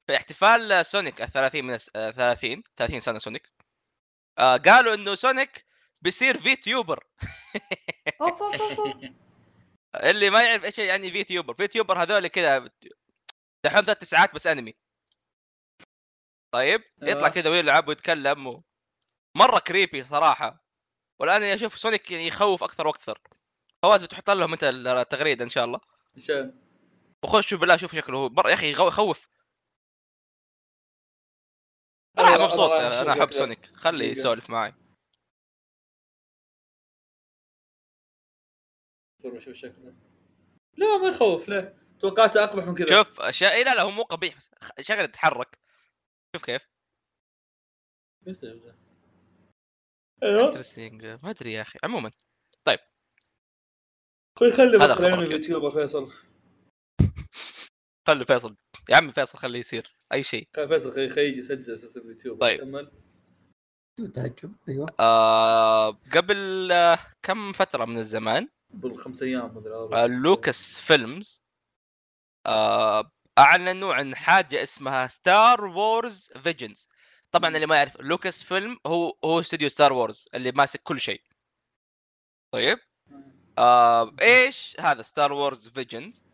في 0.07 0.17
احتفال 0.17 0.87
Sonic 0.87 1.23
ال 1.23 1.31
30 1.33 1.65
من 1.65 1.75
الس- 1.75 1.91
آه، 1.97 2.11
30 2.11 2.63
30 2.77 3.01
سنة 3.01 3.19
Sonic 3.19 3.49
آه 4.39 4.57
قالوا 4.57 4.95
إنه 4.95 5.15
Sonic 5.15 5.67
بيصير 6.03 6.39
VTuber 6.39 7.05
أوف 8.23 8.43
أوف 8.43 8.63
أوف 8.63 8.81
أوف. 8.81 8.97
اللي 10.11 10.31
ما 10.31 10.43
يعرف 10.43 10.65
إيش 10.65 10.79
يعني 10.79 11.11
VTuber 11.11 11.55
VTuber 11.55 12.03
هذول 12.03 12.29
كذا 12.29 12.71
دحين 13.65 13.83
ثلاث 13.83 13.99
تسعات 13.99 14.35
بس 14.35 14.47
انمي 14.47 14.75
طيب 16.53 16.83
يطلع 17.03 17.27
آه. 17.27 17.31
كذا 17.31 17.51
ويلعب 17.51 17.89
ويتكلم 17.89 18.47
و... 18.47 18.61
مرة 19.35 19.59
creepy 19.59 20.03
صراحة. 20.03 20.65
والآن 21.19 21.43
أشوف 21.43 21.79
Sonic 21.79 22.11
يعني 22.11 22.27
يخوف 22.27 22.65
أكثر 22.65 22.87
وأكثر. 22.87 23.21
فواز 23.83 24.05
بتحط 24.05 24.31
لهم 24.31 24.53
أنت 24.53 24.65
التغريدة 24.65 25.45
إن 25.45 25.51
شاء 25.51 25.65
الله. 25.65 25.81
عشان 26.17 26.55
وخش 27.23 27.55
بالله 27.55 27.77
شوف 27.77 27.97
شكله. 27.97 28.19
هو 28.19 28.29
بر... 28.29 28.49
يا 28.49 28.55
أخي 28.55 28.71
يخوف. 28.73 29.29
أنا 32.19 32.27
صراحة 32.27 32.37
راح- 32.37 32.45
مبسوط. 32.45 32.71
أنا 32.71 33.13
أحب. 33.13 33.33
Sonic. 33.33 33.67
خليه 33.75 33.99
دقيقة. 34.07 34.19
يسولف 34.19 34.51
معي. 34.51 34.75
شوف 39.41 39.55
شكله؟ 39.55 39.95
لا 40.77 40.97
ما 40.99 41.09
يخوف 41.09 41.49
لا. 41.49 41.79
توقعته 42.01 42.45
أقبح 42.45 42.65
من 42.65 42.75
كذا. 42.75 42.87
شوف 43.03 43.21
اشياء 43.21 43.53
إيه 43.55 43.65
لا 43.65 43.75
لا 43.75 43.83
هو 43.83 43.91
مو 43.91 44.03
قبيح 44.03 44.39
شغلة 44.81 45.07
تتحرك. 45.07 45.59
شوف 46.37 46.45
كيف. 46.45 46.69
أيوه. 50.23 50.49
interesting 50.49 51.05
ما 51.07 51.31
أدري 51.31 51.53
يا 51.53 51.63
أخي. 51.63 51.79
عموما. 51.85 52.11
خلي 54.39 54.53
خلي 54.53 54.77
هذا 54.77 54.77
بدخل 54.87 54.95
خبرك 54.95 55.11
يعني 55.11 55.23
يا. 55.25 55.31
YouTuber 55.37 55.71
فيصل. 55.71 56.13
خلي 58.09 58.27
فيصل 58.27 58.57
يا 58.89 58.97
عمي 58.97 59.13
فيصل 59.13 59.39
خليه 59.39 59.59
يصير 59.59 59.97
أي 60.13 60.23
شيء. 60.23 60.49
فيصل 60.55 60.93
خلي 60.93 61.09
خلي 61.09 61.29
يجي 61.29 61.39
يسجل 61.39 61.75
أساسا 61.75 62.01
في 62.01 62.07
يوتيوب 62.09 62.41
طيب. 62.41 62.61
كمل 62.61 62.93
تهجم 64.15 64.57
أيوه. 64.69 64.95
آه 65.01 65.91
قبل 65.91 66.73
آه 66.73 66.99
كم 67.23 67.53
فترة 67.53 67.85
من 67.85 67.99
الزمان؟ 67.99 68.49
قبل 68.73 68.97
خمس 68.97 69.23
أيام 69.23 69.57
مدري 69.57 69.75
آه 69.75 70.07
Lucasfilms 70.07 71.43
آه 72.47 73.13
اعلنوا 73.39 73.95
عن 73.95 74.15
حاجة 74.17 74.63
اسمها 74.63 75.07
Star 75.07 75.65
Wars 75.65 76.33
Visions 76.43 76.89
طبعا 77.31 77.55
اللي 77.57 77.67
ما 77.67 77.77
يعرف 77.77 78.01
Lucasfilm 78.01 78.79
هو 78.87 79.19
هو 79.25 79.41
استوديو 79.41 79.69
Star 79.69 79.93
Wars 79.93 80.29
اللي 80.35 80.53
ماسك 80.53 80.83
كل 80.83 81.01
شيء. 81.01 81.23
طيب. 82.53 82.79
آه 83.59 84.15
إيش 84.21 84.77
هذا 84.81 85.03
Star 85.03 85.33
Wars 85.33 85.69
Visions 85.69 86.25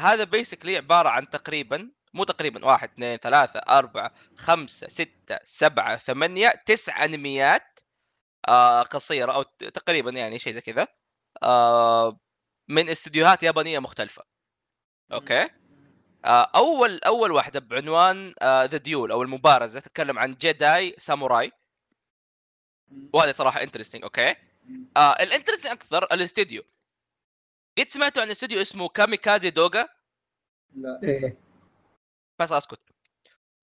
هذا 0.00 0.24
basically 0.24 0.76
عبارة 0.76 1.08
عن 1.08 1.30
تقريبا 1.30 1.90
مو 2.14 2.24
تقريبا 2.24 2.66
واحد 2.66 2.90
اثنين 2.90 3.16
ثلاثة 3.16 3.60
أربعة 3.60 4.12
خمسة 4.36 4.88
ستة 4.88 5.38
سبعة 5.42 5.96
ثمانية 5.96 6.62
تسع 6.66 7.04
أنميات 7.04 7.80
آه 8.48 8.82
قصيرة 8.82 9.32
أو 9.32 9.42
تقريبا 9.42 10.10
يعني 10.10 10.38
شيء 10.38 10.52
زي 10.52 10.60
كذا 10.60 10.88
آه 11.42 12.20
من 12.68 12.88
استديوهات 12.88 13.42
يابانية 13.42 13.78
مختلفة. 13.78 14.22
أوكي؟ 15.12 15.48
آه 16.24 16.50
أول 16.54 17.00
أول 17.06 17.30
واحدة 17.32 17.60
بعنوان 17.60 18.34
The 18.42 18.76
Duel 18.76 19.12
أو 19.12 19.22
المبارزة 19.22 19.80
تتكلم 19.80 20.18
عن 20.18 20.34
Jedi 20.34 20.94
ساموراي. 20.98 21.52
وهذا 23.12 23.32
صراحة 23.32 23.62
interesting 23.62 24.02
أوكي؟ 24.02 24.34
آه 24.96 25.12
ال 25.12 25.17
interesting 25.17 25.72
أكثر 25.72 26.04
الاستديو 26.04 26.62
قد 27.78 27.88
سمعتوا 27.88 28.22
عن 28.22 28.30
استديو 28.30 28.60
اسمه 28.62 28.88
Kamikaze 28.88 29.50
Douga 29.50 29.88
لا. 30.74 31.00
إيه. 31.02 31.38
بس 32.40 32.52
أسكت. 32.52 32.80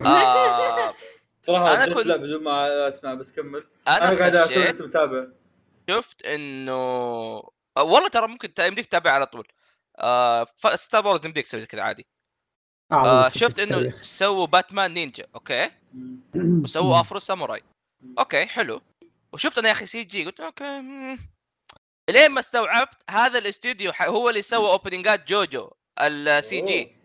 آه 0.06 0.90
أنا 0.90 0.94
صراحة 1.42 1.86
جت 1.86 1.94
كنت- 1.94 2.06
لا 2.06 2.18
بدون 2.18 2.44
ما 2.44 2.88
اسمع 2.88 3.14
بس 3.14 3.32
كمل. 3.32 3.68
أنا, 3.88 3.98
أنا 4.10 4.18
قاعد 4.18 4.36
أسوي 4.36 4.64
نفسي 4.68 4.84
متابع. 4.84 5.28
شفت 5.90 6.26
إنه 6.26 6.72
آه، 7.78 7.84
والله 7.84 8.08
ترى 8.08 8.28
ممكن 8.28 8.54
يمديك 8.60 8.86
تتابع 8.86 9.12
على 9.12 9.26
طول. 9.26 9.48
آه 10.00 10.48
Star 10.76 11.08
Wars 11.08 11.26
يمديك 11.26 11.46
تسوي 11.46 11.66
كذا 11.66 11.82
عادي. 11.82 12.08
آه 12.92 13.28
استوديو 13.28 13.50
شفت 13.50 13.60
إنه. 13.60 13.92
سووا 14.02 14.46
Batman 14.46 14.94
Ninja 14.94 15.28
أوكي؟ 15.36 15.72
وسووا 16.36 17.02
Afro 17.02 17.20
Samurai 17.20 17.64
أوكي 18.20 18.46
حلو. 18.46 18.82
وشفت 19.34 19.58
أنا 19.58 19.68
يا 19.68 19.74
أخي 19.74 19.86
CG 19.86 20.26
قلت 20.26 20.40
أوكي. 20.40 21.18
لين 22.10 22.32
ما 22.32 22.40
استوعبت؟ 22.40 23.04
هذا 23.10 23.40
الاستوديو 23.40 23.92
هو 24.02 24.30
اللي 24.30 24.42
سوى 24.42 24.72
اوبننجات 24.72 25.28
JoJo 25.28 25.72
ال 26.02 26.62
CG. 26.62 26.96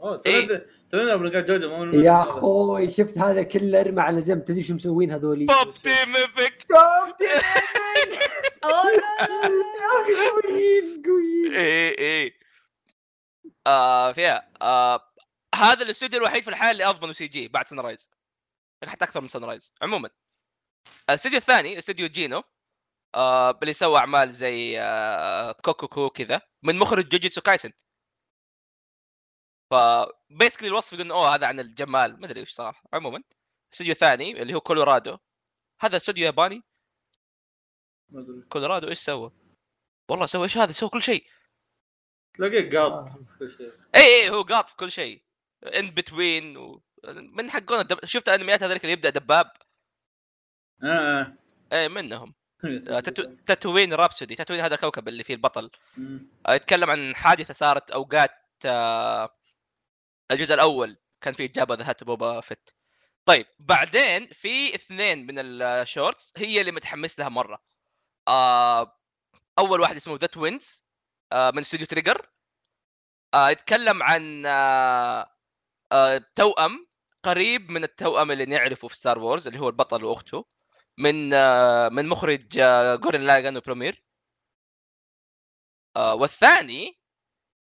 أوه 0.00 0.22
إيه. 0.26 0.46
توني 0.46 0.60
توني 0.90 1.12
أبغى 1.12 1.42
جوجو 1.42 1.68
مو 1.68 2.00
يا 2.00 2.22
أخوي 2.22 2.90
شفت 2.90 3.18
هذا 3.18 3.42
كله 3.42 3.80
ارمى 3.80 4.00
على 4.00 4.22
جنب 4.22 4.44
تدري 4.44 4.62
شو 4.62 4.74
مسوين 4.74 5.10
هذولي؟ 5.10 5.44
بوب 5.44 5.74
Team 5.74 6.16
Epic 6.16 6.66
Pop 6.68 7.16
Team. 7.16 7.28
لا. 7.28 7.40
يا 9.82 10.02
أخي 10.02 10.30
قويين 10.30 11.02
قويين. 11.04 11.52
إيه 11.52 11.98
إيه. 11.98 12.34
آه 13.66 14.12
فيها 14.12 14.48
آه 14.62 15.00
هذا 15.54 15.82
الاستوديو 15.82 16.18
الوحيد 16.18 16.42
في 16.42 16.50
الحياة 16.50 16.70
اللي 16.70 16.90
أفضل 16.90 17.06
من 17.06 17.12
CG 17.12 17.48
بعد 17.48 17.68
Sunrise 17.68 18.10
حتى 18.84 19.04
أكثر 19.04 19.20
من 19.20 19.28
Sunrise 19.28 19.74
عموما. 19.82 20.10
الأستوديو 21.08 21.38
الثاني 21.38 21.78
استوديو 21.78 22.06
Geno. 22.06 22.42
آه 23.14 23.58
اللي 23.62 23.72
سوى 23.72 23.98
أعمال 23.98 24.32
زي 24.32 24.80
آه 24.80 25.52
Kokkoku 25.52 26.10
كذا 26.10 26.40
من 26.62 26.78
مخرج 26.78 27.08
Jujutsu 27.08 27.40
Kaisen. 27.40 27.72
ف 29.70 29.74
basically 30.30 30.68
الوصف 30.68 30.92
يقول 30.92 31.10
أوه 31.10 31.34
هذا 31.34 31.46
عن 31.46 31.60
الجمال. 31.60 32.20
ما 32.20 32.26
أدري 32.26 32.40
إيش 32.40 32.50
صراحة. 32.50 32.84
عموما 32.92 33.22
استوديو 33.72 33.94
ثاني 33.94 34.42
اللي 34.42 34.54
هو 34.54 34.60
كولورادو. 34.60 35.18
هذا 35.80 35.96
استوديو 35.96 36.26
ياباني. 36.26 36.62
كولورادو 38.48 38.88
إيش 38.88 38.98
سوى؟ 38.98 39.32
والله 40.08 40.26
سوى 40.26 40.42
إيش 40.42 40.58
هذا؟ 40.58 40.72
سوى 40.72 40.88
كل 40.88 41.02
شيء. 41.02 41.26
تلاقيه 42.34 42.78
قاط 42.78 42.92
آه. 42.92 43.26
كل 43.38 43.50
شيء. 43.50 43.72
اي 43.94 44.00
اي 44.00 44.30
هو 44.30 44.42
قاط 44.42 44.68
في 44.68 44.76
كل 44.76 44.92
شيء. 44.92 45.22
ان 45.66 45.90
بتوين 45.90 46.56
و... 46.56 46.82
من 47.08 47.50
حقون 47.50 47.80
الدب... 47.80 48.04
شفت 48.04 48.28
أنميات 48.28 48.62
هذيك 48.62 48.82
اللي 48.84 48.92
يبدأ 48.92 49.10
دباب؟ 49.10 49.52
آه 50.84 51.36
اي 51.72 51.88
منهم. 51.88 52.34
تاتوين 53.46 53.94
رابسودي 53.94 54.34
تاتوين 54.34 54.60
هذا 54.60 54.74
الكوكب 54.74 55.08
اللي 55.08 55.24
فيه 55.24 55.34
البطل. 55.34 55.70
آه، 56.48 56.54
يتكلم 56.54 56.90
عن 56.90 57.14
حادثة 57.16 57.54
صارت 57.54 57.90
اوقات 57.90 58.30
آه، 58.64 59.36
الجزء 60.30 60.54
الأول. 60.54 60.96
كان 61.20 61.34
فيه 61.34 61.46
Jabba 61.46 61.74
the 61.74 61.90
Hutt 61.90 62.04
Boba 62.04 62.40
Fett 62.40 62.74
طيب 63.24 63.46
بعدين 63.58 64.26
في 64.26 64.74
اثنين 64.74 65.26
من 65.26 65.38
ال 65.38 65.51
shorts 65.51 66.32
هي 66.36 66.60
اللي 66.60 66.72
متحمس 66.72 67.18
لها 67.18 67.28
مرة. 67.28 67.62
آه، 68.28 68.98
أول 69.58 69.80
واحد 69.80 69.96
اسمه 69.96 70.16
The 70.16 70.26
Twins 70.26 70.84
من 71.34 71.58
استوديو 71.58 71.86
Trigger. 71.86 72.28
يتكلم 73.36 74.02
عن 74.02 74.42
توأم 76.36 76.86
قريب 77.22 77.70
من 77.70 77.84
التوأم 77.84 78.30
اللي 78.30 78.44
نعرفه 78.44 78.88
في 78.88 78.96
Star 78.96 79.18
Wars 79.18 79.46
اللي 79.46 79.60
هو 79.60 79.68
البطل 79.68 80.04
وأخته. 80.04 80.44
من 80.98 81.30
من 81.94 82.08
مخرج 82.08 82.48
Gurren 83.00 83.20
Lagann 83.20 83.56
و 83.56 83.62
Promare 83.62 84.04
والثاني 85.96 87.02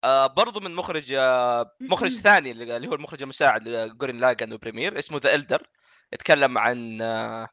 آه، 0.04 0.28
برضو 0.28 0.60
من 0.60 0.76
مخرج 0.76 1.14
آه، 1.14 1.76
مخرج 1.82 2.12
ثاني 2.22 2.52
اللي 2.52 2.88
هو 2.88 2.94
المخرج 2.94 3.22
المساعد 3.24 3.68
ل 3.68 3.75
Gurren 3.75 4.18
Lagann 4.18 4.54
و 4.54 4.60
Promare 4.60 5.00
اسمه 5.00 5.20
The 5.24 5.36
Elder 5.36 5.68
يتكلم 6.14 6.58
عن 6.58 7.02
آه، 7.02 7.50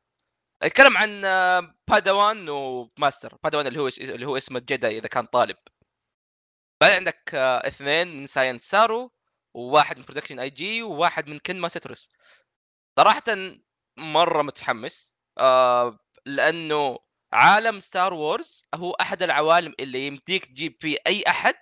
يتكلم 0.64 0.96
عن 0.98 1.22
Padawan 1.88 2.48
و 2.48 2.61
master 2.61 3.38
Padawan 3.44 3.66
اللي 3.66 3.80
هو 3.80 3.88
اللي 3.88 4.26
هو 4.26 4.36
اسم 4.36 4.56
ال 4.56 4.65
Jedi 4.65 4.98
إذا 4.98 5.08
كان 5.08 5.26
طالب. 5.26 5.56
بعدين 6.80 6.96
عندك 6.96 7.34
اثنين 7.34 8.16
من 8.16 8.26
Science 8.26 8.64
Saru 8.64 9.12
وواحد 9.54 9.98
من 9.98 10.04
Production 10.04 10.38
I.G 10.40 10.82
وواحد 10.82 11.28
من 11.28 11.38
Kinema 11.38 11.68
Citrus 11.68 12.10
صراحة 12.98 13.24
مرة 13.98 14.42
متحمس. 14.42 15.17
آه 15.38 15.98
لأنه 16.26 16.98
عالم 17.32 17.80
Star 17.80 18.14
Wars 18.14 18.62
هو 18.74 18.92
أحد 18.92 19.22
العوالم 19.22 19.74
اللي 19.80 20.06
يمديك 20.06 20.44
تجيب 20.44 20.74
فيه 20.80 20.96
أي 21.06 21.24
أحد 21.28 21.54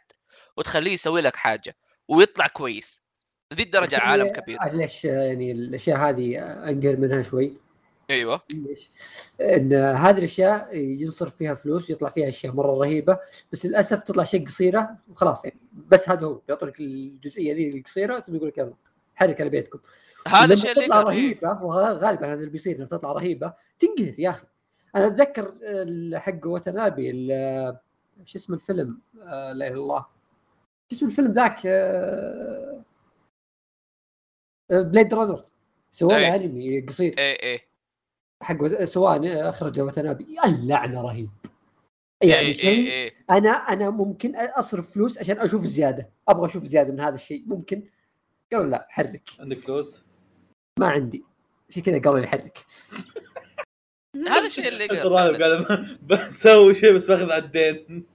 وتخليه 0.57 0.93
يسوي 0.93 1.20
لك 1.20 1.36
حاجة 1.36 1.77
ويطلع 2.09 2.47
كويس. 2.47 3.03
ذي 3.55 3.62
الدرجة 3.62 3.98
عالم 3.98 4.32
كبير. 4.32 4.59
ليش 4.73 5.05
يعني 5.05 5.53
الأشياء 5.53 5.98
هذه 5.98 6.39
أنقهر 6.69 6.97
منها 6.97 7.23
شوي؟ 7.23 7.53
أيوه؟ 8.11 8.40
إن 9.40 9.73
هذه 9.74 10.19
الأشياء 10.19 10.77
ينصرف 10.77 11.36
فيها 11.36 11.55
فلوس 11.55 11.90
ويطلع 11.90 12.09
فيها 12.09 12.28
أشياء 12.28 12.55
مرة 12.55 12.78
رهيبة 12.78 13.19
بس 13.53 13.66
للأسف 13.66 14.03
تطلع 14.03 14.24
شيء 14.24 14.47
قصيرة 14.47 14.97
وخلاص 15.09 15.44
يعني. 15.44 15.61
بس 15.73 16.09
هذا 16.09 16.27
هو 16.27 16.35
بيعطونك 16.35 16.81
الجزئية 16.81 17.55
ذي 17.55 17.69
القصيرة 17.69 18.20
ثم 18.20 18.36
يقول 18.36 18.48
لك 18.48 18.59
يلا 18.59 18.74
حرك 19.15 19.40
على 19.40 19.51
بيتكم. 19.51 19.78
هذا 20.27 20.55
الشيء 20.55 20.73
اللي 20.73 20.85
تطلع. 20.85 20.98
إيه. 20.98 21.05
رهيبة 21.05 21.62
وغالبا 21.62 22.27
هذا 22.27 22.35
اللي 22.35 22.51
بيصير 22.51 22.77
لما 22.77 22.86
تطلع 22.86 23.12
رهيبة 23.12 23.53
تنقهر 23.78 24.15
يا 24.19 24.31
أخي. 24.31 24.47
أنا 24.97 25.07
أتذكر 25.07 25.53
ال- 25.62 26.19
حق 26.19 26.47
وتنابي 26.47 27.11
ال- 27.11 27.78
شو 28.24 28.39
اسم 28.39 28.55
الفيلم؟ 28.55 29.01
آه، 29.23 29.53
لا 29.53 29.66
إله 29.66 29.74
إلا 29.74 29.82
الله. 29.82 30.07
شو 30.90 30.97
اسم 30.97 31.07
الفيلم 31.07 31.32
ذاك؟ 31.32 31.61
آه، 31.66 32.82
آه، 34.70 34.82
Blade 34.83 35.15
Runner 35.15 35.43
سووا 35.90 36.12
له 36.12 36.19
أي. 36.19 36.35
أنمي 36.44 36.81
قصير. 36.81 37.15
إيه 37.19 37.43
إيه. 37.43 37.61
حق 38.43 38.85
سواه 38.85 39.49
اخرج 39.48 39.81
وتنابي 39.81 40.35
يا 40.35 40.44
اللعنة 40.47 41.03
رهيب. 41.03 41.31
إيه 42.23 42.31
يعني 42.31 42.55
شيء 42.55 42.90
إيه. 42.90 43.12
أنا 43.31 43.51
أنا 43.51 43.90
ممكن 43.90 44.36
أصرف 44.36 44.90
فلوس 44.94 45.19
عشان 45.19 45.39
أشوف 45.39 45.65
زيادة. 45.65 46.11
أبغى 46.28 46.47
أشوف 46.47 46.65
زيادة 46.65 46.93
من 46.93 47.01
هذا 47.01 47.15
الشيء. 47.15 47.44
ممكن. 47.47 47.82
قالوا 48.53 48.66
لا 48.66 48.86
حرك. 48.90 49.31
عندك 49.40 49.59
فلوس؟ 49.59 50.03
ما 50.78 50.89
عندي. 50.89 51.24
عشان 51.70 51.82
كذا 51.82 51.98
قالوا 51.98 52.20
لي 52.20 52.27
حرك 52.27 52.66
هذا 54.28 54.47
الشيء 54.47 54.69
اللي. 54.69 54.86
قال 54.86 55.98
بسوي 56.09 56.74
شيء 56.74 56.93
بس 56.93 57.07
باخذ 57.07 57.32
على 57.32 57.44
الدين 57.44 58.07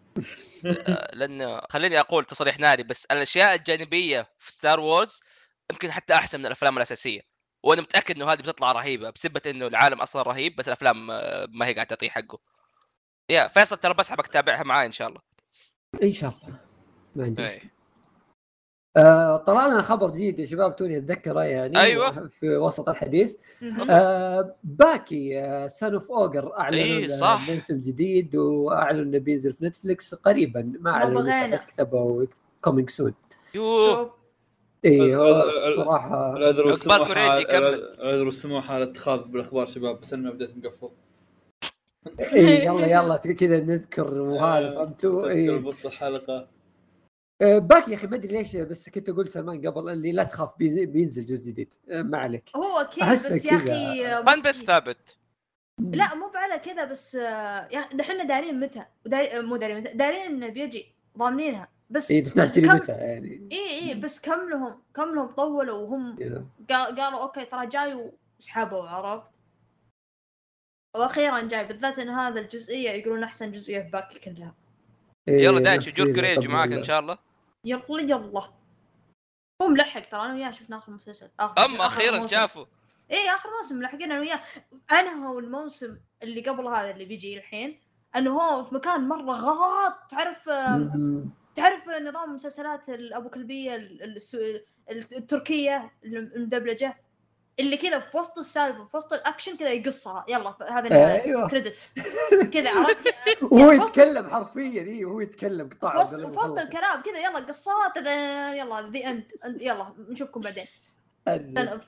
آه، 0.66 1.16
لأن 1.16 1.62
خليني 1.70 2.00
أقول 2.00 2.26
تصريح 2.26 2.60
ناري 2.60 2.84
بس 2.84 3.06
الأشياء 3.06 3.56
الجانبية 3.56 4.30
في 4.40 4.52
Star 4.52 4.80
Wars 4.80 5.22
يمكن 5.72 5.92
حتى 5.92 6.14
أحسن 6.14 6.40
من 6.40 6.46
الأفلام 6.46 6.78
الأساسية. 6.78 7.22
وأنا 7.64 7.82
متأكد 7.82 8.16
إنه 8.16 8.32
هذه 8.32 8.38
بتطلع 8.40 8.72
رهيبة 8.72 9.10
بسبة 9.10 9.42
إنه 9.46 9.68
العالم 9.68 10.02
أصلا 10.02 10.22
رهيب 10.22 10.56
بس 10.56 10.68
الأفلام 10.68 11.12
آه، 11.12 11.48
ما 11.50 11.66
هي 11.68 11.74
قاعدة 11.74 11.88
تعطيه 11.88 12.10
حقه. 12.10 12.40
يا 13.30 13.48
فيصل 13.48 13.78
ترى 13.78 13.94
بسحبك 13.94 14.28
تتابعها 14.28 14.64
معاي 14.64 14.86
إن 14.86 14.92
شاء 14.92 15.08
الله. 15.08 15.22
إن 16.04 16.14
شاء 16.14 16.30
الله. 16.30 16.60
ما 17.16 17.24
عندي 17.24 17.72
آه 18.98 19.38
طلعنا 19.38 19.82
خبر 19.82 20.10
جديد 20.10 20.40
يا 20.40 20.46
شباب 20.46 20.76
توني 20.76 20.98
أتذكره 20.98 21.44
يعني 21.44 21.80
أيوة. 21.80 22.28
في 22.28 22.58
وسط 22.58 22.90
الحديث. 22.90 23.36
آه 23.90 24.56
باكي 24.64 25.40
آه 25.40 25.68
Son 25.68 25.94
of 25.94 26.12
Ogre 26.12 26.58
أعلنوا 26.58 26.84
إيه، 26.84 27.02
له 27.02 27.08
صح. 27.08 27.50
موسم 27.50 27.80
جديد 27.80 28.36
واعلنوا 28.36 29.04
إنه 29.04 29.18
بينزل 29.18 29.54
في 29.54 29.66
نتفلكس 29.66 30.16
قريبا 30.16 30.74
ما. 30.80 31.06
متى، 31.06 31.52
بس 31.52 31.66
كتبوا 31.66 32.26
coming 32.62 32.90
soon. 32.90 33.14
اي 34.86 35.16
الصراحة 35.16 36.38
العذر 36.38 36.68
والسموح. 36.68 37.12
العذر 37.12 38.26
والسموح 38.26 38.72
على 38.72 38.84
اتخاذ 38.84 39.20
بالأخبار 39.20 39.66
شباب 39.66 40.02
بس 40.02 40.14
أنا 40.14 40.24
ما 40.24 40.32
بديت 40.32 40.58
مقفل 40.58 40.90
اي 42.20 42.66
يلا 42.66 42.88
يلا 42.88 43.18
كذا 43.18 43.60
نذكر 43.60 44.14
وهذا 44.14 44.72
فهمتوا 44.76 45.30
اي 45.30 45.60
بوسط 45.60 45.86
الحلقة 45.86 46.48
آه، 47.42 47.58
باكي 47.58 47.92
يا 47.92 47.96
أخي 47.96 48.08
ما 48.08 48.16
أدري 48.16 48.38
ليش 48.38 48.56
بس 48.56 48.90
كنت 48.90 49.10
أقول 49.10 49.28
سلمان 49.28 49.68
قبل 49.68 49.90
اللي 49.90 50.12
لا 50.12 50.24
تخاف 50.24 50.58
بينزل, 50.58 50.86
بينزل 50.86 51.26
جزء 51.26 51.46
جديد. 51.52 51.74
آه، 51.90 52.02
ما 52.02 52.18
عليك. 52.18 52.50
هو 52.56 52.78
أكيد 52.82 53.04
بس 53.04 53.46
يا. 53.46 53.56
أخي 53.58 54.24
fan 54.26 54.42
بس 54.42 54.64
ثابت. 54.64 55.18
لا 55.80 56.16
مو 56.16 56.32
على 56.36 56.60
كذا 56.60 56.86
بس 56.86 57.16
آه، 57.16 57.70
دحين 57.94 58.28
دارين 58.28 58.60
متى؟ 58.60 58.86
مو 59.34 59.56
دارين 59.58 59.78
متى 59.78 59.94
دارين 59.94 60.22
انه 60.22 60.48
بيجي 60.48 60.96
ضامنينها. 61.18 61.68
بس 61.90 62.12
اي 62.12 62.22
بس 62.22 62.38
نعتري 62.38 62.62
كم- 62.68 62.76
متى 62.76 62.92
يعني. 62.92 63.50
اي 63.52 63.90
اي 63.90 63.96
بس 63.96 64.22
كم 64.22 64.50
لهم 64.50 64.82
كم 64.96 65.16
لهم 65.16 65.28
طولوا 65.28 65.78
وهم 65.78 66.16
قا- 66.72 66.72
قالوا 67.00 67.22
okay 67.22 67.46
ترى 67.46 67.68
جاي 67.68 68.12
وسحبوا 68.40 68.84
عرفت؟ 68.84 69.32
وأخيرا 70.96 71.42
جاي 71.42 71.68
بالذات 71.68 72.00
إن 72.00 72.10
هذا 72.10 72.40
الجزئية 72.42 72.90
يقولون 72.90 73.24
أحسن 73.24 73.52
جزئية 73.52 73.80
في 73.82 73.90
باكي 73.90 74.20
كلها 74.20 74.56
إيه، 75.28 75.44
يلا 75.44 75.60
دايتشي 75.60 75.90
جور 75.90 76.14
كريج 76.14 76.48
معاك 76.48 76.72
إن 76.72 76.84
شاء 76.84 77.00
الله. 77.00 77.18
يلا 77.66 78.02
يلا. 78.02 78.42
هو 79.62 79.68
ملحق 79.68 80.02
ترى 80.02 80.22
أنا 80.26 80.34
وياه 80.34 80.52
شفنا 80.52 80.78
آخر 80.78 80.92
مسلسل. 80.92 81.30
اخر 81.40 81.66
أما 81.66 81.86
أخيرا. 81.86 82.28
شافوا 82.28 82.66
اي 83.12 83.30
آخر 83.30 83.50
موسم 83.58 83.80
ملحقين 83.80 84.12
أنا 84.12 84.20
وياه. 84.20 84.42
أنا 84.92 85.28
هو 85.28 85.40
الموسم 85.40 85.98
اللي 86.24 86.42
قبل 86.42 86.68
هذا 86.68 86.92
اللي 86.92 87.06
بيجي 87.06 87.38
الحين 87.38 87.80
أنه 88.16 88.32
هو 88.32 88.64
في 88.64 88.76
مكان 88.76 89.08
مرة 89.08 89.32
غلط. 89.32 89.96
تعرف. 90.10 90.50
تعرف 91.56 91.90
نظام 91.90 92.30
المسلسلات 92.30 92.90
الابو 92.90 93.30
كلبية 93.30 93.76
التركية 94.92 95.92
المدبلجه 96.06 97.01
اللي 97.62 97.78
كذا 97.78 98.00
في 98.00 98.18
وسط 98.18 98.38
السالفة 98.38 98.86
في 98.86 98.98
وسط 98.98 99.14
الأكشن 99.14 99.58
كذا 99.58 99.70
يقصها. 99.72 100.26
يلا 100.28 100.56
هذا 100.72 100.88
النهاية 100.88 101.24
أيوه. 101.24 101.48
credits 101.50 101.94
كذا 102.54 102.70
عرفت؟ 102.70 103.04
كذا 103.04 103.16
وهو 103.52 103.70
في 103.72 103.78
وسط- 103.78 103.98
يتكلم 103.98 104.30
حرفيا 104.30 104.82
اي 104.82 105.06
وهو 105.06 105.20
يتكلم 105.22 105.70
قطع 105.70 106.06
في 106.06 106.16
وسط 106.16 106.58
الكلام 106.58 107.02
كذا 107.02 107.18
يلا 107.20 107.40
قصات 107.40 107.98
هذا- 107.98 108.56
يلا 108.56 108.90
the 108.90 109.10
end 109.10 109.32
يلا 109.62 109.94
نشوفكم 110.10 110.42
بعدين. 110.42 110.66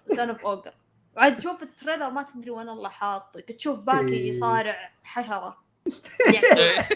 Son 0.08 0.30
of 0.30 0.46
Ogre 0.46 0.74
وعاد 1.18 1.38
تشوف 1.38 1.64
ال 1.64 1.69
trailer 1.69 2.10
ما 2.10 2.24
تدري 2.24 2.52
وين 2.52 2.70
الله 2.70 2.90
حاطك 2.90 3.52
تشوف 3.52 3.80
باكي 3.80 4.14
إيه. 4.14 4.30
يصارع 4.30 4.92
حشرة. 5.04 5.58
يعني 6.34 6.48
إيه. 6.62 6.90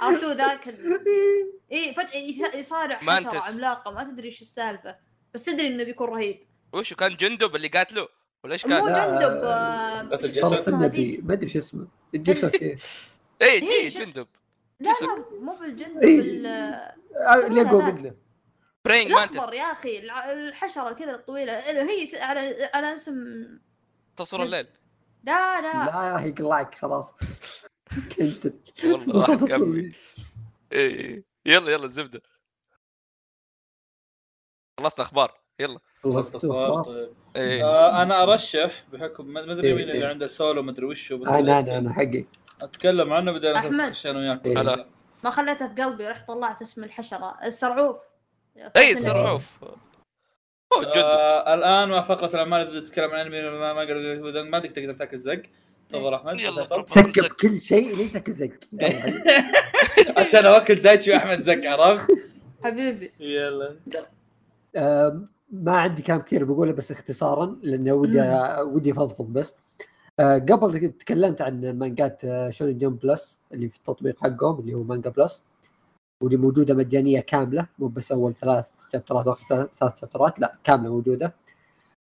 عرفتوا 0.00 0.32
ذاك 0.34 0.68
ال... 0.68 1.00
اي 1.72 1.94
فجأة 1.94 2.18
يصارع 2.58 2.96
حشرة. 2.96 3.40
عملاقة 3.40 3.90
ما 3.90 4.04
تدري 4.04 4.26
إيش 4.28 4.42
السالفة. 4.42 4.96
بس 5.34 5.42
تدري 5.42 5.66
إنه 5.66 5.84
بيكون 5.84 6.08
رهيب. 6.08 6.38
وشو 6.72 6.96
كان 6.96 7.16
جندب 7.16 7.56
اللي 7.56 7.68
قاتله 7.68 8.08
ولا 8.44 8.52
إيش 8.52 8.66
مو 8.66 8.76
كان؟ 8.76 8.86
لا، 8.86 9.04
جندب 9.04 9.42
لا 9.42 10.46
آه، 10.46 10.68
النبي؟ 10.68 11.20
ما 11.24 11.32
أدري 11.34 11.48
شو 11.48 11.58
اسمه. 11.58 11.86
جسد 12.14 12.54
إيه. 12.54 12.78
اي 13.42 13.48
إيه، 13.48 13.82
جي 13.82 13.90
ش- 13.90 13.96
جندب. 13.98 14.26
لا. 14.80 14.90
لا 15.02 15.24
مو 15.40 15.56
بالجندب 15.60 16.02
إيه. 16.02 16.46
آه، 16.46 17.46
اللي 17.46 17.60
اقوى. 17.62 17.82
منه. 17.92 18.14
برينج 18.84 19.12
مانتس 19.12 19.52
يا 19.52 19.62
أخي 19.72 19.98
الع- 19.98 20.32
الحشرة 20.32 20.92
كذا 20.92 21.14
الطويلة. 21.14 21.58
هي 21.58 22.04
على 22.20 22.68
على 22.74 22.92
اسم 22.92 23.14
تصوير 24.16 24.42
الليل. 24.42 24.66
لا 25.24 25.60
لا. 25.60 25.72
لا 25.72 26.08
يا 26.08 26.16
أخي 26.16 26.28
يقلعك 26.28 26.74
خلاص. 26.74 27.14
كنسل. 28.16 28.60
والله. 28.84 29.92
اي 30.72 31.24
يلا 31.46 31.72
يلا 31.72 31.84
الزبدة. 31.84 32.22
خلصنا 34.80 35.04
أخبار. 35.04 35.40
يلا. 35.60 35.78
طيب. 36.82 37.08
إيه. 37.36 37.64
آه 37.64 38.02
أنا 38.02 38.22
أرشح 38.22 38.84
بحكم 38.92 39.26
ما 39.26 39.44
ما 39.46 39.52
أدري 39.52 39.68
إيه، 39.68 39.74
مين 39.74 39.82
اللي 39.82 40.02
إيه. 40.02 40.06
عنده 40.06 40.26
سولو 40.26 40.62
ما 40.62 40.70
أدري 40.70 40.86
وشو 40.86 41.16
بس 41.16 41.28
أنا 41.28 41.58
أنا 41.58 41.78
أنا 41.78 41.92
حقي. 41.92 42.24
أتكلم 42.62 43.12
عنه 43.12 43.56
أحمد. 43.56 43.80
اخش 43.80 44.06
أنا 44.06 44.18
وياك. 44.18 44.46
إيه. 44.46 44.86
ما 45.24 45.30
خليته 45.30 45.68
في 45.74 45.82
قلبي 45.82 46.08
رحت 46.08 46.28
طلعت 46.28 46.62
اسم 46.62 46.84
الحشرة. 46.84 47.36
السرعوف. 47.44 47.96
اي 48.76 48.92
السرعوف. 48.92 49.46
آه 50.96 51.54
الآن 51.54 51.88
مع 51.88 52.02
فقرة 52.02 52.26
الأعمال 52.34 52.68
إذا 52.68 52.80
تتكلم 52.80 53.10
عن 53.10 53.20
أنمي 53.26 53.42
ما 53.42 53.72
ما 53.72 53.82
أقدر 53.82 54.42
ما 54.44 54.58
تقدر 54.58 54.92
تاكل 54.92 55.16
زق 55.18 55.42
تفضل 55.88 56.14
أحمد. 56.14 56.36
فيصل. 56.36 56.88
skip 56.88 57.24
كل 57.24 57.60
شيء 57.60 57.92
اللي 57.92 58.02
أنت 58.04 58.16
كزق. 58.16 58.50
عشان 60.18 60.46
أوكل 60.46 60.74
دايتشي 60.74 61.10
وأحمد 61.12 61.40
زق 61.40 61.70
عرفت؟ 61.70 62.10
حبيبي. 62.64 63.10
يلا. 63.20 63.76
ما 65.50 65.72
عندي 65.80 66.02
كلام 66.02 66.20
كثير 66.20 66.44
بقوله 66.44 66.72
بس 66.72 66.90
اختصارا 66.90 67.58
لأنه 67.62 67.92
ودي 67.92 68.20
ودي 68.62 68.90
أفضفض 68.92 69.32
بس. 69.32 69.54
آه، 70.20 70.38
قبل 70.38 70.88
تكلمت 70.92 71.42
عن 71.42 71.78
مانجات 71.78 72.24
آه، 72.24 72.50
Shonen 72.50 72.78
Jump 72.78 72.98
Plus 73.00 73.40
اللي 73.52 73.68
في 73.68 73.76
التطبيق 73.76 74.18
حقهم 74.18 74.60
اللي 74.60 74.74
هو 74.74 74.82
Manga 74.82 75.10
Plus 75.10 75.44
واللي 76.22 76.36
موجودة 76.36 76.74
مجانية 76.74 77.20
كاملة 77.20 77.66
مو 77.78 77.88
بس 77.88 78.12
أول 78.12 78.34
ثلاث 78.34 78.70
شابترات 78.92 79.26
وآخر 79.26 79.68
ثلاث 79.78 80.00
شابترات 80.00 80.40
لا 80.40 80.58
كاملة 80.64 80.90
موجودة. 80.90 81.34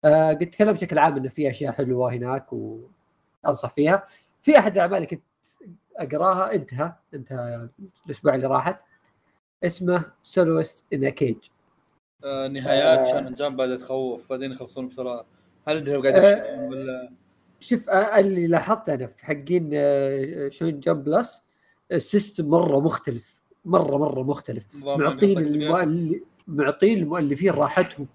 آه 0.05 0.29
قد 0.33 0.45
تكلمت 0.49 0.75
بشكل 0.75 0.97
عام 0.99 1.17
إنه 1.17 1.29
في 1.29 1.49
أشياء 1.49 1.73
حلوة 1.73 2.13
هناك 2.13 2.47
وأنصح 2.53 3.69
فيها. 3.71 4.05
في 4.41 4.57
أحد 4.59 4.73
الأعمال 4.73 4.95
اللي 4.95 5.07
كنت 5.07 5.23
أقراها 5.97 6.53
انتهى 6.55 6.93
انتهى 7.13 7.69
الأسبوع 8.05 8.35
اللي 8.35 8.47
راحت 8.47 8.81
اسمه 9.63 10.03
Soloist 10.23 10.83
in 10.93 11.09
Cage 11.09 11.37
نهايات 12.51 12.99
آه. 12.99 13.11
Shonen 13.11 13.33
Jump 13.33 13.55
بدأت 13.55 13.79
تخوف 13.81 14.29
بعدين 14.29 14.51
يخلصون 14.51 14.87
بسرعة. 14.87 15.25
هل 15.67 15.77
أدري 15.77 15.95
قاعد 15.97 16.15
آه. 16.25 16.31
يفشلون 16.31 16.69
ولا؟ 16.73 17.09
شوف 17.59 17.89
آه، 17.89 18.19
اللي 18.19 18.47
لاحظته 18.47 18.93
أنا 18.93 19.07
في 19.07 19.25
حقين 19.25 19.69
آه، 19.73 20.49
Shonen 20.49 20.79
Jump 20.79 21.03
Plus 21.03 21.43
ال 21.91 21.99
system 21.99 22.45
مرة 22.49 22.79
مختلف 22.79 23.41
مرة 23.65 23.97
مرة 23.97 24.23
مختلف. 24.23 24.67
معطين 24.75 25.71
معطين 26.47 26.97
المؤلفين 26.97 27.51
راحتهم. 27.51 28.07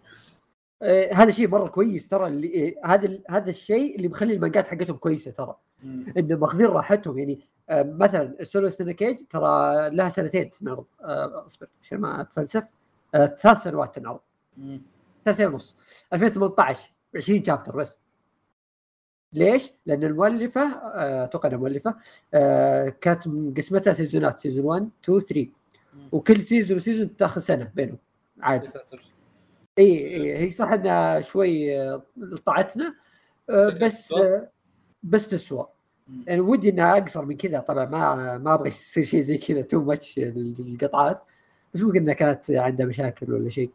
آه 0.82 1.12
هذا 1.12 1.30
شيء 1.30 1.48
مرة 1.48 1.68
كويس 1.68 2.08
ترى 2.08 2.26
اللي 2.26 2.76
آه، 2.84 2.86
هذا 2.86 3.06
ال- 3.06 3.22
هذا 3.30 3.50
الشيء 3.50 3.96
اللي 3.96 4.08
مخلي 4.08 4.34
المانجات 4.34 4.68
حقتهم 4.68 4.96
كويسة 4.96 5.30
ترى. 5.30 5.56
إنه 6.18 6.36
ماخذين 6.36 6.66
راحتهم 6.66 7.18
يعني 7.18 7.40
آه 7.70 7.82
مثلا 7.82 8.44
سولو 8.44 8.70
كيج 8.70 9.16
ترى 9.30 9.90
لها 9.90 10.08
سنتين 10.08 10.50
تنعرض. 10.50 10.84
آه 11.04 11.46
أصبر 11.46 11.66
عشان 11.82 11.98
ما 12.00 12.20
أتفلسف. 12.20 12.62
آه 12.64 12.79
ثلاث 13.12 13.62
سنوات 13.62 13.94
تنعرض. 13.94 14.20
سنتين 15.24 15.46
ونص. 15.46 15.76
2018 16.12 16.92
20 17.16 17.44
chapter 17.44 17.76
بس. 17.76 17.98
ليش؟ 19.32 19.72
لأن 19.86 20.04
المؤلفة 20.04 20.60
آه، 20.60 21.24
أتوقع 21.24 21.48
إنها 21.48 21.58
مؤلفة 21.58 21.94
آه، 22.34 22.88
كانت 22.88 23.28
مقسمتها 23.28 23.92
سيزونات. 23.92 24.40
season 24.40 24.64
1 24.64 24.90
2 25.04 25.20
3 25.20 25.48
وكل 26.12 26.42
season 26.44 26.76
و 26.76 26.82
season 26.82 27.16
تاخذ 27.16 27.40
سنة 27.40 27.70
بينهم 27.74 27.98
عادي. 28.40 28.68
إي 29.78 30.16
إي 30.16 30.38
هي 30.38 30.50
صح 30.50 30.68
إنها 30.68 31.20
شوي 31.20 31.80
آه، 31.80 32.02
طاعتنا 32.46 32.94
آه، 33.50 33.68
بس 33.68 34.14
بس 35.02 35.28
تسوى؟ 35.28 35.66
يعني 36.26 36.40
ودي 36.40 36.70
إنها 36.70 36.98
أقصر 36.98 37.24
من 37.24 37.36
كذا. 37.36 37.58
طبعا 37.60 37.84
ما 37.84 38.38
ما 38.38 38.54
أبغى 38.54 38.68
يصير 38.68 39.04
شيء 39.04 39.20
زي 39.20 39.38
كذا 39.38 39.62
too 39.62 39.82
much 39.82 40.18
القطعات. 40.18 41.22
بس 41.74 41.82
ممكن 41.82 41.98
انها 42.00 42.14
كانت 42.14 42.50
عندها 42.50 42.86
مشاكل 42.86 43.32
ولا 43.32 43.48
شيء. 43.48 43.70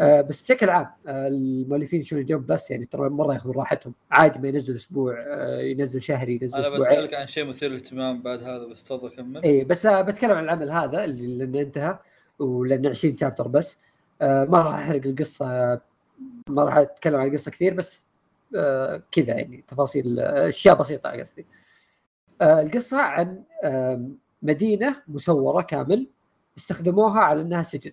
آه 0.00 0.20
بس 0.20 0.40
بشكل 0.40 0.70
عام 0.70 0.86
آه 1.06 1.28
المؤلفين 1.28 2.02
Shonen 2.02 2.24
Jump 2.24 2.46
بس 2.46 2.70
يعني 2.70 2.84
ترى 2.86 3.08
مرة 3.08 3.34
ياخذون 3.34 3.54
راحتهم. 3.54 3.94
عادي 4.10 4.38
ما 4.38 4.48
ينزل 4.48 4.74
أسبوع 4.74 5.14
آه 5.28 5.60
ينزل 5.60 6.02
شهري 6.02 6.38
ينزل 6.42 6.58
أنا 6.58 6.68
بسألك 6.68 7.14
عن 7.14 7.26
شيء 7.26 7.44
مثير 7.44 7.70
للاهتمام 7.70 8.22
بعد 8.22 8.42
هذا 8.42 8.66
بس 8.66 8.84
تفضل 8.84 9.08
كمل. 9.08 9.42
اي 9.42 9.64
بس 9.64 9.86
آه 9.86 10.02
بتكلم 10.02 10.32
عن 10.32 10.44
العمل 10.44 10.70
هذا 10.70 11.04
اللي 11.04 11.46
لأنه 11.46 11.60
انتهى 11.60 11.98
ولأنه 12.38 12.88
20 12.88 13.16
شابتر 13.16 13.48
بس. 13.48 13.78
آه 14.22 14.44
ما 14.44 14.62
راح 14.62 14.74
أحرق 14.74 15.06
القصة 15.06 15.80
ما 16.48 16.64
راح 16.64 16.76
أتكلم 16.76 17.16
عن 17.20 17.26
القصة 17.26 17.50
كثير 17.50 17.74
بس 17.74 18.06
آه 18.56 19.02
كذا 19.12 19.34
يعني 19.34 19.64
تفاصيل 19.68 20.20
أشياء 20.20 20.74
بسيطة 20.78 21.10
قصدي. 21.10 21.46
آه 22.42 22.62
القصة 22.62 23.00
عن 23.00 23.42
آه 23.64 24.08
مدينة 24.42 24.96
مسوره 25.08 25.62
كامل. 25.62 26.06
استخدموها 26.56 27.20
على 27.20 27.40
انها 27.40 27.62
سجن. 27.62 27.92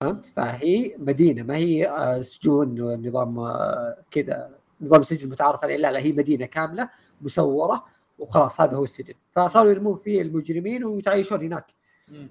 فهمت؟ 0.00 0.26
فهي 0.26 0.96
مدينة 0.98 1.42
ما 1.42 1.56
هي 1.56 1.88
آه، 1.88 2.22
سجون 2.22 2.80
ونظام 2.80 3.38
آه، 3.38 4.04
كذا 4.10 4.50
نظام 4.80 5.00
السجن 5.00 5.24
المتعارف 5.26 5.64
عليه. 5.64 5.76
لا 5.76 5.92
لا 5.92 5.98
هي 5.98 6.12
مدينة 6.12 6.46
كاملة 6.46 6.90
مسوره 7.20 7.84
وخلاص 8.18 8.60
هذا 8.60 8.76
هو 8.76 8.84
السجن. 8.84 9.14
فصاروا 9.32 9.70
يرمون 9.70 9.98
فيه 9.98 10.22
المجرمين 10.22 10.84
ويتعايشون 10.84 11.42
هناك. 11.42 11.74
مم. 12.08 12.28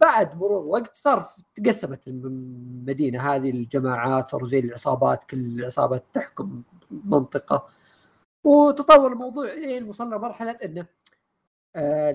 بعد 0.00 0.36
مرور 0.36 0.60
الوقت 0.60 0.96
صار 0.96 1.26
تقسمت 1.54 2.08
المدينة. 2.08 3.34
هذه 3.34 3.50
الجماعات 3.50 4.28
صاروا 4.28 4.48
زي 4.48 4.58
العصابات 4.58 5.24
كل 5.24 5.64
عصابه 5.64 6.00
تحكم 6.12 6.62
منطقة. 6.90 7.68
وتطور 8.44 9.12
الموضوع 9.12 9.54
لين 9.54 9.88
وصلنا 9.88 10.18
مرحلة 10.18 10.50
إنه 10.50 10.86
آه، 11.76 12.14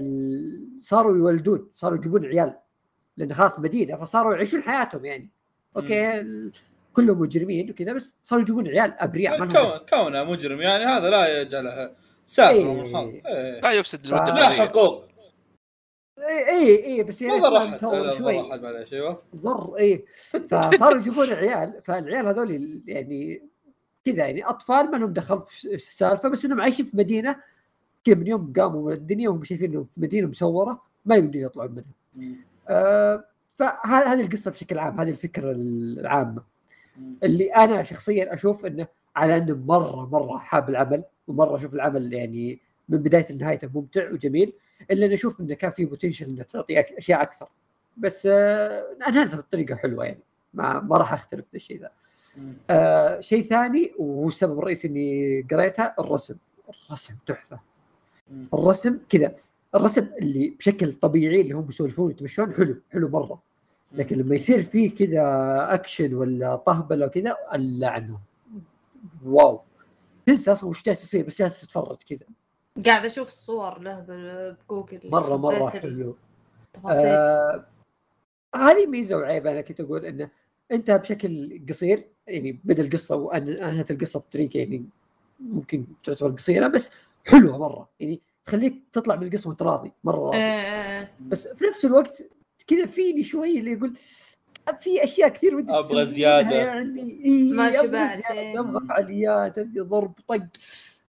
صاروا 0.81 1.17
يولدون 1.17 1.69
صاروا 1.73 1.97
يجيبون 1.97 2.25
عيال. 2.25 2.59
لأن 3.17 3.33
خلاص 3.33 3.59
مدينه 3.59 3.95
فصاروا 3.97 4.33
يعيشون 4.33 4.61
حياتهم 4.61 5.05
يعني. 5.05 5.29
okay 5.77 6.23
كلهم 6.93 7.19
مجرمين 7.21 7.69
وكذا 7.69 7.93
بس 7.93 8.15
صاروا 8.23 8.43
يجيبون 8.43 8.67
عيال 8.67 8.93
أبرياء 8.99 9.37
كون 9.37 9.77
كونه 9.89 10.23
مجرم 10.23 10.61
يعني 10.61 10.85
هذا 10.85 11.09
لا 11.09 11.41
يجعله 11.41 11.91
سافر 12.25 12.55
إيه. 12.55 12.81
الحظ. 12.81 13.07
إيه. 13.25 13.59
لا 13.61 13.71
يفسد 13.71 14.05
المده 14.05 14.25
ف- 14.25 14.35
لا 14.35 14.49
حقوق. 14.49 15.07
اي 16.19 16.49
اي 16.49 16.85
إي، 16.85 17.03
بس 17.03 17.21
يعني 17.21 17.41
شوي. 18.17 18.31
أيوه 18.93 19.21
ضر 19.35 19.75
اي 19.77 20.05
فصاروا 20.49 21.01
يجيبون 21.01 21.29
عيال 21.33 21.81
فالعيال 21.83 22.27
هذول 22.27 22.83
يعني 22.87 23.41
كذا 24.05 24.17
يعني 24.17 24.45
أطفال 24.45 24.91
ما 24.91 24.97
لهم 24.97 25.13
دخل 25.13 25.41
في 25.47 25.73
السالفة 25.73 26.29
بس 26.29 26.45
إنهم 26.45 26.61
عايشين 26.61 26.85
في 26.85 26.97
مدينة 26.97 27.35
كذا 28.05 28.15
من 28.15 28.27
يوم 28.27 28.53
قاموا 28.59 28.89
من 28.89 28.93
الدنيا 28.93 29.29
وهم 29.29 29.43
شايفين 29.43 29.71
إنهم 29.71 29.83
في 29.83 30.01
مدينة 30.01 30.27
مسوره 30.27 30.81
ما 31.05 31.15
يقدرون 31.15 31.45
يطلعون 31.45 31.71
منها. 31.71 32.37
فهذه 33.55 34.13
هذه 34.13 34.21
القصة 34.21 34.51
بشكل 34.51 34.79
عام 34.79 34.99
هذه 34.99 35.09
الفكرة 35.09 35.51
العامة. 35.51 36.43
اللي 37.23 37.55
أنا 37.55 37.83
شخصيا 37.83 38.33
أشوف 38.33 38.65
إنه 38.65 38.87
على 39.15 39.37
أنه 39.37 39.55
مرة 39.55 40.05
مرة 40.05 40.37
حاب 40.37 40.69
العمل 40.69 41.03
ومرة 41.27 41.55
أشوف 41.55 41.73
العمل 41.73 42.13
يعني 42.13 42.59
من 42.89 42.97
بداية 42.97 43.31
لنهايته 43.31 43.69
ممتع 43.75 44.11
وجميل 44.11 44.53
إلا 44.91 45.05
أني 45.05 45.13
أشوف 45.13 45.41
إنه 45.41 45.53
كان 45.53 45.71
في 45.71 45.85
بوتنشل 45.85 46.25
إنه 46.25 46.43
تعطي 46.43 46.79
أشياء 46.97 47.21
أكثر 47.21 47.49
بس 47.97 48.25
آه 48.31 48.83
انهيتها 49.07 49.37
بطريقه 49.37 49.75
حلوة 49.75 50.05
يعني 50.05 50.19
ما 50.53 50.79
ما 50.79 50.97
راح 50.97 51.13
أختلف 51.13 51.47
في 51.47 51.57
الشيء 51.57 51.81
ذا. 51.81 51.91
آه 52.69 53.19
شيء 53.19 53.43
ثاني 53.49 53.93
وهو 53.99 54.27
السبب 54.27 54.59
الرئيسي 54.59 54.87
إني 54.87 55.41
قريتها 55.51 55.95
الرسم 55.99 56.35
الرسم 56.69 57.13
تحفة. 57.27 57.59
الرسم 58.53 58.99
كذا 59.09 59.35
الرسم 59.77 60.07
اللي 60.21 60.49
بشكل 60.49 60.93
طبيعي 60.93 61.41
اللي 61.41 61.53
هم 61.53 61.67
يسولفون 61.67 62.11
يتمشون 62.11 62.53
حلو 62.53 62.81
حلو 62.91 63.09
مرة. 63.09 63.41
لكن 63.91 64.17
لما 64.17 64.35
يصير 64.35 64.63
فيه 64.63 64.93
كذا 64.93 65.23
اكشن 65.73 66.13
ولا 66.13 66.55
طهبلة 66.55 67.05
وكذا 67.05 67.35
اللعنه 67.53 68.19
wow. 69.25 69.61
تنسى 70.25 70.51
أصلا 70.51 70.69
وش 70.69 70.83
جالس 70.83 71.03
يصير 71.03 71.25
بس 71.25 71.39
جالس 71.39 71.61
تتفرج 71.61 71.97
كذا. 72.09 72.27
قاعد 72.85 73.05
أشوف 73.05 73.27
الصور 73.27 73.79
له 73.79 74.05
بجوجل 74.69 74.99
مرة 75.03 75.37
مرة 75.37 75.69
حلو. 75.69 76.15
آه 76.85 77.65
هذه 78.55 78.85
ميزة 78.85 79.17
وعيب 79.17 79.47
أنا 79.47 79.61
كنت 79.61 79.79
أقول 79.79 80.05
إنه 80.05 80.29
أنت 80.71 80.91
بشكل 80.91 81.61
قصير 81.69 82.07
يعني 82.27 82.59
بدا 82.63 82.83
القصة 82.83 83.15
وانهت 83.15 83.91
القصة 83.91 84.19
بطريقة 84.19 84.57
يعني 84.57 84.85
ممكن 85.39 85.85
تعتبر 86.03 86.29
قصيرة 86.29 86.67
بس 86.67 86.91
حلوة 87.27 87.57
مرة. 87.57 87.89
يعني 87.99 88.21
تخليك 88.47 88.83
تطلع 88.93 89.15
من 89.15 89.27
القصة 89.27 89.47
وانت 89.49 89.61
راضي 89.61 89.91
مرة 90.03 90.25
راضي 90.25 90.37
آه، 90.37 91.01
آه. 91.01 91.09
بس 91.19 91.47
في 91.47 91.65
نفس 91.65 91.85
الوقت 91.85 92.23
كذا 92.67 92.85
فيني 92.85 93.23
شوي 93.23 93.59
اللي 93.59 93.71
يقول 93.71 93.93
في 94.79 95.03
أشياء 95.03 95.29
كثير 95.29 95.55
ودي 95.55 95.73
تسويها 95.73 96.05
زيادة. 96.05 96.55
يعني 96.55 97.01
إيه 97.25 97.53
ما 97.53 97.71
شبعت،. 97.71 98.21
أبغى 98.31 98.87
فعاليات 98.87 99.57
أبغى 99.57 99.79
ضرب 99.81 100.13
طق 100.27 100.47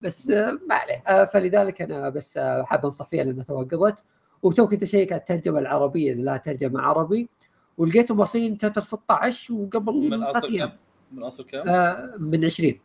بس 0.02 0.30
آه، 0.30 0.60
ما 0.70 0.76
عليه 0.76 1.26
فلذلك 1.26 1.82
أنا 1.82 2.10
بس 2.10 2.38
حاب 2.64 2.86
أنصح 2.86 3.08
فيها 3.08 3.24
لأنها 3.24 3.44
توقفت 3.44 4.04
وتو 4.44 4.68
كنت 4.68 4.84
اشيك 4.84 5.12
على 5.12 5.20
الترجمه 5.20 5.60
العربية 5.60 6.12
اللي 6.12 6.24
لها 6.24 6.38
ترجمه 6.38 6.82
عربي 6.82 7.30
ولقيتهم 7.78 8.20
واصلين 8.20 8.60
شابتر 8.60 8.82
16 8.82 9.54
وقبل 9.54 9.94
من 9.94 10.24
أصل 10.24 10.58
كم؟ 10.58 10.72
من 11.12 11.24
أصل 11.24 11.46
كم؟ 11.46 11.70
آه، 11.70 12.16
من 12.20 12.46
20 12.46 12.80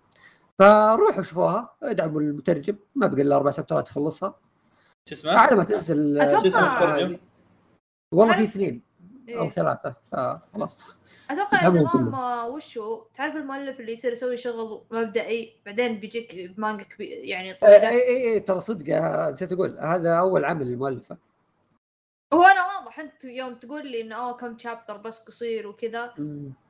فروحوا 0.58 1.22
شوفوها 1.22 1.76
ادعموا 1.82 2.20
المترجم 2.20 2.76
ما 2.94 3.06
بقى 3.06 3.22
إلا 3.22 3.36
أربع 3.36 3.50
شابترات 3.50 3.86
تخلصها 3.86 4.40
شو 5.08 5.14
اسمه؟ 5.14 5.32
على 5.32 5.56
ما 5.56 5.64
تنزل 5.64 6.30
شو 6.30 6.46
اسمه 6.46 6.86
المترجم؟ 6.86 7.18
والله 8.14 8.34
في 8.34 8.44
اثنين 8.44 8.82
أو 9.28 9.42
إيه. 9.42 9.48
ثلاثة 9.48 9.94
فخلاص 10.04 10.96
أتوقع 11.30 11.66
النظام 11.66 12.14
هو؟ 12.14 13.06
تعرف 13.14 13.36
المؤلف 13.36 13.80
اللي 13.80 13.92
يصير 13.92 14.12
يسوي 14.12 14.36
شغل 14.36 14.82
مبدئي 14.90 15.52
بعدين 15.66 16.00
بيجيك 16.00 16.54
مانجا 16.56 16.84
كبير 16.84 17.08
يعني 17.24 17.48
اي 17.50 17.54
طويلة 17.54 17.88
اي 17.88 17.94
اي 17.94 18.16
إيه، 18.16 18.44
ترى 18.44 18.60
صدق 18.60 18.84
نسيت 19.30 19.52
أقول 19.52 19.78
هذا 19.78 20.18
أول 20.18 20.44
عمل 20.44 20.66
للمؤلفة 20.66 21.16
هو 22.34 22.42
أنا 22.42 22.66
واضح 22.66 23.00
أنت 23.00 23.24
يوم 23.24 23.54
تقول 23.54 23.86
لي 23.86 24.00
إنه 24.00 24.16
اوه 24.16 24.36
كم 24.36 24.58
شابتر 24.58 24.96
بس 24.96 25.24
قصير 25.24 25.66
وكذا 25.66 26.14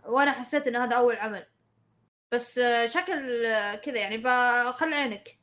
وأنا 0.07 0.33
حسيت 0.33 0.67
إن 0.67 0.77
هذا 0.77 0.97
أول 0.97 1.17
عمل 1.17 1.47
بس 2.35 2.61
شكل 2.87 3.43
كذا 3.77 3.97
يعني 3.99 4.19
بخلي 4.19 4.95
عينك 4.95 5.39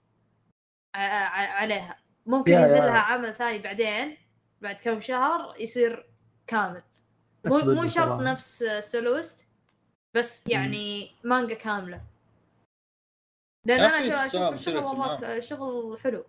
ع- 0.95 0.99
ع- 0.99 1.53
عليها. 1.53 1.99
ممكن 2.25 2.53
ينزل. 2.53 2.77
لها 2.77 2.97
عمل 2.99 3.33
ثاني 3.35 3.59
بعدين 3.59 4.17
بعد 4.61 4.75
كم 4.75 5.01
شهر 5.01 5.55
يصير 5.59 6.05
كامل. 6.47 6.83
مو 7.45 7.57
مو 7.57 7.87
شرط. 7.87 8.21
نفس 8.21 8.63
سولوست 8.63 9.47
بس 10.15 10.47
يعني 10.47 11.11
مانجا 11.23 11.55
كاملة. 11.55 12.01
لأن 13.67 13.79
أنا 13.79 14.25
أشوف 14.25 14.53
الشغل 14.53 14.77
والله 14.77 15.39
شغل 15.39 15.99
حلو. 15.99 16.25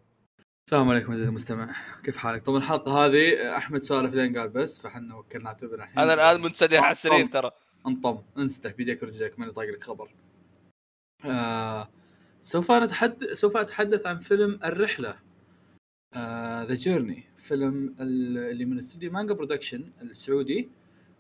السلام 0.69 0.91
عليكم 0.91 1.13
عزيزي 1.13 1.29
المستمع. 1.29 1.75
كيف 2.05 2.17
حالك؟ 2.17 2.43
طبعا 2.43 2.59
الحلقة 2.59 3.07
هذه 3.07 3.57
أحمد 3.57 3.83
سالف 3.83 4.15
لين 4.15 4.39
قال 4.39 4.49
بس 4.49 4.81
فحنا 4.81 5.15
وكلنا 5.17 5.49
اعتبر 5.49 5.75
الحين 5.75 5.99
أنا 5.99 6.15
الآن 6.15 6.41
منسدح 6.43 6.83
على 6.83 6.93
السرير 6.93 7.27
ترى. 7.27 7.51
انطم. 7.87 8.23
انسدح. 8.39 8.73
بيديك 8.73 9.03
ورجلك 9.03 9.39
ماني 9.39 9.53
طايق 9.53 9.75
لك 9.75 9.85
خبر. 9.85 10.11
آه 11.25 11.89
سوف 12.43 12.73
نتحدث 12.73 13.33
سوف 13.33 13.57
أتحدث 13.57 14.07
عن 14.07 14.19
فيلم 14.19 14.59
الرحلة 14.65 15.17
The 16.65 16.75
Journey 16.75 17.25
فيلم 17.37 17.95
ال- 18.01 18.39
اللي 18.51 18.65
من 18.65 18.79
استوديو 18.79 19.11
Manga 19.13 19.35
Production 19.35 19.85
السعودي 20.03 20.69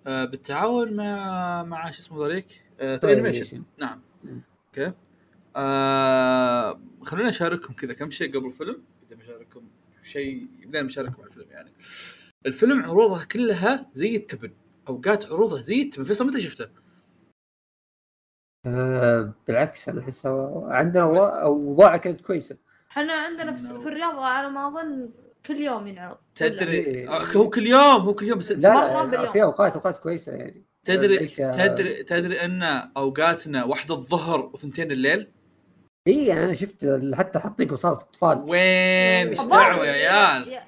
آه 0.07 0.25
بالتعاون 0.25 0.93
مع 0.97 1.63
مع 1.63 1.91
شو 1.91 1.99
اسمه 2.01 2.19
ذوليك؟ 2.19 2.47
آه 2.81 3.01
Animation 3.05 3.63
نعم. 3.79 4.01
مم. 4.25 4.41
okay. 4.69 4.93
آه 5.57 6.81
خلوني 7.03 7.29
اشارككم 7.29 7.75
كذا 7.75 7.93
كم 7.93 8.11
شيء 8.11 8.37
قبل 8.37 8.47
الفيلم 8.47 8.83
بدي 9.07 9.15
بشارككم 9.15 9.63
شيء 10.03 10.47
بدينا 10.67 10.87
بشارككم 10.87 11.23
على 11.23 11.31
الفيلم 11.31 11.51
يعني. 11.51 11.71
الفيلم 12.47 12.83
عروضه 12.83 13.25
كلها 13.25 13.91
زي 13.93 14.17
التبن 14.17 14.53
اوقات 14.89 15.27
عروضه 15.27 15.61
زي 15.61 15.83
التبن. 15.83 16.05
فيصل 16.05 16.27
متى 16.27 16.41
شفته؟ 16.41 16.69
آه 18.67 19.33
بالعكس 19.47 19.89
أنا 19.89 20.01
أحس 20.01 20.27
عندنا 20.69 21.03
اوضاعها 21.43 21.97
كانت 21.97 22.21
كويسة. 22.21 22.57
إحنا 22.91 23.13
عندنا 23.13 23.57
في, 23.57 23.63
في 23.81 23.89
الرياض 23.89 24.19
على 24.19 24.51
ما 24.51 24.69
أظن 24.69 25.09
كل 25.47 25.57
يوم 25.61 25.87
ينعرض. 25.87 26.17
تدري 26.35 26.73
إيه. 26.73 27.09
آه، 27.17 27.25
هو 27.37 27.51
كل 27.51 27.67
يوم 27.67 27.81
هو 28.03 28.15
كل 28.15 28.27
يوم 28.27 28.39
بس 28.39 28.53
لا. 28.53 29.31
في 29.31 29.43
أوقات 29.43 29.73
أوقات 29.73 29.99
كويسة 29.99 30.33
يعني. 30.33 30.65
تدري 30.85 31.17
ليش- 31.19 31.37
تدري 31.37 32.03
تدري 32.03 32.41
أن 32.45 32.63
أوقاتنا 32.97 33.65
واحدة 33.65 33.95
الظهر 33.95 34.51
وثنتين 34.55 34.93
الليل؟ 34.93 35.29
اي 36.09 36.27
يعني 36.27 36.45
أنا 36.45 36.53
شفت 36.55 37.01
حتى 37.15 37.39
حاطين 37.39 37.73
وصالة 37.73 37.95
أطفال. 37.97 38.39
وين؟ 38.39 39.29
إيش 39.29 39.41
دعوة 39.47 39.87
يا 39.87 40.11
عيال. 40.13 40.59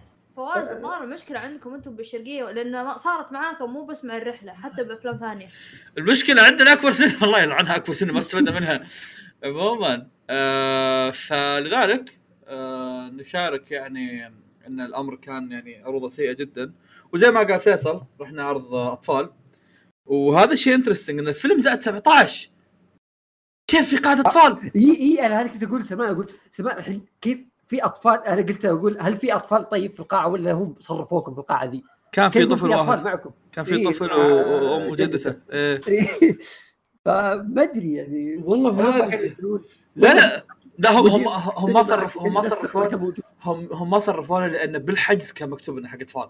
فواز 0.47 0.71
الظاهر 0.71 1.05
المشكلة 1.05 1.39
عندكم 1.39 1.75
أنتم 1.75 1.97
بالشرقية 1.97 2.51
لأن 2.51 2.73
ما 2.73 2.97
صارت 2.97 3.33
معاكم 3.33 3.73
مو 3.73 3.85
بس 3.85 4.05
مع 4.05 4.17
الرحلة 4.17 4.53
حتى 4.53 4.85
بأفلام 4.85 5.19
ثانية. 5.19 5.47
المشكلة 5.99 6.43
عندنا 6.43 6.73
أكبر 6.73 6.93
سن 6.93 7.25
الله 7.25 7.43
يلعنها 7.43 7.77
أكبر 7.77 7.93
سن 7.93 8.11
ما 8.11 8.19
استفدنا 8.19 8.61
منها. 8.61 8.87
عموما 9.45 10.07
آه 10.31 11.11
فلذلك 11.11 12.19
آه 12.47 13.09
نشارك 13.09 13.71
يعني 13.71 14.27
إن 14.67 14.81
الأمر 14.81 15.17
كان 15.17 15.53
يعني 15.53 15.83
عروضة 15.85 16.11
سيئة 16.11 16.33
جدا. 16.33 16.73
وزي 17.13 17.31
ما 17.31 17.43
قال 17.43 17.61
فيصل 17.61 18.03
رحنا 18.21 18.45
عرض 18.45 18.75
أطفال. 18.75 19.31
وهذا 20.07 20.53
الشيء 20.53 20.75
interesting 20.75 21.19
إن 21.19 21.29
الفيلم 21.29 21.59
زائد 21.59 21.81
17 21.81 22.51
كيف 23.67 23.89
في 23.91 23.97
قاعدة 23.97 24.21
أطفال؟ 24.21 24.71
إي 24.77 24.97
إي 24.97 25.27
أنا 25.27 25.41
هذا 25.41 25.49
كنت 25.49 25.63
أقول 25.63 25.85
سمان 25.85 26.11
أقول 26.11 26.31
سمان 26.51 26.79
الحين 26.79 27.05
كيف 27.21 27.39
في 27.67 27.85
أطفال 27.85 28.25
أنا 28.25 28.43
قلت 28.43 28.65
أقول 28.65 28.97
هل 29.01 29.15
في 29.17 29.33
أطفال 29.35 29.69
طيب 29.69 29.95
في 29.95 30.01
القاعة 30.01 30.29
ولا 30.29 30.53
هم 30.53 30.75
صرفوكم 30.81 31.35
في 31.35 31.41
القاعة 31.41 31.65
ذي؟ 31.65 31.85
كان 32.13 32.31
في 32.31 32.47
طفل 32.47 32.59
في 32.59 32.75
واحد 32.75 33.05
معكم 33.05 33.31
كان 33.53 33.65
في 33.65 33.75
إيه، 33.75 33.85
طفل 33.87 34.07
مع 34.07 34.17
وأم 34.17 34.91
وجدته 34.91 35.31
جدته. 35.31 35.41
إيه. 35.53 35.81
فما 37.05 37.63
أدري 37.63 37.95
يعني 37.95 38.37
والله 38.45 38.73
ما. 38.73 39.07
يقولون- 39.15 39.65
لا 39.97 40.15
لا 40.15 40.45
لا 40.79 40.91
هم 40.91 41.07
هم 41.07 41.29
هم 41.57 41.73
ما 41.73 41.83
صرفوا 41.83 42.23
هم 42.23 42.35
ما 42.35 42.43
صرفوا. 42.43 43.13
هم 43.45 43.69
هم 43.73 43.91
ما 43.91 43.99
صرفونا 43.99 44.47
لأن 44.47 44.79
بالحجز 44.79 45.33
كان 45.33 45.51
مكتوب 45.51 45.79
إنه 45.79 45.89
حق 45.89 45.99
أطفال 46.01 46.29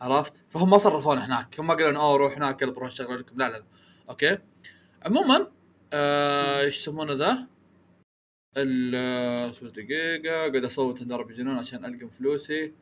عرفت؟ 0.00 0.44
فهم 0.48 0.70
ما 0.70 0.78
صرفونا 0.78 1.26
هناك 1.26 1.60
هم 1.60 1.66
ما 1.66 1.74
قالوا 1.74 2.02
اوه 2.02 2.16
روح 2.16 2.36
هناك 2.36 2.62
يلا 2.62 2.72
بروح 2.72 2.88
نشغل 2.88 3.18
لكم 3.20 3.36
لا 3.38 3.44
لا 3.50 3.56
لا 3.56 3.64
أوكي 4.10 4.38
عموما 5.06 5.46
آه، 5.92 6.60
إيش 6.60 6.78
يسمونه 6.80 7.12
ذا؟ 7.12 7.46
ال 8.56 8.94
اصبر 9.50 9.68
دقيقة 9.68 10.30
قاعد 10.30 10.64
أصوت 10.64 11.00
عند 11.00 11.12
ربي 11.12 11.34
جنون 11.34 11.58
عشان 11.58 11.84
ألقم 11.84 12.08
فلوسي. 12.08 12.72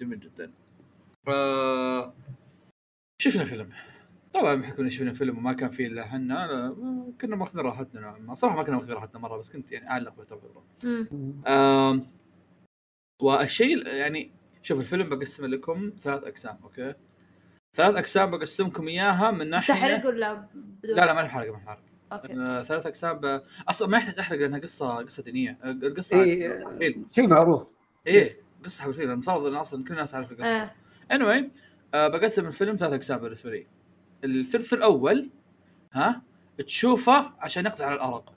جميل 0.00 0.20
جدا. 0.20 0.52
آه، 1.28 2.14
شفنا 3.22 3.44
فيلم. 3.44 3.70
طبعا 4.34 4.54
بحكم 4.54 4.88
شفنا 4.88 5.12
فيلم 5.12 5.38
وما 5.38 5.52
كان 5.52 5.70
فيه 5.70 5.86
إلا 5.86 6.02
إحنا 6.02 6.76
كنا 7.20 7.36
ماخذين 7.36 7.60
راحتنا. 7.60 8.00
نوعا 8.00 8.18
ما 8.18 8.34
صراحة 8.34 8.56
ما 8.56 8.62
كنا 8.62 8.76
ماخذين 8.76 8.94
راحتنا 8.94 9.20
مرة 9.20 9.36
بس 9.36 9.50
كنت 9.50 9.72
يعني 9.72 9.90
أعلق 9.90 10.14
فتره. 10.14 10.64
آم، 11.46 12.06
والشيء 13.22 13.86
يعني 13.86 14.30
شوف 14.62 14.78
الفيلم 14.78 15.08
بقسم 15.08 15.46
لكم 15.46 15.92
ثلاث 15.98 16.24
أقسام 16.24 16.58
okay؟ 16.62 16.94
ثلاث 17.76 17.94
أقسام 17.94 18.30
بقسمكم 18.30 18.88
إياها 18.88 19.30
من 19.30 19.50
ناحية 19.50 19.74
تحرق 19.74 20.06
ولا 20.06 20.34
بدون؟ 20.54 20.96
لا 20.96 21.06
لا 21.06 21.14
ما 21.14 21.22
نحرق 21.22 21.52
ما 21.52 21.58
نحرق 21.58 21.82
okay. 22.12 22.32
آه، 22.32 22.62
ثلاث 22.62 22.86
اقسام 22.86 23.18
ب... 23.18 23.42
أصلا 23.68 23.88
ما 23.88 23.98
يحتاج 23.98 24.18
أحرق 24.18 24.38
لأنها 24.38 24.58
قصه 24.58 24.96
قصة 24.96 25.22
دينية. 25.22 25.58
آه، 25.64 25.70
القصة 25.70 26.22
اي 26.22 26.52
إيه. 26.80 26.96
شيء 27.12 27.28
معروف. 27.28 27.68
إيه 28.06 28.40
قصة 28.64 28.86
الفيلم. 28.86 29.10
المفترض 29.10 29.46
إن 29.46 29.54
أصلا 29.54 29.84
كل 29.84 29.94
الناس 29.94 30.10
تعرف 30.10 30.32
القصة. 30.32 30.62
آه. 30.62 30.74
anyway 31.12 31.44
آه 31.94 32.08
بقسم 32.08 32.46
الفيلم 32.46 32.76
ثلاث 32.76 32.92
اقسام 32.92 33.18
بالنسبة 33.18 33.50
لي. 33.50 33.66
الثلث 34.24 34.72
الأول 34.72 35.30
ها 35.92 36.22
تشوفه 36.58 37.32
عشان 37.38 37.66
يقضي 37.66 37.84
على 37.84 37.94
الأرق. 37.94 38.34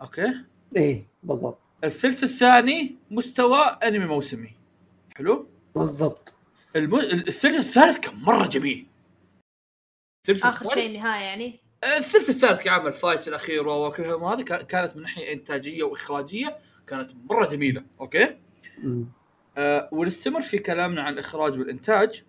okay؟ 0.00 0.44
إيه 0.76 1.06
بالضبط. 1.22 1.58
الثلث 1.84 2.24
الثاني 2.24 2.96
مستوى 3.10 3.58
أنمي 3.58 4.06
موسمي. 4.06 4.50
حلو؟ 5.16 5.48
بالضبط. 5.74 6.34
الم... 6.76 6.94
الثلث 6.94 7.58
الثالث 7.58 7.98
كان 7.98 8.14
مرة 8.14 8.46
جميل. 8.46 8.86
الثلث 10.28 10.44
آخر 10.44 10.68
شيء 10.68 10.86
النهاية 10.86 11.24
يعني. 11.24 11.60
الثلث 11.84 12.30
الثالث 12.30 12.60
كعمل 12.62 12.92
fight 12.92 13.28
الأخير 13.28 13.68
وكل 13.68 14.02
هذه 14.04 14.42
كان- 14.42 14.62
كانت 14.62 14.96
من 14.96 15.02
ناحية 15.02 15.32
إنتاجية 15.32 15.82
وإخراجية 15.82 16.56
كانت 16.86 17.10
مرة 17.30 17.46
جميلة 17.48 17.84
okay. 18.00 18.36
آه 19.58 19.88
ونستمر 19.92 20.42
في 20.42 20.58
كلامنا 20.58 21.02
عن 21.02 21.12
الإخراج 21.12 21.58
والإنتاج 21.58 22.22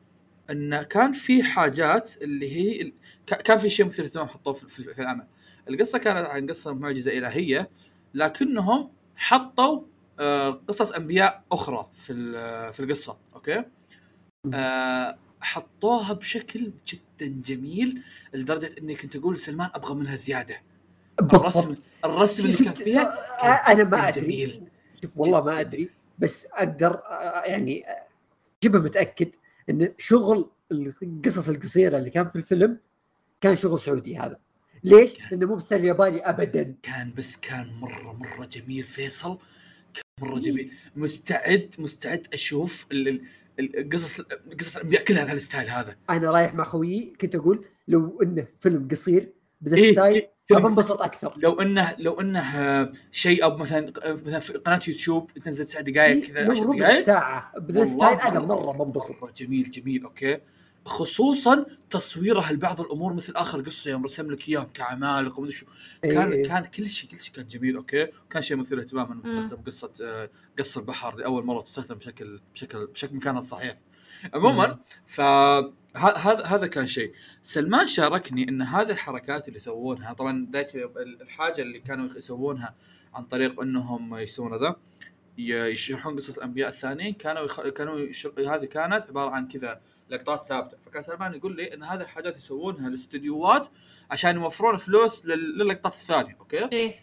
إن 0.50 0.82
كان 0.82 1.12
في 1.12 1.44
حاجات 1.44 2.22
اللي 2.22 2.52
هي 2.52 2.94
كان 3.28 3.58
في 3.58 3.70
شيء 3.70 3.86
مثير 3.86 4.06
اهتمام 4.06 4.28
حطوه 4.28 4.54
في, 4.54 4.68
في, 4.94 5.02
العمل. 5.02 5.28
القصة 5.70 5.98
كانت 5.98 6.28
عن 6.28 6.48
قصة 6.48 6.74
معجزة 6.74 7.18
إلهية 7.18 7.70
لكنهم 8.14 8.92
حطوا 9.16 9.82
آه 10.20 10.50
قصص 10.50 10.92
أنبياء 10.92 11.44
أخرى 11.52 11.90
في 11.94 12.14
في 12.74 12.80
القصة 12.80 13.18
أوكي؟ 13.36 13.64
آه 14.54 15.18
حطوها 15.42 16.14
بشكل 16.14 16.72
جدا 16.88 17.02
جميل 17.24 18.02
لدرجة 18.34 18.70
إني 18.80 18.96
كنت 18.96 19.16
أقول 19.16 19.38
سلمان 19.38 19.70
أبغى 19.74 19.96
منها 19.96 20.16
زيادة. 20.16 20.62
الرسم 21.22 21.76
الرسم 22.06 22.44
اللي 22.46 22.58
كان 22.58 22.74
فيها 22.74 23.72
أنا 23.72 23.84
ما 23.84 23.98
جداً 23.98 24.08
أدري. 24.08 24.22
جميل. 24.46 24.64
شوف 25.04 25.12
والله 25.18 25.44
ما 25.44 25.52
جداً. 25.54 25.62
أدري. 25.62 25.90
بس 26.20 26.46
أقدر 26.54 27.02
يعني 27.46 27.84
شبه 28.64 28.80
متأكد 28.80 29.30
إن 29.70 29.94
شغل 29.98 30.50
القصص 30.72 31.50
القصيرة 31.50 31.98
اللي 31.98 32.10
كان 32.10 32.28
في 32.28 32.36
الفيلم 32.36 32.78
كان 33.42 33.56
شغل 33.56 33.80
سعودي 33.80 34.18
هذا. 34.18 34.40
ليش؟ 34.84 35.32
لأنه 35.32 35.46
مو 35.48 35.56
ب 35.56 35.61
style 35.61 35.86
ياباني 35.86 36.30
ابدا. 36.30 36.76
كان 36.84 37.14
بس 37.18 37.38
كان 37.38 37.74
مرة 37.82 38.14
مرة 38.14 38.46
جميل. 38.46 38.84
فيصل 38.84 39.38
كان 39.94 40.04
مرة 40.22 40.38
إيه. 40.38 40.44
جميل. 40.44 40.72
مستعد 40.96 41.76
مستعد 41.80 42.28
أشوف 42.34 42.88
القصص 43.60 44.22
قصص 44.60 44.76
الأنبياء 44.76 45.04
كلها 45.04 45.26
بهال 45.26 45.42
style 45.42 45.70
هذا. 45.70 45.96
أنا 46.10 46.32
رايح 46.32 46.54
مع 46.54 46.64
خويي 46.64 47.14
كنت 47.22 47.36
أقول 47.36 47.66
لو 47.88 48.22
إنه 48.24 48.48
فيلم 48.60 48.88
قصير 48.92 49.34
بذا 49.62 49.76
إيه، 49.76 49.90
ال 49.90 49.96
style 49.96 50.28
إيه، 50.52 50.58
بنبسط 50.58 51.02
أكثر. 51.02 51.34
لو 51.38 51.62
إنه 51.62 51.96
لو 52.00 52.22
إنه 52.22 52.40
آه، 52.40 52.92
شيء 53.12 53.44
أو 53.44 53.58
مثلا 53.58 53.94
مثلا 54.06 54.40
في 54.40 54.54
قناة 54.54 54.80
يوتيوب 54.88 55.32
تنزل 55.32 55.66
تسع 55.66 55.82
دقائق 55.82 56.16
إيه، 56.16 56.28
كذا 56.28 56.46
لو 56.46 56.52
10 56.52 56.64
ربع 56.64 56.78
دقائق 56.78 57.06
ساعة 57.06 57.60
بذا 57.60 57.82
ال 57.82 57.88
style 57.88 58.20
أنا 58.20 58.40
مرة 58.40 58.84
بنبسط 58.84 59.38
جميل 59.38 59.72
جميل 59.72 60.04
okay. 60.04 60.38
خصوصا 60.86 61.66
تصويره 61.90 62.52
لبعض 62.52 62.82
الأمور 62.82 63.14
مثل 63.14 63.34
آخر 63.36 63.62
قصة 63.62 63.92
يوم 63.92 64.04
رسم 64.04 64.32
لك 64.32 64.50
إياهم 64.50 64.68
كعمالقه 64.74 65.40
ومدري 65.40 65.54
شو. 65.56 65.66
كان 66.04 66.32
إيه. 66.32 66.44
كان 66.48 66.66
كل 66.66 66.88
شيء 66.90 67.10
كل 67.10 67.18
شيء 67.18 67.34
كان 67.34 67.48
جميل 67.48 67.76
okay؟ 67.76 68.08
كان 68.30 68.42
شيء 68.42 68.58
مثير 68.58 68.80
اهتمام 68.80 69.12
إنه 69.12 69.22
بيستخدم 69.22 69.58
قصة 69.66 69.94
آه، 70.02 70.30
قص 70.60 70.78
البحر 70.78 71.16
لاول 71.16 71.46
مرة 71.46 71.62
تستخدم 71.62 71.96
بشكل 71.96 72.40
بشكل 72.54 72.88
بشكل 72.88 73.16
مكانها 73.16 73.40
الصحيح. 73.40 73.78
عموما 74.34 74.80
فهذا 75.06 76.44
هذا 76.46 76.68
كان 76.68 76.88
شيء. 76.88 77.14
سلمان 77.44 77.88
شاركني 77.88 78.50
إن 78.50 78.62
هذه 78.62 78.92
الحركات 78.92 79.48
اللي 79.48 79.58
يسوونها 79.58 80.14
طبعا 80.14 80.48
الحاجة 81.22 81.62
اللي 81.62 81.80
كانوا 81.80 82.10
يسوونها 82.18 82.76
عن 83.14 83.24
طريق 83.24 83.62
إنهم 83.62 84.16
يسوون 84.18 84.60
ذا 84.60 84.76
ي- 85.38 85.52
يشرحون 85.54 86.16
قصص 86.16 86.38
الأنبياء 86.38 86.70
الثانيين 86.70 87.14
كانوا 87.14 87.44
يخ... 87.44 87.62
كانوا 87.62 88.00
يشر... 88.00 88.34
هذه 88.56 88.66
كانت 88.66 89.06
عبارة 89.08 89.30
عن 89.32 89.48
كذا 89.48 89.82
لقطات 90.10 90.46
ثابتة. 90.46 90.78
فكان 90.86 91.04
سلمان 91.04 91.34
يقول 91.34 91.56
لي 91.56 91.74
إن 91.74 91.84
هذه 91.84 92.02
الحاجات 92.02 92.38
يسوونها 92.38 92.88
الاستديوهات 92.88 93.68
عشان 94.12 94.36
يوفرون 94.36 94.78
فلوس 94.78 95.26
لل... 95.26 95.58
للقطات 95.58 95.94
الثانية 95.94 96.38
okay؟ 96.40 96.70
إيه. 96.72 97.00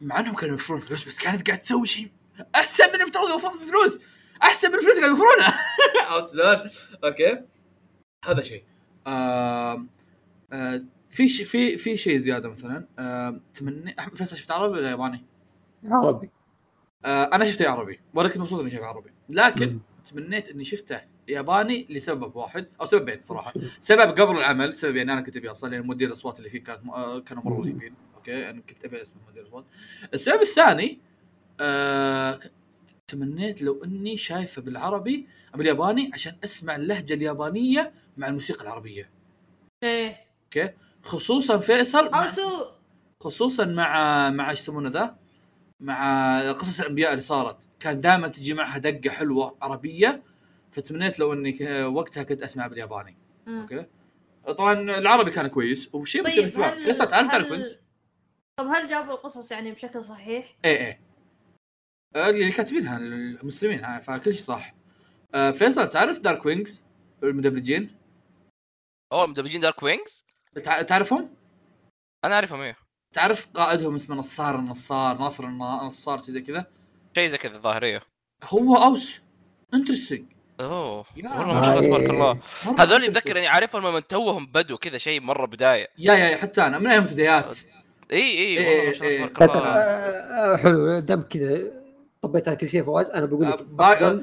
مع 0.00 0.18
إنهم 0.18 0.34
كانوا 0.34 0.52
يوفرون 0.52 0.80
فلوس 0.80 1.08
بس 1.08 1.18
كانت 1.18 1.46
قاعد 1.46 1.58
تسوي 1.58 1.86
شيء 1.86 2.10
أحسن 2.54 2.92
من 2.92 3.02
افترض 3.02 3.30
يوفرون 3.30 3.52
فلوس. 3.52 4.00
أحسن 4.42 4.68
من 4.68 4.74
الفلوس 4.74 4.94
اللي 4.94 5.06
قاعد 5.06 5.18
يوفرونها. 5.18 5.60
عرفت 6.10 6.32
شلون؟ 6.32 6.70
okay. 7.04 7.44
هذا 8.24 8.42
شيء. 8.42 8.64
آه 9.06 9.86
آه 10.52 10.84
في 11.08 11.28
شيء 11.28 11.46
في 11.46 11.76
في 11.76 11.96
شيء 11.96 12.18
زيادة 12.18 12.48
مثلا. 12.48 12.86
آه 12.98 13.40
تمني 13.54 13.98
أحمد 13.98 14.14
فيصل 14.16 14.36
شفت 14.36 14.50
عربي 14.50 14.78
ولا 14.78 14.90
ياباني؟ 14.90 15.24
عربي. 15.84 16.30
آه 17.04 17.30
أنا 17.32 17.44
شفته 17.44 17.70
عربي 17.70 18.00
وأنا 18.14 18.28
كنت 18.28 18.38
مبسوط 18.38 18.60
إني 18.60 18.70
شايفه 18.70 18.86
عربي. 18.86 19.10
لكن 19.28 19.68
مم. 19.68 19.80
تمنيت 20.10 20.48
إني 20.48 20.64
شفته 20.64 21.00
ياباني 21.28 21.86
لسبب 21.90 22.36
واحد 22.36 22.66
أو 22.80 22.86
سببين 22.86 23.20
صراحة. 23.20 23.52
سبب 23.80 24.20
قبل 24.20 24.38
العمل 24.38 24.74
سبب 24.74 24.96
يعني 24.96 25.12
أنا 25.12 25.20
كنت 25.20 25.36
أبي 25.36 25.50
أصلا 25.50 25.70
لأن 25.70 25.86
مدير 25.86 26.08
الأصوات 26.08 26.38
اللي 26.38 26.50
فيه 26.50 26.64
كانت 26.64 26.80
آه، 26.88 27.18
كانوا 27.20 27.42
مرة 27.44 27.60
رهيبين 27.60 27.94
أوكي؟ 28.16 28.50
أنا 28.50 28.60
كنت 28.60 28.84
أبي 28.84 29.02
أسمع 29.02 29.22
مدير 29.28 29.42
الصوت 29.42 29.64
السبب 30.14 30.42
الثاني 30.42 30.98
آه 31.60 32.40
تمنيت 33.08 33.62
لو 33.62 33.84
إني 33.84 34.16
شايفه 34.16 34.62
بالعربي 34.62 35.26
بالياباني 35.54 36.10
عشان 36.14 36.36
أسمع 36.44 36.76
اللهجة 36.76 37.14
اليابانية 37.14 37.92
مع 38.16 38.28
الموسيقى 38.28 38.62
العربية. 38.62 39.10
إيه. 39.82 40.16
أوكي؟ 40.44 40.72
خصوصا 41.02 41.58
فيصل 41.58 42.10
مع 42.10 42.24
أو 42.24 42.28
خصوصا 43.20 43.64
مع 43.64 44.30
مع 44.30 44.50
إيش 44.50 44.60
يسمونه 44.60 44.90
ذا؟ 44.90 45.16
مع 45.80 46.40
قصص 46.52 46.80
الأنبياء 46.80 47.10
اللي 47.10 47.22
صارت. 47.22 47.56
كان 47.80 48.00
دائما 48.00 48.28
تجي 48.28 48.54
معها 48.54 48.78
دقة 48.78 49.10
حلوة 49.10 49.56
عربية 49.62 50.22
فتمنيت 50.72 51.18
لو 51.18 51.32
إني 51.32 51.52
ك- 51.52 51.86
وقتها 51.92 52.22
كنت 52.22 52.42
أسمع 52.42 52.66
بالياباني. 52.66 53.16
مم. 53.46 53.60
أوكي؟ 53.60 53.86
طبعا 54.46 54.72
العربي 54.72 55.30
كان 55.30 55.46
كويس 55.46 55.94
وشيء 55.94 56.22
مثير 56.22 56.52
طيب 56.52 56.62
هل 56.62 56.82
فيصل 56.82 57.08
تعرف 57.08 57.28
تعرف 57.30 57.48
كويس 57.48 57.78
طب 58.58 58.66
هل 58.66 58.86
جابوا 58.86 59.14
القصص 59.14 59.52
يعني 59.52 59.72
بشكل 59.72 60.04
صحيح؟ 60.04 60.56
إيه 60.64 60.76
إيه. 60.76 61.00
آه، 62.16 62.30
اللي 62.30 62.50
كاتبينها 62.52 62.96
المسلمين 62.98 63.84
آه، 63.84 63.98
فكل 63.98 64.34
شيء 64.34 64.42
صح. 64.42 64.74
آه، 65.34 65.50
فيصل 65.50 65.88
تعرف 65.90 66.18
Dark 66.18 66.46
Wings 66.46 66.82
المدبلجين؟ 67.22 67.96
أوه 69.12 69.26
مدبلجين 69.26 69.60
Dark 69.60 69.82
Wings 69.82 70.24
تع- 70.64 70.82
تعرفهم؟ 70.82 71.34
أنا 72.24 72.34
أعرفهم 72.34 72.60
إيه. 72.60 72.76
تعرف 73.14 73.46
قائدهم 73.46 73.94
اسمه 73.94 74.16
نصار 74.16 74.58
النصار 74.58 75.18
ناصر 75.18 75.44
النصار 75.44 76.22
شيء 76.22 76.30
زي 76.30 76.40
كذا؟ 76.40 76.66
شيء 77.14 77.28
زي 77.28 77.38
كذا 77.38 77.56
الظاهريه 77.56 78.00
هو 78.44 78.76
أوس. 78.76 79.20
interesting 79.74 80.32
أوه. 80.60 81.04
والله 81.16 81.54
ما 81.54 81.62
شاء 81.62 81.78
الله 81.78 81.86
تبارك 81.86 82.10
الله. 82.10 82.38
هذول 82.78 83.00
interesting. 83.00 83.04
يتذكر 83.04 83.36
يعني 83.36 83.48
عارفهم 83.48 83.86
لما 83.86 84.00
توهم 84.00 84.46
بدو 84.46 84.76
كذا 84.76 84.98
شيء 84.98 85.20
مرة 85.20 85.46
بداية. 85.46 85.88
yeah 85.98 86.14
yeah 86.14 86.36
حتى 86.36 86.62
أنا 86.66 86.78
من 86.78 86.86
أيام 86.86 87.02
منتديات 87.02 87.58
إي 88.12 88.18
إي 88.18 88.58
إيه، 88.58 88.68
والله 88.68 88.86
ما 88.86 88.92
شاء 88.92 89.08
الله 89.08 89.18
إيه. 89.18 89.26
تبارك 89.26 89.56
الله. 89.56 89.68
آه، 89.68 90.54
آه، 90.54 90.56
حلو 90.56 90.98
دام 90.98 91.22
كذا 91.22 91.70
طبيت 92.22 92.48
على 92.48 92.56
كل 92.56 92.68
شيء 92.68 92.82
فواز. 92.82 93.10
أنا 93.10 93.26
بقول 93.26 93.46
لك 93.46 93.66
آه، 93.80 94.20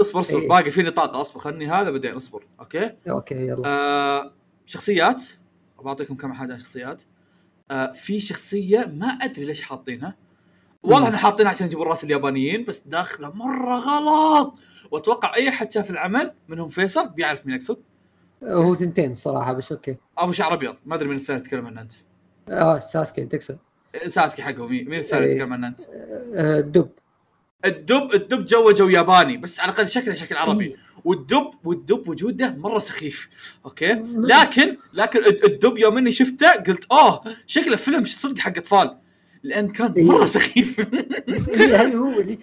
اصبر 0.00 0.20
اصبر. 0.20 0.38
إيه. 0.40 0.48
باقي 0.48 0.70
في 0.70 0.82
نطاق 0.82 1.16
أصبر. 1.16 1.40
خلني 1.40 1.70
هذا 1.70 1.90
بعدين 1.90 2.14
أصبر. 2.14 2.46
أوكي؟ 2.60 2.90
أوكي 3.08 3.34
يلا. 3.34 3.62
آه 3.66 4.32
شخصيات. 4.66 5.24
بعطيكم 5.84 6.14
كم 6.14 6.32
حاجة 6.32 6.52
عن 6.52 6.58
شخصيات. 6.58 7.02
آه 7.70 7.92
في 7.92 8.20
شخصية 8.20 8.92
ما 8.94 9.06
أدري 9.06 9.44
ليش 9.44 9.62
حاطينها. 9.62 10.16
واضح 10.82 11.06
مم. 11.06 11.06
ان 11.06 11.16
حاطينها 11.16 11.50
عشان 11.50 11.66
يجيبون 11.66 11.86
راس 11.86 12.04
اليابانيين 12.04 12.64
بس 12.64 12.80
داخله 12.80 13.30
مرة 13.34 13.78
غلط. 13.78 14.54
واتوقع 14.90 15.34
اي 15.34 15.50
حد 15.50 15.72
شاف 15.72 15.90
العمل 15.90 16.32
منهم 16.48 16.68
فيصل 16.68 17.08
بيعرف 17.08 17.46
مين 17.46 17.54
اقصد 17.56 17.76
هو 18.44 18.74
ثنتين 18.74 19.10
الصراحه 19.10 19.52
بس 19.52 19.72
أوكي. 19.72 19.96
ابو 20.18 20.32
شعر 20.32 20.54
ابيض 20.54 20.76
ما 20.86 20.94
أدري 20.94 21.08
مين 21.08 21.16
الثاني 21.16 21.40
تتكلم 21.40 21.66
عنه 21.66 21.80
أنت. 21.80 21.92
آه 22.48 22.78
ساسكي 22.78 23.24
تقصد؟ 23.24 23.58
ساسكي 24.06 24.42
حقه. 24.42 24.66
مين 24.66 24.88
مين 24.90 24.98
الثاني 24.98 25.26
إيه. 25.26 25.32
تتكلم 25.32 25.52
عنه 25.52 25.66
أنت؟ 25.66 25.80
آه، 26.34 26.58
الدب. 26.58 26.88
الدب 27.64 28.14
الدب 28.14 28.46
جو 28.46 28.70
جو 28.70 28.88
ياباني 28.88 29.36
بس 29.36 29.60
على 29.60 29.72
الأقل 29.72 29.88
شكله 29.88 30.14
شكل 30.14 30.36
عربي. 30.36 30.64
إيه. 30.64 30.76
والدب 31.04 31.50
والدب 31.64 32.08
وجوده 32.08 32.48
مرة 32.50 32.78
سخيف. 32.78 33.28
أوكي؟ 33.64 34.02
لكن 34.16 34.76
لكن 34.92 35.18
الد- 35.24 35.44
الدب 35.44 35.78
يوم 35.78 35.98
إني 35.98 36.12
شفته 36.12 36.52
قلت 36.52 36.84
اوه 36.92 37.22
شكله 37.46 37.76
فيلم 37.76 38.04
صدق 38.04 38.38
حق 38.38 38.58
أطفال. 38.58 38.98
لأن 39.42 39.68
كان 39.68 39.92
إيه. 39.92 40.04
مرة 40.04 40.24
سخيف. 40.24 40.80
هل 41.58 41.92
هو 42.02 42.20
اللي 42.20 42.38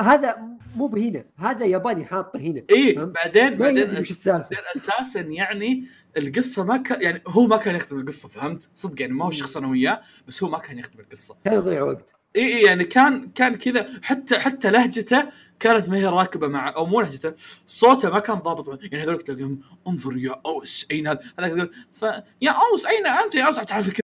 هذا 0.00 0.36
مو 0.76 0.86
بهنا 0.86 1.24
هذا 1.36 1.66
ياباني 1.66 2.04
حاطه 2.04 2.38
هنا 2.38 2.62
اي؟ 2.70 2.92
بعدين 2.92 3.58
بعدين 3.58 3.90
وش 3.90 4.10
السالفة. 4.10 4.48
بعدين 4.50 4.82
أساسا 4.82 5.20
يعني 5.20 5.88
القصة 6.16 6.64
ما 6.64 6.76
كان 6.76 7.02
يعني 7.02 7.22
هو 7.26 7.46
ما 7.46 7.56
كان 7.56 7.76
يخدم 7.76 8.00
القصة 8.00 8.28
فهمت؟ 8.28 8.70
صدق 8.74 9.00
يعني 9.00 9.12
ما 9.12 9.24
هو 9.24 9.30
شخص 9.30 9.56
أنا 9.56 9.68
وياه 9.68 10.02
بس 10.28 10.42
هو 10.42 10.48
ما 10.48 10.58
كان 10.58 10.78
يخدم 10.78 11.00
القصة. 11.00 11.36
كان 11.44 11.54
يضيع 11.54 11.82
وقت. 11.82 12.14
اي 12.36 12.56
اي 12.56 12.62
يعني 12.62 12.84
كان 12.84 13.30
كان 13.30 13.54
كذا 13.56 14.00
حتى 14.02 14.38
حتى 14.38 14.70
لهجته 14.70 15.28
كانت 15.60 15.88
ما 15.88 15.96
هي 15.96 16.06
راكبة 16.06 16.48
مع 16.48 16.74
أو 16.76 16.86
مو 16.86 17.00
لهجته 17.00 17.34
صوته 17.66 18.10
ما 18.10 18.18
كان 18.18 18.36
ضابط 18.38 18.82
يعني 18.92 19.04
هذول 19.04 19.20
تلاقيهم 19.20 19.60
انظر 19.88 20.16
يا 20.16 20.40
أوس 20.46 20.86
أين 20.90 21.06
هذا؟ 21.06 21.20
هذاك 21.38 21.50
يقول 21.50 21.70
ف 21.92 22.02
يا 22.42 22.50
أوس 22.50 22.86
أين 22.86 23.06
أنت 23.06 23.34
يا 23.34 23.44
أوس؟ 23.44 23.56
تعرف 23.56 23.90
كذا 23.90 24.00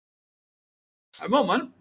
عموما 1.21 1.71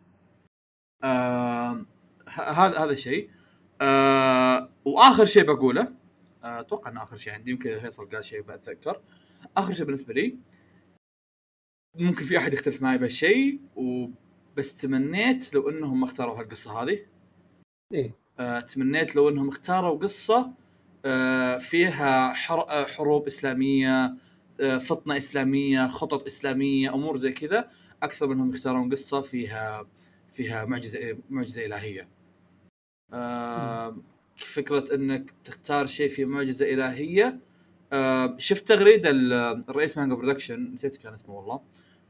آه 1.05 1.87
هذا 2.29 2.79
هذا 2.79 2.95
شيء. 2.95 3.31
آه 3.81 4.71
وآخر 4.85 5.25
شيء 5.25 5.43
بقوله 5.45 5.93
آه، 6.45 6.61
أتوقع 6.61 6.91
انه 6.91 7.03
آخر 7.03 7.17
شيء 7.17 7.33
عندي 7.33 7.51
يمكن 7.51 7.81
فيصل 7.81 8.09
قال 8.09 8.25
شيء 8.25 8.41
بتذكر 8.41 9.01
آخر 9.57 9.73
شيء 9.75 9.87
بالنسبة 9.87 10.15
لي 10.15 10.37
ممكن 11.99 12.25
في 12.25 12.39
أحد 12.39 12.55
يختلف 12.55 12.83
معي 12.83 12.99
بهالشيء 12.99 13.61
وبس 13.77 14.77
تمنيت 14.77 15.55
لو 15.55 15.69
إنهم 15.71 16.01
ما 16.01 16.07
اختاروا 16.07 16.41
هالقصة 16.41 16.83
هذه. 16.83 16.99
إيه. 17.95 18.15
آه، 18.39 18.61
تمنيت 18.61 19.17
لو 19.17 19.29
إنهم 19.29 19.49
اختاروا 19.49 19.99
قصة 19.99 20.53
آه، 21.05 21.59
فيها 21.59 22.33
حر- 22.33 22.69
آه، 22.69 22.85
حروب 22.87 23.27
إسلامية 23.27 24.15
آه، 24.61 24.79
فطنة 24.79 25.17
إسلامية 25.17 25.87
خطط 25.89 26.27
إسلامية 26.27 26.95
أمور 26.95 27.17
زي 27.17 27.33
كذا. 27.33 27.71
أكثر 28.03 28.27
منهم 28.27 28.51
يختارون 28.55 28.91
قصة 28.93 29.21
فيها 29.21 29.87
فيها 30.33 30.65
معجزة 30.65 31.19
معجزة 31.31 31.67
إلهية. 31.67 32.09
آه، 33.13 33.97
فكرة 34.37 34.95
إنك 34.95 35.31
تختار 35.45 35.87
شيء 35.87 36.09
فيه 36.09 36.25
معجزة 36.25 36.75
إلهية. 36.75 37.39
آه، 37.93 38.35
شفت 38.39 38.69
تغريدة 38.69 39.11
ال- 39.11 39.33
الرئيس 39.69 39.97
مانجا 39.99 40.15
Production 40.15 40.73
نسيت 40.75 40.97
كان 40.97 41.15
اسمه 41.15 41.35
والله. 41.35 41.61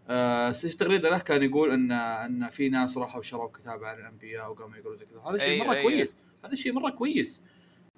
آه، 0.08 0.52
شفت 0.52 0.80
تغريدة 0.80 1.10
له 1.10 1.18
كان 1.18 1.42
يقول 1.42 1.70
إن 1.70 1.92
إن 1.92 2.48
في 2.48 2.68
ناس 2.68 2.96
راحوا 2.98 3.22
شروا 3.22 3.48
كتاب 3.48 3.84
عن 3.84 3.98
الأنبياء 3.98 4.50
وقاموا 4.50 4.76
يقولوا 4.76 4.96
زي 4.96 5.04
كذا. 5.06 5.20
هذا 5.20 5.38
شيء 5.38 5.64
مرة 5.64 5.74
أي- 5.74 5.82
كويس. 5.82 6.14
هذا 6.44 6.54
شيء 6.54 6.72
مرة 6.72 6.90
كويس. 6.90 7.40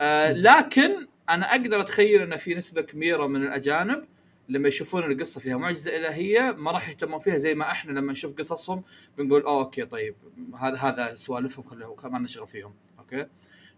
آه، 0.00 0.32
لكن 0.32 1.06
أنا 1.30 1.50
أقدر 1.50 1.80
أتخيل 1.80 2.22
إن 2.22 2.36
في 2.36 2.54
نسبة 2.54 2.80
كبيرة 2.80 3.26
من 3.26 3.42
الأجانب 3.42 4.04
لما 4.48 4.68
يشوفون 4.68 5.12
القصة 5.12 5.40
فيها 5.40 5.56
معجزة 5.56 5.96
إلهية 5.96 6.54
ما 6.58 6.70
راح 6.70 6.88
يهتمون 6.88 7.18
فيها 7.20 7.38
زي 7.38 7.54
ما 7.54 7.70
إحنا 7.70 7.92
لما 7.98 8.12
نشوف 8.12 8.32
قصصهم 8.34 8.82
بنقول 9.18 9.42
أوه 9.42 9.60
أوكي 9.62 9.84
طيب 9.84 10.14
هذا 10.58 10.76
هذا 10.76 11.14
سوالفهم 11.14 11.64
خلوا 11.64 12.08
ما 12.08 12.18
نشغل 12.18 12.48
فيهم. 12.48 12.74
أوكي؟ 13.12 13.26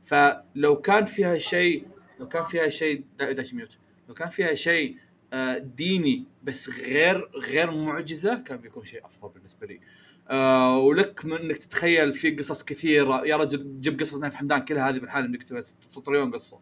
فلو 0.05 0.81
كان 0.81 1.05
فيها 1.05 1.39
شيء 1.39 1.87
لو 2.21 2.29
كان 2.29 2.45
فيها 2.45 2.69
شيء 2.69 3.05
دا- 3.19 3.33
داش 3.33 3.55
ميوت. 3.55 3.79
لو 4.09 4.15
كان 4.15 4.29
فيها 4.29 4.55
شيء 4.55 4.97
آه، 5.33 5.59
ديني 5.59 6.25
بس 6.43 6.71
غير 6.71 7.31
غير 7.39 7.71
معجزة 7.71 8.39
كان 8.39 8.57
بيكون 8.57 8.85
شيء 8.85 9.05
أفضل 9.07 9.29
بالنسبة 9.29 9.67
لي. 9.67 9.81
آه 10.29 10.79
ولك 10.79 11.25
من 11.25 11.37
إنك 11.37 11.59
تتخيل 11.59 12.13
في 12.13 12.31
قصص 12.37 12.63
كثيرة. 12.65 13.27
يا 13.27 13.37
رجل 13.37 13.81
جيب 13.81 14.01
قصص 14.01 14.15
نايف 14.15 14.35
حمدان 14.35 14.65
كلها 14.65 14.89
هذه 14.89 14.99
بالحاله 14.99 15.27
إنك 15.27 15.43
تسوي 15.43 15.63
سطريون 15.63 16.33
قصة. 16.33 16.61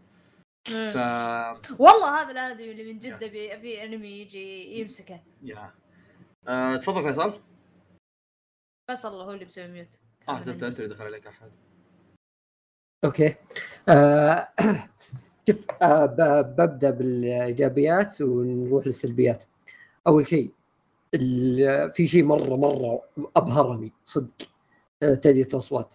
ف 0.64 0.96
والله 1.78 2.22
هذا 2.22 2.30
الادمي 2.30 2.70
اللي 2.70 2.92
من 2.92 2.98
جدة 2.98 3.26
بي- 3.26 3.60
في 3.60 3.84
أنمي 3.84 4.08
يجي 4.08 4.80
يمسكه. 4.80 5.20
يا. 5.42 5.70
آه 6.48 6.76
تفضل 6.76 7.02
فيصل. 7.02 7.40
الله 9.04 9.24
هو 9.24 9.32
اللي 9.32 9.44
مسوي 9.44 9.68
ميوت. 9.68 9.88
آه 10.28 10.38
أنت 10.38 10.80
اللي 10.80 10.88
دخل 10.94 11.04
عليك 11.04 11.26
أحد. 11.26 11.50
أوكي. 13.04 13.34
آه 13.88 14.48
شوف 15.48 15.66
آه 15.82 16.06
ببدأ 16.42 16.90
بالإيجابيات 16.90 18.22
ونروح 18.22 18.86
للسلبيات. 18.86 19.44
أول 20.06 20.26
شيء 20.26 20.50
ال- 21.14 21.92
في 21.92 22.08
شيء 22.08 22.24
مرة 22.24 22.56
مرة 22.56 23.02
أبهرني 23.36 23.92
صدق 24.04 24.34
آه 25.02 25.14
تدريه 25.14 25.44
الأصوات. 25.44 25.94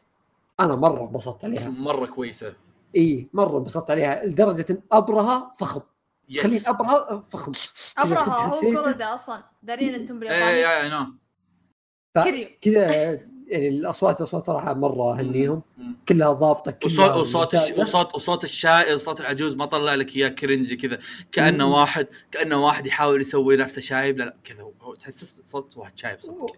أنا 0.60 0.76
مرة 0.76 1.02
انبسطت 1.02 1.46
عليها. 1.46 1.70
مرة 1.70 2.06
كويسة. 2.06 2.54
إي 2.96 3.28
مرة 3.34 3.58
انبسطت 3.58 3.92
عليها 3.92 4.26
لدرجة 4.26 4.66
إن 4.70 4.82
ابرها 4.92 5.52
فخم. 5.58 5.82
خليني 6.42 6.56
يس 6.56 6.68
ابرها 6.68 7.24
فخم 7.30 7.52
ابرها 7.98 8.48
هو؟ 8.48 8.62
كوردا 8.74 9.14
أصلا. 9.14 9.44
دارين 9.64 9.96
أنتم 9.96 10.14
إيه 10.14 10.20
بالياباني 10.20 10.60
يا 10.60 10.70
يا 10.84 10.88
نو 10.90 11.06
ف- 12.16 12.20
كريو 12.24 12.48
كذا 12.62 13.20
يعني 13.48 13.68
الأصوات 13.68 14.20
الأصوات 14.20 14.46
صراحة 14.46 14.74
مرة 14.74 15.20
أهنيهم. 15.20 15.62
كلها 16.10 16.32
ضابطة 16.34 16.72
كلها 16.72 17.16
وصوت 17.16 17.56
وصوت. 17.56 17.80
وصوت 17.80 18.16
وصوت 18.16 18.44
الشاي 18.44 18.98
صوت 18.98 19.22
العجوز 19.22 19.56
ما 19.56 19.66
طلع 19.66 19.96
لك 19.96 20.16
إياه 20.16 20.28
كرنجي 20.28 20.76
كذا. 20.76 21.00
كأنه 21.32 21.68
مم. 21.68 21.74
واحد 21.74 22.08
كأنه 22.32 22.66
واحد 22.66 22.88
يحاول 22.88 23.22
يسوي 23.22 23.56
نفسه 23.58 23.82
شايب. 23.82 24.18
لا 24.18 24.24
لا 24.24 24.36
كذا. 24.44 24.62
هو- 24.82 24.96
تحس 24.96 25.42
صوت 25.46 25.78
واحد 25.78 25.98
شايب 25.98 26.22
صدق 26.22 26.52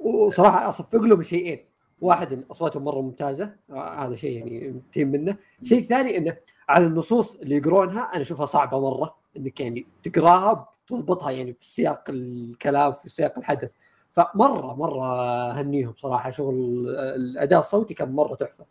وصراحة 0.00 0.68
أصفق 0.68 1.00
لهم 1.02 1.22
شيئين. 1.22 1.64
واحد 2.00 2.32
إن 2.32 2.44
أصواتهم 2.50 2.84
مرة 2.84 3.00
ممتازة. 3.00 3.52
آه، 3.70 4.06
هذا 4.06 4.14
شيء 4.16 4.36
يعني 4.38 4.80
تهم 4.92 5.08
منه. 5.08 5.36
الشيء 5.62 5.78
الثاني 5.78 6.16
إنه 6.18 6.36
على 6.68 6.86
النصوص 6.86 7.34
اللي 7.34 7.56
يقرونها 7.56 8.00
أنا 8.14 8.22
أشوفها 8.22 8.46
صعبة 8.46 8.80
مرة. 8.80 9.14
إنك 9.36 9.60
يعني 9.60 9.86
تقراها 10.02 10.68
تضبطها 10.86 11.30
يعني 11.30 11.52
في 11.52 11.64
سياق 11.64 12.04
الكلام 12.08 12.92
في 12.92 13.08
سياق 13.08 13.38
الحدث. 13.38 13.70
فمرة 14.12 14.74
مرة 14.74 15.52
هنيهم 15.52 15.94
صراحة. 15.96 16.30
شغل 16.30 16.54
الأداء 16.96 17.60
الصوتي 17.60 17.94
كان 17.94 18.12
مرة 18.12 18.34
تحفة. 18.34 18.66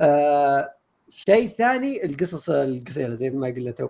آه 0.00 0.74
شيء 1.08 1.48
ثاني 1.48 2.04
القصص 2.04 2.50
القصيره 2.50 3.14
زي 3.14 3.30
ما 3.30 3.46
قلنا 3.46 3.70
تو 3.70 3.88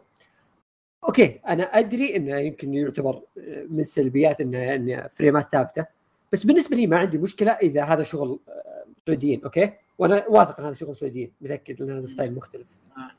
أوكي 1.05 1.41
أنا 1.49 1.63
أدري 1.63 2.17
إنه 2.17 2.37
يمكن 2.37 2.75
يعتبر 2.75 3.23
من 3.69 3.81
السلبيات 3.81 4.41
إنه 4.41 4.75
إنه 4.75 5.09
frames 5.09 5.47
ات 5.47 5.53
ثابتة. 5.53 5.87
بس 6.33 6.47
بالنسبة 6.47 6.77
لي 6.77 6.87
ما 6.87 6.99
عندي 6.99 7.19
مشكلة 7.19 7.53
إذا 7.53 7.83
هذا 7.85 8.03
شغل 8.03 8.41
آه، 8.49 8.85
سعوديين 9.07 9.45
أوكي؟ 9.45 9.73
وأنا 9.99 10.27
واثق 10.29 10.61
إن 10.61 10.67
هذا 10.67 10.75
شغل 10.75 10.97
سعوديين 10.97 11.33
متأكد 11.41 11.83
إن 11.83 11.91
هذا 11.91 12.07
style 12.07 12.35
مختلف. 12.35 12.77
آه. 12.97 13.11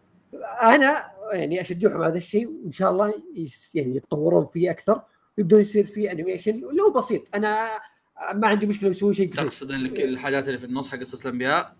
أنا 0.75 1.11
يعني 1.31 1.61
أشجعهم 1.61 1.97
على 1.97 2.11
هذا 2.11 2.17
الشيء 2.17 2.47
وإن 2.47 2.71
شاء 2.71 2.91
الله 2.91 3.13
يعني 3.75 3.95
يتطورون 3.95 4.45
فيه 4.45 4.71
أكثر. 4.71 5.01
ويبدون 5.39 5.61
يصير 5.61 5.85
فيه 5.85 6.11
animation 6.11 6.59
لو 6.59 6.91
بسيط 6.91 7.21
أنا 7.35 7.79
ما 8.33 8.47
عندي 8.47 8.65
مشكلة 8.65 8.89
يسوون 8.89 9.13
شيء 9.13 9.31
قصير 9.31 9.43
تقصد 9.43 9.71
الحاجات 9.71 10.47
اللي 10.47 10.57
في 10.57 10.65
النص 10.65 10.87
حق 10.87 10.99
قصص 10.99 11.25
الأنبياء 11.25 11.75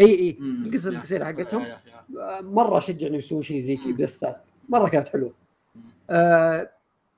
إي 0.00 0.06
إي 0.06 0.38
yeah. 0.40 0.88
القصيرة 0.88 1.24
حقتهم. 1.24 1.66
مرة 2.40 2.78
اشجع 2.78 3.06
انه 3.06 3.16
يسوون 3.16 3.42
شيء 3.42 3.60
زي 3.60 3.76
كذا. 3.76 3.92
بذا 3.92 4.40
مرة 4.68 4.88
كانت 4.88 5.08
حلوة 5.08 5.32
مم. 5.74 5.82
آه 6.10 6.70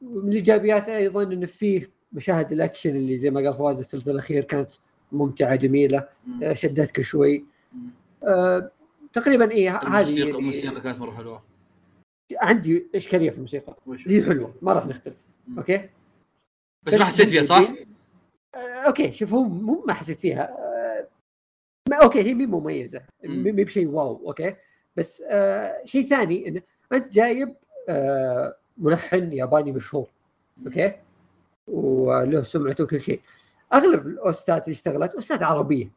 من 0.02 0.28
الإيجابيات 0.28 0.88
أيضا 0.88 1.22
انه 1.22 1.46
فيه 1.46 1.90
مشاهد 2.12 2.52
الأكشن 2.52 2.96
اللي 2.96 3.16
زي 3.16 3.30
ما 3.30 3.40
قال 3.40 3.54
فواز 3.54 3.80
الثلث 3.80 4.08
الأخير 4.08 4.44
كانت 4.44 4.70
ممتعة 5.12 5.54
جميلة. 5.54 6.08
آه، 6.42 6.52
شدتك 6.52 7.02
شوي. 7.02 7.44
آه 8.24 8.70
تقريبا 9.12 9.50
إي 9.50 9.68
هذه 9.68 9.82
الموسيقى 9.82 10.20
يعني 10.20 10.38
الموسيقى 10.38 10.80
كانت 10.80 10.98
مرة 10.98 11.10
حلوة 11.10 11.42
عندي 12.36 12.86
إشكالية 12.94 13.30
في 13.30 13.36
الموسيقى 13.36 13.76
هي 14.06 14.22
حلوة 14.22 14.54
ما 14.62 14.72
راح 14.72 14.86
نختلف. 14.86 15.33
أوكي؟ 15.58 15.88
بس 16.82 16.94
ما 16.94 17.04
حسيت 17.04 17.28
فيها 17.28 17.42
صح؟ 17.42 17.74
آه 18.54 18.58
أوكي 18.58 19.12
شوف 19.12 19.32
هو 19.34 19.42
مو 19.42 19.84
ما 19.86 19.94
حسيت 19.94 20.20
فيها. 20.20 20.50
آه 20.50 21.08
ما 21.88 21.96
أوكي 21.96 22.22
هي 22.22 22.34
مي 22.34 22.46
مميزة. 22.46 23.02
مم. 23.24 23.42
مي 23.42 23.52
بشيء 23.52 23.88
wow 23.88 24.26
أوكي؟ 24.26 24.56
بس 24.96 25.22
آه 25.30 25.84
شيء 25.84 26.08
ثاني 26.08 26.48
انه 26.48 26.62
أنت 26.92 27.12
جايب 27.12 27.56
آه 27.88 28.56
ملحن 28.78 29.32
ياباني 29.32 29.72
مشهور 29.72 30.08
أوكي؟ 30.66 30.92
وله 31.68 32.42
سمعته 32.42 32.84
وكل 32.84 33.00
شيء. 33.00 33.20
أغلب 33.72 34.06
ال 34.06 34.18
OSTات 34.18 34.64
اللي 34.64 34.72
اشتغلت 34.72 35.14
OSTات 35.14 35.42
عربية. 35.42 35.90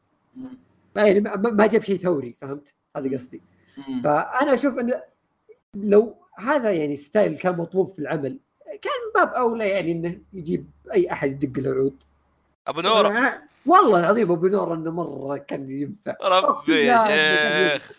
يعني 0.96 1.20
ما 1.20 1.68
جاب 1.68 1.82
شيء 1.82 1.98
ثوري 1.98 2.36
فهمت؟ 2.42 2.74
هذا 2.96 3.14
قصدي. 3.14 3.42
فأنا 4.04 4.54
أشوف 4.54 4.80
انه 4.80 5.02
لو 5.76 6.16
هذا 6.36 6.72
يعني 6.72 6.96
style 6.96 7.38
كان 7.38 7.58
مطلوب 7.58 7.88
في 7.88 8.00
العمل 8.00 8.40
كان 8.82 9.12
باب 9.16 9.34
أولى 9.34 9.70
يعني 9.70 9.92
إنه 9.92 10.20
يجيب 10.34 10.70
أي 10.94 11.12
أحد 11.12 11.44
يدق 11.44 11.60
له 11.60 11.72
عود. 11.72 12.04
أبو 12.68 12.82
نور 12.82 13.10
أنا- 13.10 13.34
والله 13.66 14.00
العظيم 14.00 14.32
أبو 14.32 14.48
نور 14.48 14.74
إنه 14.74 14.92
مرة 14.92 15.38
كان 15.38 15.70
ينفع. 15.72 16.16
ربي 16.22 16.86
يا 16.86 17.78
شيخ. 17.78 17.92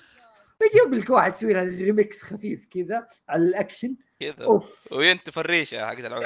يجيب 0.63 0.95
لك 0.95 1.11
واحد 1.11 1.35
يسوي 1.35 1.53
له 1.53 1.63
ريمكس 1.63 2.23
خفيف 2.23 2.67
كذا 2.71 3.07
على 3.29 3.43
الأكشن. 3.43 3.97
كذا. 4.21 4.45
أوف. 4.45 4.93
وينتف 4.93 5.39
الريشه 5.39 5.87
حقت 5.87 5.99
العود. 5.99 6.25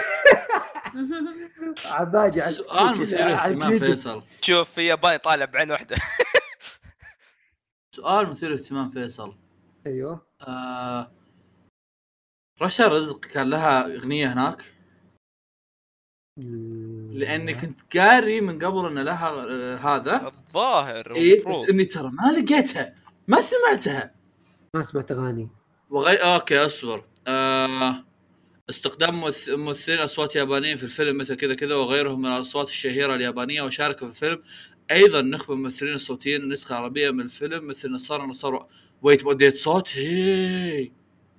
عباجي 1.87 2.43
على 2.43 2.53
سؤال 2.53 3.01
مثير 3.01 3.27
ال 3.29 3.36
credit. 3.36 3.85
فيصل. 3.85 4.23
تشوف 4.43 4.71
في 4.71 4.87
ياباني 4.87 5.19
طالع 5.19 5.45
بعين 5.45 5.71
واحدة. 5.71 5.97
سؤال 7.97 8.31
مثير 8.31 8.55
اهتمام 8.55 8.91
فيصل. 8.91 9.35
أيوه. 9.87 10.27
آه... 10.41 11.11
رشا 12.63 12.89
رزق 12.89 13.21
كان 13.21 13.51
لها 13.51 13.97
أغنية 13.97 14.33
هناك؟ 14.33 14.65
لاني 17.13 17.55
كنت 17.55 17.97
قاري 17.97 18.41
من 18.41 18.65
قبل 18.65 18.87
إن 18.87 18.99
لها 18.99 19.29
آه 19.29 19.77
هذا. 19.77 20.27
الظاهر 20.27 21.15
اي 21.17 21.43
بس 21.47 21.71
إني 21.71 21.85
ترى 21.85 22.11
ما 22.11 22.33
لقيتها 22.33 22.95
ما 23.29 23.41
سمعتها. 23.41 24.15
ما 24.75 24.83
سمعت 24.83 25.11
أغاني. 25.11 25.51
وغي... 25.91 26.17
أوكي 26.17 26.67
أصبر. 26.67 27.05
آه... 27.27 28.05
استخدام 28.71 29.21
ممث- 29.21 29.49
ممثلين 29.51 29.99
أصوات 29.99 30.37
يابانيين 30.37 30.77
في 30.77 30.83
الفيلم 30.83 31.19
مثل 31.19 31.35
كذا 31.35 31.55
كذا 31.55 31.75
وغيرهم 31.75 32.21
من 32.21 32.27
الأصوات 32.27 32.69
الشهيرة 32.69 33.15
اليابانية 33.15 33.63
وشاركوا 33.63 34.07
في 34.07 34.13
الفيلم. 34.13 34.43
أيضا 34.91 35.23
نخبة 35.23 35.55
الممثلين 35.55 35.95
الصوتيين 35.95 36.43
النسخه 36.43 36.73
العربيه 36.73 37.11
من 37.11 37.21
الفيلم 37.21 37.67
مثل 37.67 37.91
نصارى 37.91 38.23
نصارى. 38.27 38.67
wait 39.03 39.25
وديت 39.25 39.57
صوت 39.57 39.97
هي 39.97 40.91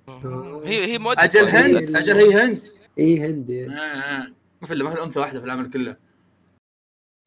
هي 0.08 0.92
هي 0.92 0.98
مؤدية 0.98 1.22
أجل 1.24 1.48
هند. 1.48 1.96
أجل 1.96 2.16
هي 2.16 2.42
هند. 2.44 2.62
إي 2.98 3.26
هندي 3.26 3.66
آه، 3.66 3.70
آه. 3.72 4.26
ما 4.60 4.66
في 4.66 4.74
إلا 4.74 4.84
ما 4.84 4.90
في 4.94 5.02
أنثى 5.02 5.18
واحدة 5.20 5.40
في 5.40 5.46
العمل 5.46 5.70
كله. 5.70 5.96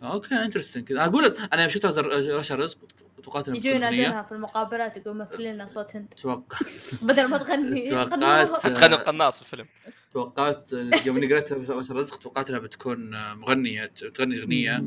okay 0.03 0.35
interesting 0.35 0.83
كذا. 0.83 1.05
أقول 1.05 1.25
أنا 1.53 1.67
زر- 1.91 2.37
رشا 2.39 2.55
رزق 2.55 2.77
توقعت 3.23 3.49
أغنية. 3.49 3.75
ينادونها 3.75 4.21
في 4.23 4.31
المقابلات 4.31 4.97
يقول 4.97 5.17
مثل 5.17 5.43
لنا 5.43 5.67
صوت 5.67 5.95
هند. 5.95 6.13
توقع. 6.21 6.57
بدل 7.01 7.27
ما 7.27 7.37
تغني. 7.37 7.87
توقعت. 7.89 8.67
تغني 8.67 8.95
القناص 8.95 9.43
في 9.43 9.53
الفيلم. 9.53 9.65
توقعت 10.11 10.71
يوم 11.05 11.17
اني 11.17 11.33
قريت 11.33 11.51
رشا 11.53 11.93
رزق 11.93 12.17
توقعت 12.17 12.49
إنها 12.49 12.59
بتكون 12.59 13.33
مغنية 13.33 13.85
تغني 14.15 14.39
أغنية. 14.41 14.83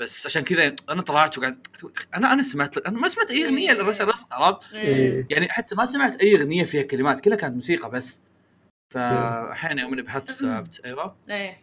بس 0.00 0.26
عشان 0.26 0.42
كذا 0.42 0.76
أنا 0.88 1.02
طلعت 1.02 1.38
وقعدت 1.38 1.66
أنا 2.14 2.32
أنا 2.32 2.42
سمعت 2.42 2.78
أنا 2.78 2.98
ما 2.98 3.08
سمعت 3.08 3.30
أي 3.30 3.44
أغنية 3.44 3.72
لرشا 3.72 4.04
رزق 4.04 4.34
عرفت 4.34 4.74
إيه. 4.74 5.26
يعني 5.30 5.48
حتى 5.48 5.74
ما 5.74 5.84
سمعت 5.84 6.22
أي 6.22 6.36
أغنية 6.36 6.64
فيها 6.64 6.82
كلمات 6.82 7.20
كلها 7.20 7.36
كانت 7.36 7.54
موسيقى 7.54 7.90
بس 7.90 8.20
فاحيانا 8.94 9.82
يوم 9.82 9.92
إني 9.92 10.02
بحثت 10.02 10.30
استوعبت 10.30 10.80
أيوه 10.84 11.16
إيه 11.28 11.60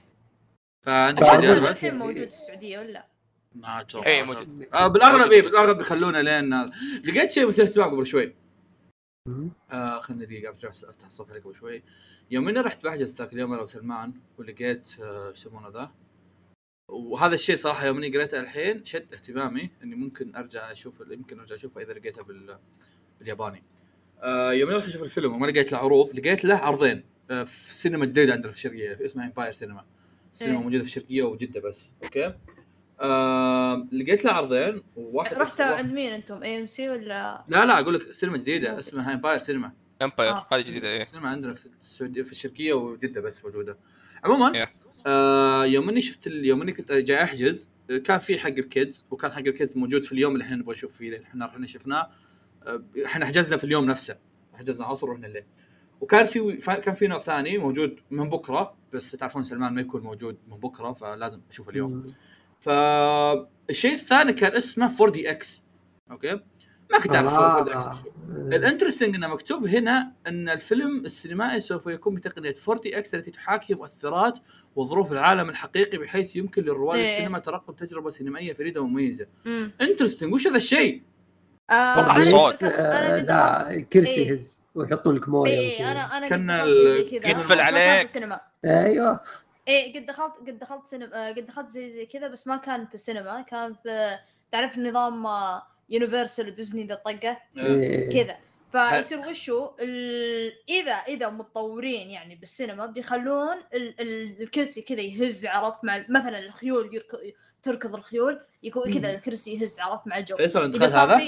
فانت 0.86 1.20
جربت؟ 1.24 1.70
الحين 1.70 1.96
موجود 1.96 2.16
في 2.16 2.24
السعودية 2.28 2.80
ولا؟ 2.80 3.08
ما 3.56 3.82
أتوقع 3.82 4.08
اي 4.08 4.24
موجود 4.24 4.68
آه 4.74 4.88
بالأغلب 4.88 5.32
اي 5.32 5.42
بالأغلب 5.42 5.78
بيخلونا 5.78 6.18
لين. 6.18 6.72
لقيت 7.06 7.32
شيء 7.32 7.48
مثير 7.48 7.66
اهتمام 7.66 7.90
قبل 7.90 8.06
شوي. 8.06 8.36
آه 9.72 10.00
خليني 10.00 10.26
دقيقة 10.26 10.52
أفتح 10.52 10.68
أفتح 10.68 11.06
الصفحه 11.06 11.40
قبل 11.40 11.56
شوي 11.56 11.84
يوم 12.32 12.48
إني 12.48 12.60
رحت 12.60 12.84
بحجز 12.84 13.22
ذاك 13.22 13.34
اليوم 13.34 13.54
أنا 13.54 13.62
وسلمان 13.62 14.14
ولقيت 14.38 14.90
آه، 15.02 15.30
إيش 15.30 15.38
يسمونه 15.38 15.70
ذا 15.70 15.92
وهذا 16.90 17.36
الشيء 17.36 17.56
صراحة 17.56 17.86
يوم 17.88 17.98
إني 17.98 18.18
قريته 18.18 18.40
الحين 18.40 18.86
شد 18.86 19.14
اهتمامي 19.14 19.70
إني 19.84 19.96
ممكن 19.96 20.36
أرجع 20.36 20.72
أشوف 20.72 20.94
يمكن 21.12 21.40
أرجع 21.40 21.56
أشوفه 21.56 21.82
إذا 21.82 21.94
لقيته 21.94 22.24
بال 22.24 22.58
بالياباني 23.20 23.64
آه 24.24 24.54
يوم 24.54 24.70
اني 24.70 24.78
رحت 24.78 24.88
أشوف 24.88 25.04
الفيلم 25.04 25.34
وما 25.34 25.48
لقيت 25.48 25.72
له 25.72 25.78
عروض 25.78 26.16
لقيت 26.20 26.46
له 26.46 26.56
عرضين 26.56 27.04
آه 27.32 27.44
في 27.44 27.76
سينما 27.76 28.06
جديدة 28.06 28.34
عندنا 28.34 28.52
في 28.52 28.58
الشرقية 28.58 29.06
اسمها 29.06 29.26
امباير 29.26 29.52
سينما 29.52 29.86
سينما 30.34 30.54
إيه. 30.54 30.60
موجودة 30.64 30.84
في 30.84 30.90
الشرقية 30.90 31.24
وجدة 31.24 31.62
بس 31.62 31.90
okay 32.04 32.34
آه 33.02 33.88
لقيت 33.92 34.26
له 34.26 34.32
عرضين 34.32 34.82
وواحد 34.96 35.38
رحتوا 35.38 35.66
عند 35.66 35.94
مين 35.94 36.14
أنتم؟ 36.14 36.44
AMC 36.44 36.90
ولا؟ 36.90 37.44
لا 37.48 37.66
لا 37.66 37.80
أقول 37.80 37.94
لك 37.94 38.12
سينما 38.12 38.38
جديدة 38.38 38.80
اسمها 38.80 39.14
امباير 39.14 39.40
سينما 39.40 39.72
امباير 40.02 40.32
آه. 40.32 40.48
هذه 40.52 40.62
جديدة 40.62 40.88
إيه 40.88 41.02
السينما 41.02 41.30
عندنا 41.30 41.54
في 41.54 41.70
السعودية 41.82 42.24
في 42.24 42.32
الشرقية 42.32 42.74
وجدة 42.74 43.22
بس 43.22 43.46
موجودة 43.46 43.78
عموما 44.24 44.66
Yeah. 44.66 44.85
آه 45.06 45.66
يوم 45.66 45.90
اني 45.90 46.02
شفت 46.02 46.28
يوم 46.28 46.62
اني 46.62 46.72
كنت 46.72 46.92
جاي 46.92 47.24
احجز 47.24 47.70
آه، 47.92 47.98
كان 47.98 48.20
في 48.20 48.40
حق 48.40 48.48
ال 48.48 48.59
kids 48.59 49.06
وكان 49.12 49.32
حق 49.32 49.38
ال 49.40 49.47
kids 49.47 49.78
موجود 49.78 50.04
في 50.04 50.12
اليوم 50.12 50.34
اللي 50.34 50.44
إحنا 50.44 50.56
نبغى 50.56 50.74
نشوف 50.74 50.98
فيه 50.98 51.24
إحنا 51.24 51.46
إحنا 51.46 51.68
شفناه. 51.68 52.10
آه، 52.64 52.84
إحنا 53.06 53.26
حجزنا 53.26 53.58
في 53.58 53.64
اليوم 53.64 53.86
نفسه. 53.86 54.18
حجزنا 54.54 54.86
عصر 54.86 55.10
ورحنا 55.10 55.28
الليل. 55.28 55.44
وكان 56.02 56.26
في 56.26 56.58
كان 56.58 56.96
في 56.96 57.08
نوع 57.08 57.20
ثاني 57.20 57.58
موجود 57.58 58.00
من 58.12 58.30
بكرة 58.30 58.76
بس 58.94 59.12
تعرفون 59.12 59.44
سلمان 59.44 59.74
ما 59.74 59.82
يكون 59.82 60.02
موجود 60.02 60.38
من 60.48 60.58
بكرة 60.58 60.94
فلازم 60.94 61.42
أشوف 61.50 61.70
اليوم. 61.70 62.04
فالشيء 62.60 63.94
الثاني 63.94 64.34
كان 64.34 64.52
اسمه 64.52 64.96
4 65.02 65.10
DX. 65.12 65.62
okay؟ 66.12 66.40
ما 66.92 67.00
كنت 67.00 67.16
أعرف 67.16 67.34
4 67.34 67.64
DX 67.64 67.84
آه. 67.86 68.04
ال 68.30 68.37
interesting 68.37 69.16
إنه 69.16 69.28
مكتوب 69.28 69.68
هنا 69.68 70.12
إن 70.28 70.50
الفيلم 70.50 71.06
السينمائي 71.06 71.60
سوف 71.62 71.88
يكون 71.88 72.16
بتقنية 72.16 72.54
4 72.70 72.82
DX 72.84 73.14
التي 73.16 73.32
تحاكي 73.32 73.74
مؤثرات 73.74 74.40
وظروف 74.76 75.12
العالم 75.12 75.50
الحقيقي 75.50 75.98
بحيث 75.98 76.36
يمكن 76.36 76.64
لرواد 76.64 77.00
إيه. 77.00 77.14
السينما 77.14 77.40
ترقب 77.40 77.76
تجربة 77.76 78.10
سينمائية 78.10 78.54
فريدة 78.54 78.82
ومميزة. 78.82 79.26
interesting 79.82 80.34
وش 80.34 80.48
هذا 80.48 80.58
الشيء؟ 80.58 81.02
آه 81.70 81.98
وقع 82.00 82.16
أنا 82.16 82.24
صوت. 82.24 82.64
قد- 82.64 82.72
أنا 82.74 83.70
آه، 83.72 83.80
كرسي 83.80 84.10
إيه. 84.12 84.32
يهز 84.32 84.62
ويحطون 84.76 85.16
لك 85.16 85.30
موية 85.30 85.76
وكذا. 85.76 85.92
أنا 85.92 86.18
أنا 86.18 86.28
كان 86.30 86.52
قد 86.52 86.58
دخلت 86.60 86.74
شيء 86.76 87.10
زي 87.10 87.18
ال- 87.18 87.22
كذا 87.22 87.30
يقفل 87.32 87.44
بس 87.44 87.50
ما 87.52 87.56
كان 87.56 88.32
عليك. 88.32 88.42
أيوه 88.66 89.20
إيه 89.68 90.00
قد 90.00 90.06
دخلت 90.06 90.34
قد 90.48 90.60
دخلت 90.60 90.88
سينما 90.88 91.30
آه، 91.30 91.32
قد 91.34 91.46
دخلت 91.46 91.72
زي 91.72 91.90
زي 91.90 92.06
كذا 92.06 92.28
بس 92.28 92.48
ما 92.48 92.56
كان 92.58 92.86
في 92.86 92.94
السينما 92.94 93.42
كان 93.42 93.74
في 93.84 94.18
تعرف 94.52 94.78
نظام 94.78 95.26
يونيفرسال 95.90 96.48
وديزني 96.48 96.84
ذا 96.84 96.94
الطقه 96.94 97.38
إيه. 97.58 98.10
كذا 98.10 98.38
فيصير 98.72 99.20
وشو 99.20 99.72
ال... 99.80 100.52
اذا 100.70 100.92
إذا 100.92 101.30
متطورين 101.30 102.10
يعني 102.10 102.36
بالسينما 102.36 102.86
بيخلون 102.86 103.58
ال... 103.74 104.02
ال... 104.02 104.42
الكرسي 104.42 104.82
كذا 104.82 105.02
يهز 105.02 105.46
عرفت 105.46 105.84
مع 105.84 106.06
مثلا 106.10 106.40
الخيول 106.40 106.96
يرك... 106.96 107.36
تركض 107.64 107.96
الخيول 107.96 108.42
يكون 108.64 108.94
كذا. 108.94 109.12
الكرسي 109.16 109.54
يهز 109.54 109.80
عرفت 109.80 110.08
مع 110.08 110.18
الجو 110.18 110.36
فيصل 110.38 110.64
أنت 110.64 110.82
هذا؟ 110.82 111.22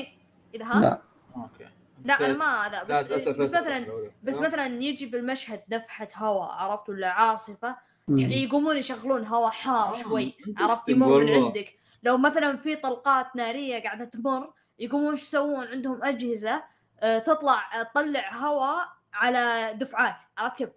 إذا 0.56 0.66
ها 0.66 0.80
لا 0.80 1.02
okay 1.36 1.70
لا 2.06 2.26
أنا 2.26 2.38
ما 2.38 2.68
هذا 2.68 2.84
لا، 2.90 3.00
بس 3.00 3.12
أسأل 3.12 3.34
بس. 3.34 3.40
مثلا 3.40 4.10
بس 4.24 4.38
مثلا 4.38 4.66
يجي 4.66 5.06
بالمشهد 5.06 5.64
نفحه 5.72 6.08
هواء 6.16 6.50
عرفت 6.50 6.90
ولا 6.90 7.08
عاصفة 7.08 7.78
مم. 8.08 8.18
يقومون 8.18 8.78
يشغلون 8.78 9.26
هواء 9.26 9.50
حار 9.52 9.90
آه، 9.90 9.94
شوي 9.94 10.34
عرفت 10.58 10.90
يمر 10.90 11.24
من. 11.26 11.44
عندك 11.44 11.76
لو 12.08 12.18
مثلا 12.18 12.58
في 12.58 12.76
طلقات 12.76 13.36
نارية 13.36 13.84
قاعدة 13.84 14.06
تمر 14.06 14.54
يقومون 14.80 15.10
إيش 15.12 15.22
يسوون؟ 15.22 15.68
عندهم 15.68 16.04
أجهزة 16.04 16.64
آه، 17.00 17.20
تطلع 17.20 17.80
آه، 17.82 17.84
تطلع 17.84 18.34
هواء 18.34 18.88
على 19.14 19.74
دفعات. 19.80 20.24
عرفت 20.38 20.58
كيف. 20.58 20.70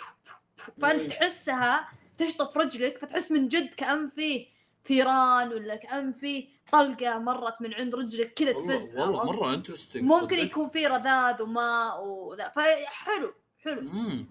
فأنت 0.82 1.10
تحسها 1.10 1.88
تشطف 2.18 2.56
رجلك 2.56 2.98
فتحس 2.98 3.32
من 3.32 3.48
جد 3.48 3.74
كأن 3.74 4.08
فيه 4.08 4.46
ثيران 4.84 5.48
ولا 5.48 5.76
كأن 5.76 6.12
في 6.12 6.48
طلقة 6.72 7.18
مرت 7.18 7.54
من 7.62 7.74
عند 7.74 7.94
رجلك 7.94 8.34
كذا 8.34 8.52
تفز. 8.52 8.98
والله؟ 8.98 9.24
مرة 9.24 9.54
interesting 9.54 10.02
ممكن 10.02 10.38
يكون 10.38 10.68
في 10.68 10.86
رذاذ 10.86 11.42
وماء 11.42 12.04
وذا. 12.06 12.48
فحلو 12.48 13.34
حلو. 13.64 13.80
امم 13.80 14.26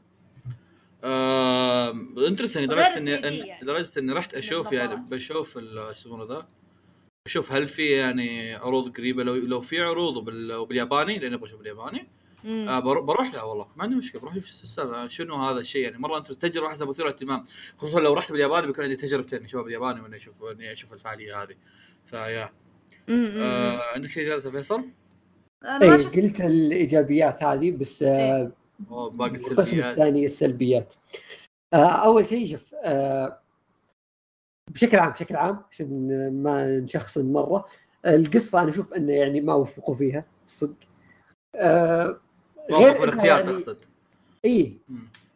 interesting 2.28 2.74
غير 2.74 2.80
لدرجة 2.92 2.98
اني 2.98 3.18
3D 3.18 3.22
إن- 3.22 3.46
يعني. 3.48 3.64
لدرجة 3.64 4.00
إني 4.00 4.14
رحت 4.14 4.34
أشوف 4.34 4.72
يعني. 4.72 4.96
بشوف 4.96 5.60
يسمونه 5.92 6.24
ذا 6.24 6.48
بشوف 7.30 7.52
هل 7.52 7.68
في 7.68 7.86
يعني 7.92 8.56
عروض 8.56 8.98
قريبة؟ 8.98 9.24
لو 9.24 9.36
لو 9.36 9.62
في 9.62 9.82
عروض 9.82 10.18
وبال- 10.18 10.54
وبالياباني 10.54 11.20
لأن 11.20 11.34
أبغى 11.34 11.48
أشوف 11.50 11.60
بالياباني. 11.60 12.08
مم. 12.44 12.70
آه 12.70 12.80
بر- 12.80 13.00
بروح 13.00 13.34
لا 13.34 13.44
والله 13.44 13.68
ما 13.76 13.84
عندي 13.84 13.96
مشكلة 13.96 14.22
بروح 14.22 14.36
أشوف 14.36 14.50
السالفه 14.64 15.08
شنو 15.08 15.36
هذا 15.36 15.60
الشيء 15.60 15.82
يعني. 15.84 15.98
مرة 15.98 16.18
أنت 16.18 16.32
تجربة 16.32 16.68
واحدة 16.68 16.86
مثيرة 16.86 17.08
اهتمام 17.08 17.44
خصوصا 17.78 18.00
لو 18.00 18.14
رحت 18.14 18.32
بالياباني 18.32 18.68
بيكون 18.68 18.84
عندي 18.84 18.96
تجربتين 18.96 19.44
أشوفها 19.44 19.64
بالياباني 19.64 20.02
وإني 20.02 20.16
أشوف 20.16 20.34
إني 20.52 20.72
أشوف 20.74 20.94
الفعالية 20.94 21.44
هذه. 21.44 21.56
فيا. 22.06 22.50
آه 23.10 23.82
عندك 23.96 24.10
شيء 24.10 24.24
زياده 24.24 24.52
فيصل؟ 24.52 24.84
أنا 25.66 25.88
ما 25.88 25.94
اي 25.96 26.00
شفت 26.00 26.18
إيه، 26.18 26.24
قلت 26.24 26.42
الإيجابيات 26.42 27.44
هذه 27.44 27.72
بس 27.72 28.04
آه، 28.04 28.52
باقي 28.90 29.30
القسم 29.32 29.52
السلبيات. 29.54 29.86
الثاني 29.92 30.26
السلبيات. 30.26 30.94
آه، 31.74 31.86
أول 31.86 32.28
شيء 32.28 32.48
شوف 32.52 32.76
آه، 32.84 33.40
بشكل 34.70 34.98
عام 35.00 35.12
بشكل 35.12 35.36
عام 35.36 35.62
عشان 35.72 36.10
ما 36.44 36.78
نشخصن 36.78 37.34
مره 37.34 37.66
القصة 38.06 38.62
أنا 38.62 38.70
أشوف 38.70 38.94
إنه 38.94 39.14
يعني 39.14 39.42
ما 39.42 39.54
وفقوا 39.54 39.96
فيها 39.96 40.26
الصدق 40.48 40.76
آه، 41.56 42.20
إنها 42.70 42.92
بالاختيار 43.00 43.40
يعني 43.40 43.54
تقصد 43.54 43.78
إي. 44.46 44.78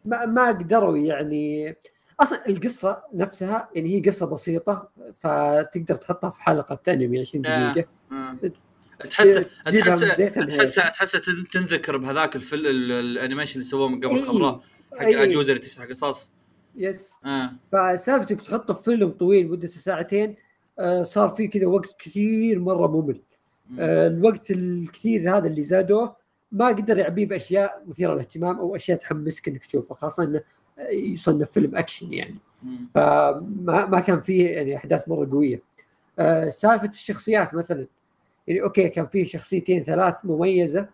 ما, 0.04 0.26
ما 0.26 0.48
قدروا 0.48 0.96
يعني 0.98 1.76
أصلا 2.20 2.48
القصة 2.48 3.02
نفسها 3.14 3.68
يعني 3.74 3.94
هي 3.94 4.00
قصة 4.10 4.26
بسيطة 4.26 4.88
فتقدر 5.14 5.94
تحطها 5.94 6.30
في 6.30 6.42
حلقة 6.42 6.92
أنمي 6.92 7.20
20 7.20 7.46
آه. 7.46 7.72
دقيقة 7.72 7.88
آه. 8.12 8.36
تحس 9.04 9.34
تحس. 9.34 9.44
تحس 10.56 10.74
تحس 10.74 11.12
تن- 11.12 11.44
تنذكر 11.52 11.96
بهذاك 11.96 12.36
الفيلم 12.36 12.66
ال- 12.66 12.92
ال 12.92 12.98
animation 12.98 13.52
اللي 13.54 13.64
سووه 13.64 13.88
من 13.88 14.00
قبل 14.00 14.16
إيه. 14.16 14.22
خضراء 14.24 14.60
حق. 14.92 15.00
العجوزه 15.06 15.52
اللي 15.52 15.62
تشرح 15.62 15.86
قصص 15.86 16.32
yes 16.76 17.14
آه. 17.24 17.50
فسالفتك 17.72 18.40
تحطه 18.40 18.74
في 18.74 18.82
فيلم 18.82 19.10
طويل 19.10 19.50
مدته 19.50 19.78
ساعتين 19.78 20.36
آه، 20.78 21.02
صار 21.02 21.28
فيه 21.28 21.50
كذا 21.50 21.66
وقت 21.66 21.96
كثير 21.98 22.58
مرة 22.58 22.86
ممل. 22.86 23.20
آه، 23.78 24.06
الوقت 24.06 24.50
الكثير 24.50 25.36
هذا 25.36 25.46
اللي 25.46 25.62
زادوه 25.62 26.16
ما 26.52 26.66
قدر 26.66 26.98
يعبيه 26.98 27.26
بأشياء 27.26 27.82
مثيرة 27.86 28.12
للاهتمام 28.12 28.58
أو 28.58 28.76
أشياء 28.76 28.98
تحمسك 28.98 29.48
إنك 29.48 29.66
تشوفها 29.66 29.96
خاصة 29.96 30.22
إنه 30.22 30.42
آه، 30.78 30.90
يصنف 30.90 31.50
فيلم 31.50 31.76
أكشن 31.76 32.12
يعني. 32.12 32.38
مم. 32.62 32.88
فما 32.94 33.86
ما 33.86 34.00
كان 34.00 34.20
فيه 34.20 34.48
يعني 34.50 34.76
أحداث 34.76 35.08
مرة 35.08 35.30
قوية. 35.30 35.62
آه، 36.18 36.48
سالفة 36.48 36.88
الشخصيات 36.88 37.54
مثلا. 37.54 37.86
يعني 38.46 38.62
okay 38.62 38.88
كان 38.88 39.06
فيه 39.06 39.24
شخصيتين 39.24 39.82
ثلاث 39.82 40.14
مميزة. 40.24 40.88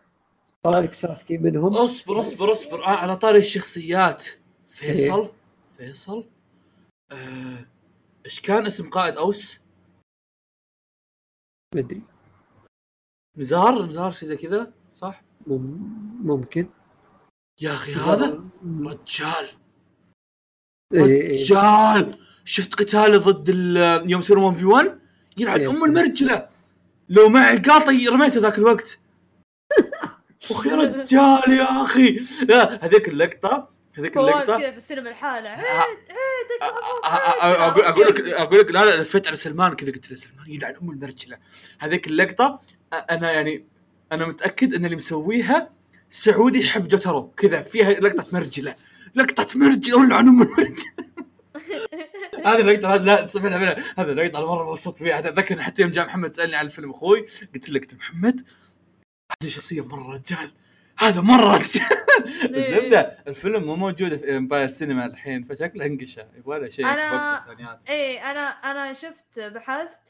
طلع 0.62 0.78
لك 0.78 0.94
ساسكي 0.94 1.38
منهم. 1.38 1.76
أصبر 1.76 2.20
أصبر 2.20 2.52
أصبر. 2.52 2.84
آه 2.84 2.88
على 2.96 3.16
طاري 3.16 3.38
الشخصيات. 3.38 4.24
فيصل؟ 4.68 5.28
فيصل. 5.80 6.24
آه، 7.12 7.66
إيش 8.24 8.40
كان 8.40 8.66
اسم 8.66 8.90
قائد 8.90 9.16
أوس؟ 9.16 9.58
مدري. 11.74 12.02
مزار؟ 13.38 13.86
مزار 13.86 14.10
شيء 14.10 14.28
زي 14.28 14.36
كذا 14.36 14.72
صح؟ 14.94 15.22
مم- 15.46 16.26
ممكن. 16.26 16.70
يا 17.60 17.74
أخي 17.74 17.94
هذا 17.94 18.44
رجال. 18.64 19.48
إيه، 20.94 21.04
إيه. 21.04 21.40
رجال. 21.42 22.18
شفت 22.44 22.74
قتاله 22.74 23.18
ضد 23.18 23.48
ال- 23.48 24.10
يوم 24.10 24.20
يصيرون 24.20 24.44
1 24.44 24.56
في 24.56 24.64
1 24.64 25.00
يلعن. 25.36 25.60
أم 25.66 25.84
المرجلة. 25.84 26.48
لو 27.08 27.28
معي 27.28 27.58
قاطي 27.58 28.08
رميته 28.08 28.40
ذاك 28.40 28.58
الوقت. 28.58 28.98
اخ 30.50 30.66
يا 30.66 30.76
رجال 30.76 31.52
يا 31.52 31.82
أخي. 31.84 32.18
لا 32.48 32.84
هذيك 32.84 33.08
اللقطة 33.08 33.69
هذيك 33.98 34.16
اللقطة؟ 34.16 34.58
كذا 34.58 34.70
في 34.70 34.76
السينما 34.76 35.10
الحالة. 35.10 35.48
عيد 35.48 35.98
عيدك 36.10 36.62
أقول 37.04 37.84
أقول 37.84 38.06
لك 38.06 38.20
أقول 38.20 38.58
لك 38.58 38.70
لا 38.70 38.84
لا 38.84 39.02
لفيت 39.02 39.26
على 39.26 39.36
سلمان 39.36 39.76
كذا 39.76 39.92
قلت 39.92 40.10
له 40.10 40.16
سلمان 40.16 40.50
يلعن 40.50 40.74
ام 40.76 40.90
المرجلة. 40.90 41.38
هذيك 41.78 42.06
اللقطة 42.06 42.60
أنا 43.10 43.32
يعني 43.32 43.64
أنا 44.12 44.26
متأكد 44.26 44.74
أن 44.74 44.84
اللي 44.84 44.96
مسويها 44.96 45.70
سعودي 46.08 46.60
يحب 46.60 46.88
جوترو 46.88 47.30
كذا 47.30 47.62
فيها 47.62 47.90
لقطة 47.90 48.26
مرجلة. 48.32 48.74
لقطة 49.14 49.58
مرجلة 49.58 50.04
يلعن 50.04 50.28
ام 50.28 50.42
المرجلة. 50.42 50.90
هذه 52.46 52.60
اللقطة 52.60 52.94
هذه 52.94 53.02
لا 53.02 53.26
صفنا 53.26 53.58
منها 53.58 53.76
هذه 53.98 54.10
اللقطة 54.10 54.38
أنا 54.38 54.46
مرة 54.46 54.70
مبسوط 54.70 54.96
فيها. 54.96 55.18
أتذكر 55.18 55.62
حتى 55.62 55.82
يوم 55.82 55.90
جاء 55.90 56.06
محمد 56.06 56.34
سألني 56.34 56.56
عن 56.56 56.66
الفيلم 56.66 56.90
أخوي 56.90 57.26
قلت 57.54 57.68
له 57.68 57.80
قلت 57.80 57.94
محمد؟ 57.94 58.42
هذه 59.42 59.50
شخصية 59.50 59.84
مرة 59.84 60.12
رجال. 60.12 60.50
هذا 61.00 61.20
مرة. 61.20 61.60
الزبده 62.44 63.18
الفيلم 63.26 63.64
مو 63.64 63.76
موجود 63.76 64.16
في 64.16 64.36
امباير 64.36 64.68
سينما 64.68 65.06
الحين 65.06 65.44
فشكله 65.44 65.86
انقشع 65.86 66.20
يبغى 66.36 66.58
له 66.58 66.68
شيء 66.68 66.84
أنا- 66.84 67.90
إيه 67.90 68.30
أنا 68.30 68.40
أنا 68.40 68.92
شفت 68.92 69.40
بحثت 69.40 70.00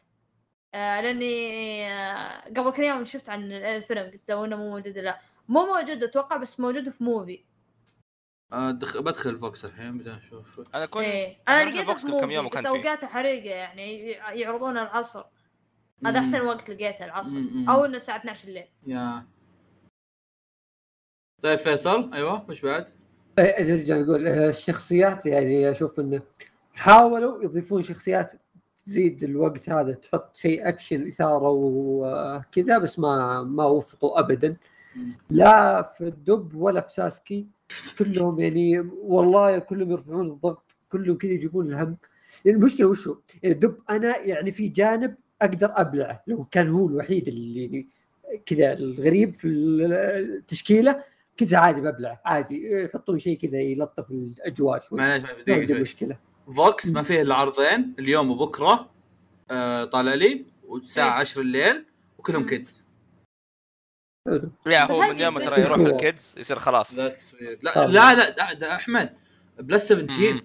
آه 0.75 1.01
لأني 1.01 1.87
آه 1.93 2.41
قبل 2.57 2.71
كم 2.71 2.83
يوم 2.83 3.05
شفت 3.05 3.29
عن 3.29 3.53
الفيلم 3.53 4.03
قلت 4.11 4.21
لو 4.29 4.45
إنه 4.45 4.57
مو 4.57 4.71
موجود 4.71 4.99
لا. 4.99 5.21
مو 5.49 5.67
موجود 5.67 6.03
أتوقع 6.03 6.37
بس 6.37 6.61
موجود 6.61 6.89
في 6.91 7.05
موفي 7.05 7.45
آه، 8.53 8.71
دخ... 8.71 8.97
بدخل 8.97 9.39
فوكس 9.39 9.65
الحين 9.65 9.99
بدنا 9.99 10.17
نشوف. 10.17 10.61
أنا 10.75 10.87
كنت 10.87 11.03
إيه. 11.03 11.37
أنا 11.49 11.71
لقيته 11.71 11.85
فوكس 11.85 12.05
في 12.07 12.13
قبل 12.13 12.21
كم 12.21 12.31
يوم 12.31 12.45
موفي 12.45 12.57
بس. 12.59 12.67
أوقاته 12.67 13.07
حريقة 13.07 13.51
يعني 13.55 14.11
يعرضون 14.11 14.79
العصر. 14.79 15.25
هذا 16.07 16.19
أحسن 16.19 16.41
وقت 16.41 16.71
لقيته 16.71 17.05
العصر. 17.05 17.37
مم. 17.39 17.71
أو 17.71 17.85
إنه 17.85 17.97
الساعة 17.97 18.17
12 18.17 18.49
الليل. 18.49 18.65
yeah. 18.87 19.27
طيب 21.43 21.59
فيصل 21.59 22.11
أيوه 22.15 22.51
وش 22.51 22.61
بعد؟ 22.61 22.87
إيه، 23.39 23.65
نرجع 23.65 23.97
نقول 23.97 24.27
آه، 24.27 24.51
الشخصيات 24.51 25.27
يعني 25.27 25.71
أشوف 25.71 26.01
إنه 26.01 26.23
حاولوا 26.75 27.43
يضيفون 27.43 27.83
شخصيات 27.83 28.33
تزيد 28.87 29.25
الوقت 29.25 29.71
هذا 29.71 29.93
تحط 29.93 30.37
شيء 30.37 30.69
اكشن 30.69 31.09
إثارة 31.09 31.49
وكذا 31.49 32.79
بس 32.79 32.99
ما 32.99 33.43
ما 33.43 33.65
وفقوا 33.65 34.21
ابدا 34.21 34.57
لا 35.31 35.83
في 35.83 36.05
الدب 36.05 36.55
ولا 36.55 36.81
في 36.81 36.93
ساسكي 36.93 37.47
كلهم 37.99 38.41
يعني 38.41 38.79
والله 39.03 39.59
كلهم 39.59 39.91
يرفعون 39.91 40.31
الضغط 40.31 40.77
كلهم 40.93 41.19
كذا 41.19 41.31
يجيبون 41.31 41.73
الهم 41.73 41.97
يعني 42.45 42.59
المشكلة 42.59 42.87
وشو؟ 42.87 43.17
يعني 43.43 43.55
الدب 43.55 43.79
أنا 43.91 44.19
يعني 44.19 44.53
في 44.53 44.69
جانب 44.69 45.15
أقدر 45.43 45.73
أبلعه 45.75 46.23
لو 46.27 46.45
كان 46.45 46.69
هو 46.69 46.89
الوحيد 46.89 47.29
اللي 47.29 47.63
يعني 47.63 47.89
كذا 48.47 48.73
الغريب 48.73 49.35
في 49.35 49.49
التشكيلة 49.49 51.03
كذا 51.41 51.59
عادي 51.59 51.81
ببلعه 51.81 52.21
عادي 52.25 52.63
يحطون 52.85 53.19
شيء 53.19 53.39
كذا 53.39 53.61
يلطف 53.61 54.11
الأجواء 54.11 54.81
شوي 54.81 54.99
ما 54.99 55.27
شوي. 55.67 55.81
مشكلة 55.81 56.19
فوكس 56.57 56.87
ما 56.91 57.03
فيه 57.03 57.23
إلا 57.23 57.35
عرضين 57.35 57.95
اليوم 57.99 58.31
وبكرة 58.31 58.91
آه 59.51 59.85
طالع 59.85 60.15
لي 60.15 60.45
والساعة 60.65 61.15
إيه. 61.15 61.21
10 61.21 61.43
الليل 61.43 61.85
وكلهم. 62.19 62.47
كيدز 62.47 62.83
حلو 64.27 64.51
يا 64.67 64.93
هو 64.93 65.01
من 65.01 65.21
يوم؟ 65.21 65.39
ترى 65.43 65.61
يروح 65.61 65.79
الكيدز 65.79 66.35
يصير 66.39 66.59
خلاص 66.59 66.99
لا 66.99 67.17
لا. 67.63 67.87
لا 67.87 68.15
لا 68.15 68.31
ده, 68.31 68.53
ده 68.53 68.75
أحمد 68.75 69.17
بلس 69.59 69.89
17 69.89 70.33
مم. 70.33 70.41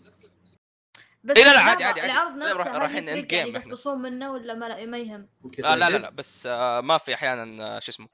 بس 1.23 1.37
إيه 1.37 1.43
لا 1.43 1.49
لا، 1.53 1.59
العرض- 1.61 1.67
عادي- 1.69 1.83
عادي- 1.83 2.01
عادي. 2.01 2.11
العرض 2.13 2.37
لا، 2.37 2.49
نفسه 2.49 2.77
رايحين 2.77 3.07
يعني 3.07 3.21
إحنا. 3.21 3.37
يقصقصون 3.49 4.01
منه 4.01 4.31
ولا 4.31 4.53
ما, 4.53 4.85
ما 4.85 4.97
يهم 4.97 5.27
آه 5.63 5.75
لا 5.75 5.89
لا 5.89 5.97
لا 5.97 6.09
بس 6.09 6.47
آه 6.47 6.81
ما 6.81 6.97
في 6.97 7.13
أحيانا 7.13 7.75
آه 7.75 7.79
شو 7.79 7.91
اسمه 7.91 8.07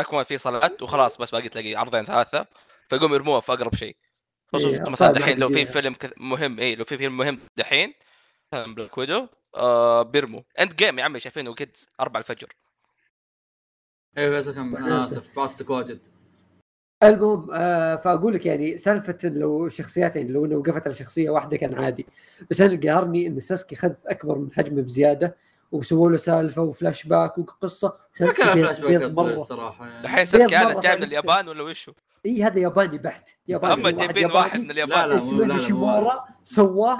ما 0.00 0.06
يكون 0.06 0.22
في 0.22 0.38
صلاة 0.38 0.76
وخلاص 0.82 1.18
بس 1.18 1.30
باقي 1.30 1.48
تلاقي 1.48 1.74
عرضين 1.74 2.04
ثلاثة 2.04 2.46
فيقوم 2.88 3.14
يرموها 3.14 3.40
في 3.40 3.52
أقرب 3.52 3.74
شيء. 3.74 3.96
خصوصا 4.52 4.84
إيه، 4.84 4.90
مثلا 4.90 5.12
دحين 5.12 5.38
لو 5.38 5.48
في 5.48 5.64
فيلم 5.64 5.96
مهم 6.16 6.58
اي 6.58 6.74
لو 6.74 6.84
في 6.84 6.98
فيلم 6.98 7.16
مهم 7.16 7.38
دحين 7.56 7.94
مثلا 8.52 8.74
Black 8.74 8.98
Widow 8.98 9.26
آه 9.56 10.02
بيرموا 10.02 10.42
Endgame 10.60 10.98
يا 10.98 11.04
عمي 11.04 11.20
شايفينه 11.20 11.54
kids 11.54 11.88
4 12.00 12.20
الفجر. 12.20 12.48
أيوه 14.18 14.36
فيصل 14.36 14.54
كم. 14.54 14.76
آسف 14.76 15.36
باستك 15.36 15.70
واجد. 15.70 15.98
المهم 17.02 17.50
آه 17.52 17.96
فأقول 17.96 18.34
لك 18.34 18.46
يعني 18.46 18.78
سالفة 18.78 19.18
لو 19.24 19.68
شخصيات 19.68 20.16
يعني 20.16 20.28
لو 20.28 20.44
إنه 20.44 20.56
وقفت 20.56 20.86
على 20.86 20.94
شخصية 20.94 21.30
واحدة 21.30 21.56
كان 21.56 21.74
عادي. 21.74 22.06
بس 22.50 22.60
أنا 22.60 22.72
اللي 22.72 22.90
قهرني 22.90 23.26
إن 23.26 23.40
ساسكي 23.40 23.76
خذ 23.76 23.92
أكبر 24.06 24.38
من 24.38 24.52
حجمه 24.52 24.82
بزيادة. 24.82 25.36
وسووا 25.72 26.10
له 26.10 26.16
سالفة 26.16 26.62
وفلاش 26.62 27.04
باك 27.04 27.38
وقصة. 27.38 27.96
ما 28.20 28.32
كان 28.32 28.58
فلاش 28.58 28.80
باك 28.80 29.18
الصراحه 29.18 29.86
يعني. 29.86 30.02
دحين 30.02 30.26
ساسكي 30.26 30.56
مرة 30.56 30.70
هذا 30.70 30.80
جاي 30.80 30.96
من. 30.96 31.02
اليابان 31.02 31.48
ولا 31.48 31.62
وشو؟ 31.62 31.92
إي 32.26 32.42
هذا 32.42 32.58
ياباني 32.58 32.98
بحت. 32.98 33.28
ياباني 33.48 33.74
اما 33.74 33.90
جايبين 33.90 34.30
واحد 34.30 34.60
من 34.60 34.70
اليابان. 34.70 35.08
لا 35.08 35.16
اسمه 35.16 35.44
لا 35.44 35.54
نيشيمورا 35.54 36.24
سواه 36.44 36.92
آه. 36.92 36.96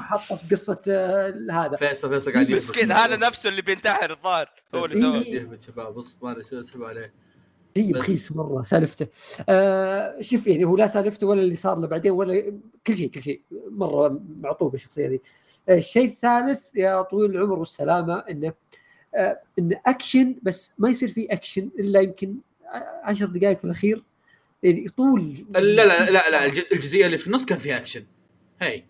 حطه 0.00 0.36
في 0.36 0.54
قصة 0.54 0.80
آه 0.88 1.34
هذا. 1.52 1.76
فيصل 1.76 2.10
فيصل 2.10 2.32
قاعد. 2.32 2.52
مسكين 2.52 2.92
هذا 2.92 3.16
نفسه 3.16 3.48
اللي 3.48 3.62
بينتحر 3.62 4.10
الظاهر. 4.10 4.50
هو 4.74 4.84
اللي 4.84 5.06
قاعد 5.06 5.26
يهبط 5.26 5.60
شباب 5.60 5.94
بص 5.94 6.16
ما 6.22 6.30
أدري 6.30 6.42
شو 6.42 6.60
أسحب 6.60 6.82
عليه. 6.82 7.12
شيء 7.76 7.92
بس. 7.92 8.02
رخيص 8.02 8.32
مرة 8.32 8.62
سالفته. 8.62 9.06
آه 9.48 10.20
شوف 10.20 10.46
يعني 10.46 10.64
هو 10.64 10.76
لا 10.76 10.86
سالفته 10.86 11.26
ولا 11.26 11.42
اللي 11.42 11.54
صار 11.54 11.78
له 11.78 11.86
بعدين 11.86 12.12
ولا 12.12 12.60
كل 12.86 12.96
شيء 12.96 13.10
كل 13.10 13.22
شيء. 13.22 13.42
مرة 13.70 14.20
معطوب 14.40 14.74
الشخصية 14.74 15.08
ذي. 15.08 15.14
آه 15.14 15.20
الشيء 15.70 16.04
الثالث 16.08 16.76
يا 16.76 17.02
طويل 17.02 17.30
العمر 17.30 17.58
والسلامة 17.58 18.14
إنه 18.18 18.52
آه 19.14 19.40
انه 19.58 19.80
اكشن 19.86 20.36
بس 20.42 20.74
ما 20.78 20.90
يصير 20.90 21.08
فيه 21.08 21.26
اكشن 21.30 21.70
إلا 21.78 22.00
يمكن 22.00 22.36
ع- 22.64 23.08
عشر 23.08 23.26
دقائق 23.26 23.58
في 23.58 23.64
الأخير 23.64 24.04
يعني 24.62 24.88
طول 24.88 25.46
لا 25.50 25.60
لا 25.60 26.10
لا 26.10 26.30
لا 26.30 26.44
الجز- 26.46 26.72
الجزئية 26.72 27.06
اللي 27.06 27.18
في 27.18 27.26
النص 27.26 27.44
كان 27.44 27.58
فيها 27.58 27.76
اكشن 27.76 28.04
هي 28.60 28.82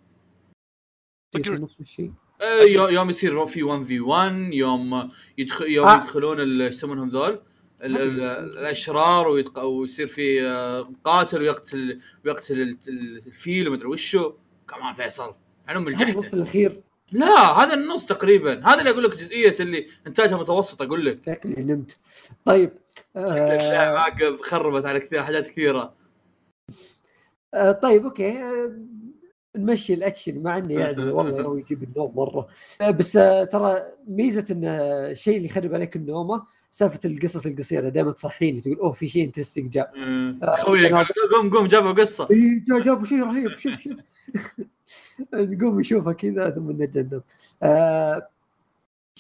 في 1.43 1.49
النص 1.51 1.79
والشيء 1.79 2.13
آه، 2.43 2.63
يو- 2.63 2.89
يوم 2.89 3.11
يصير 3.11 3.47
في 3.47 3.63
1 3.63 3.83
في 3.83 4.01
1 4.01 4.33
يوم 4.55 5.11
يدخل 5.39 5.67
يوم 5.71 5.87
آه. 5.89 6.03
يدخلون 6.03 6.41
ال- 6.41 6.63
إيش 6.63 6.75
يسمونهم 6.75 7.09
ذول؟ 7.09 7.43
ال- 7.83 7.97
ال- 7.99 8.21
الأشرار 8.59 9.29
ويتق- 9.29 9.59
ويصير 9.63 10.07
في 10.07 10.47
آه، 10.49 10.91
قاتل 11.05 11.41
ويقتل 11.41 12.01
ويقتل 12.25 12.61
ال- 12.61 12.79
ال- 12.89 13.17
الفيل 13.27 13.69
ومدري 13.69 13.87
وشو. 13.89 14.33
كمان 14.69 14.93
فيصل. 14.95 15.35
من 15.69 15.95
هذا 15.95 16.05
النص 16.05 16.17
الجحده 16.19 16.35
الأخير. 16.35 16.83
لا 17.13 17.63
هذا 17.63 17.75
النص 17.75 18.07
تقريبا. 18.07 18.67
هذا 18.69 18.79
اللي 18.79 18.91
أقول 18.91 19.05
لك 19.05 19.17
جزئية 19.17 19.55
اللي 19.61 19.87
انتاجها 20.07 20.37
متوسط 20.37 20.83
أقول 20.83 21.05
لك. 21.05 21.19
شكلي 21.27 21.63
نمت. 21.63 21.99
طيب 22.45 22.71
آه 23.17 23.99
عاقب 23.99 24.41
خربت 24.41 24.87
على 24.87 25.01
كثير 25.01 25.23
حاجات 25.23 25.47
كثيرة. 25.47 25.95
آه 27.55 27.73
طيب 27.73 28.05
okay. 28.05 28.43
آه 28.43 28.73
نمشي 29.57 29.95
الأكشن. 29.95 30.43
مع 30.43 30.59
إنه 30.59 30.75
يعني 30.75 31.05
والله 31.13 31.43
هو 31.43 31.57
يجيب 31.57 31.83
النوم 31.83 32.17
مرة. 32.17 32.49
آه 32.81 32.91
بس 32.91 33.17
آه 33.17 33.45
ترى 33.45 33.83
ميزة 34.09 34.45
إن 34.51 34.65
الشيء 34.65 35.37
اللي 35.37 35.49
يخرب 35.49 35.75
عليك 35.75 35.97
النومة 35.97 36.47
سالفة 36.75 37.01
القصص 37.05 37.47
القصيرة 37.47 37.89
دائما 37.89 38.13
تصحيني 38.13 38.61
تقول 38.61 38.77
أوه 38.79 38.93
في 38.93 39.09
شيء 39.09 39.25
interesting 39.25 39.71
جاء 39.71 39.93
خوي 40.57 40.89
قوم 41.35 41.51
قوم 41.57 41.67
جابوا 41.67 41.93
قصة. 41.93 42.29
إي 42.31 42.63
جا- 42.69 42.79
جابوا 42.79 43.05
شيء 43.05 43.23
رهيب 43.25 43.51
شوف 43.59 43.73
شوف. 43.81 43.97
نقوم 45.35 45.81
نشوفه 45.81 46.13
كذا 46.13 46.51
ثم 46.51 46.71
نرجع 46.71 47.01
ننام 47.01 47.23
آه 47.63 48.29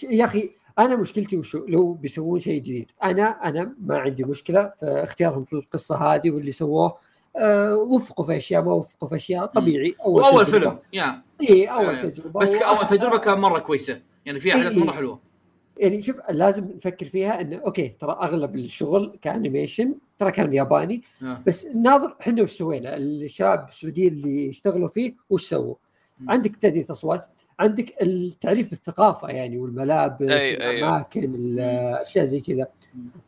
يا 0.02 0.24
أخي 0.24 0.50
أنا 0.78 0.96
مشكلتي 0.96 1.36
وشو؟ 1.36 1.66
لو 1.68 1.92
بيسوون 1.92 2.40
شيء 2.40 2.60
جديد. 2.60 2.90
أنا 3.04 3.48
أنا 3.48 3.74
ما 3.80 3.98
عندي 3.98 4.24
مشكلة 4.24 4.72
في 4.80 4.86
اختيارهم 4.86 5.44
في 5.44 5.52
القصة 5.52 5.96
هذه 5.96 6.30
واللي 6.30 6.52
سووه 6.52 6.96
آه 7.36 7.76
وفقوا 7.76 8.26
في 8.26 8.36
أشياء 8.36 8.62
ما 8.62 8.72
وفقوا 8.72 9.08
في 9.08 9.14
أشياء 9.14 9.46
طبيعي. 9.46 9.94
وأول 10.06 10.46
تجربة. 10.46 10.58
فيلم 10.60 10.78
يا. 10.92 11.22
إي 11.40 11.66
أول. 11.66 11.98
تجربة. 12.10 12.40
بس 12.40 12.54
أول 12.54 12.86
تجربة 12.98 13.18
كان 13.18 13.38
مرة 13.38 13.58
كويسة. 13.58 14.00
يعني 14.26 14.40
فيها 14.40 14.54
حاجات 14.54 14.72
إيه. 14.72 14.78
مرة 14.84 14.92
حلوة. 14.92 15.33
يعني 15.78 16.02
شوف 16.02 16.16
لازم 16.30 16.64
نفكر 16.76 17.06
فيها 17.06 17.40
انه 17.40 17.56
okay 17.56 17.88
ترى 17.88 18.12
أغلب 18.12 18.56
الشغل 18.56 19.18
ك 19.22 19.30
animation 19.30 19.94
ترى 20.18 20.30
كان 20.32 20.52
ياباني 20.54 21.02
آه. 21.22 21.42
بس 21.46 21.66
ناظر 21.66 22.16
إحنا 22.20 22.42
وش 22.42 22.50
سوينا 22.50 22.96
الشباب 22.96 23.68
السعوديين 23.68 24.12
اللي 24.12 24.48
اشتغلوا 24.48 24.88
فيه 24.88 25.14
وش 25.30 25.48
سووا؟ 25.48 25.74
عندك 26.28 26.56
تعديل 26.56 26.86
أصوات 26.90 27.26
عندك 27.58 28.02
التعريف 28.02 28.70
بالثقافة 28.70 29.28
يعني 29.28 29.58
والملابس 29.58 30.28
أي- 30.30 30.32
أي. 30.32 30.78
الأماكن 30.78 31.34
الاشياء 31.34 32.24
زي 32.24 32.40
كذا. 32.40 32.66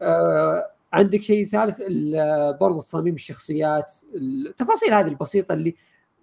آه 0.03 0.71
عندك 0.93 1.23
شيء 1.23 1.47
ثالث 1.47 1.81
ال- 1.81 2.57
برضو 2.61 2.81
تصاميم 2.81 3.15
الشخصيات 3.15 3.95
التفاصيل 4.15 4.95
هذه 4.95 5.09
البسيطة 5.09 5.53
اللي 5.53 5.75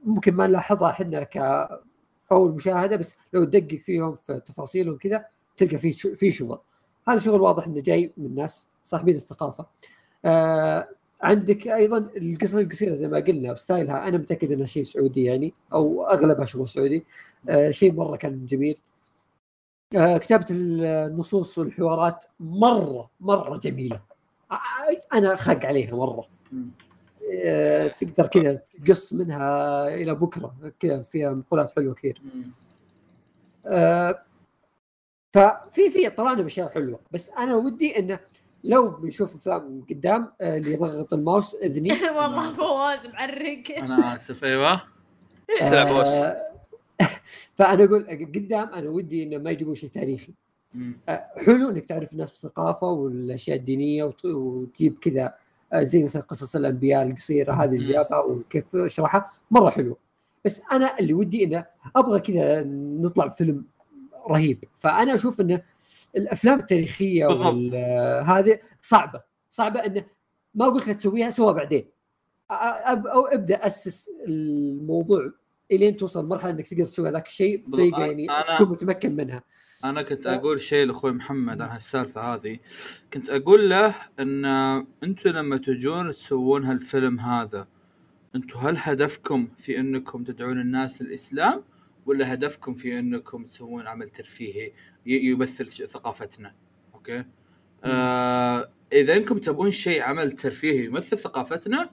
ممكن 0.04 0.34
ما 0.34 0.48
نلاحظها 0.48 0.90
إحنا 0.90 1.24
كفول 1.24 2.52
مشاهدة 2.52 2.96
بس 2.96 3.18
لو 3.34 3.44
تدقق 3.44 3.76
فيهم 3.78 4.16
في 4.16 4.40
تفاصيلهم 4.46 4.98
كذا 4.98 5.26
تلقى 5.58 5.78
في 5.78 5.92
في 5.92 6.32
شغل. 6.32 6.60
هذا 7.08 7.20
شغل 7.20 7.42
واضح 7.42 7.68
إنه 7.68 7.82
جاي 7.82 8.14
من 8.18 8.36
ناس 8.36 8.68
صاحبين 8.84 9.16
الثقافة. 9.16 9.66
آه 10.26 10.90
عندك 11.22 11.68
أيضا 11.68 11.98
القصص 11.98 12.56
القصيرة 12.56 12.94
زي 12.94 13.08
ما 13.08 13.20
قلنا 13.20 13.52
وستايلها. 13.52 14.08
أنا 14.08 14.18
متأكد 14.18 14.52
انها 14.52 14.66
شيء 14.66 14.84
سعودي 14.84 15.24
يعني 15.24 15.54
أو 15.74 16.04
أغلبها 16.04 16.46
شغل 16.46 16.68
سعودي. 16.68 17.06
آه 17.50 17.72
شيء 17.72 17.94
مرة 17.94 18.16
كان 18.16 18.46
جميل. 18.46 18.78
آه 19.96 20.18
كتابة 20.18 20.46
النصوص 20.52 21.58
والحوارات 21.58 22.26
مرة 22.40 23.10
مرة 23.20 23.58
جميلة. 23.58 24.02
آه، 24.52 24.58
أنا 25.14 25.36
خق 25.36 25.66
عليها 25.66 25.96
مرة. 25.96 26.28
آه 27.46 27.88
تقدر 27.88 28.28
كذا 28.28 28.62
تقص 28.86 29.14
منها 29.14 29.88
إلى 29.88 30.16
بكرة. 30.16 30.56
كذا 30.80 31.02
فيها 31.02 31.32
مقولات 31.32 31.72
حلوة 31.72 31.94
كثير. 31.94 32.22
آه، 33.66 34.24
ففي 35.34 35.90
في 35.90 36.10
طلعنا 36.10 36.42
باشياء 36.42 36.70
حلوة 36.70 37.00
بس 37.12 37.30
أنا 37.30 37.56
ودي 37.56 38.00
انه 38.00 38.20
لو 38.64 38.90
بنشوف 38.90 39.36
أفلام 39.36 39.84
قدام 39.90 40.32
آه، 40.42 40.58
اللي 40.58 40.74
يضغط 40.74 41.14
الماوس 41.14 41.56
إذني 41.56 41.90
والله 42.18 42.54
فواز 42.54 43.08
معرق 43.08 43.64
أنا 43.84 44.16
آسف 44.16 44.44
أيوه 44.44 44.82
تلعب. 45.60 45.88
آه، 45.88 46.36
فأنا 47.58 47.84
أقول 47.84 48.04
قدام 48.36 48.68
أنا 48.74 48.90
ودي 48.90 49.24
إنه 49.24 49.38
ما 49.38 49.52
يجيبون 49.52 49.76
شيء 49.76 49.90
تاريخي. 49.90 50.34
آه، 51.10 51.26
حلو 51.46 51.70
إنك 51.70 51.86
تعرف 51.86 52.14
الناس 52.14 52.32
بالثقافه 52.32 52.88
والأشياء 52.88 53.58
الدينية 53.58 54.04
وت- 54.04 54.26
وتجيب 54.26 54.98
كذا 55.02 55.34
زي 55.76 56.04
مثلا 56.04 56.22
قصص 56.22 56.56
الأنبياء 56.56 57.04
القصيرة 57.04 57.54
هذه 57.54 57.76
اللي. 57.76 57.94
جابها 57.94 58.20
وكيف 58.20 58.76
اشرحها 58.76 59.32
مرة 59.52 59.70
حلو 59.70 59.98
بس 60.46 60.64
أنا 60.72 61.00
اللي 61.00 61.14
ودي 61.14 61.44
إنه 61.44 61.66
أبغى 61.96 62.20
كذا 62.20 62.64
نطلع 63.02 63.26
بفيلم 63.26 63.66
رهيب. 64.30 64.64
فأنا 64.78 65.16
أشوف 65.16 65.42
انه 65.42 65.62
الأفلام 66.16 66.60
التاريخية 66.60 67.28
هذه 68.22 68.60
صعبة. 68.82 69.22
صعبة 69.50 69.80
انه 69.80 70.06
ما 70.56 70.66
أقول 70.66 70.78
لك 70.78 70.86
تسويها 70.86 71.30
سوها 71.30 71.52
بعدين. 71.52 71.90
أو 72.52 73.26
أبدأ 73.26 73.68
أسس 73.68 74.10
الموضوع 74.28 75.32
إلين 75.72 75.96
توصل 75.98 76.26
مرحلة 76.28 76.52
إنك 76.52 76.68
تقدر 76.68 76.86
تسوي 76.86 77.10
ذاك 77.10 77.28
الشيء 77.28 77.64
بطريقة. 77.68 78.06
يعني 78.06 78.28
أنا- 78.30 78.56
تكون 78.56 78.70
متمكن 78.70 79.16
منها. 79.16 79.44
أنا 79.84 80.02
كنت. 80.02 80.28
أقول 80.28 80.62
شيء 80.62 80.88
لأخوي 80.88 81.12
محمد 81.12 81.62
عن 81.62 81.70
هالسالفة 81.70 82.22
هذه. 82.22 82.60
كنت 83.14 83.30
أقول 83.30 83.70
له 83.70 83.96
إن 84.20 84.46
أنتم 85.04 85.30
لما 85.30 85.58
تجون 85.58 86.12
تسوون 86.12 86.66
هالفيلم 86.66 87.20
هذا 87.20 87.68
أنتم 88.36 88.60
هل 88.60 88.76
هدفكم 88.78 89.48
في 89.58 89.80
إنكم 89.80 90.24
تدعون 90.24 90.60
الناس 90.60 91.02
للإسلام؟ 91.02 91.64
ولا 92.06 92.34
هدفكم 92.34 92.74
في 92.74 93.00
أنكم 93.00 93.46
تسوون 93.46 93.88
عمل 93.88 94.10
ترفيهي 94.10 94.72
يمثل 95.06 95.68
ثقافتنا 95.68 96.56
أوكي؟ 96.94 97.26
آه 97.84 98.70
إذا 98.94 99.16
أنكم 99.16 99.38
تبون 99.38 99.72
شيء 99.72 100.02
عمل 100.02 100.32
ترفيهي 100.32 100.86
يمثل 100.86 101.18
ثقافتنا 101.18 101.90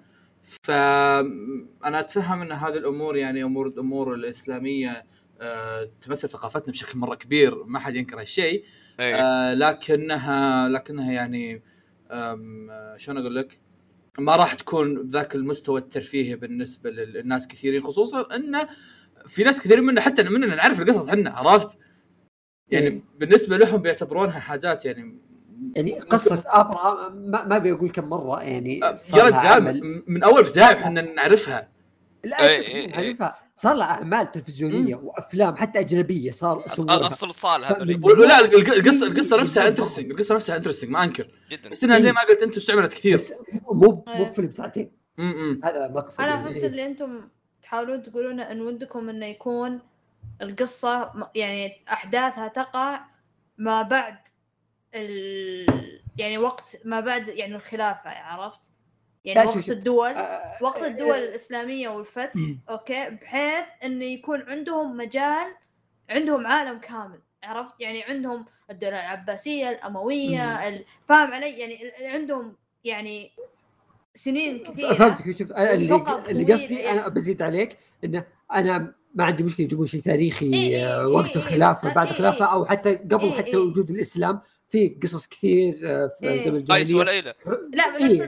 فأنا 0.63 2.01
أتفهم 2.01 2.43
أن 2.43 2.53
هذه 2.53 2.77
الأمور 2.77 3.17
يعني 3.17 3.43
امور 3.43 3.67
الأمور 3.67 4.15
الإسلامية 4.15 5.07
آه 5.41 5.91
تمثل 6.03 6.29
ثقافتنا 6.29 6.73
بشكل 6.73 6.99
مرة 6.99 7.15
كبير 7.15 7.65
ما 7.65 7.79
حد 7.79 7.97
ينكر 7.97 8.21
هالشيء. 8.21 8.65
إيه. 9.01 9.15
آه 9.15 9.55
لكنها 9.55 10.69
لكنها 10.69 11.13
يعني 11.13 11.63
شلون 12.97 13.19
أقول 13.19 13.37
لك؟ 13.37 13.59
ما 14.19 14.37
راح 14.37 14.55
تكون 14.55 15.03
بذاك 15.03 15.35
المستوى 15.35 15.81
الترفيهي 15.81 16.37
بالنسبة 16.37 16.91
للناس 16.91 17.47
كثيرين 17.47 17.83
خصوصا 17.83 18.35
انه 18.37 18.69
في 19.27 19.45
ناس 19.45 19.61
كثيرين 19.61 19.85
منا 19.85 20.01
حتى 20.01 20.23
مننا 20.23 20.55
نعرف 20.55 20.81
القصص 20.81 21.09
إحنا 21.09 21.31
عرفت؟ 21.31 21.79
يعني 22.69 22.87
إيه. 22.87 23.03
بالنسبة 23.19 23.57
لهم 23.57 23.83
بيعتبرونها 23.83 24.41
حاجات 24.41 24.85
يعني 24.85 25.19
يعني 25.77 26.01
قصة 26.01 26.43
ابراهام 26.47 27.13
ما, 27.31 27.45
ما 27.45 27.57
أبي 27.57 27.73
أقول 27.73 27.91
كم 27.91 28.05
مرة 28.09 28.43
يعني 28.43 28.79
يا 28.79 28.97
صار 28.97 29.29
لها 29.29 29.39
رجال 29.41 29.53
عمل. 29.53 30.03
من- 30.07 30.23
أول 30.23 30.41
ابتدائي 30.41 30.73
إحنا 30.79 31.01
نعرفها 31.03 31.69
لا 32.25 32.41
إيه، 32.49 32.59
إيه، 32.59 32.75
إيه. 32.77 32.95
عارفها 33.07 33.39
صار 33.55 33.75
لها 33.75 33.87
أعمال 33.87 34.33
تلفزيونية 34.33 34.95
وأفلام 34.95 35.57
حتى 35.57 35.81
أجنبية 35.81 36.31
صار 36.31 36.63
يسوونها 36.67 37.07
الصلصال 37.07 37.65
هذول 37.65 38.05
ولا 38.05 38.39
الق- 38.41 38.73
القصة 38.75 39.07
القصة 39.07 39.41
نفسها 39.41 39.69
interesting 39.69 40.11
القصة 40.11 40.35
نفسها 40.35 40.57
interesting 40.57 40.91
ما 40.91 41.05
أنكر 41.05 41.29
جدا 41.51 41.69
بس 41.71 41.85
إنها 41.85 41.99
زي 41.99 42.13
ما 42.13 42.21
قلت 42.21 42.43
انت 42.43 42.57
استعملت 42.57 42.93
كثير 42.93 43.15
بس 43.15 43.35
مو 43.73 44.05
مو. 44.07 44.33
فيلم 44.33 44.51
ساعتين 44.51 44.93
م- 45.19 45.23
م. 45.25 45.61
هذا 45.65 45.89
مقصد 45.89 46.21
أنا 46.21 46.31
يعني. 46.31 46.45
احس 46.47 46.65
اللي 46.65 46.87
أنتم 46.87 47.21
تحاولون 47.71 48.03
تقولونه 48.03 48.51
إن 48.51 48.61
ودكم 48.61 49.09
إنه 49.09 49.27
يكون 49.27 49.81
القصة 50.43 51.05
م- 51.15 51.25
يعني 51.35 51.85
أحداثها 51.93 52.49
تقع 52.49 53.01
ما 53.59 53.83
بعد 53.83 54.17
ال... 54.95 56.01
يعني 56.19 56.39
وقت 56.39 56.77
ما 56.85 57.01
بعد 57.01 57.29
يعني 57.29 57.55
الخلافة 57.55 58.11
عرفت؟ 58.11 58.61
يعني 59.25 59.41
وقت 59.49 59.55
شوف. 59.55 59.71
الدول 59.71 60.11
آه، 60.13 60.59
وقت 60.63 60.83
آه، 60.83 60.87
الدول 60.87 61.17
الإسلامية 61.19 61.89
والفتح 61.89 62.41
أوكي؟ 62.71 63.11
بحيث 63.11 63.65
انه 63.85 64.05
يكون 64.05 64.43
عندهم 64.43 64.97
مجال 64.97 65.55
عندهم 66.11 66.47
عالم 66.47 66.79
كامل 66.79 67.21
عرفت؟ 67.45 67.75
يعني 67.81 68.05
عندهم 68.05 68.47
الدولة 68.71 69.01
العباسية 69.01 69.71
الأموية 69.71 70.69
ال- 70.69 70.85
فاهم 71.09 71.33
علي؟ 71.33 71.59
يعني 71.59 71.93
عندهم 72.01 72.57
يعني 72.85 73.33
سنين 74.15 74.59
كثيرة 74.59 74.95
فهمتك 74.95 75.39
شوف 75.39 75.53
اللي 75.53 76.05
اللي 76.29 76.53
قصدي. 76.53 76.91
أنا 76.91 77.09
بزيد 77.09 77.43
عليك 77.43 77.79
إنه 78.05 78.25
أنا 78.53 78.95
ما 79.15 79.25
عندي 79.25 79.43
مشكلة 79.43 79.65
يجيبون 79.67 79.87
شيء 79.87 80.01
تاريخي 80.01 80.47
إيه 80.47 80.55
إيه 80.55 80.87
آه، 80.87 81.01
إيه 81.01 81.07
وقت 81.07 81.27
إيه 81.31 81.37
الخلافه 81.37 81.89
بس- 81.89 81.95
بعد 81.95 82.07
إيه 82.07 82.13
الخلافه 82.13 82.45
إيه. 82.45 82.53
أو 82.53 82.65
حتى 82.65 82.95
قبل 82.95 83.21
إيه 83.25 83.31
حتى 83.33 83.47
إيه. 83.51 83.57
وجود 83.57 83.91
الإسلام 83.91 84.41
في 84.69 84.89
قصص 85.03 85.27
كثير 85.27 85.81
آه، 85.85 86.11
في 86.21 86.29
إيه. 86.29 86.45
زمن 86.45 86.65
قيس 86.65 86.71
الجاهلية 86.91 86.95
وليلى 86.95 87.35
لا 87.75 87.97
بس 87.97 88.03
إيه. 88.03 88.25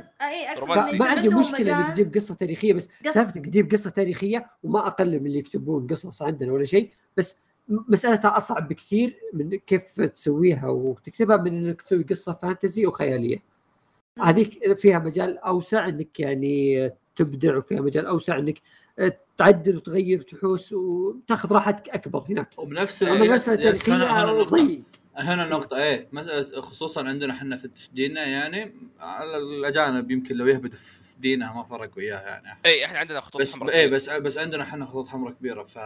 إنه 0.62 0.98
ما 0.98 1.06
عندي 1.06 1.28
مشكلة 1.28 1.78
إنك 1.78 1.92
تجيب 1.94 2.14
قصة 2.14 2.34
تاريخية 2.34 2.72
بس 2.72 2.88
سالفه 3.10 3.36
انك 3.36 3.46
تجيب 3.46 3.72
قصة 3.72 3.90
تاريخية 3.90 4.46
وما 4.62 4.86
أقل 4.86 5.20
من 5.20 5.26
اللي 5.26 5.38
يكتبون 5.38 5.86
قصص 5.86 6.22
عندنا 6.22 6.52
ولا 6.52 6.64
شيء 6.64 6.90
بس 7.16 7.42
مسألتها 7.68 8.36
أصعب 8.36 8.68
بكثير 8.68 9.14
من 9.34 9.50
كيف 9.58 10.00
تسويها 10.00 10.68
وتكتبها 10.68 11.36
من 11.36 11.66
إنك 11.66 11.82
تسوي 11.82 12.02
قصة 12.02 12.32
فانتزي 12.32 12.86
وخيالية. 12.86 13.51
هذيك 14.20 14.78
فيها 14.78 14.98
مجال 14.98 15.38
أوسع 15.38 15.88
إنك 15.88 16.20
يعني 16.20 16.90
تبدع 17.16 17.56
وفيها 17.56 17.80
مجال 17.80 18.06
أوسع 18.06 18.38
إنك 18.38 18.58
تعدل 19.36 19.76
وتغير 19.76 20.18
وتحوس 20.20 20.72
وتاخذ 20.72 21.52
راحتك 21.52 21.88
أكبر 21.88 22.24
هناك. 22.28 22.48
وبنفس 22.58 23.02
الوقت- 23.02 23.20
المسألة 23.20 23.70
يس- 23.70 23.88
هنا-. 23.88 24.42
ضيق. 24.42 24.80
النقطة 25.18 25.76
إيه 25.76 26.08
مسألة 26.12 26.60
خصوصا 26.60 27.08
عندنا 27.08 27.32
إحنا 27.32 27.56
في 27.56 27.68
في 27.76 27.88
ديننا 27.94 28.24
يعني 28.26 28.74
على 29.00 29.36
الأجانب 29.36 30.10
يمكن 30.10 30.36
لو 30.36 30.46
يهبط 30.46 30.74
في 30.74 31.16
دينه 31.18 31.52
ما 31.56 31.62
فرق 31.64 31.90
وياه 31.96 32.18
يعني. 32.20 32.58
اي 32.66 32.84
إحنا 32.84 32.98
عندنا 32.98 33.20
خطوط 33.20 33.42
بس 33.42 33.52
حمراء 33.52 33.74
إيه 33.74 33.86
بس 33.90 34.10
بس 34.10 34.38
عندنا 34.38 34.62
إحنا 34.62 34.86
خطوط 34.86 35.08
حمراء 35.08 35.32
كبيرة. 35.34 35.64
ف 35.64 35.78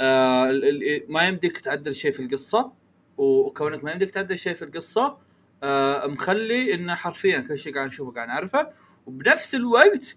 آه 0.00 0.60
ما 1.08 1.22
يمديك 1.28 1.58
تعدل 1.60 1.94
شيء 1.94 2.10
في 2.10 2.22
القصة 2.22 2.72
وكونك 3.16 3.84
ما 3.84 3.92
يمديك 3.92 4.10
تعدل 4.10 4.38
شيء 4.38 4.54
في 4.54 4.62
القصة 4.64 5.18
آه 5.62 6.06
مخلي 6.06 6.74
انه 6.74 6.94
حرفيا 6.94 7.38
كل 7.40 7.58
شيء 7.58 7.74
قاعد 7.74 7.86
نشوفه 7.86 8.12
قاعد 8.12 8.28
نعرفه 8.28 8.70
وبنفس 9.06 9.54
الوقت 9.54 10.16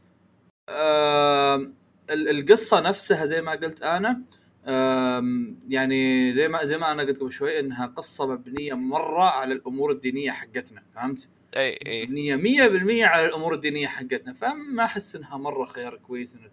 آه 0.69 1.55
ال- 2.09 2.29
القصة 2.39 2.79
نفسها 2.79 3.25
زي 3.25 3.41
ما 3.41 3.51
قلت 3.51 3.81
أنا 3.81 4.21
يعني 5.69 6.31
زي 6.33 6.47
ما 6.47 6.65
زي 6.65 6.77
ما 6.77 6.91
أنا 6.91 7.03
قلت 7.03 7.19
قبل 7.19 7.31
شوي 7.31 7.59
إنها 7.59 7.85
قصة 7.85 8.27
مبنية 8.27 8.73
مرة 8.73 9.23
على 9.23 9.53
الأمور 9.53 9.91
الدينية 9.91 10.31
حقتنا 10.31 10.83
فهمت؟ 10.95 11.27
أي 11.57 11.79
أي 11.87 12.05
مبنية 12.05 12.35
100% 12.35 13.05
على 13.05 13.25
الأمور 13.25 13.53
الدينية 13.53 13.87
حقتنا 13.87 14.33
فما 14.33 14.83
أحس 14.85 15.15
إنها 15.15 15.37
مرة 15.37 15.65
خيار 15.65 15.95
كويس 15.97 16.35
انك 16.35 16.51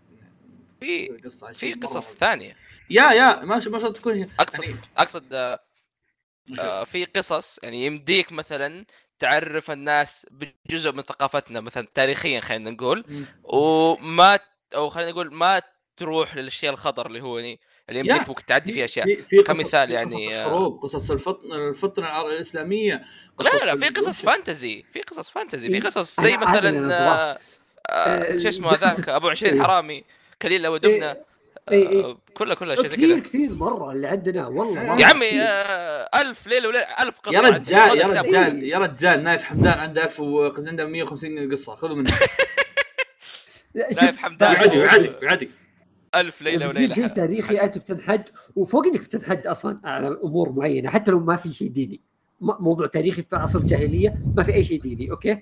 في 0.80 1.08
قصه 1.24 1.52
في 1.52 1.72
قصص. 1.72 2.14
ثانية 2.14 2.56
يا 2.90 3.12
يا 3.12 3.44
ما 3.44 3.60
ش- 3.60 3.68
ما 3.68 3.78
شرط 3.78 3.96
تكون 3.96 4.28
أقصد 4.40 4.64
يعني 4.64 4.76
أقصد 4.96 5.24
آه، 5.32 5.60
في 6.84 7.04
قصص 7.16 7.58
يعني 7.62 7.86
يمديك 7.86 8.32
مثلا 8.32 8.84
تعرف 9.18 9.70
الناس 9.70 10.26
بجزء 10.30 10.92
من 10.92 11.02
ثقافتنا 11.02 11.60
مثلا 11.60 11.86
تاريخيا 11.94 12.40
خلينا 12.40 12.70
نقول. 12.70 13.04
وما 13.44 14.38
أو 14.74 14.88
خلينا 14.88 15.10
نقول 15.10 15.34
ما 15.34 15.62
تروح 15.96 16.36
للأشياء 16.36 16.72
الخطر 16.72 17.06
اللي 17.06 17.20
هو 17.20 17.38
يعني 17.38 17.60
اللي 17.88 18.00
يمديك 18.00 18.28
ممكن 18.28 18.44
تعدي 18.44 18.72
فيها 18.72 18.84
أشياء 18.84 19.22
في 19.22 19.38
قصص- 19.38 19.46
كمثال 19.46 19.90
يعني، 19.90 20.14
قصص 20.14 20.28
آه، 20.28 20.44
الحروب 20.46 20.82
قصص 20.82 21.10
الفطن 21.10 21.52
الفطنه 21.52 22.20
الإسلامية 22.26 22.94
لا 23.40 23.50
قصص 23.50 23.54
لا 23.62 23.76
في 23.76 23.88
قصص 23.88 24.22
فانتزي 24.22 24.84
في 24.92 25.00
قصص 25.02 25.30
فانتزي 25.30 25.68
في 25.68 25.74
إيه. 25.74 25.80
قصص 25.80 26.20
زي 26.20 26.36
مثلا 26.36 26.94
آه،. 26.94 27.38
آه، 27.90 28.38
شو 28.38 28.48
اسمه 28.48 28.70
قصص- 28.70 28.84
هذاك 28.84 29.08
أبو 29.08 29.28
20 29.28 29.54
إيه. 29.54 29.62
حرامي 29.62 30.04
كليله 30.42 30.70
ودبنه 30.70 31.10
إيه، 31.10 31.24
إيه، 31.72 31.88
إيه. 31.88 32.04
آه، 32.04 32.18
كلها 32.34 32.54
كلها 32.54 32.74
شيء 32.74 32.86
زي 32.86 32.96
كثير 32.96 33.10
كذا 33.10 33.20
كثير 33.20 33.50
مرة 33.54 33.92
اللي 33.92 34.06
عندنا 34.08 34.46
والله 34.46 34.82
يا 34.82 34.86
مرة 34.88 35.00
يا 35.00 35.06
عمي 35.06 35.26
كثير. 35.26 35.40
آه، 35.42 36.10
ألف 36.20 36.46
ليلة 36.46 36.68
وليلة 36.68 36.84
ألف 37.00 37.18
قصة 37.20 37.36
يا. 37.36 37.40
رجال 37.50 37.98
يا. 37.98 38.06
رجال 38.22 38.64
يا 38.64 38.78
رجال 38.78 39.22
نايف 39.22 39.42
حمدان 39.44 39.78
عنده 39.78 40.04
1000 40.04 40.20
وقصدي 40.20 40.68
عنده 40.70 40.84
150 40.86 41.52
قصة 41.52 41.74
خذوا 41.74 41.96
منه 41.96 42.10
نايف 43.74 44.16
حمدان. 44.16 44.52
يعدي 44.54 44.78
يعدي 44.78 45.10
يعدي 45.22 45.50
ألف 46.14 46.42
ليلة 46.42 46.68
وليلة 46.68 46.94
شيء. 46.94 47.06
تاريخي 47.06 47.56
أنت 47.60 47.78
بتنحد 47.78 48.22
وفوق 48.56 48.86
إنك 48.86 49.00
بتنحد 49.00 49.46
أصلا 49.46 49.80
على 49.84 50.18
أمور 50.24 50.52
معينة 50.52 50.90
حتى 50.90 51.10
لو 51.10 51.20
ما 51.20 51.36
في 51.36 51.52
شيء 51.52 51.68
ديني 51.68 52.00
موضوع 52.40 52.86
تاريخي 52.86 53.22
في 53.22 53.36
عصر 53.36 53.58
الجاهلية 53.58 54.14
ما 54.36 54.42
في 54.42 54.54
أي 54.54 54.64
شيء 54.64 54.80
ديني 54.80 55.10
okay 55.10 55.40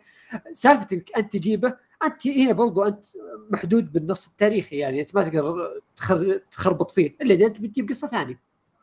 سالفه 0.52 0.86
انك 0.92 1.10
أنت 1.16 1.32
تجيبه 1.32 1.74
أنت 2.04 2.26
هنا 2.26 2.52
برضو 2.52 2.82
أنت 2.82 3.06
محدود 3.50 3.92
بالنص 3.92 4.26
التاريخي 4.26 4.76
يعني 4.76 5.00
أنت 5.00 5.14
ما 5.14 5.22
تقدر 5.22 5.80
تخر... 5.96 6.40
تخربط 6.52 6.90
فيه 6.90 7.16
إلا 7.22 7.34
إذا 7.34 7.46
أنت 7.46 7.60
بتجيب 7.60 7.88
قصة 7.88 8.08
ثانية 8.08 8.40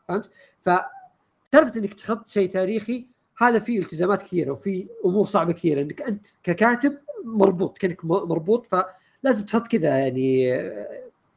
فهمت؟ 0.08 0.30
فسالفه 0.60 1.80
إنك 1.80 1.94
تحط 1.94 2.28
شيء 2.28 2.50
تاريخي 2.50 3.06
هذا 3.38 3.58
فيه 3.58 3.78
التزامات 3.78 4.22
كثيرة 4.22 4.52
وفي 4.52 4.88
أمور 5.04 5.24
صعبة 5.26 5.52
كثيرة 5.52 5.82
إنك 5.82 6.02
أنت 6.02 6.26
ككاتب 6.42 6.98
مربوط 7.24 7.78
كأنك 7.78 8.04
مربوط 8.04 8.66
فلازم 8.66 9.46
تحط 9.46 9.66
كذا 9.66 9.98
يعني 9.98 10.40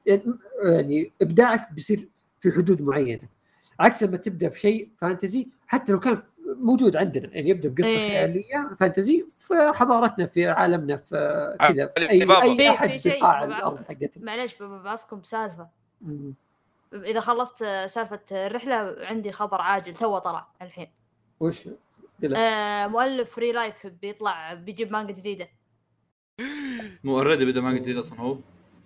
يعني 0.05 0.23
يعني 0.63 1.11
إبداعك 1.21 1.73
بيصير 1.73 2.09
في 2.39 2.51
حدود 2.51 2.81
معينة 2.81 3.29
عكس 3.79 4.03
لما 4.03 4.17
تبدأ 4.17 4.49
في 4.49 4.59
شيء 4.59 4.89
فانتزي 4.97 5.47
حتى 5.67 5.91
لو 5.91 5.99
كان 5.99 6.21
موجود 6.57 6.95
عندنا 6.97 7.29
يعني 7.35 7.49
يبدأ 7.49 7.69
بقصة 7.69 7.87
إيه. 7.89 8.09
خيالية 8.09 8.75
fantasy 8.77 9.25
في 9.37 9.71
حضارتنا 9.75 10.25
في 10.25 10.47
عالمنا 10.47 10.97
في 10.97 11.55
كذا. 11.59 11.87
في 11.87 12.09
اي, 12.09 12.19
بابا. 12.25 12.41
أي 12.43 12.57
في- 12.57 12.69
أحد 12.69 12.89
في 12.97 13.11
قاع 13.11 13.43
الأرض 13.43 13.79
حقتنا 13.79 14.25
معليش 14.25 14.63
ب- 14.63 14.83
بعصكم 14.83 15.19
بسالفة. 15.19 15.67
مم. 16.01 16.33
إذا 16.93 17.19
خلصت 17.19 17.63
سالفة 17.85 18.19
الرحلة 18.31 18.95
عندي 18.99 19.31
خبر 19.31 19.61
عاجل 19.61 19.95
تو 19.95 20.17
طلع 20.17 20.47
الحين. 20.61 20.87
وش؟ 21.39 21.67
آه 22.37 22.87
مؤلف 22.87 23.31
ReLIFE 23.35 23.87
بيطلع 23.87 24.53
بيجيب 24.53 24.91
مانجا 24.91 25.13
جديدة. 25.13 25.49
مو 27.03 27.17
already 27.17 27.45
بدا 27.45 27.61
مانجا 27.61 27.81
جديد 27.81 27.97
أصلا 27.97 28.19
هو؟ 28.19 28.37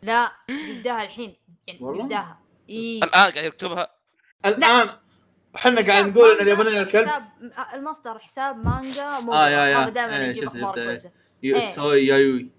لا 0.03 0.31
بيبداها 0.47 1.03
الحين 1.03 1.35
يعني 1.67 1.79
والله؟ 1.83 2.01
بيبداها 2.03 2.39
إي. 2.69 2.97
الآن 3.03 3.31
قاعد 3.31 3.45
يكتبها. 3.45 3.87
الآن. 4.45 4.89
إحنا 5.55 5.81
قاعد 5.81 6.05
نقول 6.07 6.29
إن 6.31 6.41
اليابانيين 6.41 6.77
الكلب 6.81 7.07
حساب 7.07 7.23
المصدر 7.73 8.19
حساب 8.19 8.65
مانجا 8.65 9.19
مو 9.19 9.33
آه، 9.33 9.49
يا- 9.49 9.65
يا. 9.67 9.77
هذا 9.77 9.89
دائما 9.89 10.17
إيه، 10.17 10.29
يجيب 10.29 10.43
شفت- 10.43 10.55
أخبار 10.55 10.73
شفت،. 10.75 10.83
كويسه 10.85 11.11
إيه. 11.43 11.75
سوي 11.75 12.05
يايوي 12.07 12.49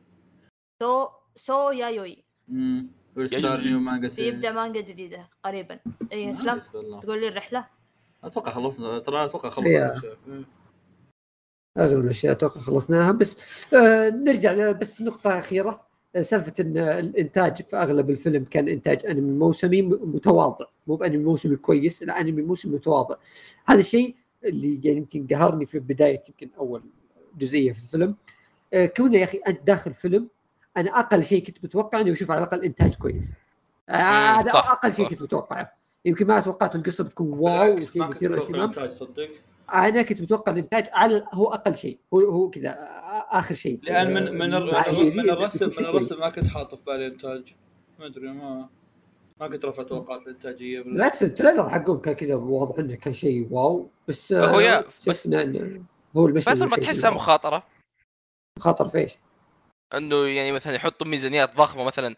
سو 0.83 1.07
سو 1.35 1.71
يايوي 1.71 2.25
امم 2.51 2.91
new 3.17 3.79
manga. 3.79 4.09
بيبدأ 4.17 4.53
مانجا 4.53 4.81
جديدة 4.81 5.29
قريبا 5.45 5.79
اي 6.13 6.33
والله. 6.75 7.01
تقول 7.01 7.21
لي 7.21 7.29
الرحلة 7.29 7.67
أتوقع 8.25 8.53
خلصنا 8.53 8.99
ترى 8.99 9.25
أتوقع. 9.25 9.51
خلصنا. 9.51 10.01
اغلب 11.79 12.05
الأشياء 12.05 12.33
أتوقع 12.33 12.61
خلصناها 12.61 13.13
بس 13.13 13.41
آه 13.75 14.09
نرجع 14.11 14.73
بس 14.73 15.03
نقطة 15.03 15.39
أخيرة 15.39 15.71
آه، 15.71 15.87
سالفة 16.21 16.53
إن 16.61 16.79
الإنتاج 16.79 17.63
في 17.63 17.77
أغلب 17.77 18.11
الفيلم 18.11 18.45
كان 18.45 18.69
إنتاج 18.69 19.07
أنمي 19.07 19.39
موسمي 19.39 19.83
متواضع. 19.83 20.67
مو 20.87 20.97
بأنمي 20.97 21.25
موسمي 21.25 21.57
كويس 21.57 22.03
لا 22.03 22.21
أنمي 22.21 22.43
موسمي 22.43 22.75
متواضع. 22.75 23.17
هذا 23.67 23.81
الشيء 23.81 24.15
اللي 24.45 24.81
يعني 24.85 24.99
يمكن 24.99 25.27
قهرني 25.27 25.67
في 25.67 25.79
بداية 25.79 26.21
يمكن 26.29 26.51
أول 26.59 26.83
جزئية 27.39 27.73
في 27.73 27.83
الفيلم. 27.83 28.17
آه 28.75 28.87
كونه 28.87 29.19
يا 29.19 29.25
أخي 29.25 29.39
أنت 29.39 29.67
داخل 29.67 29.95
فيلم 29.95 30.29
أنا 30.77 30.99
أقل 30.99 31.25
شيء 31.25 31.45
كنت 31.45 31.65
متوقع 31.65 32.01
انه 32.01 32.13
أشوف 32.13 32.31
على 32.31 32.39
الأقل 32.39 32.65
إنتاج 32.65 32.95
كويس. 32.95 33.33
آه 33.89 33.93
هذا 34.41 34.51
صح، 34.51 34.71
أقل 34.71 34.95
شيء. 34.95 35.09
كنت 35.09 35.23
متوقعه. 35.23 35.73
يمكن 36.05 36.27
ما 36.27 36.41
توقعت 36.41 36.77
القصة 36.77 37.05
بتكون 37.05 37.33
واو 37.39 37.75
وشيء 37.75 38.03
كنت 38.03 38.17
مثير 38.17 38.33
للاهتمام. 38.33 38.91
صدق؟ 38.91 39.31
أنا 39.73 40.03
كنت 40.03 40.21
متوقع 40.21 40.53
الانتاج 40.53 40.87
على 40.93 41.25
هو 41.33 41.47
أقل 41.55 41.77
شيء 41.77 41.99
هو 42.15 42.21
هو 42.21 42.51
كذا 42.51 42.77
آخر 43.31 43.55
شيء 43.55 43.81
لأن 43.83 44.15
من 44.15 44.39
من 44.39 44.55
الرسم 44.55 45.67
من 45.79 45.87
الرسم. 45.87 46.21
ما 46.25 46.29
كنت 46.31 46.47
حاطه 46.47 46.77
في 46.77 46.83
بالي 46.87 47.07
إنتاج 47.07 47.55
ما 47.99 48.07
أدري 48.07 48.29
ما 48.33 48.69
ما 49.41 49.49
كنت 49.49 49.65
رافع 49.65 49.83
توقعات 49.83 50.23
الإنتاجية 50.23 50.81
بال- 50.81 50.93
بالعكس 50.93 51.23
ال 51.23 51.29
trailer 51.29 51.71
حقهم 51.71 51.99
كان 51.99 52.15
كذا 52.15 52.35
واضح 52.35 52.79
إنه 52.79 52.95
كان 52.95 53.15
شيء 53.15 53.49
wow 53.51 53.91
بس 54.09 54.33
هو 54.33 54.61
يا- 54.61 54.79
آه، 54.79 55.43
إنه 55.43 55.83
هو 56.17 56.27
المشهد 56.27 56.53
بس 56.53 56.63
ما 56.63 56.77
تحسها 56.77 57.11
مخاطرة 57.11 57.63
خاطر 58.59 58.89
في 58.89 58.99
إيش؟ 58.99 59.13
إنه 59.95 60.27
يعني 60.27 60.53
مثلا 60.53 60.73
يحطوا 60.75 61.07
ميزانيات 61.07 61.57
ضخمة 61.57 61.85
مثلا 61.85 62.17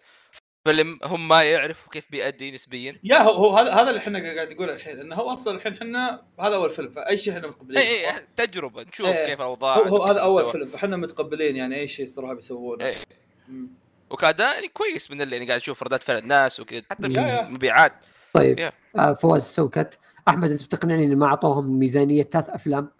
فيلم 0.66 0.98
هم 1.04 1.28
ما 1.28 1.42
يعرفوا 1.42 1.92
كيف 1.92 2.10
بيأدي 2.10 2.50
نسبيا 2.50 3.00
يا 3.04 3.18
هو, 3.18 3.32
هو 3.32 3.56
هذا 3.56 3.74
هذا 3.74 3.88
اللي 3.90 3.98
إحنا 3.98 4.34
قاعد 4.34 4.52
نقوله 4.52 4.74
الحين 4.74 5.00
إنه 5.00 5.16
هو 5.16 5.32
أصلا 5.32 5.56
الحين 5.56 5.72
إحنا 5.72 6.22
هذا 6.40 6.54
أول 6.54 6.70
فيلم 6.70 6.90
فأي 6.90 7.16
شيء 7.16 7.32
إحنا 7.32 7.48
متقبلين 7.48 7.78
اي 7.78 8.10
اي 8.10 8.26
تجربة 8.36 8.82
نشوف 8.82 9.06
إيه. 9.06 9.24
كيف 9.24 9.40
الاوضاع 9.40 9.76
هو, 9.76 9.82
هو 9.96 10.02
هذا 10.02 10.20
أول 10.20 10.42
سوا. 10.42 10.52
فيلم 10.52 10.68
فإحنا 10.68 10.96
متقبلين 10.96 11.56
يعني 11.56 11.80
أي 11.80 11.88
شيء 11.88 12.06
صراحة 12.06 12.34
بيسوونه 12.34 12.84
إيه. 12.84 13.04
مم. 13.48 13.68
وكأداء 14.10 14.54
يعني 14.54 14.68
كويس 14.68 15.10
من 15.10 15.22
اللي 15.22 15.36
يعني 15.36 15.48
قاعد 15.48 15.60
أشوف 15.60 15.82
ردات 15.82 16.02
فعل 16.02 16.18
الناس 16.18 16.60
وكذا 16.60 16.82
حتى. 16.90 17.06
المبيعات 17.06 17.92
طيب 18.32 18.58
يا. 18.58 18.72
آه 18.96 19.12
فواز 19.12 19.42
سوكت 19.42 19.98
أحمد 20.28 20.50
أنت 20.50 20.64
بتقنعني 20.64 21.04
ان 21.04 21.16
ما 21.16 21.26
أعطوهم 21.26 21.78
ميزانية 21.78 22.22
ثلاث 22.22 22.50
أفلام 22.50 22.90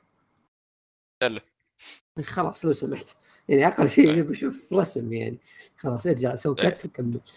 يلا. 1.23 1.41
خلاص 2.23 2.65
لو 2.65 2.73
سمحت. 2.73 3.17
يعني 3.49 3.67
أقل 3.67 3.89
شيء 3.89 4.23
بشوف 4.23 4.73
رسم 4.73 5.13
يعني. 5.13 5.39
خلاص 5.77 6.07
ارجع 6.07 6.35
سوكت 6.35 6.85
وكمل. 6.85 7.21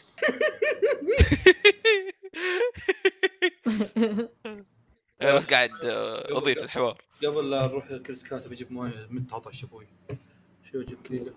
أنا 5.21 5.35
بس 5.35 5.45
قاعد 5.45 5.71
آه، 5.83 6.37
أضيف 6.37 6.57
الحوار. 6.57 7.01
قبل 7.23 7.49
لا 7.49 7.67
نروح 7.67 7.93
كريس 7.93 8.23
كاتب 8.23 8.51
يجيب 8.51 8.71
موية 8.71 9.07
من 9.09 9.27
تعطش 9.27 9.63
أبوي 9.63 9.87
شو 10.71 10.81
جبت 10.81 11.11
دقيقه 11.11 11.33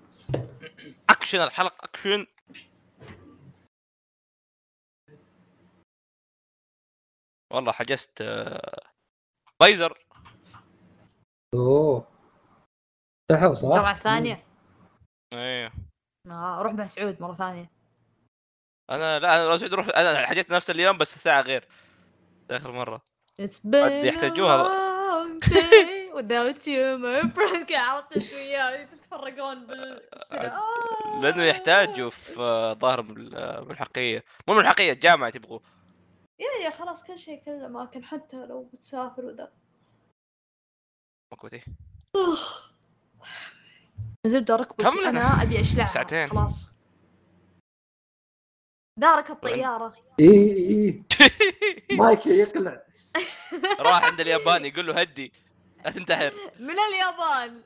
أكشن 1.11 1.43
الحلقة 1.43 1.85
أكشن. 1.85 2.27
والله 7.53 7.73
حجزت 7.73 8.21
آه، 8.21 8.83
بايزر 9.61 9.99
أوه. 11.55 12.12
تحو 13.31 13.55
صح؟ 13.55 13.69
الجامعة 13.69 13.93
الثانية. 13.93 14.45
إيه. 15.33 15.73
آه 16.31 16.61
أروح 16.61 16.73
مع 16.73 16.87
سعود 16.87 17.23
مرة 17.23 17.35
ثانية. 17.35 17.71
أنا 18.91 19.19
لا 19.19 19.35
أنا 19.35 19.45
لو 19.45 19.67
أروح 19.75 19.89
أنا 19.89 20.27
حجيت 20.27 20.51
نفس 20.51 20.71
اليوم 20.71 20.99
بس 20.99 21.19
ساعة 21.19 21.41
غير. 21.41 21.69
آخر 22.51 22.99
been 23.41 24.05
يحتاجوها. 24.05 24.93
without 26.13 26.67
you 26.67 26.99
my 26.99 27.29
friend. 27.35 27.73
عرفت 27.73 28.17
إيش 28.17 28.33
وياه 28.33 28.85
تتفرقون 28.85 29.67
بال. 29.67 30.09
لأنه 31.21 31.43
يحتاجوا 31.43 32.11
في 32.11 32.35
ظاهر 32.81 33.03
من 33.03 33.33
الحقيقيه 33.71 34.25
مو 34.49 34.55
من 34.55 34.61
الحقيقيه 34.61 34.93
الجامعة 34.93 35.31
تبغوا 35.31 35.61
يا 36.41 36.65
يا 36.65 36.71
خلاص 36.71 37.05
كل 37.05 37.19
شيء 37.19 37.45
كل 37.45 37.51
الاماكن 37.51 38.05
حتى 38.05 38.37
لو 38.37 38.65
بتسافر 38.65 39.25
وذا. 39.25 39.53
مكوتي 41.33 41.63
زبده 44.27 44.57
ركبتي 44.57 44.85
كم؟ 44.85 44.99
أنا 44.99 45.43
أبي 45.43 45.61
اشلعها 45.61 45.87
ساعتين. 45.87 46.29
خلاص. 46.29 46.73
دارك 48.99 49.31
الطيارة. 49.31 49.95
إي 50.21 50.29
إي 50.31 51.05
مايك 51.97 52.27
يقلع. 52.27 52.83
راح 53.81 54.05
عند 54.05 54.21
الياباني 54.21 54.69
يقول 54.69 54.87
له 54.87 55.01
هدي. 55.01 55.33
لا 55.85 55.91
تنتحر. 55.91 56.33
من 56.61 56.77
اليابان. 56.79 57.63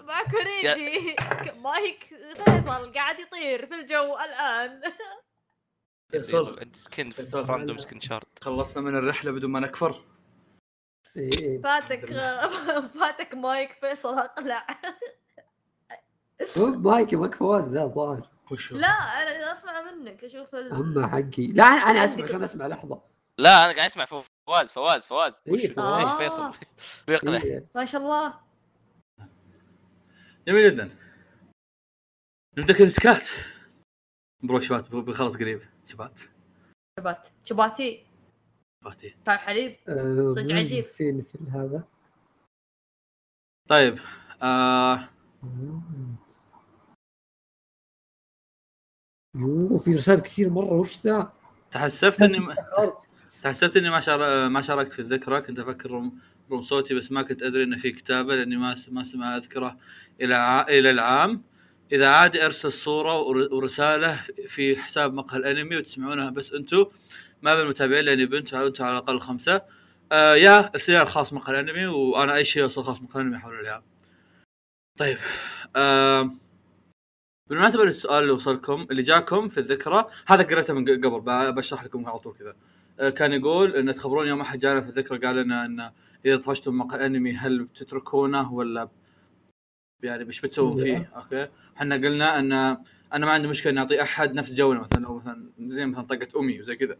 مع 0.00 0.22
كوريجي 0.22 1.16
مايك 1.56 2.04
فيصل 2.44 2.92
قاعد 2.92 3.20
يطير 3.20 3.66
في 3.66 3.74
الجو 3.74 4.18
الآن. 4.18 4.82
فيصل. 6.10 6.58
عند 6.60 6.76
skin 6.76 7.10
فيصل. 7.10 7.46
random 7.46 7.78
skin 7.78 8.00
shard 8.00 8.38
خلصنا 8.42 8.82
من 8.82 8.96
الرحلة 8.96 9.30
بدون 9.30 9.50
ما 9.50 9.60
نكفر. 9.60 10.04
فاتك 11.64 12.06
فاتك 13.00 13.34
مايك 13.34 13.72
فيصل 13.72 14.18
اقلع 14.18 14.66
هو 16.58 16.66
مايك 16.66 17.14
ماك 17.14 17.34
فواز 17.34 17.68
ذا 17.68 17.82
الظاهر 17.82 18.32
لا 18.70 18.88
أنا 18.88 19.52
أسمع 19.52 19.82
منك 19.82 20.24
أشوف 20.24 20.54
ال... 20.54 20.72
أما 20.72 21.06
حقي. 21.08 21.46
لا 21.46 21.64
أنا 21.64 22.04
أسمع 22.04 22.24
عشان 22.24 22.42
أسمع 22.42 22.66
لحظة. 22.66 23.02
لا 23.38 23.64
أنا 23.64 23.76
قاعد 23.76 23.90
أسمع 23.90 24.04
فواز 24.04 24.72
فواز 24.72 25.06
فواز. 25.06 25.42
إيه،. 25.48 25.54
إيش 25.54 26.10
فيصل؟ 26.18 26.52
بيقلع 27.06 27.42
إيه. 27.42 27.66
ما 27.74 27.84
شاء 27.84 28.00
الله. 28.00 28.34
جميل 30.48 30.70
جدا. 30.70 30.96
نبدأ 32.58 32.72
كذا 32.72 32.88
سكات. 32.88 33.28
مبروك 34.42 34.62
شبات 34.62 34.88
بيخلص 34.90 35.36
قريب. 35.36 35.62
شبات. 35.86 36.20
شبات. 36.98 37.28
شباتي. 37.44 38.06
شاي 39.26 39.38
حليب 39.38 39.76
آه، 39.88 40.30
صدق 40.30 40.54
عجيب. 40.54 40.86
فين 40.86 41.22
في 41.22 41.38
هذا؟ 41.52 41.84
طيب 43.68 43.98
آه 44.42 45.08
يوه 49.36 49.78
في 49.78 49.94
رسائل 49.94 50.20
كثير 50.20 50.50
مرة 50.50 50.72
وش 50.72 51.06
ذا؟ 51.06 51.32
تحسفت 51.70 52.22
إني 52.22 52.38
ما... 52.38 52.56
تحسبت 53.42 53.76
إني 53.76 53.90
ما 53.90 54.00
شار... 54.00 54.48
ما 54.48 54.62
شاركت 54.62 54.92
في 54.92 54.98
الذكرى 54.98 55.40
كنت 55.40 55.58
أفكر 55.58 55.90
room... 55.90 56.18
room 56.50 56.62
صوتي 56.62 56.94
بس 56.94 57.12
ما 57.12 57.22
كنت 57.22 57.42
أدري 57.42 57.62
إنه 57.62 57.78
في 57.78 57.92
كتابة 57.92 58.36
لأني 58.36 58.56
ما 58.56 58.74
س... 58.74 58.88
ما 58.88 59.04
سمع 59.04 59.36
أذكره 59.36 59.76
إلى 60.20 60.34
ع... 60.34 60.62
إلى 60.68 60.90
العام. 60.90 61.42
إذا 61.92 62.08
عادي 62.08 62.46
أرسل 62.46 62.72
صورة 62.72 63.20
ور... 63.20 63.48
ورسالة 63.54 64.20
في 64.48 64.76
حساب 64.76 65.14
مقهى 65.14 65.38
الأنمي 65.38 65.76
وتسمعونها 65.76 66.30
بس 66.30 66.52
أنتم 66.52 66.86
ما 67.42 67.54
بالمتابعين 67.54 68.04
لاني 68.04 68.26
بنت 68.26 68.54
على 68.54 68.66
الأقل 68.80 69.20
خمسة. 69.20 69.62
آه 70.12 70.34
يا 70.34 70.70
لي 70.88 71.02
الخاص 71.02 71.32
مقهى 71.32 71.60
الانمي 71.60 71.86
وأنا 71.86 72.34
أي 72.34 72.44
شيء 72.44 72.62
يوصل 72.62 72.84
خاص 72.84 73.02
مقهى 73.02 73.20
الانمي 73.20 73.36
احول 73.36 73.60
العام 73.60 73.82
طيب 74.98 75.18
آه 75.76 76.30
بالمناسبة 77.50 77.84
للسؤال 77.84 78.22
اللي 78.22 78.32
وصلكم 78.32 78.86
اللي 78.90 79.02
جاكم 79.02 79.48
في 79.48 79.58
الذكرى 79.60 80.06
هذا 80.26 80.42
قريته 80.42 80.74
من 80.74 80.84
قبل 80.84 81.52
بشرح 81.52 81.84
لكم 81.84 82.06
على 82.06 82.18
طول 82.18 82.34
كذا. 82.34 82.56
آه، 83.00 83.10
كان 83.10 83.32
يقول 83.32 83.76
إن 83.76 83.94
تخبرون 83.94 84.26
يوم 84.26 84.40
أحد 84.40 84.58
جانا 84.58 84.80
في 84.80 84.88
الذكرى 84.88 85.18
قال 85.18 85.36
لنا 85.36 85.64
إن 85.64 85.92
إذا 86.26 86.36
طفشتم 86.36 86.78
مقهى 86.78 86.96
الانمي 86.98 87.32
هل 87.32 87.64
بتتركونه 87.64 88.52
ولا 88.52 88.88
يعني 90.02 90.26
إيش 90.26 90.40
بتسوون 90.40 90.76
فيه؟ 90.76 91.10
أوكي. 91.16 91.48
إحنا 91.76 91.94
قلنا 91.94 92.38
ان 92.38 92.52
أنا 93.12 93.26
ما 93.26 93.30
عندي 93.30 93.48
مشكلة 93.48 93.72
إني 93.72 93.80
أعطي 93.80 94.02
أحد 94.02 94.34
نفس 94.34 94.54
جونا 94.54 94.80
مثلا 94.80 95.06
أو 95.06 95.16
مثلا 95.16 95.50
زي 95.60 95.86
مثلا 95.86 96.02
طقه 96.02 96.40
أمي 96.40 96.60
وزي 96.60 96.76
كذا. 96.76 96.96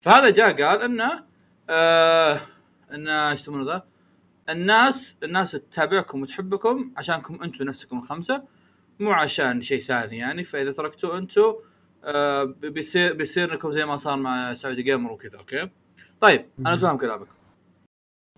فهذا 0.00 0.30
جاء 0.30 0.62
قال 0.62 0.82
إنه 0.82 1.24
آه 1.70 2.40
انه 2.94 3.30
إيش 3.30 3.40
يسمونه 3.40 3.72
ذا؟ 3.72 3.84
الناس 4.48 5.16
الناس 5.22 5.50
تتابعكم 5.52 6.22
وتحبكم 6.22 6.92
عشانكم 6.96 7.42
أنتم 7.42 7.64
نفسكم 7.64 7.98
الخمسة 7.98 8.42
مو 9.00 9.12
عشان 9.12 9.60
شيء 9.60 9.80
ثاني 9.80 10.18
يعني. 10.18 10.44
فإذا 10.44 10.72
تركتوا 10.72 11.18
أنتم 11.18 11.54
آه 12.04 12.44
بيصير 12.44 13.12
بيصير 13.12 13.52
لكم 13.52 13.72
زي 13.72 13.86
ما 13.86 13.96
صار 13.96 14.16
مع 14.16 14.54
سعودي 14.54 14.82
جيمر 14.82 15.12
وكذا 15.12 15.38
okay؟ 15.38 15.70
طيب 16.20 16.46
أنا. 16.58 16.76
فاهم 16.76 16.96
كلامك. 16.98 17.26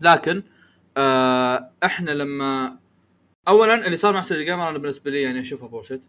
لكن 0.01 0.43
آه 0.97 1.71
إحنا 1.85 2.11
لما 2.11 2.77
اولا 3.49 3.87
اللي 3.87 3.97
صار 3.97 4.15
مع 4.15 4.23
سعودي 4.23 4.45
جيمر 4.45 4.69
أنا 4.69 4.79
بالنسبة 4.79 5.11
لي 5.11 5.23
يعني 5.23 5.41
اشوفه 5.41 5.69
bullshit 5.69 6.05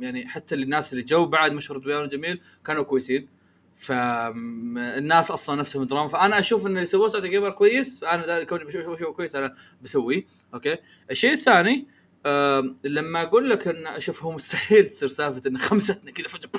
يعني 0.00 0.28
حتى 0.28 0.54
الناس 0.54 0.92
اللي 0.92 1.04
جو 1.04 1.26
بعد 1.26 1.52
مشهور 1.52 1.78
بيان 1.78 2.08
جميل 2.08 2.40
كانوا 2.64 2.82
كويسين. 2.82 3.35
فالناس 3.76 5.30
أصلا 5.30 5.56
نفسهم 5.60 5.84
دراما 5.84 6.08
فأنا 6.08 6.38
أشوف 6.38 6.66
إن 6.66 6.70
اللي 6.76 6.86
سووه 6.86 7.08
سعودي 7.08 7.28
جيمر 7.28 7.50
كويس. 7.50 7.98
فأنا 8.00 8.44
كوني 8.44 8.64
بشوف 8.64 8.98
شيء 8.98 9.10
كويس 9.12 9.36
أنا 9.36 9.54
بسويه. 9.82 10.24
okay؟ 10.54 10.76
الشيء 11.10 11.32
الثاني 11.32 11.86
آم، 12.26 12.76
لما 12.84 13.22
أقول 13.22 13.50
لك 13.50 13.68
إن 13.68 13.86
أشوف 13.86 14.22
هو 14.22 14.32
مستحيل 14.32 14.88
تصير 14.90 15.08
سالفة 15.08 15.42
إن 15.46 15.58
خمستنا 15.58 16.10
كذا 16.10 16.28
فجأة 16.28 16.50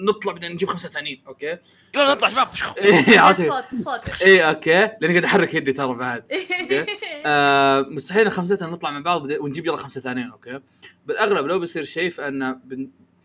نطلع 0.00 0.32
بعدين 0.32 0.52
نجيب 0.52 0.68
خمسة 0.68 0.88
ثانيين. 0.88 1.22
okay؟ 1.26 1.58
يلا 1.94 2.10
نطلع 2.14 2.28
شباب 2.28 2.48
إيه 2.78 3.20
عرفت؟ 3.20 3.40
الصوت 3.40 3.64
الصوت 3.72 4.22
إيه 4.22 4.48
okay. 4.48 4.70
لأني 4.70 5.12
قاعد 5.12 5.24
أحرك 5.24 5.54
يدي 5.54 5.72
ترى 5.72 5.94
بعد. 5.94 6.24
آه 7.26 7.80
مستحيل 7.80 8.32
خمستنا 8.32 8.68
نطلع 8.68 8.90
مع 8.90 9.00
بعض 9.00 9.30
ونجيب 9.30 9.66
يلا 9.66 9.76
خمسة 9.76 10.00
ثانيين. 10.00 10.30
okay؟ 10.30 10.60
بالأغلب 11.06 11.46
لو 11.46 11.58
بيصير 11.58 11.84
شيء 11.84 12.10
فان 12.10 12.60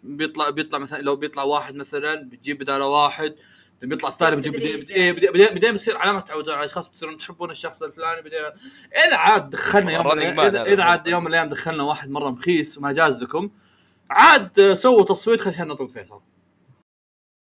بيطلع 0.04 0.50
بيطلع 0.50 0.80
مثلا 0.80 1.02
لو 1.02 1.16
بيطلع 1.16 1.44
واحد 1.44 1.76
مثلا 1.76 2.16
بتجيب 2.30 2.58
بدالة 2.60 2.86
واحد 2.86 3.36
بيطلع 3.82 4.10
الثاني 4.10 4.36
بتجيب 4.36 4.54
بدي- 4.54 4.94
إيه 4.96 5.12
بدي- 5.12 5.28
بدي- 5.28 5.46
بعدين 5.48 5.72
بيصير 5.72 5.98
علامة 5.98 6.20
تعودون 6.20 6.54
على 6.54 6.60
الاشخاص 6.60 6.88
بتصيرون 6.88 7.18
تحبون 7.18 7.52
الشخص 7.52 7.84
الفلاني 7.84 8.22
بعدين 8.22 8.40
إذا 9.08 9.16
عاد 9.16 9.50
دخلنا 9.50 9.92
يوم 9.92 10.40
اذا. 10.40 10.64
إذا 10.64 10.84
عاد 10.84 11.08
يوم 11.08 11.24
من 11.24 11.30
الأيام 11.30 11.50
دخلنا 11.50 11.84
واحد 11.84 12.10
مرة 12.10 12.30
مخيس 12.30 12.78
وما 12.78 12.92
جاز 12.92 13.24
لكم 13.24 13.50
عاد 14.10 14.74
سووا 14.74 15.04
تصويت 15.06 15.42
خلينا 15.42 15.64
نطرد 15.64 15.90
فيصل. 15.90 16.22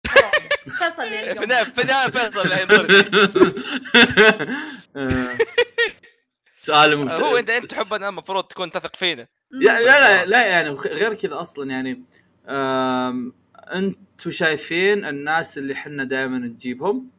فيصل 0.78 1.02
يعني 1.02 1.34
في 1.34 1.44
النهايه 1.44 1.64
في 1.64 1.82
النهايه 1.82 2.10
فيصل. 2.10 2.48
سؤال 6.62 6.96
ممتع. 6.96 7.16
هو 7.16 7.36
أنت 7.36 7.50
انت 7.50 7.66
تحبنا 7.66 8.08
المفروض 8.08 8.44
تكون 8.44 8.70
تثق 8.70 8.96
فينا. 8.96 9.26
لا 9.50 9.80
لا 9.82 10.24
لا 10.26 10.46
يعني 10.46 10.68
غير 10.70 11.14
كذا 11.14 11.40
أصلا 11.40 11.70
يعني 11.70 12.02
أنتم 13.74 14.30
شايفين 14.30 15.04
الناس 15.04 15.58
اللي 15.58 15.74
حنا 15.74 16.04
دائما 16.04 16.38
نجيبهم؟ 16.38 17.10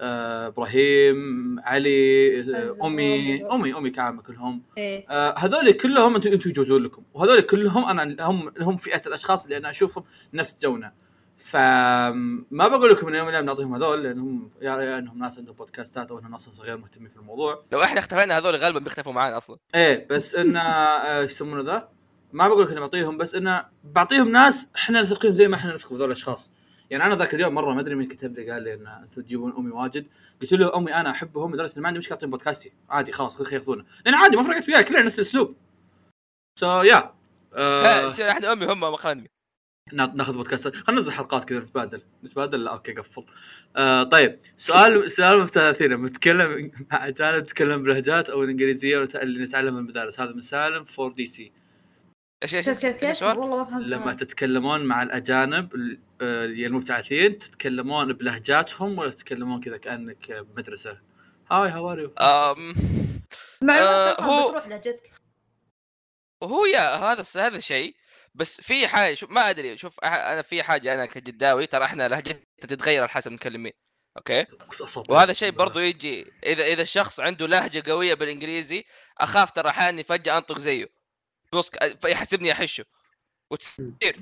آه، 0.00 0.46
إبراهيم 0.46 1.60
علي 1.60 2.40
أمي. 2.84 3.44
أمي. 3.44 3.76
أمي 3.76 3.90
كعامه 3.90 4.22
كلهم. 4.22 4.62
إيه. 4.78 5.06
آه، 5.10 5.38
هذول 5.38 5.70
كلهم 5.70 6.14
أنتم 6.14 6.32
أنتم 6.32 6.50
يجوزون 6.50 6.82
لكم. 6.82 7.02
وهذول 7.14 7.40
كلهم 7.40 7.84
أنا 7.84 8.26
هم 8.26 8.52
هم 8.60 8.76
فئة 8.76 9.02
الأشخاص 9.06 9.44
اللي 9.44 9.56
أنا 9.56 9.70
أشوفهم 9.70 10.04
نفس 10.34 10.58
جونا. 10.62 10.92
فما 11.36 12.68
بقول 12.68 12.90
لكم 12.90 13.08
ان 13.08 13.14
يوم 13.14 13.24
من 13.24 13.28
الأيام 13.28 13.44
نعطيهم 13.44 13.74
هذول 13.74 14.02
لانهم 14.02 14.50
يا 14.62 14.80
يا 14.80 14.98
إنهم 14.98 15.18
ناس 15.18 15.38
عندهم 15.38 15.54
بودكاستات 15.54 16.10
أو 16.10 16.18
إنهم 16.18 16.30
ناس 16.30 16.48
صغير 16.48 16.76
مهتمين 16.76 17.08
في 17.08 17.16
الموضوع. 17.16 17.62
لو 17.72 17.82
إحنا 17.82 17.98
اختفينا 17.98 18.38
هذول 18.38 18.56
غالبا 18.56 18.78
بيختفوا 18.78 19.12
معانا 19.12 19.36
أصلا. 19.36 19.56
إيه 19.74 20.06
بس 20.10 20.34
انه 20.34 20.60
آه، 20.60 21.20
إيش 21.20 21.30
يسمونه 21.30 21.62
ذا؟ 21.62 21.88
ما 22.32 22.48
بقول 22.48 22.64
لك 22.64 22.70
إني 22.70 22.80
بعطيهم 22.80 23.16
بس 23.18 23.34
إنه 23.34 23.64
بعطيهم 23.84 24.28
ناس 24.32 24.66
إحنا 24.76 25.02
نثق 25.02 25.20
فيهم 25.22 25.32
زي 25.32 25.48
ما 25.48 25.56
إحنا 25.56 25.74
نثق 25.74 25.92
بذول 25.92 26.06
الأشخاص. 26.06 26.50
يعني 26.90 27.04
أنا 27.04 27.16
ذاك 27.16 27.34
اليوم 27.34 27.54
مرة 27.54 27.74
ما 27.74 27.80
أدري 27.80 27.94
مين 27.94 28.08
كتب 28.08 28.38
لي 28.38 28.50
قال 28.50 28.62
لي 28.62 28.74
إن 28.74 28.86
أنتم 28.86 29.22
تجيبون 29.22 29.52
أمي 29.58 29.70
واجد. 29.70 30.06
قلت 30.42 30.52
له 30.52 30.76
أمي 30.76 30.94
أنا 30.94 31.10
أحبهم 31.10 31.54
لدرجة 31.54 31.80
ما 31.80 31.86
عندي 31.88 31.98
مشكلة 31.98 32.14
اعطيهم 32.14 32.30
بودكاستي. 32.30 32.72
عادي 32.90 33.12
خلاص 33.12 33.42
خلي 33.42 33.56
يأخذونه. 33.58 33.84
لأن 34.06 34.14
عادي 34.14 34.36
ما 34.36 34.42
فرقت 34.42 34.68
وياي 34.68 34.84
كلنا 34.84 35.02
نفس 35.02 35.18
الأسلوب. 35.18 35.56
so 36.58 36.82
yeah 36.82 37.14
آه 37.54 38.10
إحنا 38.30 38.52
أمي 38.52 38.66
هم 38.66 38.80
مخلني 38.80 39.30
نا- 39.92 40.12
ناخذ 40.14 40.32
بودكاست. 40.32 40.74
خلينا 40.76 41.00
ننزل 41.00 41.12
حلقات 41.12 41.44
كذا 41.44 41.58
نتبادل. 41.58 42.02
نتبادل؟ 42.24 42.64
لا 42.64 42.70
okay 42.72 42.92
قفل. 42.92 43.24
آه 43.76 44.02
طيب. 44.02 44.40
سؤال 44.56 45.12
سؤال 45.12 45.38
مفتاحين 45.40 46.04
نتكلم 46.04 46.70
مع 46.92 47.08
اجانب 47.08 47.42
نتكلم 47.42 47.82
بلهجات 47.82 48.28
أو 48.30 48.42
الانجليزيه 48.44 49.08
اللي 49.14 49.44
نتعلمها 49.44 49.70
من 49.70 49.78
المدارس. 49.78 50.20
هذا 50.20 50.32
من 50.32 50.40
سالم 50.42 50.84
4 50.98 51.14
DC 51.14 51.52
إيش 52.42 52.54
إيش 52.54 52.68
كيف 52.68 52.86
كيف؟ 52.86 53.22
والله 53.22 53.46
ما 53.46 53.64
فهمت 53.64 53.90
لما. 53.92 54.14
تتكلمون 54.14 54.80
مع 54.84 55.02
الأجانب 55.02 55.74
ال- 55.74 56.00
آه، 56.20 56.44
اللي 56.44 56.66
المبتعثين 56.66 57.38
تتكلمون 57.38 58.12
بلهجاتهم 58.12 58.98
ولا 58.98 59.10
تتكلمون 59.10 59.60
كذا 59.60 59.76
كأنك 59.76 60.32
بمدرسه 60.32 61.00
hi 61.50 61.70
how 61.70 61.92
are 61.92 61.98
you. 62.00 62.14
معلومات 63.62 63.88
آه، 63.88 64.10
أصلا 64.10 64.26
هو- 64.26 64.48
بتروح 64.48 64.66
لهجتك 64.66 65.12
وهو 66.42 66.66
يا 66.66 66.94
هذا 66.96 67.24
هذا 67.36 67.60
شيء 67.60 67.96
بس 68.34 68.60
في 68.60 68.88
حاجة 68.88 69.14
شوف 69.14 69.30
ما 69.30 69.50
أدري 69.50 69.78
شوف 69.78 70.00
أنا 70.04 70.42
في 70.42 70.62
حاجة 70.62 70.94
أنا 70.94 71.06
كجداوي 71.06 71.66
ترى 71.66 71.84
إحنا 71.84 72.08
لهجتنا 72.08 72.44
تتغير 72.60 73.00
على 73.00 73.08
حسب 73.08 73.32
نتكلم 73.32 73.62
مين 73.62 73.72
أوكي. 74.16 74.46
وهذا 75.08 75.32
شيء 75.32 75.50
برضو 75.50 75.78
يجي 75.78 76.32
إذا 76.46 76.64
إذا 76.64 76.82
الشخص 76.82 77.20
عنده 77.20 77.46
لهجة 77.46 77.90
قوية 77.90 78.14
بالإنجليزي 78.14 78.84
أخاف 79.18 79.50
ترى 79.50 79.68
إني 79.70 80.04
فجأة 80.04 80.38
أنطق 80.38 80.58
زيه 80.58 80.99
بص 81.54 81.70
يحسبني 82.06 82.52
احشه 82.52 82.84
وتصير. 83.52 84.20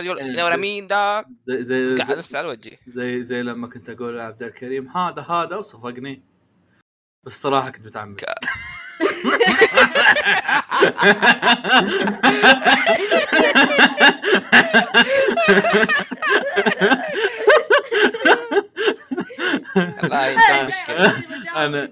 فيقول 0.00 0.18
يعني 0.18 0.38
يا 0.38 0.56
مين 0.56 0.86
ده؟ 0.86 1.24
زي 1.46 1.62
زي, 1.62 1.84
بس 1.84 1.94
قاعد 2.00 2.12
زي, 2.12 2.18
نفس 2.18 2.34
على 2.34 2.48
وجهي. 2.48 2.78
زي 2.86 3.24
زي 3.24 3.42
لما 3.42 3.68
كنت 3.68 3.90
أقول 3.90 4.16
لعبد 4.16 4.42
الكريم 4.42 4.88
هذا 4.88 5.22
هذا 5.22 5.56
وصفقني. 5.56 6.22
بس 7.26 7.42
صراحة 7.42 7.70
كنت 7.70 7.86
متعمد. 7.86 8.20
ك- 8.20 8.24
أنا- 20.14 21.88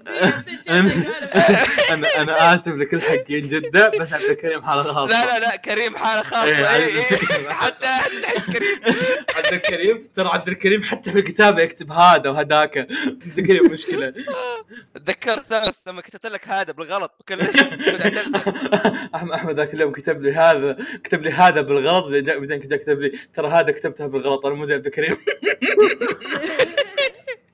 أنا 1.91 2.07
أنا 2.17 2.55
آسف 2.55 2.67
لكل 2.71 3.01
حقين 3.01 3.47
جده 3.47 3.91
بس 3.99 4.13
عبد 4.13 4.23
الكريم 4.23 4.61
حالة 4.61 4.83
خاصة. 4.83 5.07
لا 5.25 5.25
لا 5.25 5.39
لا 5.39 5.55
كريم 5.55 5.97
حالة 5.97 6.21
خاصة. 6.23 6.43
إيه، 6.43 6.75
إيه، 6.75 6.85
إيه. 6.85 7.49
حتى 7.49 7.85
نعيش 8.21 8.45
كريم؟ 8.45 8.77
عبد 9.37 9.53
الكريم 9.53 10.07
ترى 10.15 10.29
عبد 10.29 10.47
الكريم 10.47 10.83
حتى 10.83 11.11
في 11.11 11.19
الكتابه 11.19 11.61
يكتب 11.61 11.91
هذا 11.91 12.29
وهذاك. 12.29 12.77
عبد 12.77 13.37
الكريم 13.39 13.71
مشكلة. 13.71 14.13
تذكرت 15.05 15.51
امس 15.51 15.81
لما 15.87 16.01
كتبت 16.01 16.25
لك 16.25 16.47
هذا 16.47 16.71
بالغلط 16.71 17.11
عدلته. 17.31 18.53
احمد 19.15 19.31
أحمد 19.31 19.55
ذاك 19.59 19.73
اليوم 19.73 19.91
كتب 19.91 20.21
لي 20.21 20.33
هذا 20.33 20.77
كتب 21.03 21.21
لي 21.21 21.31
هذا 21.31 21.61
بالغلط 21.61 22.05
بعدين 22.07 22.59
كتب 22.59 22.99
لي 23.01 23.11
ترى 23.33 23.47
هذا 23.47 23.71
كتبتها 23.71 24.07
بالغلط 24.07 24.45
أنا 24.45 24.55
مو 24.55 24.65
زي 24.65 24.73
عبد 24.73 24.85
الكريم. 24.85 25.17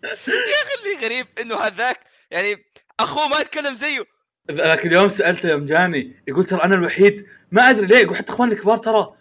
يا 0.04 0.14
أخي 0.64 0.74
اللي 0.84 1.06
غريب 1.06 1.28
إنه 1.42 1.56
هذاك 1.56 2.00
يعني 2.32 2.66
أخوه 3.00 3.28
ما 3.28 3.40
يتكلم 3.40 3.76
زيه. 3.76 4.04
ذاك 4.52 4.86
اليوم 4.86 5.10
سألته 5.10 5.50
يوم 5.50 5.66
جاني 5.66 6.24
يقول 6.28 6.46
ترى 6.46 6.64
أنا 6.64 6.76
الوحيد 6.76 7.28
ما 7.52 7.70
أدري 7.70 7.86
ليه 7.86 7.98
يقول 7.98 8.18
حتى 8.18 8.34
إخواني 8.34 8.54
الكبار 8.54 8.78
ترى. 8.78 9.14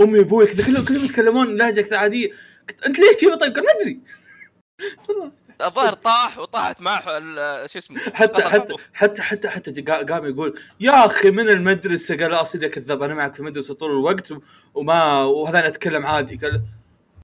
أمي 0.00 0.18
وأبوي 0.18 0.46
كذا 0.46 0.64
كلهم 0.66 0.84
كلهم 0.84 1.04
يتكلمون 1.04 1.56
لهجة 1.56 1.80
كذا 1.80 1.96
عادية. 1.96 2.30
قلت 2.68 2.82
أنت 2.86 2.98
ليش 2.98 3.16
كذا؟ 3.16 3.34
طيب 3.34 3.54
قال 3.54 3.64
ما 3.64 3.70
أدري. 3.80 4.00
الظاهر 5.64 5.92
طاح 5.94 6.38
وطاحت 6.38 6.80
معه 6.80 7.02
ال- 7.18 7.70
شو 7.70 7.78
اسمه 7.78 8.00
حتى 8.00 8.42
حتى. 8.42 8.74
حتى 8.94 9.22
حتى 9.22 9.48
حتى 9.48 9.70
جا- 9.70 10.02
قام 10.14 10.26
يقول 10.26 10.60
يا 10.80 11.06
أخي 11.06 11.30
من 11.30 11.48
المدرسة؟ 11.48 12.16
قال 12.16 12.34
اصير 12.34 12.62
يا 12.62 12.68
كذاب 12.68 13.02
أنا 13.02 13.14
معك 13.14 13.34
في 13.34 13.40
المدرسة 13.40 13.74
طول 13.74 13.90
الوقت 13.90 14.32
وما 14.74 15.22
وهذا 15.22 15.66
أتكلم 15.66 16.06
عادي. 16.06 16.36
قال 16.36 16.62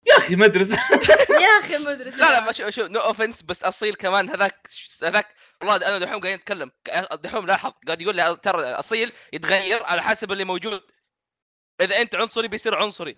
يا 0.07 0.17
أخي 0.19 0.37
مدرسه 0.37 0.79
يا 1.45 1.61
أخي 1.61 1.79
مدرسه 1.79 2.17
لا 2.17 2.33
لا 2.33 2.41
ما 2.41 2.53
شوف 2.53 2.69
شوف 2.69 2.89
no 2.89 3.01
offense 3.01 3.43
بس 3.43 3.65
أصيل 3.65 3.95
كمان 3.95 4.31
هذاك 4.31 4.69
هذاك 5.03 5.27
والله 5.61 5.77
أنا 5.77 5.99
دحوم 5.99 6.21
قاعدين 6.21 6.35
نتكلم 6.35 6.71
دحوم 7.23 7.47
لاحظ 7.47 7.73
قاعد 7.87 8.01
يقول 8.01 8.17
لي 8.17 8.37
ترى 8.43 8.63
أصيل 8.63 9.13
يتغير 9.33 9.83
على 9.85 10.03
حسب 10.03 10.33
اللي 10.33 10.45
موجود. 10.45 10.83
إذا 11.81 12.01
أنت 12.01 12.15
عنصري 12.15 12.49
بيصير 12.49 12.79
عنصري. 12.79 13.17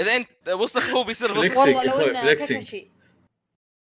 إذا 0.00 0.16
أنت 0.16 0.28
وسخ 0.48 0.88
هو 0.88 1.04
بيصير 1.04 1.38
وسخ. 1.38 1.56
والله 1.56 1.84
لو 1.84 2.00
إنه. 2.00 2.32
ككشي 2.32 2.90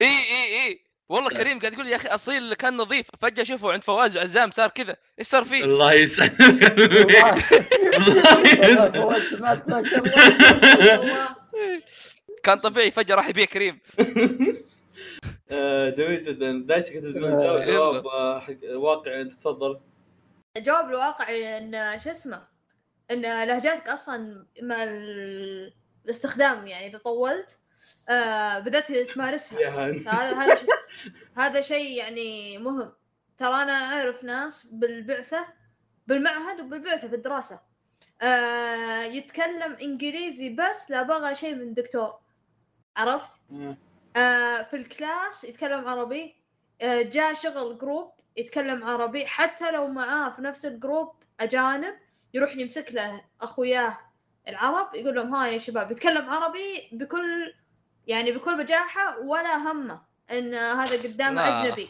إي 0.01 0.07
إي 0.07 0.67
إي. 0.67 0.87
والله 1.09 1.29
كريم 1.29 1.59
قاعد 1.59 1.73
يقول 1.73 1.85
لي 1.85 1.91
يا 1.91 1.95
أخي 1.95 2.07
أصيل 2.07 2.53
كان 2.53 2.77
نظيف. 2.77 3.07
فجأة 3.21 3.43
اشوفه 3.43 3.71
عند 3.71 3.83
فواز 3.83 4.17
وعزام 4.17 4.51
صار 4.51 4.69
كذا. 4.69 4.95
إيش 5.19 5.27
صار 5.27 5.45
فيه؟ 5.45 5.63
الله 5.63 5.85
والله. 5.85 6.07
الله 7.97 8.87
الله. 8.87 9.69
ما 9.69 9.83
شاء 9.83 9.99
الله. 10.83 11.35
كان 12.43 12.59
طبيعي 12.59 12.91
فجأة 12.91 13.15
راح 13.15 13.29
يبيع 13.29 13.45
كريم. 13.45 13.79
آه، 15.51 15.89
جميل 15.89 16.23
جدا. 16.23 16.63
دايتش 16.67 16.91
كنت 16.91 17.03
تقول 17.05 17.23
آه، 17.25 17.39
جواب 17.39 17.63
جواب 17.63 18.07
آه، 18.07 18.39
حق- 18.39 18.57
واقعي. 18.75 19.21
أنت 19.21 19.33
تفضل. 19.33 19.79
الجواب 20.57 20.89
الواقعي 20.89 21.57
إن 21.57 21.99
شو 21.99 22.09
اسمه 22.09 22.47
إن 23.11 23.21
لهجاتك 23.21 23.87
أصلا 23.89 24.45
مع 24.61 24.83
ال- 24.83 25.73
الاستخدام 26.05 26.67
يعني 26.67 26.87
إذا 26.87 26.97
طولت 26.97 27.57
آه 28.09 28.59
بدأت 28.59 28.91
تمارسها. 28.91 29.69
هذا 29.69 30.33
هذا 30.41 30.55
شيء 30.55 30.69
هذا 31.41 31.61
شيء 31.61 31.97
يعني 31.97 32.57
مهم. 32.57 32.91
ترى 33.37 33.55
أنا 33.63 33.71
أعرف 33.73 34.23
ناس 34.23 34.65
بالبعثة 34.65 35.45
بالمعهد 36.07 36.61
وبالبعثة 36.61 37.07
في 37.07 37.15
الدراسة 37.15 37.59
آه 38.21 39.03
يتكلم 39.03 39.77
إنجليزي 39.81 40.49
بس 40.49 40.91
لا 40.91 41.03
بغى 41.03 41.35
شيء 41.35 41.55
من 41.55 41.73
دكتور 41.73 42.19
عرفت؟ 42.97 43.41
آه 44.15 44.61
في 44.61 44.75
ال 44.75 44.86
class 44.86 45.43
يتكلم 45.43 45.87
عربي. 45.87 46.35
آه 46.81 47.01
جاء 47.01 47.33
شغل 47.33 47.77
group 47.77 48.11
يتكلم 48.37 48.83
عربي. 48.83 49.25
حتى 49.25 49.71
لو 49.71 49.87
معاه 49.87 50.29
في 50.29 50.41
نفس 50.41 50.65
ال 50.65 50.73
group 50.73 51.15
أجانب 51.39 51.95
يروح 52.33 52.55
يمسك 52.55 52.91
له 52.91 53.21
أخوياه 53.41 53.97
العرب 54.47 54.95
يقول 54.95 55.15
لهم 55.15 55.35
ها 55.35 55.47
يا 55.47 55.57
شباب. 55.57 55.91
يتكلم 55.91 56.29
عربي 56.29 56.89
بكل 56.91 57.53
يعني 58.07 58.31
بكل 58.31 58.57
بجاحة 58.57 59.19
ولا 59.19 59.57
همه 59.57 60.01
إن 60.31 60.53
هذا 60.53 61.09
قدامه 61.09 61.49
لا. 61.49 61.63
أجنبي. 61.63 61.89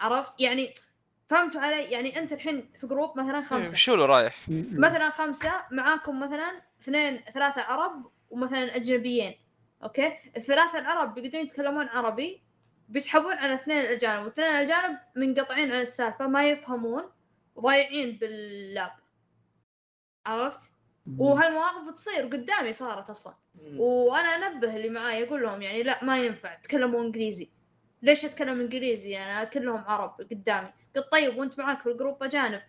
عرفت؟ 0.00 0.40
يعني 0.40 0.74
فهمتوا 1.28 1.60
علي؟ 1.60 1.82
يعني 1.82 2.18
أنت 2.18 2.32
الحين 2.32 2.70
في 2.80 2.86
group 2.86 3.18
مثلا 3.18 3.40
خمسة. 3.40 3.76
شو 3.76 3.94
له 3.94 4.06
رايح؟ 4.06 4.46
مثلا 4.72 5.08
خمسة 5.08 5.52
معاكم 5.70 6.20
مثلا 6.20 6.60
اثنين 6.80 7.20
ثلاثة 7.34 7.62
عرب 7.62 8.10
ومثلا 8.30 8.76
أجنبيين. 8.76 9.34
okay؟ 9.82 10.12
الثلاثة 10.36 10.78
العرب 10.78 11.14
بيقدرون 11.14 11.44
يتكلمون 11.44 11.88
عربي 11.88 12.42
بيسحبون 12.88 13.32
على 13.32 13.54
اثنين 13.54 13.80
الأجانب 13.80 14.20
والاثنين 14.20 14.48
الأجانب 14.48 14.98
منقطعين 15.16 15.72
عن 15.72 15.80
السالفة 15.80 16.26
ما 16.26 16.48
يفهمون 16.48 17.04
وضايعين 17.54 18.16
بال 18.16 18.41
lab. 18.41 18.92
عرفت؟ 20.26 20.72
وهالمواقف 21.18 21.94
تصير 21.94 22.26
قدامي 22.26 22.72
صارت 22.72 23.10
أصلا. 23.10 23.34
وأنا 23.76 24.28
أنبه 24.28 24.76
اللي 24.76 24.88
معاي 24.88 25.24
أقول 25.24 25.42
لهم 25.42 25.62
يعني 25.62 25.82
لا 25.82 26.04
ما 26.04 26.18
ينفع 26.18 26.54
تكلموا 26.54 27.00
إنجليزي. 27.00 27.50
ليش 28.02 28.24
أتكلم 28.24 28.60
إنجليزي؟ 28.60 29.18
أنا 29.18 29.44
كلهم 29.44 29.84
عرب 29.86 30.20
قدامي. 30.30 30.72
قلت 30.96 31.12
طيب 31.12 31.38
وأنت 31.38 31.58
معاك 31.58 31.80
في 31.80 31.88
الجروب 31.88 32.22
أجانب. 32.22 32.62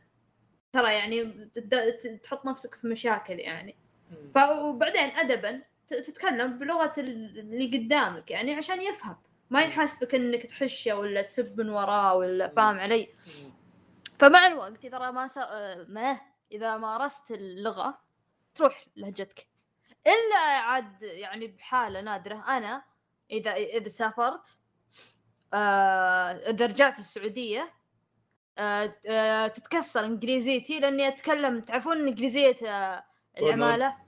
ترى 0.74 0.94
يعني 0.94 1.46
تحط 2.24 2.46
نفسك 2.46 2.76
في 2.76 2.88
مشاكل 2.88 3.40
يعني. 3.40 3.76
ف 4.36 4.38
وبعدين 4.38 5.10
ادبا 5.18 5.62
تتكلم 5.88 6.60
بلغة 6.60 6.94
ال- 6.98 7.40
اللي 7.40 7.78
قدامك 7.78 8.32
يعني 8.32 8.54
عشان 8.56 8.82
يفهم. 8.82 9.18
ما 9.50 9.62
يحسبك 9.62 10.16
إنك 10.16 10.46
تحشه 10.46 10.96
ولا 10.96 11.22
تسب 11.22 11.62
من 11.62 11.70
وراه 11.70 12.16
ولا 12.16 12.48
فاهم 12.48 12.80
علي. 12.80 13.10
فمع 14.20 14.48
الوقت 14.48 14.86
إذا 14.86 15.12
ما 15.12 15.28
س... 15.28 15.38
ما 15.88 16.20
إذا 16.52 16.78
مارست 16.78 17.32
اللغة 17.32 18.00
تروح 18.56 18.86
لهجتك. 18.96 19.48
إلا 20.08 20.40
عاد 20.40 21.02
يعني 21.04 21.48
بحالة 21.48 22.02
نادرة. 22.02 22.44
أنا 22.58 22.84
إذا 23.32 23.54
إذا 23.54 23.88
سافرت 23.88 24.58
آه، 25.54 26.32
إذا 26.32 26.66
رجعت 26.66 27.00
السعودية 27.00 27.74
آه، 28.58 28.96
آه، 29.10 29.48
تتكسر 29.48 30.06
إنجليزيتي 30.06 30.80
لأني 30.80 31.08
أتكلم 31.08 31.62
تعرفون 31.62 31.98
إنجليزية 32.08 32.56
العمالة؟ 33.38 34.07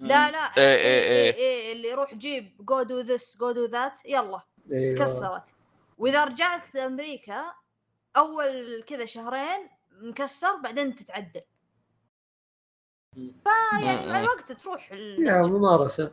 لا 0.00 0.30
لا 0.30 0.38
إيه، 0.38 0.76
إيه، 0.76 1.02
إيه، 1.02 1.32
إيه. 1.32 1.34
إيه، 1.34 1.72
اللي 1.72 1.88
يروح 1.88 2.14
جيب 2.14 2.56
go 2.60 2.82
do 2.82 2.98
this 3.00 3.36
go 3.40 3.50
do 3.52 3.64
that 3.64 4.00
يلا 4.04 4.40
أيوة. 4.72 4.94
تكسرت 4.94 5.54
وإذا 5.98 6.24
رجعت 6.24 6.74
لامريكا 6.74 7.54
أول 8.16 8.82
كذا 8.82 9.04
شهرين 9.04 9.68
مكسر 9.90 10.56
بعدين 10.56 10.94
تتعدل 10.94 11.40
فيعني 13.14 14.06
مع. 14.08 14.20
الوقت 14.20 14.52
تروح 14.52 14.92
يا. 14.92 15.42
ممارسة 15.46 16.12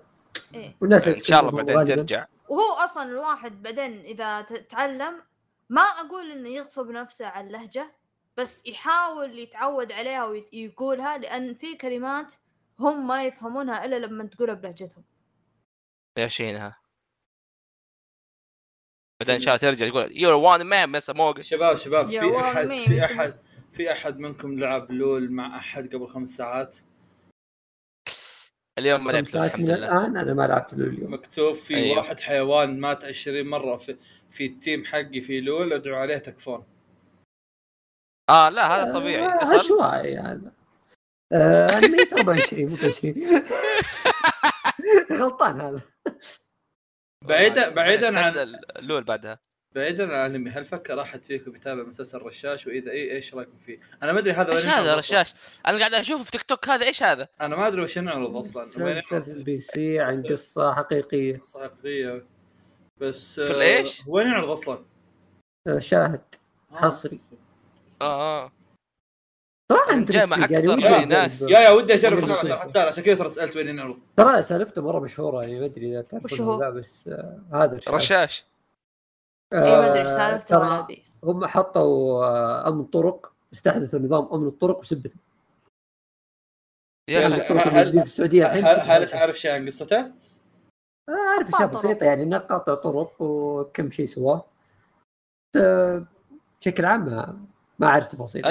إيه. 0.56 0.76
والناس 0.82 1.08
إن 1.08 1.20
شاء 1.24 1.40
الله 1.40 1.52
بعدين. 1.52 1.96
ترجع 1.96 2.26
وهو 2.50 2.74
أصلا 2.74 3.04
الواحد 3.04 3.64
بعدين 3.64 4.00
إذا 4.00 4.42
تعلم 4.42 5.24
ما 5.70 5.82
أقول 5.82 6.32
إنه 6.32 6.50
يغصب 6.50 6.90
نفسه 6.90 7.28
على 7.28 7.48
اللهجه 7.48 7.92
بس 8.38 8.66
يحاول 8.68 9.40
يتعود 9.40 9.92
عليها 9.92 10.26
ويقولها 10.26 11.18
لأن 11.18 11.54
في 11.54 11.76
كلمات 11.76 12.34
هم 12.80 13.08
ما 13.08 13.24
يفهمونها 13.26 13.86
إلا 13.86 13.96
لما 14.00 14.28
تقولها 14.28 14.54
بلهجتهم. 14.56 15.04
يا 16.18 16.28
شينها 16.28 16.82
بعدين 19.22 19.36
ان 19.36 19.42
شاء 19.42 19.56
الله 19.56 19.72
ترجع 19.72 19.90
تقول 19.90 20.18
يور 20.18 20.34
وان 20.34 20.62
مان 20.66 20.90
مس 20.90 21.10
موجن 21.10 21.42
شباب 21.42 21.76
شباب 21.76 22.08
في 22.08 22.38
أحد 22.38 22.70
في؟ 22.70 23.06
أحد 23.06 23.40
في 23.72 23.92
أحد 23.92 24.20
منكم 24.20 24.60
لعب 24.60 24.92
لول 24.92 25.32
مع 25.32 25.58
أحد 25.58 25.96
قبل 25.96 26.08
خمس 26.08 26.30
ساعات؟ 26.30 26.78
اليوم 28.80 29.04
ما 29.04 29.12
لعبت 29.12 29.28
ساعات 29.28 29.52
الحمد 29.52 29.70
من 29.70 29.76
لله. 29.76 29.88
الآن؟ 29.88 30.18
أنا 30.18 30.34
ما 30.34 30.48
لعبت 30.48 30.74
له 30.74 30.86
اليوم. 30.86 31.14
مكتوب 31.14 31.56
في 31.56 31.76
أيوه. 31.76 31.98
واحد 31.98 32.20
حيوان 32.20 32.80
مات 32.80 33.06
20 33.06 33.48
مرة 33.48 33.78
في 33.78 33.98
في 34.30 34.46
التيم 34.46 34.86
حقي 34.86 35.22
في 35.22 35.42
لول 35.42 35.74
أدعو 35.74 35.96
عليه 35.96 36.18
تكفون. 36.18 36.66
آه 38.30 38.50
لا 38.50 38.68
هذا 38.76 38.94
طبيعي. 38.94 39.26
آه، 39.26 39.38
حصل 39.40 39.56
عشوائي 39.60 40.18
هذا. 40.18 40.52
آه، 41.32 41.78
انمي 41.78 41.98
24 42.14 42.66
مو 42.66 42.78
20 42.84 43.42
غلطان 45.12 45.62
هذا 45.62 45.82
بعيدا 47.26 47.70
بعيدا 47.70 48.20
عن 48.20 48.38
الأول 48.38 49.04
بعدها 49.04 49.40
بعيدا 49.76 50.18
عن 50.18 50.30
الانمي 50.30 50.50
هل 50.50 50.66
فكر 50.66 51.02
احد 51.02 51.24
فيكم 51.24 51.56
يتابع 51.56 51.84
مسلسل 51.84 52.22
رشاش 52.22 52.68
وإذا 52.68 52.92
اي 52.92 53.12
إيش 53.12 53.36
رأيكم 53.36 53.58
فيه؟ 53.58 53.80
أنا 54.04 54.14
ما 54.14 54.20
أدري 54.20 54.34
هذا 54.34 54.54
إيش 54.54 54.66
هذا. 54.66 54.96
رشاش 54.96 55.34
أنا 55.68 55.80
قاعد 55.80 55.94
أشوف 55.94 56.24
في 56.24 56.32
تيك 56.32 56.44
توك 56.44 56.70
هذا 56.70 56.86
إيش 56.86 57.04
هذا 57.04 57.28
أنا 57.42 57.56
ما 57.56 57.68
أدري 57.68 57.82
وش 57.82 57.98
ينعرض 57.98 58.38
أصلا 58.38 58.64
مسلسل؟ 58.64 59.24
في 59.24 59.32
MBC 59.32 60.00
عن 60.00 60.24
قصة 60.24 60.74
حقيقية 60.76 61.42
صحيحيه 61.44 62.26
بس 62.98 63.36
في 63.36 63.42
آه، 63.42 63.52
الإيش؟ 63.52 64.02
وين 64.08 64.28
ينعرض 64.28 64.50
أصلا؟ 64.50 64.86
آه، 65.68 65.80
شاهد 65.80 66.22
آه. 66.72 66.76
حصري. 66.76 67.20
آه 68.02 68.52
صراحة 69.72 69.92
يعني 69.92 70.04
أكثر 70.04 70.70
ودي 70.70 70.76
من 70.76 70.84
أجرب. 70.86 71.08
ناس. 71.08 71.42
يا 71.52 71.60
يا 71.60 71.70
ودي 71.70 71.94
اجرب 71.94 72.26
حتى 72.60 72.80
عشان 72.80 73.04
كذا 73.04 73.16
ترى 73.16 73.30
سألت 73.30 73.56
وين 73.56 73.68
ينعرض 73.68 73.98
ترى 74.18 74.44
سألفته 74.44 74.82
مرة 74.82 75.00
مشهورة 75.00 75.42
يعني 75.42 75.60
ما 75.60 75.66
أدري 75.66 75.92
إذا 75.92 76.02
تعرفون 76.02 76.72
بس 76.74 77.08
آه 77.08 77.42
هذا 77.54 77.76
الشيء. 77.76 77.94
رشاش 77.94 78.46
اي 79.54 79.60
إيه، 79.64 79.80
ما 79.80 79.88
أدري 79.88 80.00
إيش 80.00 80.08
آه، 80.08 80.16
سالفته 80.18 80.58
ولا 80.60 80.68
ترى 80.68 80.80
ابي 80.80 81.04
هم 81.24 81.46
حطوا 81.46 82.26
آه، 82.26 82.68
أمن 82.68 82.84
طرق 82.86 83.34
استحدثوا 83.54 84.00
نظام 84.00 84.34
أمن 84.34 84.48
الطرق 84.48 84.80
وسبته 84.80 85.16
يا 87.10 87.20
يعني 87.22 87.36
ساتر 87.36 87.42
الطرق 87.56 87.74
هل- 87.74 87.94
في 87.94 88.02
السعودية 88.02 88.46
الحين 88.46 88.66
هل. 88.66 89.08
تعرف 89.10 89.40
شيء 89.40 89.52
عن 89.52 89.66
قصته؟ 89.66 90.00
آه، 90.00 90.12
أعرف 91.38 91.56
أشياء 91.56 91.68
بسيطة 91.68 92.04
يعني 92.04 92.24
إنه 92.24 92.38
قاطع 92.38 92.76
طرق 92.76 93.22
وكم 93.22 93.92
شيء 93.92 94.06
سواه 94.06 94.46
آه، 95.58 96.06
بشكل 96.62 96.86
عام 96.86 97.06
ما 97.06 97.38
ما 97.80 97.88
أعرف 97.88 98.08
تفاصيل. 98.08 98.46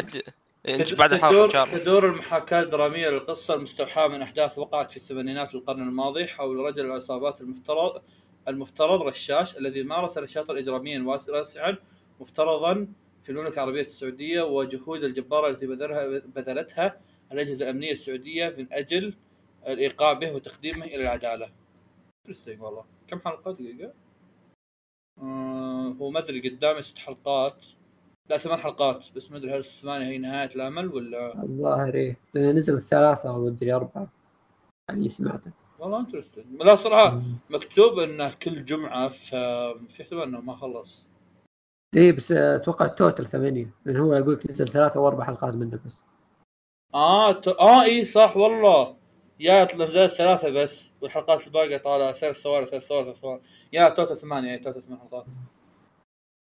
بعد 0.98 1.12
الحلقة 1.12 1.48
شاء 1.48 1.66
تدور, 1.66 1.78
تدور 1.78 2.06
المحاكاة 2.06 2.62
الدرامية 2.62 3.08
للقصة 3.08 3.54
المستوحاة 3.54 4.08
من 4.08 4.22
أحداث 4.22 4.58
وقعت 4.58 4.90
في 4.90 4.96
الثمانينات 4.96 5.54
القرن 5.54 5.82
الماضي 5.82 6.26
حول 6.26 6.56
رجل 6.56 6.84
العصابات 6.86 7.40
المفترض 7.40 8.02
المفترض 8.48 9.02
رشاش 9.02 9.56
الذي 9.58 9.82
مارس 9.82 10.18
نشاطا 10.18 10.58
إجراميا 10.58 11.02
واس- 11.02 11.28
واسعا 11.28 11.76
مفترضا 12.20 12.86
في 13.24 13.32
المملكة 13.32 13.54
العربية 13.54 13.80
السعودية 13.82 14.42
وجهود 14.42 15.04
الجبارة 15.04 15.48
التي 15.48 15.66
بذلها 15.66 16.06
بذلتها 16.18 17.00
الأجهزة 17.32 17.64
الأمنية 17.64 17.92
السعودية 17.92 18.54
من 18.58 18.66
أجل 18.72 19.14
الإيقاع 19.66 20.12
به 20.12 20.32
وتقديمه 20.32 20.84
إلى 20.86 20.96
العدالة. 21.02 21.48
Interesting 22.28 22.60
والله. 22.60 22.84
كم 23.08 23.20
حلقة 23.20 23.52
دقيقة؟ 23.52 23.92
آه 25.22 25.94
هو 26.00 26.10
ما 26.10 26.18
أدري 26.18 26.48
قدامي 26.48 26.82
ست 26.82 26.98
حلقات 26.98 27.66
لا 28.30 28.38
ثمان 28.38 28.58
حلقات 28.58 29.06
بس 29.16 29.30
ما 29.30 29.36
أدري 29.36 29.50
هل 29.50 29.58
الثمانية 29.58 30.06
هي 30.06 30.18
نهاية 30.18 30.50
العمل 30.54 30.88
ولا؟ 30.88 31.42
الظاهر 31.42 31.94
إيه. 31.94 32.16
نزل 32.36 32.80
ثلاثة 32.80 33.28
أو 33.28 33.48
أدري 33.48 33.72
أربعة 33.72 34.08
اللي 34.90 35.08
سمعته. 35.08 35.50
والله 35.78 36.00
interesting 36.00 36.44
لا 36.62 36.76
صراحة 36.76 37.22
مكتوب 37.50 37.98
إنه 37.98 38.34
كل 38.42 38.64
جمعة 38.64 39.08
ففي 39.08 40.02
احتمال 40.02 40.22
إنه 40.22 40.40
ما 40.40 40.56
خلص. 40.56 41.06
إيه 41.96 42.12
بس 42.12 42.32
أتوقع 42.32 42.86
ال 42.86 42.93
total 42.93 43.26
ثمانية 43.26 43.70
لأن 43.84 43.96
هو 43.96 44.12
أقول 44.12 44.34
لك 44.34 44.50
نزل 44.50 44.68
ثلاثة 44.68 45.00
وأربع 45.00 45.24
حلقات 45.24 45.54
منه 45.54 45.80
بس. 45.86 46.02
آه 46.94 47.32
ت... 47.32 47.48
آه 47.48 47.82
إي 47.82 48.04
صح 48.04 48.36
والله. 48.36 48.96
يا 49.40 49.76
نزلت 49.76 50.12
ثلاثة 50.12 50.50
بس 50.50 50.90
والحلقات 51.00 51.46
الباقية 51.46 51.76
طالعة 51.76 52.12
ثلاث 52.12 52.36
ثواني 52.36 52.66
ثلاث 52.66 52.86
ثواني 52.86 53.04
ثلاث 53.04 53.20
ثواني. 53.20 53.42
يا 53.72 53.88
total 53.88 54.16
ثمانية 54.16 54.52
اي 54.52 54.58
total 54.58 54.82
ثمان 54.82 54.98
حلقات. 54.98 55.26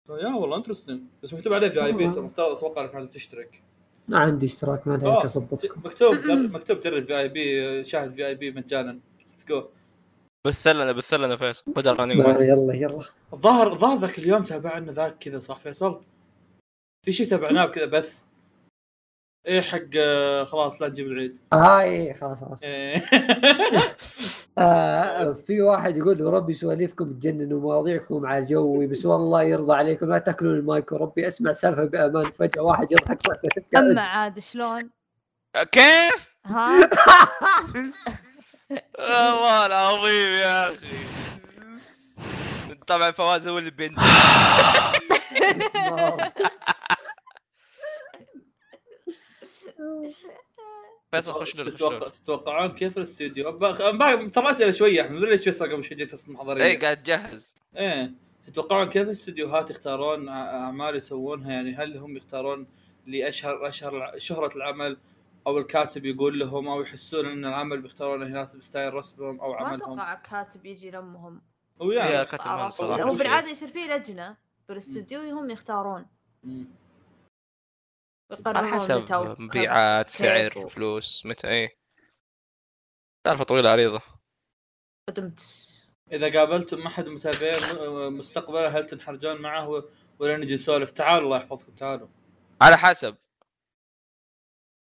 يا 0.10 0.28
والله 0.36 0.58
interesting 0.58 1.02
بس 1.24 1.34
مكتوب 1.34 1.54
عليه 1.54 1.70
VIP 1.70 2.06
المفترض 2.06 2.52
أتوقع 2.58 2.82
إنك 2.84 2.96
لازم 2.96 3.08
تشترك. 3.08 3.62
ما 4.08 4.20
عندي 4.20 4.46
اشتراك 4.46 4.88
ما 4.88 4.96
أدري 4.96 5.10
آه. 5.10 5.18
هيك 5.18 5.24
اظبطك 5.26 5.78
مكتوب 5.78 6.16
جر- 6.16 6.36
مكتوب 6.54 6.80
جرب 6.80 7.06
في 7.06 7.20
اي 7.20 7.28
بي 7.28 7.84
شاهد 7.84 8.10
في 8.12 8.28
اي 8.28 8.36
بي 8.36 8.52
مجانا. 8.52 9.00
let's 9.30 9.46
go 9.46 9.64
بث 10.48 10.68
لنا 10.68 10.92
بث 10.92 11.14
لنا 11.14 11.36
فيصل. 11.38 11.64
بدل 11.68 12.00
running 12.00 12.18
يلا 12.20 12.74
يلا. 12.74 13.04
الظاهر 13.34 13.74
الظاهر 13.74 14.00
ذاك 14.00 14.20
اليوم 14.20 14.44
تابعنا 14.44 14.92
ذاك 14.92 15.18
كذا 15.18 15.40
صح 15.40 15.60
فيصل؟ 15.60 16.02
في 17.06 17.12
شيء 17.12 17.28
تابعناه 17.28 17.66
بكذا 17.66 17.86
بث. 17.86 18.22
إيه 19.48 19.62
حق 19.62 19.80
آه، 19.98 20.44
خلاص 20.44 20.82
لا 20.82 20.88
نجيب 20.90 21.08
العيد. 21.08 21.38
آه 21.54 21.82
إيه 21.82 22.14
خلاص 22.14 22.40
خلاص. 22.44 22.60
إيه. 22.64 23.06
آه 24.58 25.34
في 25.34 25.62
واحد 25.62 25.98
يقول 25.98 26.22
ربي 26.22 26.54
سواليفكم 26.54 27.14
تجنن 27.14 27.54
ومواضيعكم 27.54 28.26
على 28.26 28.46
جوي 28.46 28.88
بس 28.88 29.06
والله 29.06 29.44
يرضى 29.44 29.74
عليكم 29.74 30.10
لا 30.10 30.18
تاكلون 30.18 30.56
المايك 30.60 30.92
وربي 30.92 31.28
اسمع 31.28 31.52
سالفة 31.54 31.84
بأمان 31.86 32.32
فجأة 32.32 32.62
واحد 32.62 32.92
يضحك 32.92 33.18
واحدة 33.30 33.50
تبكي. 33.56 33.78
أما 33.78 34.02
عاد 34.02 34.40
شلون؟ 34.40 34.90
كيف؟ 35.72 36.36
ها؟ 36.46 36.90
والله 39.00 39.66
العظيم 39.66 40.34
يا 40.34 40.74
أخي. 40.74 40.88
طبعا 42.88 43.12
فواز 43.12 43.48
هو 43.48 43.58
اللي 43.58 43.72
بينجح 43.72 44.04
فيصل 51.12 51.34
خش 51.34 51.56
له 51.56 51.70
تتوقع 51.70 52.08
تتوقعون 52.08 52.72
كيف 52.72 52.98
الاستوديو؟ 52.98 53.52
ترى 54.30 54.50
أسئلة 54.50 54.72
شوية. 54.72 55.02
احمد 55.02 55.12
مدري 55.12 55.32
ليش 55.32 55.44
فيصل 55.44 55.72
قبل 55.72 55.84
شوي 55.84 55.98
جيت 55.98 56.12
تصل 56.12 56.32
محاضريه 56.32 56.66
اي 56.66 56.78
قاعد 56.78 57.04
تجهز. 57.04 57.56
إيه. 57.78 58.14
تتوقعون 58.48 58.90
كيف 58.90 59.04
الاستديوهات 59.04 59.70
يختارون 59.70 60.30
أعمال 60.30 60.96
يسوونها؟ 60.96 61.52
يعني 61.52 61.76
هل 61.76 61.98
هم 61.98 62.18
يختارون 62.18 62.68
لاشهر 63.06 63.68
أشهر 63.68 64.12
شهرة 64.18 64.56
العمل 64.56 64.98
أو 65.48 65.58
الكاتب 65.58 66.06
يقول 66.06 66.40
لهم 66.40 66.68
أو 66.68 66.82
يحسون 66.82 67.26
إن 67.26 67.46
العمل 67.46 67.82
بيختارونه 67.82 68.26
يناسب 68.26 68.64
ستايل 68.64 68.94
رسمهم 68.94 69.40
أو 69.40 69.52
ما 69.54 69.58
عملهم؟ 69.58 70.00
أتوقع 70.00 70.14
كاتب 70.14 70.66
يجي 70.66 70.88
يلمهم 70.88 71.42
هو 71.82 71.92
يعني 71.92 72.28
هو 72.82 73.16
بالعادة 73.16 73.50
يصير 73.50 73.70
فيه 73.70 73.96
لجنة 73.96 74.38
بالاستوديو 74.70 75.20
هم 75.20 75.50
يختارون. 75.50 76.06
مم. 76.44 76.68
على 78.32 78.68
حسب. 78.68 79.06
مبيعات 79.40 80.10
سعر 80.10 80.60
و- 80.60 80.68
فلوس 80.70 81.26
متى 81.26 81.48
إيه. 81.48 81.78
سالفة 83.28 83.44
طويلة 83.44 83.70
عريضة. 83.70 84.02
بدمت 85.10 85.42
إذا 86.12 86.40
قابلتم 86.40 86.82
أحد 86.88 87.06
المتابعين 87.06 87.90
م- 87.90 88.18
مستقبلا 88.18 88.68
هل 88.70 88.86
تنحرجون 88.86 89.42
معه 89.42 89.84
ولا 90.20 90.38
نجي 90.38 90.54
نسولف؟ 90.54 90.92
تعالوا 90.92 91.26
الله 91.26 91.38
يحفظكم 91.38 91.76
تعالوا. 91.76 92.08
على 92.62 92.78
حسب. 92.78 93.16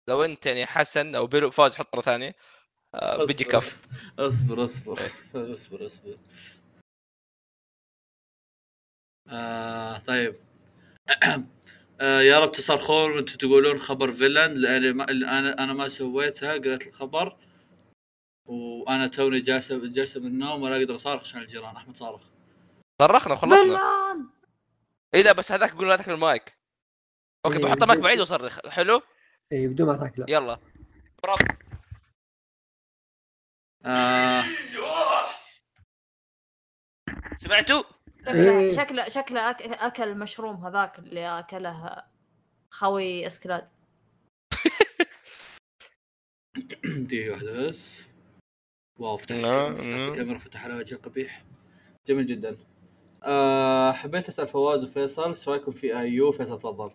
لو 0.08 0.24
أنت 0.24 0.46
يعني 0.46 0.66
حسن 0.66 1.14
أو 1.14 1.26
بيرو 1.26 1.50
فوز 1.50 1.76
حط 1.76 1.94
مرة 1.94 2.02
ثانية. 2.02 2.34
آه، 2.94 3.24
بيجي 3.24 3.44
أصبر. 3.44 3.58
كف. 3.60 3.88
أصبر 4.18 4.64
أصبر 4.64 5.06
أصبر 5.06 5.54
أصبر 5.54 5.86
أصبر. 5.86 6.18
آه 9.28 9.98
طيب. 9.98 10.36
آه 12.00 12.20
يا 12.20 12.38
رب 12.38 12.52
تصرخون 12.52 13.10
وأنتم 13.10 13.36
تقولون 13.36 13.78
خبر 13.78 14.12
فيلن. 14.12 14.54
لأن 14.54 14.94
ما 14.96 15.10
أنا 15.10 15.64
أنا 15.64 15.72
ما 15.72 15.88
سويتها 15.88 16.52
قريت 16.52 16.86
الخبر. 16.86 17.36
وأنا 18.44 19.06
توني 19.06 19.40
جالس 19.40 19.72
جالس 19.72 20.16
من 20.16 20.26
النوم 20.26 20.62
ولا 20.62 20.76
أقدر 20.76 20.94
أصارخ 20.94 21.22
عشان 21.22 21.40
الجيران. 21.40 21.76
أحمد 21.76 21.96
صارخ. 21.96 22.22
صرخنا 23.02 23.32
وخلصنا 23.32 23.76
فلان 23.76 24.28
اي 25.14 25.22
لا 25.22 25.32
بس 25.32 25.52
هذاك 25.52 25.70
يقول 25.70 25.88
لا 25.88 25.96
تاكل 25.96 26.12
المايك. 26.12 26.56
أوكي 27.46 27.56
إيه، 27.56 27.64
بحط 27.64 27.82
المايك. 27.82 28.00
بعيد 28.00 28.18
واصرخ 28.18 28.68
حلو؟ 28.68 29.02
إيه 29.52 29.68
بدون 29.68 29.86
ما 29.86 29.96
تاكله. 29.96 30.26
يلا. 30.28 30.58
برافو. 31.22 31.44
آه. 33.84 34.44
سمعتوا؟ 37.34 37.82
شكله. 38.26 38.72
شكله 38.72 39.08
شكله 39.08 39.50
أك... 39.50 39.62
أكل 39.62 40.02
المشروم 40.02 40.66
هذاك 40.66 40.98
اللي 40.98 41.38
أكله 41.38 42.02
خوي 42.70 43.26
اسكلاد 43.26 43.68
دقيقة 47.08 47.30
واحدة 47.32 47.68
بس 47.68 48.00
wow 48.98 49.16
فتحت 49.16 49.38
فتحت. 49.40 49.80
الكاميرا 49.82 50.38
فتح 50.38 50.64
على 50.64 50.74
وجه 50.74 50.94
القبيح 50.94 51.44
جميل 52.06 52.26
جدا 52.26 52.56
آه 53.22 53.92
حبيت 53.92 54.28
أسأل 54.28 54.46
فواز 54.48 54.84
وفيصل 54.84 55.28
إيش 55.28 55.48
رأيكم 55.48 55.72
في 55.72 55.98
ايو 55.98 56.32
فيصل 56.32 56.58
تفضل 56.58 56.90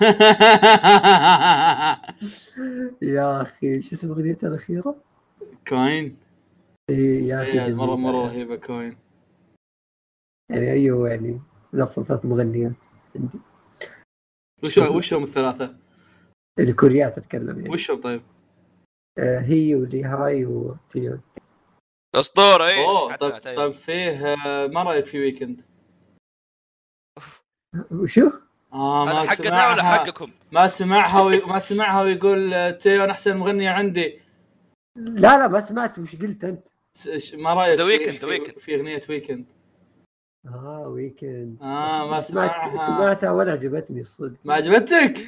يا 3.02 3.42
أخي 3.42 3.82
شو 3.82 3.94
اسم 3.94 4.10
اغنيته 4.10 4.48
الأخيرة؟ 4.48 4.96
كوين 5.68 6.16
إيه 6.90 7.28
يا 7.28 7.42
أخي 7.42 7.52
إيه، 7.52 7.58
جميلة. 7.66 7.76
مره 7.76 7.96
مرة 7.96 8.26
رهيبة 8.28 8.56
كوين 8.56 8.96
يعني 10.50 10.72
أيوه 10.72 11.08
يعني 11.08 11.40
من 11.72 11.82
افضل 11.82 12.04
ثلاث 12.06 12.24
مغنيات 12.24 12.72
عندي 13.16 13.38
وش 14.64 14.78
وش 14.78 15.14
هم 15.14 15.22
الثلاثة؟ 15.22 15.76
الكوريات 16.58 17.18
أتكلم 17.18 17.60
يعني 17.60 17.70
وش 17.70 17.90
هم 17.90 18.00
طيب؟ 18.00 18.22
آه 19.18 19.38
هي 19.38 19.74
ولي 19.74 20.04
هاي 20.04 20.44
وتيون 20.44 21.20
أسطورة 22.14 22.66
اي 22.66 22.84
أوه 22.84 23.16
طيب 23.16 23.56
طيب 23.56 23.72
فيه 23.72 24.34
آه، 24.34 24.66
ما 24.66 24.82
رأيك 24.82 25.06
في 25.06 25.20
ويكند؟ 25.20 25.64
وشو؟ 28.02 28.30
آه 28.72 29.04
ما 29.04 29.22
حقنا 29.30 29.68
ولا 29.68 29.76
سمعها 29.76 29.92
حقكم؟ 29.92 30.30
ما 30.52 30.68
سمعها 30.68 31.22
وي... 31.22 31.40
ما 31.40 31.58
سمعها 31.58 32.02
ويقول 32.02 32.54
آه، 32.54 32.70
تيون 32.70 33.10
أحسن 33.10 33.36
مغنيه 33.36 33.70
عندي 33.70 34.20
لا 34.96 35.38
لا 35.38 35.48
ما 35.48 35.60
سمعت 35.60 35.98
وش 35.98 36.16
قلت 36.16 36.44
أنت 36.44 36.64
ما 37.34 37.54
رأيك 37.54 37.66
في 37.66 37.71
The 37.71 37.80
Weeknd, 37.80 38.38
Weeknd. 38.38 38.58
في 38.58 38.74
أغنية 38.74 39.00
ويكند 39.08 39.46
آه 40.46 40.88
ويكند 40.88 41.58
آه، 41.62 42.10
ما 42.10 42.20
سمعت 42.20 42.50
سمعها. 42.50 42.76
سمعتها 42.86 43.30
ولا 43.30 43.52
عجبتني 43.52 44.00
الصدق 44.00 44.36
ما 44.44 44.54
عجبتك؟ 44.54 45.26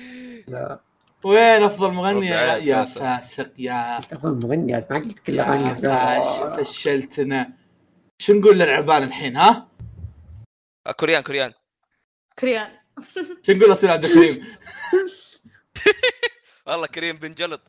لا 0.49 0.81
وين 1.25 1.63
أفضل 1.63 1.93
مغنيه 1.93 2.43
ربع 2.43 2.57
يا, 2.57 2.77
فاسق. 2.85 3.01
فاسق 3.01 3.51
يا 3.59 3.99
أفضل 3.99 4.35
مغني 4.47 4.73
ما 4.91 4.99
قلت 4.99 5.19
كل 5.19 5.35
يا 5.35 5.43
اغاني 5.43 5.83
فاش 5.83 6.67
فشلتنا 6.69 7.53
شو 8.19 8.33
نقول 8.35 8.59
للعبان 8.59 9.03
الحين 9.03 9.37
ها؟ 9.37 9.69
آه، 10.87 10.93
كوريان 10.93 11.23
كوريان 11.23 11.53
كريان 12.39 12.71
شو 13.43 13.53
نقول 13.53 13.73
أصير 13.73 13.91
عبد 13.91 14.05
الكريم؟ 14.05 14.47
والله 16.67 16.87
كريم 16.87 17.17
بن 17.17 17.35
جلط 17.35 17.61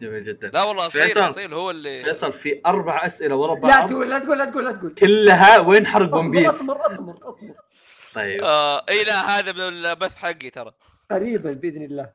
جميل 0.00 0.24
جدا. 0.24 0.48
لا 0.48 0.62
والله 0.62 0.86
أصيل 0.86 1.02
فيصل. 1.02 1.20
أصيل 1.20 1.54
هو 1.54 1.70
اللي 1.70 2.04
فيصل 2.04 2.32
في 2.32 2.60
أربع 2.66 3.06
أسئلة 3.06 3.36
ورا 3.36 3.54
لا 3.54 3.60
بعض. 3.60 3.88
تقول 3.90 4.10
لا 4.10 4.18
تقول 4.18 4.38
لا 4.38 4.44
تقول 4.44 4.64
لا 4.64 4.72
تقول. 4.72 4.94
كلها 4.94 5.58
وين 5.58 5.86
حرق 5.86 6.14
ون 6.14 6.30
بيس؟ 6.30 6.54
أطمر 6.54 6.86
أطمر 6.86 7.16
أطمر. 7.22 7.54
طيب. 8.14 8.44
آه 8.44 8.84
إي 8.88 9.04
لا 9.04 9.38
هذا 9.38 9.52
من 9.52 9.60
البث 9.60 10.14
حقي 10.14 10.50
ترى. 10.50 10.72
قريبا 11.10 11.52
بإذن 11.52 11.82
الله. 11.82 12.10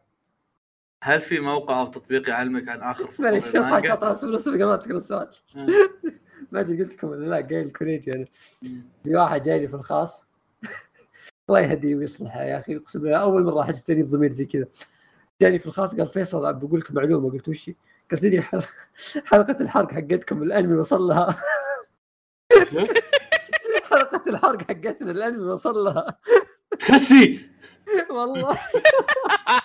هل 1.03 1.21
في 1.21 1.39
موقع 1.39 1.79
أو 1.79 1.85
تطبيق 1.85 2.29
يعلمك 2.29 2.69
عن 2.69 2.81
آخر 2.81 3.11
فصول 3.11 3.25
المانجا؟ 3.25 4.13
صبر 4.13 4.55
قبل 4.55 4.65
ما 4.65 4.75
تقرا 4.75 4.97
السؤال. 4.97 5.27
ما 6.51 6.59
أدري 6.59 6.83
قلت 6.83 6.93
لكم 6.93 7.07
ولا 7.07 7.25
لا 7.25 7.47
قايل 7.47 7.69
كوريجي 7.69 8.11
أنا. 8.11 8.25
في 9.03 9.15
واحد 9.15 9.41
جاي 9.41 9.59
لي 9.59 9.67
في 9.67 9.73
الخاص. 9.73 10.27
الله 11.49 11.59
يهديه 11.59 11.95
ويصلحه 11.95 12.41
يا 12.41 12.59
أخي 12.59 12.77
أقسم 12.77 13.01
بالله 13.01 13.17
أول 13.17 13.43
مرة 13.43 13.61
أحس 13.61 13.79
بتأنيب 13.79 14.09
ضمير 14.09 14.31
زي 14.31 14.45
كذا. 14.45 14.65
جاني 15.43 15.59
في 15.59 15.65
الخاص 15.65 15.95
قال 15.95 16.07
فيصل 16.07 16.53
بقول 16.53 16.79
لك 16.79 16.91
معلومة 16.91 17.31
قلت 17.31 17.49
وش 17.49 17.69
هي؟ 17.69 17.75
قال 18.11 18.19
تدري 18.19 18.41
حلقه 18.41 18.67
حلقة 19.25 19.57
الحرق 19.61 19.91
حقتكم 19.91 20.43
الأنمي 20.43 20.75
وصل 20.75 21.01
لها. 21.01 21.35
حلقة 23.89 24.23
الحرق 24.27 24.61
حقتنا 24.61 25.11
الأنمي 25.11 25.43
وصل 25.51 25.83
لها. 25.83 26.17
تخسي 26.79 27.49
والله. 28.09 28.55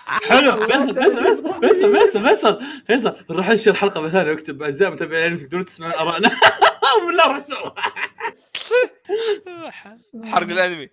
حلو 0.07 0.61
فيصل 0.61 0.95
فيصل 0.95 1.61
فيصل 1.61 1.91
فيصل 1.91 2.21
فيصل 2.21 2.61
فيصل 2.87 3.15
نروح 3.29 3.49
ننشر 3.49 3.73
حلقة 3.73 4.01
مثلا 4.01 4.31
اكتب 4.31 4.63
اعزائي 4.63 4.91
متابعين 4.91 5.37
تقدرون 5.37 5.65
تسمعون 5.65 5.93
آرائنا. 5.93 6.29
بالله 7.07 7.31
رسول 7.31 7.73
حرق 10.25 10.47
الأنمي. 10.47 10.89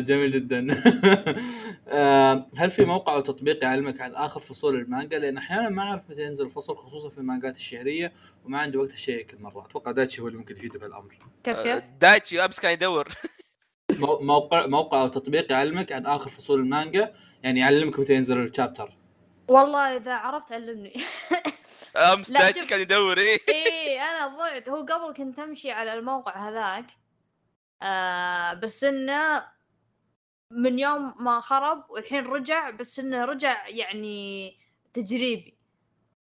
جميل 0.00 0.30
جدا. 0.32 0.66
آه، 1.88 2.46
هل 2.56 2.70
في 2.70 2.84
موقع 2.84 3.14
أو 3.14 3.20
تطبيق 3.20 3.64
يعلمك 3.64 4.00
عن 4.00 4.14
آخر 4.14 4.40
فصول 4.40 4.74
المانجا؟ 4.76 5.18
لأن 5.18 5.36
أحيانا 5.36 5.68
ما 5.68 5.82
أعرف 5.82 6.10
متى 6.10 6.22
ينزل 6.22 6.44
الفصل 6.44 6.76
خصوصا 6.76 7.08
في 7.08 7.18
المانجات 7.18 7.56
الشهرية 7.56 8.12
وما 8.44 8.58
عندي 8.58 8.78
وقت 8.78 8.92
أشيك 8.92 9.34
المرة. 9.34 9.66
أتوقع 9.66 9.90
دايتشي 9.90 10.22
هو 10.22 10.26
اللي 10.26 10.38
ممكن 10.38 10.56
يفيد 10.56 10.76
بهالأمر. 10.76 11.18
كيف 11.44 11.56
آه، 11.56 11.62
كيف؟ 11.62 11.84
دايتشي 12.00 12.44
امس 12.44 12.60
كان 12.60 12.72
يدور 12.72 13.08
مو- 13.98 14.18
موقع 14.20 14.66
موقع 14.66 15.00
أو 15.02 15.08
تطبيق 15.08 15.52
يعلمك 15.52 15.92
عن 15.92 16.06
آخر 16.06 16.30
فصول 16.30 16.60
المانجا؟ 16.60 17.14
يعني 17.42 17.60
يعلمك 17.60 17.98
متى 17.98 18.14
ينزل 18.14 18.38
الشابتر. 18.46 18.92
والله 19.48 19.96
إذا 19.96 20.14
عرفت 20.14 20.52
علمني. 20.52 20.92
امس 21.96 22.30
لا، 22.30 22.40
دايتشي. 22.40 22.66
كان 22.66 22.80
يدور 22.80 23.18
إيه. 23.18 23.38
إيه 23.48 24.00
أنا 24.00 24.36
ضعت. 24.36 24.68
هو 24.68 24.76
قبل 24.76 25.14
كنت 25.16 25.38
أمشي 25.38 25.70
على 25.70 25.94
الموقع 25.94 26.48
هذاك 26.48 26.86
آه 27.82 28.54
بس 28.54 28.84
إنه 28.84 29.44
من 30.50 30.78
يوم 30.78 31.14
ما 31.24 31.40
خرب 31.40 31.84
والحين 31.90 32.26
رجع 32.26 32.70
بس 32.70 32.98
إنه 32.98 33.24
رجع 33.24 33.68
يعني 33.68 34.56
تجريبي 34.92 35.58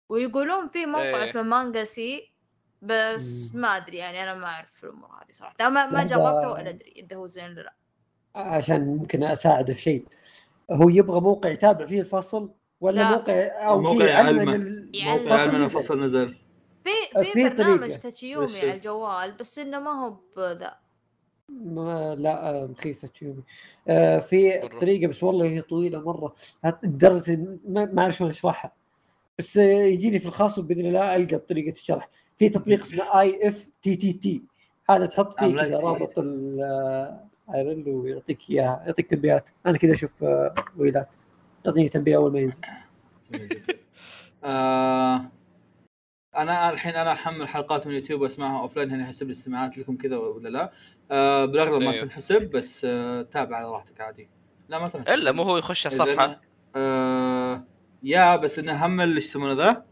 ويقولون 0.09 0.69
في 0.69 0.85
موقع 0.85 1.03
إيه. 1.03 1.23
اسمه 1.23 1.41
مانجا 1.41 1.83
سي 1.83 2.31
بس 2.81 3.51
مم. 3.55 3.61
ما 3.61 3.67
أدري 3.77 3.97
يعني 3.97 4.23
أنا 4.23 4.35
ما 4.35 4.45
أعرف 4.45 4.83
الأمور 4.83 5.09
هذه 5.09 5.31
صراحة 5.31 5.55
ما, 5.61 5.69
ما. 5.87 6.03
جربته 6.03 6.51
ولا 6.51 6.69
أدري 6.69 6.91
إذا 6.91 7.15
هو 7.17 7.27
زين 7.27 7.45
ولا 7.45 7.61
لا 7.61 7.73
عشان 8.35 8.87
ممكن 8.87 9.23
اساعده 9.23 9.73
في 9.73 9.81
شيء 9.81 10.05
هو 10.71 10.89
يبغى 10.89 11.21
موقع 11.21 11.49
يتابع 11.49 11.85
فيه 11.85 12.01
الفصل 12.01 12.51
ولا 12.81 13.01
لا. 13.01 13.09
موقع 13.09 13.67
أو 13.67 13.81
موقع 13.81 14.05
يعلمه. 14.05 14.55
إن 14.55 14.91
يعلمه. 14.93 15.33
الفصل 15.33 15.55
نزل. 15.55 15.63
الفصل 15.63 15.99
نزل 16.03 16.37
في 16.83 17.23
في 17.23 17.31
في 17.31 17.49
برنامج. 17.49 17.91
تاتشيومي؟ 17.97 18.59
على 18.59 18.73
الجوال 18.73 19.31
بس 19.31 19.59
إنه 19.59 19.79
ما 19.79 19.91
هو 19.91 20.17
بذا 20.37 20.77
ما 21.65 22.15
لا 22.15 22.49
آه، 22.49 22.65
رخيصة 22.65 23.07
تشيومي 23.07 23.43
آه 23.87 24.19
في. 24.19 24.69
طريقة 24.79 25.07
بس 25.07 25.23
والله 25.23 25.45
هي 25.45 25.61
طويلة 25.61 25.99
مرة. 25.99 26.35
لدرجة 26.83 27.35
ما 27.67 27.85
ما 27.85 28.01
أعرف 28.01 28.15
شلون 28.15 28.29
أشرحها. 28.29 28.71
بس 29.39 29.57
آه، 29.57 29.63
يجيني 29.63 30.19
في 30.19 30.25
الخاص 30.25 30.59
وبإذن 30.59 30.85
الله 30.85 31.15
ألقى 31.15 31.37
طريقة 31.37 31.71
الشرح. 31.71 32.09
في 32.37 32.49
تطبيق 32.49 32.81
اسمه 32.81 33.19
اي 33.21 33.47
اف 33.47 33.69
تي 33.81 33.95
تي 33.95 34.13
تي 34.13 34.43
هذا 34.89 35.05
تحط 35.05 35.39
فيه 35.39 35.51
كذا 35.55 35.63
جديد. 35.65 35.75
رابط 35.75 36.19
ال 36.19 36.62
URL 36.62 37.89
ويعطيك 37.89 38.49
إياها 38.49 38.83
يعطيك 38.85 39.07
تنبيهات. 39.07 39.49
أنا 39.65 39.77
كذا 39.77 39.93
أشوف 39.93 40.23
آه، 40.23 40.53
ويلات. 40.77 41.15
يعطيني 41.65 41.89
تنبيه 41.89 42.15
أول 42.15 42.31
ما 42.33 42.39
ينزل. 42.39 42.61
آه 44.43 45.25
أنا 46.37 46.69
الحين 46.69 46.95
أنا 46.95 47.11
أحمل 47.11 47.47
حلقات 47.47 47.87
من 47.87 47.93
اليوتيوب 47.93 48.21
وأسمعها 48.21 48.61
offline 48.61 48.91
هنا 48.91 49.03
يحسب 49.03 49.25
لي 49.27 49.31
استماعات 49.31 49.77
لكم 49.77 49.97
كذا 49.97 50.17
ولا 50.17 50.49
لا. 50.49 50.71
آه 51.11 51.45
بالأغلب 51.45 51.83
ما 51.83 51.91
أيوه. 51.91 52.03
تنحسب 52.03 52.41
بس 52.41 52.85
آه 52.85 53.21
تابع 53.21 53.57
على 53.57 53.71
راحتك 53.71 54.01
عادي. 54.01 54.29
لا 54.69 54.79
ما 54.79 54.89
تنحسب. 54.89 55.09
إلا 55.13 55.31
مو 55.31 55.43
هو 55.43 55.57
يخش 55.57 55.87
الصفحة. 55.87 56.41
آه 56.75 57.63
يا 58.03 58.35
بس 58.35 58.59
إنه 58.59 58.85
هم 58.85 59.01
إيش 59.01 59.17
يسمونه 59.17 59.53
ذا؟ 59.53 59.85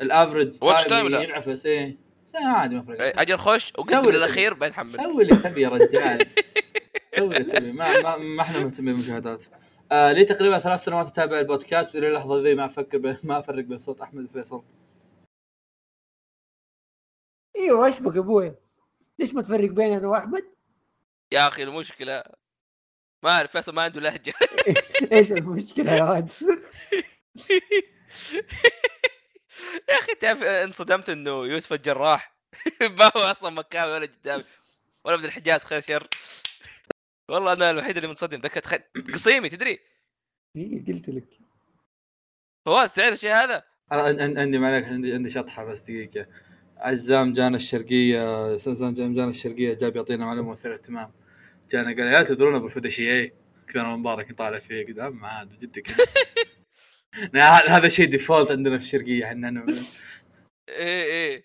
ال 0.00 0.07
average 0.07 0.54
watch 0.54 0.84
time 0.84 0.92
لا. 0.92 1.20
ينعفس 1.22 1.66
إيه. 1.66 1.96
لا، 2.34 2.40
عادي 2.46 2.74
ما 2.74 2.82
فرق. 2.82 3.00
إيه، 3.02 3.12
أجل 3.20 3.36
خش 3.38 3.72
وقدم 3.78 3.98
اللي 3.98 4.18
للاخير 4.18 4.54
بعدين 4.54 4.74
حمل. 4.74 4.86
سوي 4.86 5.22
اللي 5.22 5.36
تبي 5.36 5.60
يا 5.60 5.68
رجال. 5.68 6.26
سوي 7.18 7.36
اللي 7.36 7.44
تبي. 7.44 7.72
ما 7.72 8.00
ما, 8.00 8.16
ما 8.16 8.42
إحنا 8.42 8.58
مهتمين 8.58 8.94
بالمشاهدات 8.94 9.42
آه 9.92 10.12
لي 10.12 10.24
تقريبا 10.24 10.58
ثلاث 10.58 10.84
سنوات 10.84 11.06
أتابع 11.06 11.38
البودكاست 11.38 11.94
وإلى 11.94 12.08
اللحظه 12.08 12.42
ذي 12.42 12.54
ما 12.54 12.64
أفكر 12.64 12.98
بين 12.98 13.16
ما 13.22 13.38
أفرق 13.38 13.64
بين 13.64 13.78
صوت 13.78 14.00
أحمد 14.00 14.24
وفيصل. 14.24 14.62
إيوه 17.56 17.86
إيش 17.86 18.00
بك 18.00 18.16
ابويا 18.16 18.54
ليش 19.18 19.34
ما 19.34 19.42
تفرق 19.42 19.70
بين 19.70 19.92
أنا 19.92 20.08
وأحمد؟ 20.08 20.44
يا 21.34 21.48
أخي 21.48 21.62
المشكلة. 21.62 22.22
ما 23.24 23.30
أعرف 23.30 23.52
فيصل 23.52 23.74
ما 23.74 23.82
عنده 23.82 24.00
لهجة. 24.00 24.34
إيش 25.12 25.32
المشكلة 25.32 25.92
يا 25.92 26.04
ولد؟ 26.04 26.28
يا 29.88 29.98
أخي 29.98 30.14
تعرف 30.14 30.42
انصدمت 30.42 31.08
إنه 31.08 31.30
يوسف 31.46 31.72
الجراح. 31.72 32.36
ما 32.98 33.04
هو 33.16 33.20
أصلا 33.20 33.50
مكاوي 33.50 33.92
ولا 33.92 34.06
قدامي 34.06 34.44
ولا 35.04 35.14
ابن 35.14 35.24
الحجاز 35.24 35.64
خير 35.64 35.80
شر. 35.80 36.08
والله 37.30 37.52
أنا 37.52 37.70
الوحيد 37.70 37.96
اللي 37.96 38.08
منصدم 38.08 38.40
ذكرت 38.40 38.66
خ... 38.66 38.74
قصيمي 39.14 39.48
تدري؟ 39.48 39.78
إيه 40.56 40.84
قلت 40.86 41.08
لك. 41.08 41.28
فواز 42.66 42.92
تعرف 42.92 43.12
الشيء 43.12 43.32
هذا؟ 43.34 43.62
أنا 43.92 44.02
عن- 44.02 44.20
عن- 44.20 44.38
عندي 44.38 44.58
معلك 44.58 44.84
عندي 44.84 45.14
عندي 45.14 45.30
شطحة 45.30 45.64
بس 45.64 45.80
دقيقة. 45.80 46.26
عزام 46.76 47.32
جانا 47.32 47.56
الشرقية 47.56 48.52
عزام 48.54 48.94
جانا 48.94 49.14
جانا 49.14 49.30
الشرقية 49.30 49.74
جاب 49.74 49.96
يعطينا 49.96 50.24
معلومة 50.26 50.50
مثيره 50.50 50.74
اهتمام. 50.74 51.12
جانا 51.74 51.88
قال 51.88 52.00
يا 52.00 52.22
تدرون 52.22 52.54
أبو 52.54 52.66
الفدشيه 52.66 53.34
كان 53.68 53.84
مبارك 53.84 54.32
طالع 54.38 54.58
فيه 54.58 54.86
قدام 54.86 55.20
ما 55.20 55.28
عاد 55.28 55.58
جدك 55.58 55.86
هذا 57.68 57.88
شيء 57.88 58.06
default 58.06 58.50
عندنا 58.50 58.78
في 58.78 58.84
الشرقية 58.84 59.24
إحنا 59.24 59.66
إيه 60.68 61.04
إيه. 61.04 61.44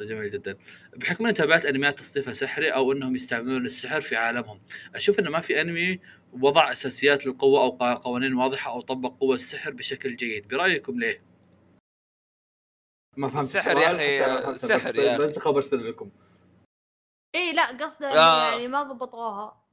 جميل 0.00 0.30
جدا. 0.30 0.56
بحكم 0.96 1.24
إني 1.24 1.34
تابعت 1.34 1.64
انميات 1.64 1.98
تصنيفها 1.98 2.32
سحري 2.32 2.70
أو 2.70 2.92
إنهم 2.92 3.16
يستعملون 3.16 3.66
السحر 3.66 4.00
في 4.00 4.16
عالمهم 4.16 4.60
أشوف 4.94 5.18
انه 5.18 5.30
ما 5.30 5.40
في 5.40 5.60
أنمي 5.60 6.00
وضع 6.32 6.72
أساسيات 6.72 7.26
للقوة 7.26 7.60
أو 7.62 7.70
قوانين 7.96 8.34
واضحة 8.34 8.70
أو 8.70 8.80
طبق 8.80 9.18
قوة 9.20 9.34
السحر 9.34 9.70
بشكل 9.70 10.16
جيد. 10.16 10.48
برأيكم 10.48 11.00
ليه؟ 11.00 11.22
ما 13.16 13.28
فهمت 13.28 13.42
السحر 13.44 13.78
يا 13.78 14.50
السحر 14.50 14.92
بس- 14.92 14.98
يا 14.98 15.16
أخي. 15.16 15.24
بس 15.24 15.38
خبر 15.38 15.60
سر 15.60 15.76
لكم. 15.76 16.10
اي 17.34 17.52
لا 17.52 17.66
قصده 17.66 18.08
آه. 18.12 18.50
يعني 18.50 18.68
ما 18.68 18.82
ضبطوها. 18.82 19.64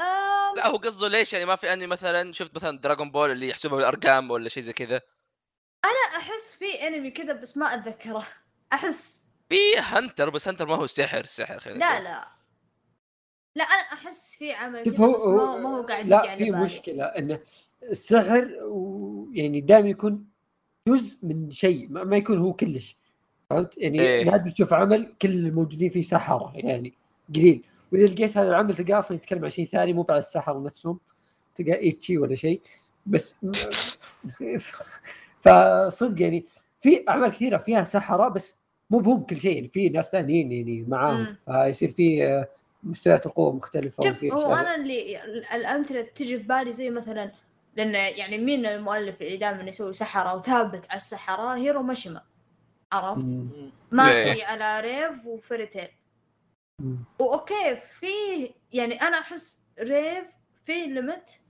آم، 0.00 0.56
لا 0.56 0.66
هو 0.66 0.76
قصده 0.76 1.08
ليش 1.08 1.32
يعني 1.32 1.44
ما 1.44 1.56
في 1.56 1.72
اني 1.72 1.86
مثلا؟ 1.86 2.32
شفت 2.32 2.56
مثلا 2.56 2.78
دراغون 2.78 3.10
بول 3.10 3.30
اللي 3.30 3.48
يحسبها 3.48 3.76
بالأرقام 3.76 4.30
ولا 4.30 4.48
شيء 4.48 4.62
زي 4.62 4.72
كذا. 4.72 5.00
أنا 5.84 6.16
أحس 6.16 6.56
في 6.58 6.86
أنمي 6.86 7.10
كذا 7.10 7.32
بس 7.32 7.56
ما 7.56 7.74
أتذكره. 7.74 8.26
أحس. 8.72 9.28
في 9.48 9.76
هنتر 9.78 10.30
بس 10.30 10.48
هنتر 10.48 10.66
ما 10.66 10.74
هو 10.74 10.86
سحر 10.86 11.26
سحر 11.26 11.60
خلينا 11.60 11.78
لا 11.78 11.92
نقول. 11.92 12.04
لا. 12.04 12.28
لا 13.56 13.64
أنا 13.64 13.82
أحس 13.92 14.36
في 14.38 14.52
عمل 14.52 14.82
كذا 14.82 15.04
هو 15.04 15.12
بس 15.14 15.20
ما 15.24 15.42
هو, 15.42 15.58
ما 15.58 15.68
هو 15.76 15.82
قاعد 15.82 16.06
لا 16.08 16.34
في. 16.36 16.50
مشكلة 16.50 17.04
إنه 17.04 17.40
السحر 17.82 18.58
و- 18.62 19.30
يعني 19.32 19.60
دائما 19.60 19.88
يكون 19.88 20.28
جزء 20.88 21.18
من 21.26 21.50
شيء 21.50 21.88
ما, 21.88 22.04
ما 22.04 22.16
يكون 22.16 22.38
هو 22.38 22.52
كلش. 22.52 22.96
فهمت؟ 23.50 23.78
يعني 23.78 24.00
إيه. 24.00 24.24
نادر 24.24 24.50
تشوف 24.50 24.72
عمل 24.72 25.14
كل 25.22 25.28
الموجودين 25.28 25.88
فيه 25.88 26.02
سحره 26.02 26.52
يعني 26.54 26.92
قليل. 27.34 27.62
وإذا 27.92 28.06
لقيت 28.06 28.36
هذا 28.36 28.48
العمل 28.48 28.76
تلقاه 28.76 28.98
أصلا 28.98 29.16
يتكلم 29.16 29.44
عن 29.44 29.50
شيء 29.50 29.66
ثاني 29.66 29.92
مو 29.92 30.02
بعد 30.02 30.18
السحر 30.18 30.62
نفسهم. 30.62 30.98
تلقى 31.54 31.80
ايتشي 31.80 32.18
ولا 32.18 32.34
شيء. 32.34 32.60
بس 33.06 33.36
فصدق 35.40 36.22
يعني 36.22 36.44
في 36.80 37.04
أعمال 37.08 37.30
كثيرة 37.30 37.56
فيها 37.56 37.84
سحره 37.84 38.28
بس 38.28 38.60
مو 38.90 38.98
بهم 38.98 39.22
كل 39.22 39.40
شيء. 39.40 39.54
يعني 39.54 39.68
في 39.68 39.88
ناس 39.88 40.10
ثانيين 40.10 40.52
يعني 40.52 40.84
معاهم. 40.88 41.36
فيصير 41.46 41.88
في 41.88 42.26
آه، 42.26 42.48
مستويات 42.82 43.26
القوة 43.26 43.52
مختلفة 43.52 44.02
شوف 44.08 44.24
هو 44.24 44.52
أنا 44.54 44.74
اللي 44.74 45.18
الأمثلة 45.54 46.02
تجي 46.02 46.38
في 46.38 46.42
بالي 46.42 46.72
زي 46.72 46.90
مثلا 46.90 47.32
لأن 47.76 47.94
يعني 47.94 48.38
مين 48.38 48.66
المؤلف 48.66 49.22
اللي 49.22 49.36
دائما 49.36 49.62
يسوي 49.62 49.92
سحره 49.92 50.34
وثابت 50.34 50.86
على 50.90 50.96
السحره 50.96 51.54
هيرو 51.54 51.82
ماشيما 51.82 52.22
عرفت؟ 52.92 53.26
ماشي. 53.90 54.42
على 54.42 54.80
ريف 54.80 55.26
وفيريتيل 55.26 55.88
مم. 56.82 56.98
وأوكي 57.18 57.76
في 57.76 58.06
يعني 58.72 59.02
أنا 59.02 59.18
أحس 59.18 59.60
ريف 59.80 60.24
في 60.64 60.86
limit 60.86 61.40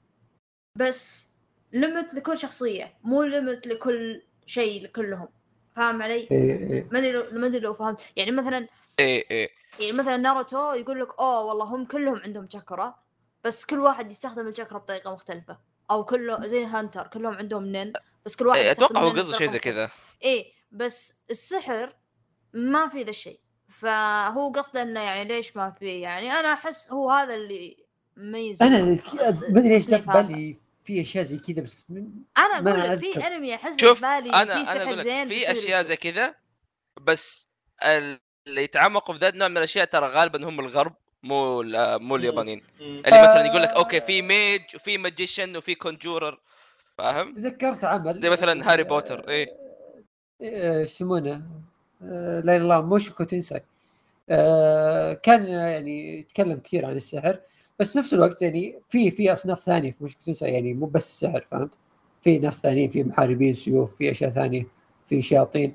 بس 0.79 1.31
limit 1.73 2.15
لكل 2.15 2.39
شخصية 2.39 2.95
مو 3.05 3.23
limit 3.23 3.67
لكل 3.67 4.23
شيء 4.47 4.83
لكلهم 4.83 5.29
فاهم 5.77 6.03
علي؟ 6.03 6.15
إيه 6.15 6.71
إيه. 6.71 6.89
ما 6.93 6.99
أدري 6.99 7.13
لو 7.13 7.25
ما 7.33 7.47
أدري 7.47 7.61
لو 7.61 7.75
فهمت 7.75 8.01
يعني 8.17 8.31
مثلا 8.31 8.69
إيه 8.99 9.31
إيه 9.31 9.51
يعني 9.81 9.93
مثلا 9.93 10.17
ناروتو 10.17 10.73
يقول 10.73 11.01
لك 11.01 11.19
أوه 11.19 11.45
والله 11.45 11.65
هم 11.65 11.85
كلهم 11.85 12.17
عندهم 12.17 12.49
شاكرا 12.49 12.95
بس 13.45 13.65
كل 13.65 13.79
واحد 13.79 14.11
يستخدم 14.11 14.49
الشاكرا 14.49 14.79
بطريقة 14.79 15.13
مختلفة 15.13 15.59
أو 15.91 16.05
كله 16.05 16.47
زي 16.47 16.65
هانتر 16.65 17.07
كلهم 17.07 17.35
عندهم 17.35 17.65
نين 17.65 17.93
بس 18.25 18.37
كل 18.37 18.47
واحد 18.47 18.61
إيه، 18.61 18.71
أتوقع 18.71 19.01
هو 19.01 19.11
قصده 19.11 19.39
شيء 19.39 19.47
زي 19.47 19.59
كذا 19.59 19.85
مختلفة. 19.85 20.03
بس 20.71 21.21
السحر 21.31 21.97
ما 22.53 22.89
في 22.89 23.03
ذا 23.03 23.11
الشيء 23.11 23.41
فهو 23.69 24.51
قصده 24.51 24.83
إنه 24.83 25.01
يعني 25.01 25.25
ليش 25.29 25.57
ما 25.57 25.71
في 25.71 26.01
يعني 26.01 26.33
أنا 26.33 26.53
أحس 26.53 26.93
هو 26.93 27.11
هذا 27.11 27.35
اللي 27.35 27.77
ميز 28.17 28.63
أنا 28.63 28.83
ما 28.85 28.99
أدري 29.59 29.69
ليش 29.69 29.85
في. 29.87 29.97
بالي 30.07 30.57
في 30.85 31.01
أشياء 31.01 31.25
زي 31.25 31.39
كذا 31.39 31.63
بس 31.63 31.87
أنا 32.39 32.61
ما 32.61 32.71
أقول 32.71 32.83
لك 32.83 32.99
في. 32.99 33.27
أنمي 33.27 33.55
أحس 33.55 33.81
شوف، 33.81 34.01
في 34.01 34.07
بالي 34.21 34.31
أنا 34.43 34.45
في 34.45 34.53
أنا 34.53 34.65
سحر 34.65 34.83
أقول 34.83 34.99
لك 34.99 35.05
زين 35.05 35.27
في 35.27 35.53
أشياء. 35.53 35.83
زي 35.83 35.97
كذا 35.97 36.35
بس 37.03 37.49
ال- 37.85 38.21
اللي 38.47 38.63
يتعمقوا 38.65 39.15
في 39.15 39.21
ذا 39.21 39.29
النوع 39.29 39.49
من 39.49 39.57
الأشياء 39.59 39.85
ترى 39.85 40.07
غالبا 40.07 40.49
هم 40.49 40.61
الغرب 40.61 40.95
مو 41.23 41.61
ال- 41.61 42.03
مو 42.03 42.17
اليابانيين. 42.17 42.63
اللي 42.81 43.01
مثلا 43.23 43.45
يقول 43.47 43.63
لك 43.63 43.69
okay 43.69 44.01
في 44.01 44.23
mage 44.23 44.63
وفي 44.75 44.99
magician 44.99 45.57
وفي 45.57 45.75
conjurer 45.75 46.41
فاهم؟ 46.99 47.35
تذكرت 47.35 47.85
عمل 47.85 48.21
زي 48.21 48.31
مثلا 48.31 48.73
هاري 48.73 48.83
بوتر 48.83 49.29
إيه 49.29 49.49
آه، 49.49 49.66
يسمونه؟ 50.41 51.43
آه، 52.03 52.41
لا 52.41 52.57
الله 52.57 52.81
موشكو 52.81 53.25
تنساي 53.25 53.63
آه، 54.31 55.13
كان 55.13 55.45
يعني 55.45 56.19
يتكلم 56.21 56.61
كثير 56.61 56.87
عن 56.87 56.97
السحر 56.97 57.41
بس 57.79 57.97
نفس 57.97 58.15
الوقت 58.15 58.43
يعني 58.43 58.81
في 58.89 59.11
في 59.11 59.33
أصناف 59.33 59.61
ثانية 59.61 59.91
في 59.91 60.05
موشكو 60.05 60.21
تنساي 60.27 60.53
يعني 60.53 60.75
مو 60.75 60.87
بس 60.87 61.09
السحر 61.09 61.47
فهمت؟ 61.51 61.79
في 62.23 62.39
ناس 62.39 62.61
ثانيين 62.61 62.91
في 62.91 63.05
محاربين 63.05 63.55
سيوف 63.55 63.97
في 63.97 64.11
أشياء 64.11 64.31
ثانية 64.31 64.67
في 65.07 65.23
شياطين 65.23 65.75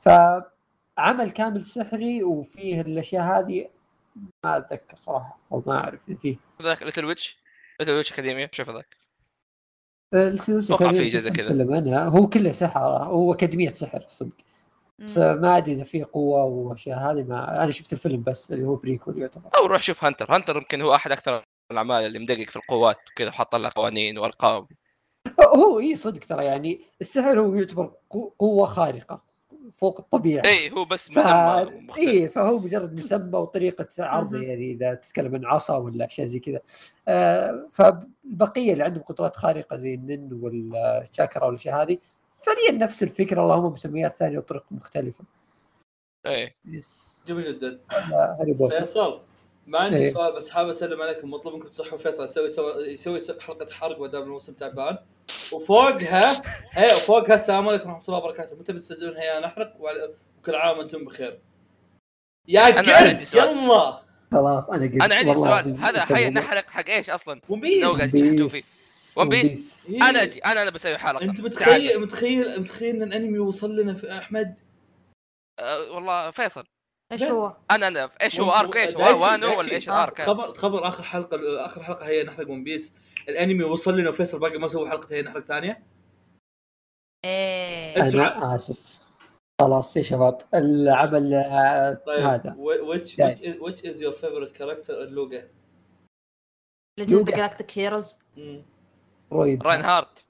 فعمل 0.00 1.30
كامل 1.30 1.64
سحري 1.64 2.22
وفيه 2.22 2.80
الأشياء 2.80 3.22
هذه 3.22 3.68
ما 4.44 4.56
أتذكر 4.56 4.96
صراحة 4.96 5.38
أو 5.52 5.62
ما 5.66 5.78
أعرف 5.78 6.10
فيه 6.10 6.36
ذاك 6.62 6.82
Little 6.82 7.04
Witch 7.04 7.38
Little 7.80 7.92
Witch 7.92 8.12
Academia 8.12 8.48
شوف 8.52 8.70
ذاك 8.70 8.99
كان 10.12 10.92
في 10.92 11.06
جزء 11.06 11.30
كذا. 11.30 11.50
أنا 11.52 12.08
هو 12.08 12.28
كله 12.28 12.52
سحر 12.52 12.80
هو 12.80 13.32
اكاديميه 13.32 13.72
سحر 13.72 14.04
صدق. 14.08 14.36
بس. 14.98 15.18
ما 15.18 15.56
أدري 15.56 15.72
إذا 15.72 15.82
في 15.84 16.02
قوة 16.02 16.44
وأشياء 16.44 16.98
هذه 16.98 17.22
ما 17.22 17.64
أنا 17.64 17.70
شفت 17.70 17.92
الفيلم 17.92 18.22
بس 18.22 18.52
اللي 18.52 18.66
هو 18.66 18.74
prequel 18.74 19.18
يعتبر. 19.18 19.50
أو 19.56 19.66
روح 19.66 19.82
شوف 19.82 20.04
هانتر. 20.04 20.34
هانتر 20.34 20.56
يمكن 20.56 20.80
هو 20.82 20.94
أحد 20.94 21.12
أكثر 21.12 21.42
الأعمال 21.72 22.06
اللي 22.06 22.18
مدقق 22.18 22.50
في 22.50 22.56
القوات 22.56 22.96
وكذا 23.12 23.28
وحاط 23.28 23.54
لها 23.54 23.70
قوانين 23.70 24.18
وارقام 24.18 24.66
هو 25.56 25.80
إي 25.80 25.96
صدق 25.96 26.20
ترى 26.26 26.44
يعني 26.44 26.80
السحر 27.00 27.40
هو 27.40 27.54
يعتبر 27.54 27.92
قو- 28.14 28.30
قوة 28.38 28.66
خارقة. 28.66 29.29
فوق 29.72 30.00
الطبيعة. 30.00 30.44
اي 30.44 30.50
إيه، 30.50 30.70
هو 30.70 30.84
بس 30.84 31.10
ف... 31.10 31.18
مسمى 31.18 31.80
مختلف. 31.80 31.98
اي 31.98 32.28
فهو 32.28 32.58
مجرد 32.58 32.98
مسمى 32.98 33.38
وطريقة 33.38 33.88
عرضه. 33.98 34.38
يعني 34.38 34.72
إذا 34.72 34.94
تتكلم 34.94 35.34
عن 35.34 35.44
عصا 35.44 35.76
ولا 35.76 36.06
اشياء 36.06 36.26
زي 36.26 36.38
كذا. 36.38 36.60
آه 37.08 37.68
فالبقيه 37.70 38.72
اللي 38.72 38.84
عندهم 38.84 39.02
قدرات 39.02 39.36
خارقة 39.36 39.76
زي 39.76 39.94
النن 39.94 40.28
والشاكرا 40.32 41.44
والاشياء 41.44 41.82
هذه 41.82 41.98
فعليا 42.36 42.72
نفس 42.72 43.02
الفكرة 43.02 43.42
اللهم 43.42 43.72
مسميات 43.72 44.16
ثانية 44.16 44.38
وطرق 44.38 44.64
مختلفة. 44.70 45.24
اي 46.26 46.54
yes 46.64 47.24
جميل 47.26 47.58
جدا. 47.58 47.80
لا، 47.90 48.36
هاري 48.40 48.52
بوتر. 48.52 48.80
فيصل. 48.80 49.20
ما 49.66 49.78
عندي 49.78 49.96
إيه. 49.96 50.12
سؤال 50.12 50.32
بس 50.32 50.50
حاب 50.50 50.68
أسلم 50.68 51.02
عليكم 51.02 51.30
مطلوب 51.30 51.54
منكم 51.54 51.68
تصحوا 51.68 51.98
فيصل 51.98 52.24
يسوي 52.24 52.46
يسوي, 52.46 53.16
يسوي 53.16 53.40
حلقة 53.40 53.72
حرق 53.72 54.00
ما 54.00 54.06
دام 54.06 54.22
الموسم 54.22 54.52
تعبان 54.52 54.98
وفوقها 55.52 56.42
هي 56.78 56.86
وفوقها 56.86 57.34
السلام 57.34 57.68
عليكم 57.68 57.88
ورحمة 57.90 58.04
الله 58.08 58.18
وبركاته 58.18 58.56
متى 58.56 58.72
بتسجلون 58.72 59.16
هي 59.16 59.40
نحرق 59.40 59.74
وعلى- 59.78 60.10
وكل 60.38 60.54
عام 60.54 60.78
وأنتم 60.78 61.04
بخير 61.04 61.40
يا 62.48 62.66
قلب. 62.66 63.18
يلا 63.34 64.02
خلاص 64.32 64.70
أنا 64.70 64.84
قلت 64.86 65.02
أنا 65.02 65.14
عندي 65.14 65.34
سؤال 65.34 65.76
هذا 65.78 66.04
حي. 66.04 66.30
نحرق 66.30 66.70
حق 66.70 66.88
إيش 66.88 67.10
أصلا؟ 67.10 67.40
فيه. 68.10 68.46
Piece 68.46 69.14
One 69.16 69.28
Piece. 69.28 69.88
أنا 69.90 70.22
أجي 70.22 70.38
أنا 70.38 70.62
أنا 70.62 70.70
بسوي 70.70 70.98
حلقة 70.98 71.24
أنت 71.24 71.40
متخيل. 71.40 72.00
متخيل 72.00 72.60
متخيل 72.60 72.96
إن 72.96 73.02
الأنمي 73.02 73.38
وصل 73.38 73.76
لنا 73.76 73.94
في 73.94 74.18
أحمد 74.18 74.54
أه 75.58 75.90
والله 75.92 76.30
فيصل 76.30 76.64
إيش. 77.12 77.22
هو؟ 77.22 77.56
أنا 77.70 77.88
أنا 77.88 78.10
إيش 78.22 78.40
هو 78.40 78.50
arc 78.50 78.76
إيش 78.76 78.96
هو 78.96 79.22
وانو 79.24 79.58
ولا. 79.58 79.72
إيش 79.72 79.88
آه. 79.88 79.92
ال 79.92 79.99
arc 79.99 80.20
هذا؟ 80.20 80.26
خبر 80.32 80.54
خبر 80.54 80.88
آخر 80.88 81.02
حلقة 81.02 81.66
آخر 81.66 81.82
حلقة 81.82 82.06
هي 82.06 82.22
نحرق 82.24 82.50
One 82.50 82.64
Piece 82.64 82.92
الأنمي 83.28 83.64
وصل 83.64 83.96
لنا 83.98 84.08
وفيصل 84.10 84.38
باقي 84.38 84.58
ما 84.58 84.68
سوى 84.68 84.90
حلقة 84.90 85.14
هي 85.14 85.22
نحرق 85.22 85.44
ثانية 85.44 85.82
إيه 87.24 87.96
أنا 87.96 88.54
آسف 88.54 88.98
خلاص 89.60 89.96
يا 89.96 90.02
شباب 90.02 90.38
العمل 90.54 91.34
آه، 91.34 91.94
طيب 91.94 92.20
هذا 92.20 92.56
which 92.58 93.08
which 93.16 93.40
is, 93.40 93.54
which 93.60 93.84
is 93.90 94.00
your 94.00 94.12
favorite 94.12 94.54
character 94.58 94.90
اللوجا 94.90 95.48
Legend. 96.98 97.30
Galactic 97.30 97.78
Heroes. 97.78 98.18
رويد 99.32 99.62
راين 99.62 99.80
هارت 99.80 100.24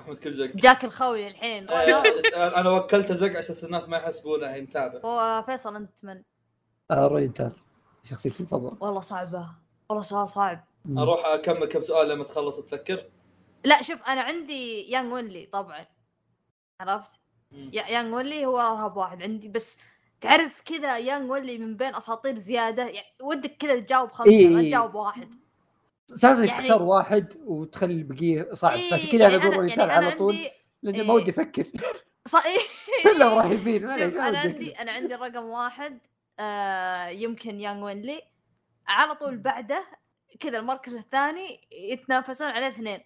أحمد 0.00 0.18
كلجك 0.18 0.56
جاك 0.56 0.84
الخوي 0.84 1.28
الحين. 1.28 1.70
إيه، 1.70 2.02
أنا 2.60 2.70
وكلته 2.70 3.14
زق 3.14 3.38
عشان 3.38 3.54
الناس 3.62 3.88
ما 3.88 3.96
يحسبونه 3.96 4.46
هي 4.46 4.60
متابع. 4.60 5.00
هو 5.04 5.42
فيصل 5.46 5.76
أنت 5.76 6.04
من؟ 6.04 6.22
آه، 6.90 7.06
رويد 7.06 7.32
تال 7.32 7.52
شخصيتي 8.04 8.40
المفضلة. 8.40 8.76
والله 8.80 9.00
صعبة. 9.00 9.48
والله 9.88 10.02
سؤال 10.02 10.28
صعب. 10.28 10.64
أروح 10.98 11.26
أكمل 11.26 11.66
كم 11.66 11.82
سؤال 11.82 12.08
لما 12.08 12.24
تخلص 12.24 12.60
تفكر؟ 12.60 13.04
لا 13.64 13.82
شوف 13.82 14.02
أنا 14.02 14.20
عندي 14.20 14.90
يانج 14.90 15.12
وينلي 15.12 15.46
طبعا. 15.46 15.86
عرفت؟ 16.80 17.10
يانج 17.72 18.14
وينلي 18.14 18.46
هو 18.46 18.60
ارهب 18.60 18.96
واحد 18.96 19.22
عندي 19.22 19.48
بس 19.48 19.80
تعرف 20.20 20.62
كذا 20.64 20.98
يانج 20.98 21.30
وينلي 21.30 21.58
من 21.58 21.76
بين 21.76 21.94
أساطير 21.94 22.36
زيادة 22.36 22.86
يعني 22.86 23.06
ودك 23.22 23.56
كذا 23.56 23.80
تجاوب 23.80 24.12
خمسة 24.12 24.30
إيه، 24.30 24.48
ما 24.48 24.60
إيه. 24.60 24.68
تجاوب 24.68 24.94
واحد. 24.94 25.34
سالفه 26.08 26.44
يعني- 26.44 26.68
تختار 26.68 26.82
واحد 26.82 27.34
وتخلي 27.44 27.92
البقية 27.94 28.48
صعب 28.54 28.72
إيه، 28.72 28.90
فعشان 28.90 29.08
كذا 29.10 29.20
يعني 29.22 29.36
أنا 29.36 29.54
أقول 29.54 29.68
يعني 29.70 29.92
على 29.92 30.10
طول 30.16 30.34
عندي- 30.34 30.50
لأنه 30.82 30.98
إيه. 31.00 31.06
ما 31.06 31.12
ودي 31.14 31.30
أفكر 31.30 31.66
ص- 32.28 32.34
إيه. 32.46 32.58
كلهم 33.04 33.38
رهيبين 33.38 33.88
أنا 33.90 34.38
عندي. 34.38 34.72
أنا 34.72 34.92
عندي 34.92 35.14
رقم 35.14 35.44
واحد 35.44 35.98
آه 36.40 37.06
يمكن 37.08 37.60
يانج 37.60 37.82
وينلي 37.82 38.22
على 38.88 39.14
طول 39.14 39.36
بعده 39.36 39.84
كذا 40.40 40.58
المركز 40.58 40.96
الثاني 40.96 41.60
يتنافسون 41.72 42.48
عليه 42.48 42.68
اثنين 42.68 43.00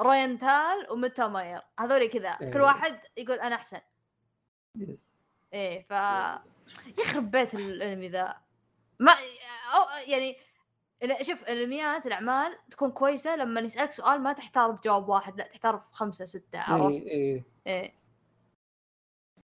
روينتال 0.00 0.86
وميتا 0.90 1.28
ماير 1.28 1.60
هذول 1.80 2.06
كذا 2.06 2.28
إيه. 2.28 2.50
كل 2.50 2.60
واحد 2.60 3.00
يقول 3.16 3.38
أنا 3.38 3.54
أحسن 3.54 3.80
yes. 4.76 5.10
إيه 5.54 5.86
ف 5.90 5.92
يخرب 6.98 7.30
بيت 7.30 7.54
الأنمي 7.54 8.08
ذا 8.08 8.34
ما 9.00 9.12
أو 9.74 9.82
يعني 10.06 10.36
شوف 11.22 11.42
الانميات 11.42 12.06
الأعمال 12.06 12.58
تكون 12.70 12.90
كويسة 12.90 13.36
لما 13.36 13.60
يسألك 13.60 13.92
سؤال 13.92 14.20
ما 14.20 14.32
تحتار 14.32 14.70
بجواب 14.70 15.08
واحد 15.08 15.38
لا 15.38 15.44
تحتار 15.44 15.76
بخمسة 15.76 16.24
ستة 16.24 16.58
عرفت؟ 16.58 17.02
إيه، 17.02 17.10
إيه. 17.12 17.44
إيه 17.66 17.94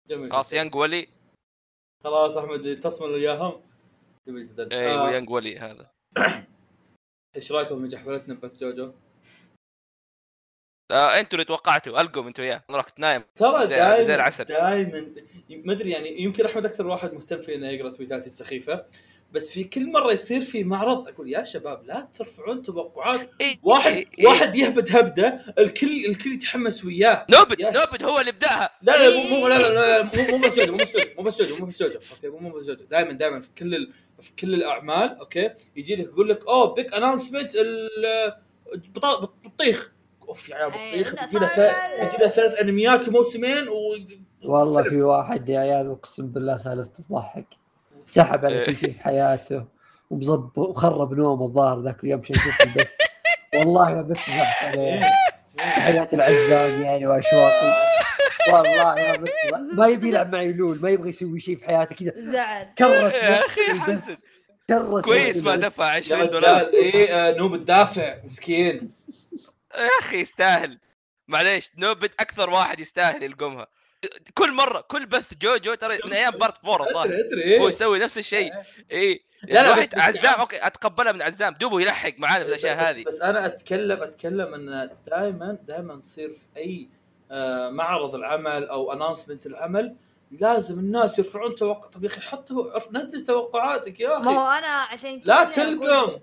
جميل. 0.08 0.32
خلاص. 0.32 0.54
يانج 0.54 0.76
ولي. 0.76 1.08
خلاص 2.04 2.38
أحمد 2.38 2.76
تصمل 2.76 3.10
وياهم. 3.10 3.62
جميل 4.28 4.48
جدا 4.48 4.72
أيوه 4.72 5.18
آه، 5.18 5.26
ولي 5.30 5.60
هذا. 5.60 5.92
إيش 7.36 7.52
رأيكم 7.52 7.82
في 7.82 7.88
جحفلتنا 7.88 8.34
بث 8.34 8.60
جوجو؟ 8.60 8.94
آه 10.92 11.20
أنتوا 11.20 11.34
اللي 11.34 11.46
توقعتوا. 11.46 12.02
القم 12.02 12.28
أنتوا 12.28 12.44
اياه 12.44 12.64
أنا 12.70 12.78
رحت 12.78 13.00
نايم 13.00 13.24
ترى 13.36 13.68
زي- 13.68 13.76
دائما 13.76 14.04
زي 14.04 14.16
العسل. 14.16 14.44
دائما 14.44 15.16
ما 15.50 15.74
أدري 15.74 15.90
يعني 15.92 16.22
يمكن 16.22 16.46
أحمد 16.46 16.66
أكثر 16.66 16.88
واحد 16.88 17.14
مهتم 17.14 17.42
في 17.42 17.56
إنه 17.56 17.68
يقرأ 17.70 17.90
تويتاتي 17.90 18.26
السخيفة. 18.26 18.86
بس 19.34 19.50
في 19.50 19.64
كل 19.64 19.92
مرة 19.92 20.12
يصير 20.12 20.42
في 20.42 20.64
معرض 20.64 21.08
أقول 21.08 21.30
يا 21.30 21.44
شباب 21.44 21.84
لا 21.86 22.08
ترفعون 22.14 22.62
توقعات. 22.62 23.30
إيه، 23.42 23.56
واحد 23.64 23.92
إيه، 23.92 24.08
إيه. 24.20 24.28
واحد 24.28 24.56
يهبد 24.56 24.96
هبدة 24.96 25.40
الكل 25.60 26.06
الكل 26.06 26.32
يتحمس 26.34 26.86
وياه. 26.86 27.26
نوبد 27.30 27.62
نوبد 27.62 28.04
هو 28.04 28.20
اللي 28.20 28.32
بدأها. 28.32 28.70
لا 28.82 29.10
لا 29.10 29.24
مو 29.24 29.40
مو 29.40 29.48
لا 29.48 29.58
لا, 29.58 29.74
لا, 29.74 30.04
مو 30.04 30.38
مو 30.38 30.44
بس 30.44 30.60
مو 30.60 30.78
بس 30.78 30.90
مو 31.18 31.24
بس 31.24 31.42
مو 31.42 31.66
بس 31.66 31.82
okay 31.82 32.30
مو 32.30 32.38
مو 32.38 32.50
بس 32.50 32.66
دائما 32.66 33.12
دائما 33.12 33.42
في 33.42 33.50
كل 33.58 33.76
ال... 33.76 33.94
في 34.22 34.32
كل 34.40 34.54
الأعمال 34.54 35.18
okay 35.20 35.50
يجي 35.76 35.96
لك 35.96 36.06
يقول 36.06 36.30
لك 36.30 36.48
أوه 36.48 36.74
big 36.74 36.94
announcement 36.94 37.52
البطيخ 38.74 39.92
أوف 40.30 40.50
يا 40.50 40.56
عيال 40.56 40.74
أي، 40.74 41.02
بطيخ. 41.02 41.14
يجي 41.24 42.18
له 42.24 42.28
ثلاث 42.30 42.62
أنميات 42.62 43.08
وموسمين 43.08 43.68
و 43.68 43.96
والله 44.44 44.84
في 44.84 45.02
واحد 45.02 45.50
يا 45.50 45.60
عيال 45.60 45.92
أقسم 45.92 46.28
بالله 46.28 46.58
سالفته 46.58 47.04
تضحك. 47.10 47.48
سحب 48.14 48.46
على 48.46 48.66
كل 48.66 48.78
شيء 48.78 48.94
في 48.94 49.02
حياته 49.02 49.66
ومظبط 50.10 50.58
وخرب 50.58 51.14
نومه 51.14 51.46
الظاهر 51.46 51.82
ذاك 51.82 52.04
اليوم 52.04 52.20
عشان 52.20 52.36
يشوف 52.36 52.62
البث. 52.62 52.88
والله 53.56 53.90
يا 53.92 54.02
بث 54.02 54.18
ضحك 54.18 54.64
عليه 54.64 55.12
حياة 55.58 56.08
العزام 56.14 56.82
يعني 56.82 57.08
واشواقي 57.08 57.74
والله 58.54 59.00
يا 59.00 59.16
بث 59.16 59.30
ما 59.74 59.88
يبي 59.88 60.08
يلعب 60.10 60.36
معي 60.36 60.54
لول 60.54 60.80
ما 60.82 60.90
يبغى 60.90 61.10
يسوي 61.10 61.40
شيء 61.40 61.56
في 61.56 61.66
حياته 61.66 61.96
كذا. 61.96 62.12
زعل. 62.16 62.74
كرس 62.78 63.14
يا 63.14 63.46
أخي 63.46 63.62
حسن. 63.80 64.18
كرس 64.70 65.06
كويس 65.06 65.44
ما. 65.44 65.56
دفع 65.56 65.86
يا 65.86 65.98
20 65.98 66.30
دولار. 66.30 66.68
إيه 66.74 67.28
آه، 67.30 67.38
نوب 67.38 67.54
الدافع 67.54 68.16
مسكين. 68.24 68.92
يا 69.76 69.90
أخي 70.02 70.20
يستاهل. 70.20 70.80
معليش 71.28 71.72
نوبد 71.78 72.12
أكثر 72.20 72.50
واحد 72.50 72.80
يستاهل 72.80 73.24
يلقمها. 73.24 73.68
كل 74.34 74.52
مرة 74.52 74.82
كل 74.82 75.06
بث 75.06 75.34
جوجو 75.42 75.74
ترى 75.76 75.98
من 76.06 76.14
أيام 76.14 76.32
part 76.32 76.58
four 76.58 76.88
الظاهر 76.90 77.06
أدري 77.06 77.22
ادري 77.22 77.60
هو 77.60 77.64
إيه. 77.64 77.70
يسوي 77.70 78.00
نفس 78.00 78.18
الشيء. 78.18 78.54
اي 78.92 79.24
لا، 79.44 79.54
لا، 79.64 79.76
بس- 79.80 79.86
بس 79.88 79.98
عزام 79.98 80.34
okay 80.40 80.68
اتقبلها 80.68 81.12
من 81.12 81.22
عزام. 81.22 81.54
دوبه 81.54 81.82
يلحق 81.82 82.14
معانا 82.18 82.44
في 82.44 82.50
الأشياء 82.50 82.76
بس 82.78 82.84
هذه. 82.84 83.04
بس 83.04 83.22
أنا 83.22 83.46
اتكلم 83.46 84.04
أتكلم 84.04 84.54
إن 84.54 84.90
دائما 85.08 85.58
دائما 85.68 85.96
تصير 85.96 86.30
في 86.32 86.46
أي 86.58 86.90
آه، 87.32 87.70
معرض 87.70 88.16
العمل 88.16 88.68
أو 88.68 88.94
announcement 88.94 89.46
العمل 89.46 89.96
لازم 90.32 90.80
الناس 90.80 91.20
يرفعون 91.20 91.56
توقع 91.56 91.88
طب 91.90 92.04
يا 92.04 92.10
أخي 92.10 92.22
حط 92.22 92.52
نزل 92.92 93.24
توقعاتك 93.24 94.00
يا 94.00 94.08
ما 94.10 94.18
أخي 94.20 94.30
هو 94.30 94.48
أنا 94.50 94.68
عشان 94.68 95.22
كذا 95.22 95.34
لا 95.34 95.44
تلقم. 95.44 96.20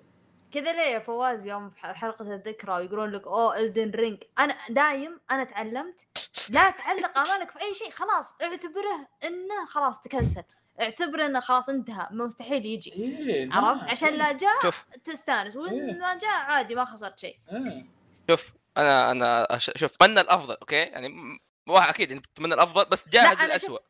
كذا 0.52 0.72
ليه 0.72 0.82
يا 0.82 0.98
فواز 0.98 1.46
يوم 1.46 1.72
حلقة 1.76 2.34
الذكرى 2.34 2.72
ويقولون 2.74 3.10
لك 3.10 3.26
أوه 3.26 3.58
Elden 3.60 3.90
Ring 3.90 4.18
أنا 4.38 4.56
دايم 4.70 5.20
أنا 5.30 5.44
تعلمت 5.44 6.06
لا 6.50 6.70
تعلق 6.70 7.18
امالك 7.18 7.50
في 7.50 7.60
أي 7.62 7.74
شيء 7.74 7.90
خلاص 7.90 8.34
اعتبره 8.42 9.08
إنه 9.24 9.64
خلاص 9.68 10.00
تكنسل 10.02 10.42
اعتبره 10.80 11.26
إنه 11.26 11.40
خلاص 11.40 11.68
انتهى 11.68 12.06
مستحيل 12.10 12.66
يجي 12.66 12.92
إيه 12.92 13.48
عرفت 13.52 13.84
عشان 13.84 14.14
لا 14.14 14.32
جاء 14.32 14.60
شوف 14.62 14.84
تستانس 15.04 15.56
إيه. 15.56 15.62
وان 15.62 15.98
ما 15.98 16.18
جاء 16.18 16.30
عادي 16.30 16.74
ما 16.74 16.84
خسرت 16.84 17.18
شيء 17.18 17.36
إيه. 17.52 17.86
شوف 18.30 18.52
أنا 18.76 19.10
أنا 19.10 19.46
شوف 19.58 19.94
اتمنى 19.94 20.20
الأفضل 20.20 20.54
okay 20.54 20.76
يعني 20.76 21.08
م- 21.08 21.38
واحد 21.68 21.88
أكيد 21.88 22.10
يعني 22.10 22.20
بتمنى 22.34 22.54
الأفضل 22.54 22.84
بس 22.84 23.04
أنا 23.14 23.44
للاسوء 23.46 23.80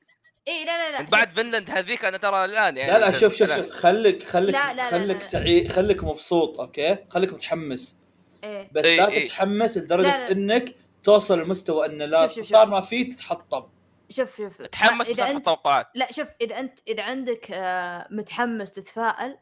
اي 0.48 0.64
لا 0.64 0.78
لا 0.78 0.92
لا 0.92 1.00
انت 1.00 1.12
بعد 1.12 1.30
فنلند 1.36 1.70
هذيك 1.70 2.04
أنا 2.04 2.16
ترى 2.16 2.44
الآن 2.44 2.76
يعني 2.76 2.92
لا 2.92 2.98
لا 2.98 3.10
شوف 3.18 3.34
شوف. 3.34 3.54
شوف 3.54 3.70
خليك 3.70 4.22
خليك 4.22 4.54
لا، 4.54 4.74
لا، 4.74 4.90
خليك. 4.90 5.22
سعيد 5.22 5.72
خليك 5.72 6.04
مبسوط 6.04 6.60
أوكي 6.60 6.96
خليك 7.10 7.32
متحمس 7.32 7.96
إيه 8.44 8.70
بس 8.72 8.84
إيه، 8.84 8.96
لا 9.00 9.08
إيه. 9.08 9.26
تتحمس 9.28 9.76
لدرجة 9.78 10.06
لا، 10.06 10.18
لا. 10.28 10.30
إنك 10.32 10.74
توصل 11.04 11.38
لمستوى 11.38 11.86
إن 11.86 12.02
لا 12.02 12.26
شوف، 12.26 12.36
شوف، 12.36 12.48
صار 12.48 12.64
شوف. 12.64 12.74
ما 12.74 12.80
فيه 12.80 13.10
تتحطم. 13.10 13.68
شوف 14.10 14.36
شوف. 14.36 14.62
تحمس 14.62 15.10
بس 15.10 15.20
انت 15.20 15.44
توقعات 15.44 15.86
لا 15.94 16.12
شوف 16.12 16.28
إذا 16.40 16.58
انت 16.60 16.78
إذا 16.88 17.02
عندك 17.02 17.50
آه، 17.52 18.08
متحمس 18.10 18.70
تتفائل 18.70 19.38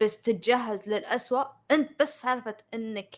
بس 0.00 0.22
تتجهز 0.22 0.88
للأسوأ 0.88 1.44
أنت 1.70 2.00
بس 2.02 2.20
سالفه 2.20 2.56
إنك 2.74 3.14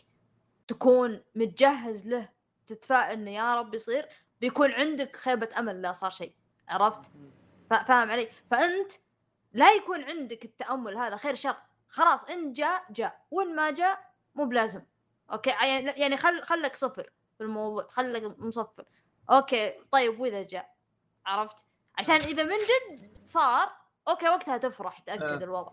تكون 0.67 1.23
متجهز 1.35 2.07
له 2.07 2.29
تتفائل 2.67 3.11
إنه 3.19 3.31
يا 3.31 3.55
رب 3.55 3.75
يصير 3.75 4.07
بيكون 4.41 4.71
عندك 4.71 5.15
خيبة 5.15 5.49
أمل 5.59 5.81
لا 5.81 5.91
صار 5.93 6.09
شيء. 6.09 6.35
عرفت؟ 6.69 7.01
فا- 7.69 7.83
فاهم 7.83 8.11
علي؟ 8.11 8.29
فأنت 8.51 8.91
لا 9.53 9.71
يكون 9.71 10.03
عندك 10.03 10.45
التأمل 10.45 10.97
هذا 10.97 11.15
خير 11.15 11.35
شر. 11.35 11.55
خلاص 11.89 12.23
إن 12.23 12.51
جاء 12.53 12.83
جاء. 12.91 13.21
وإن 13.31 13.55
ما 13.55 13.71
جاء 13.71 14.11
مو 14.35 14.45
بلازم. 14.45 14.81
okay؟ 15.33 15.49
يعني 15.49 15.91
يعني 16.01 16.17
خل 16.17 16.41
خلك 16.43 16.75
صفر. 16.75 17.09
في 17.43 17.49
الموضوع 17.49 17.87
خلك 17.89 18.39
مصفر 18.39 18.85
okay 19.31 19.73
طيب 19.91 20.19
وإذا 20.19 20.43
جاء 20.43 20.75
عرفت؟ 21.25 21.65
عشان 21.97 22.15
إذا 22.15 22.43
من 22.43 22.55
جد 22.57 23.11
صار 23.25 23.69
okay 24.07 24.29
وقتها 24.29 24.57
تفرح 24.57 24.99
تأكد 24.99 25.21
آه. 25.23 25.35
الوضع 25.43 25.71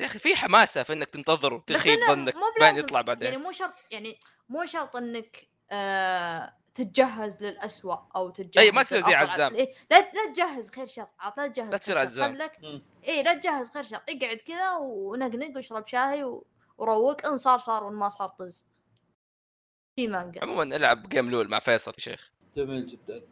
يا 0.00 0.06
أخي 0.06 0.18
في 0.18 0.36
حماسة 0.36 0.82
في 0.82 0.92
إنك 0.92 1.08
تنتظر 1.08 1.54
وتخيب 1.54 2.00
ظنك 2.08 2.34
بعدين 2.60 2.84
يطلع 2.84 3.00
بعدين 3.00 3.24
يعني 3.32 3.36
مو 3.36 3.52
شرط 3.52 3.74
يعني 3.90 4.18
مو 4.48 4.64
شرط 4.64 4.96
إنك 4.96 5.48
آه 5.70 6.56
تتجهز 6.74 7.42
للأسوأ 7.44 7.96
أو 8.16 8.30
تتجهز 8.30 8.64
أي، 8.64 8.70
ما 8.70 8.82
تصير 8.82 9.06
زي. 9.06 9.14
عزام. 9.14 9.54
إيه 9.54 9.74
لا 9.90 10.00
لا 10.00 10.32
تجهز 10.32 10.70
خير 10.70 10.86
شر 10.86 11.06
لا 11.36 11.46
تجهز 11.46 11.70
لا 11.70 11.76
تصير 11.76 11.94
خير 11.94 12.04
شر. 12.06 12.10
عزام. 12.10 12.38
خلك. 12.38 12.60
اي 13.08 13.22
لا 13.22 13.34
تجهز 13.34 13.70
خير 13.70 13.82
شر 13.82 13.96
اقعد 14.08 14.36
كذا 14.36 14.70
ونقنق 14.76 15.56
واشرب 15.56 15.86
شاي 15.86 16.24
و... 16.24 16.46
وروق 16.78 17.26
إن 17.26 17.36
صار 17.36 17.58
صار 17.58 17.84
وإن 17.84 17.94
ما 17.94 18.08
صار 18.08 18.28
طز 18.28 18.66
في 20.00 20.08
مانجا. 20.08 20.42
عموما 20.42 20.76
ألعب 20.76 21.08
جيم 21.08 21.30
لول 21.30 21.48
مع 21.48 21.58
فيصل 21.58 21.92
يا 21.92 22.00
شيخ. 22.00 22.30
جميل 22.56 22.86
جدا. 22.86 23.22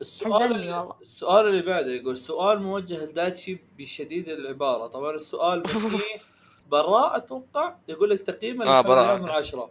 السؤال 0.00 0.52
اللي. 0.52 0.92
السؤال 1.00 1.48
اللي 1.48 1.62
بعده 1.62 1.90
يقول 1.90 2.16
سؤال 2.16 2.62
موجه 2.62 3.04
لدايتشي 3.04 3.58
بشديد 3.78 4.28
العبارة. 4.28 4.86
طبعا 4.86 5.10
السؤال 5.10 5.68
فيه 5.68 6.20
براء 6.66 7.16
أتوقع 7.16 7.76
يقول 7.88 8.10
لك 8.10 8.20
تقييم 8.20 8.62
آه، 8.62 8.80
براء. 8.80 9.04
الرياض 9.04 9.20
من 9.22 9.30
عشرة. 9.30 9.70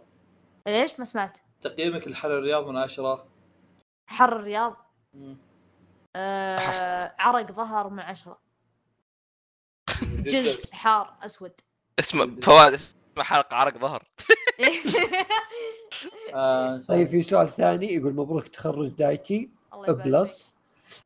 إيش؟ 0.66 0.98
ما 0.98 1.04
سمعت. 1.04 1.38
تقييمك 1.62 2.08
لحل 2.08 2.30
الرياض 2.30 2.68
من 2.68 2.76
عشرة. 2.76 3.26
حر 4.06 4.36
الرياض. 4.36 4.76
آه 6.16 7.14
عرق 7.18 7.52
ظهر 7.52 7.90
من 7.90 8.00
عشرة. 8.00 8.38
جلد 10.12 10.60
حار 10.72 11.14
أسود. 11.22 11.52
اسمه 11.98 12.40
فواز 12.40 12.96
حلقه 13.18 13.56
عرق 13.56 13.78
ظهر. 13.78 14.02
آه، 16.34 16.80
طيب 16.88 17.08
في 17.08 17.22
سؤال 17.22 17.48
ثاني 17.48 17.94
يقول 17.94 18.14
مبروك 18.14 18.46
تخرج 18.48 18.88
دايتي. 18.88 19.48
بلس 19.88 20.56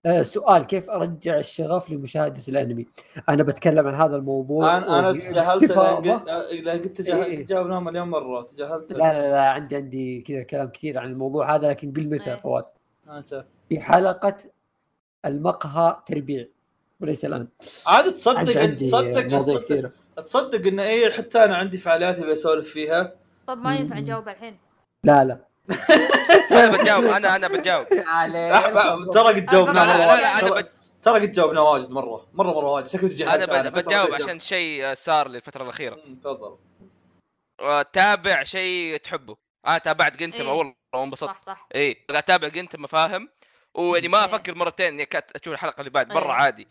آه 0.07 0.23
سؤال 0.23 0.65
كيف 0.65 0.91
أرجع 0.91 1.39
الشغف 1.39 1.91
لمشاهدة 1.91 2.43
الأنمي؟ 2.49 2.87
أنا 3.29 3.43
بتكلم 3.43 3.87
عن 3.87 3.95
هذا 3.95 4.17
الموضوع 4.17 4.77
أنا 4.77 4.99
أنا 4.99 5.13
تجاهلت. 5.19 5.63
لأن 5.73 5.97
قلت- 5.97 6.29
لأن 6.53 6.79
قلت 6.79 6.97
تجاهل- 7.01 7.23
إيه. 7.25 7.47
جاوبناه 7.47 7.81
مليون 7.81 8.09
مرة 8.11 8.43
تجاهلت. 8.43 8.93
لا 8.93 8.97
لا 8.99 9.31
لا 9.31 9.49
عندي 9.51 9.77
عندي 9.77 10.21
كذا 10.21 10.43
كلام 10.43 10.69
كثير 10.69 10.99
عن 10.99 11.07
الموضوع 11.11 11.55
هذا 11.55 11.69
لكن 11.69 11.93
قل 11.93 12.09
متى 12.09 12.31
إيه. 12.31 12.37
فواز 12.41 12.75
انت 13.11 13.45
في 13.69 13.81
حلقة 13.81 14.37
المقهى 15.25 15.97
تربيع 16.07 16.47
وليس 17.01 17.25
الآن. 17.25 17.49
عاد 17.87 18.13
تصدق 18.15 18.75
تصدق 18.75 19.93
تصدق 20.25 20.67
إن 20.67 20.81
إيه 20.81 21.11
حتى 21.11 21.45
أنا 21.45 21.57
عندي 21.57 21.79
فعاليات 21.79 22.19
أبي 22.19 22.33
أسولف 22.33 22.71
فيها. 22.71 23.17
طب 23.47 23.59
ما 23.59 23.77
ينفع. 23.77 23.95
نجاوب 23.97 24.29
الحين. 24.29 24.59
لا 25.05 25.25
لا. 25.25 25.47
أنا 26.53 26.77
بتجاوب 26.77 27.05
أنا 27.05 27.37
أنا 27.37 27.49
بتجاوب. 27.49 27.87
أح- 28.51 29.11
ترى 29.13 29.35
قد 29.35 29.47
جاوبنا 29.47 29.73
لا، 29.73 29.85
لا، 29.99 30.39
أنا 30.41 30.69
ترى- 31.05 31.09
قد 31.23 31.31
جاوبنا 31.31 31.61
واجد 31.61 31.91
مرة. 31.91 32.27
مرة 32.33 32.53
مرة 32.53 32.67
واجد. 32.73 32.87
شكلي 32.87 33.09
تجاهلت 33.09 33.49
أنا 33.49 33.71
ما 33.71 34.15
عشان 34.15 34.39
شيء 34.41 34.95
صار 34.95 35.29
لي 35.29 35.37
الفترة 35.37 35.63
الاخيره 35.63 35.99
تفضل. 36.23 36.57
تابع 37.93 38.45
شيء 38.45 38.97
تحبه. 38.97 39.37
أنا 39.67 39.79
تابعت 39.79 40.17
Gintama 40.17 40.43
إيه. 40.43 40.53
والله 40.53 40.75
وانبسطت 40.95 41.31
صح 41.31 41.39
صح. 41.39 41.69
اي 41.75 42.05
أتابع 42.11 42.49
Gintama 42.49 42.87
فاهم. 42.87 43.29
ويعني 43.75 44.09
ما 44.09 44.19
إيه. 44.19 44.25
أفكر 44.25 44.55
مرتين 44.55 44.87
اني 44.87 45.09
أشوف 45.15 45.55
الحلقة 45.55 45.81
اللي 45.81 45.91
بعد 45.91 46.11
إيه. 46.11 46.19
مره 46.19 46.33
عادي. 46.33 46.69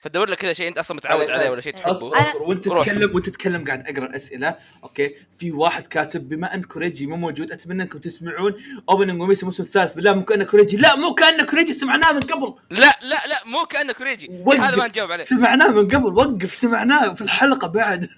فدور 0.00 0.30
لك 0.30 0.38
كذا 0.38 0.52
شيء 0.52 0.68
أنت 0.68 0.78
أصلا 0.78 0.96
متعود 0.96 1.30
عليه. 1.30 1.50
ولا 1.50 1.60
شيء. 1.60 1.72
تحبه. 1.72 1.90
اصبر 1.90 2.42
وأنت. 2.42 2.64
تتكلم 2.64 3.14
وانت 3.14 3.28
تتكلم 3.28 3.64
قاعد 3.64 3.88
أقرأ 3.88 4.16
أسئلة 4.16 4.58
okay؟ 4.82 5.14
في 5.36 5.52
واحد 5.52 5.86
كاتب 5.86 6.28
بما 6.28 6.54
أن 6.54 6.62
كوريجي 6.62 7.06
مو 7.06 7.16
موجود 7.16 7.52
أتمنى 7.52 7.82
أنكم 7.82 7.98
تسمعون 7.98 8.54
opening 8.90 9.20
وميس 9.22 9.40
الموسم 9.40 9.62
الثالث. 9.62 9.94
بالله 9.94 10.12
مو 10.12 10.24
كانه 10.24 10.44
كوريجي. 10.44 10.76
لا 10.76 10.96
مو 10.96 11.14
كانه 11.14 11.44
كوريجي. 11.44 11.72
سمعناه 11.72 12.12
من 12.12 12.20
قبل. 12.20 12.54
لا 12.70 12.98
لا 13.02 13.26
لا 13.26 13.44
مو 13.46 13.66
كانه 13.66 13.92
كوريجي. 13.92 14.44
هذا 14.46 14.76
ما 14.76 14.88
نجاوب 14.88 15.12
عليه. 15.12 15.24
سمعناه 15.24 15.68
من 15.68 15.88
قبل. 15.88 16.14
وقف. 16.14 16.54
سمعناه 16.54 17.14
في 17.14 17.20
الحلقة 17.20 17.68
بعد. 17.68 18.08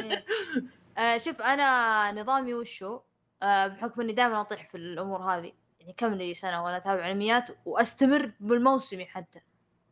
آه 0.98 1.18
شوف 1.18 1.42
أنا 1.42 2.12
نظامي 2.12 2.54
وشو؟ 2.54 3.00
آه 3.42 3.66
بحكم 3.66 4.00
إني 4.00 4.12
دائما 4.12 4.40
أطيح 4.40 4.68
في 4.70 4.76
الأمور 4.76 5.20
هذه. 5.20 5.52
يعني 5.80 5.94
كم 5.96 6.14
لي 6.14 6.34
سنة 6.34 6.64
وأنا 6.64 6.76
أتابع 6.76 7.10
أنميات 7.10 7.48
وأستمر 7.64 8.30
بالموسمي 8.40 9.06
حتى. 9.06 9.40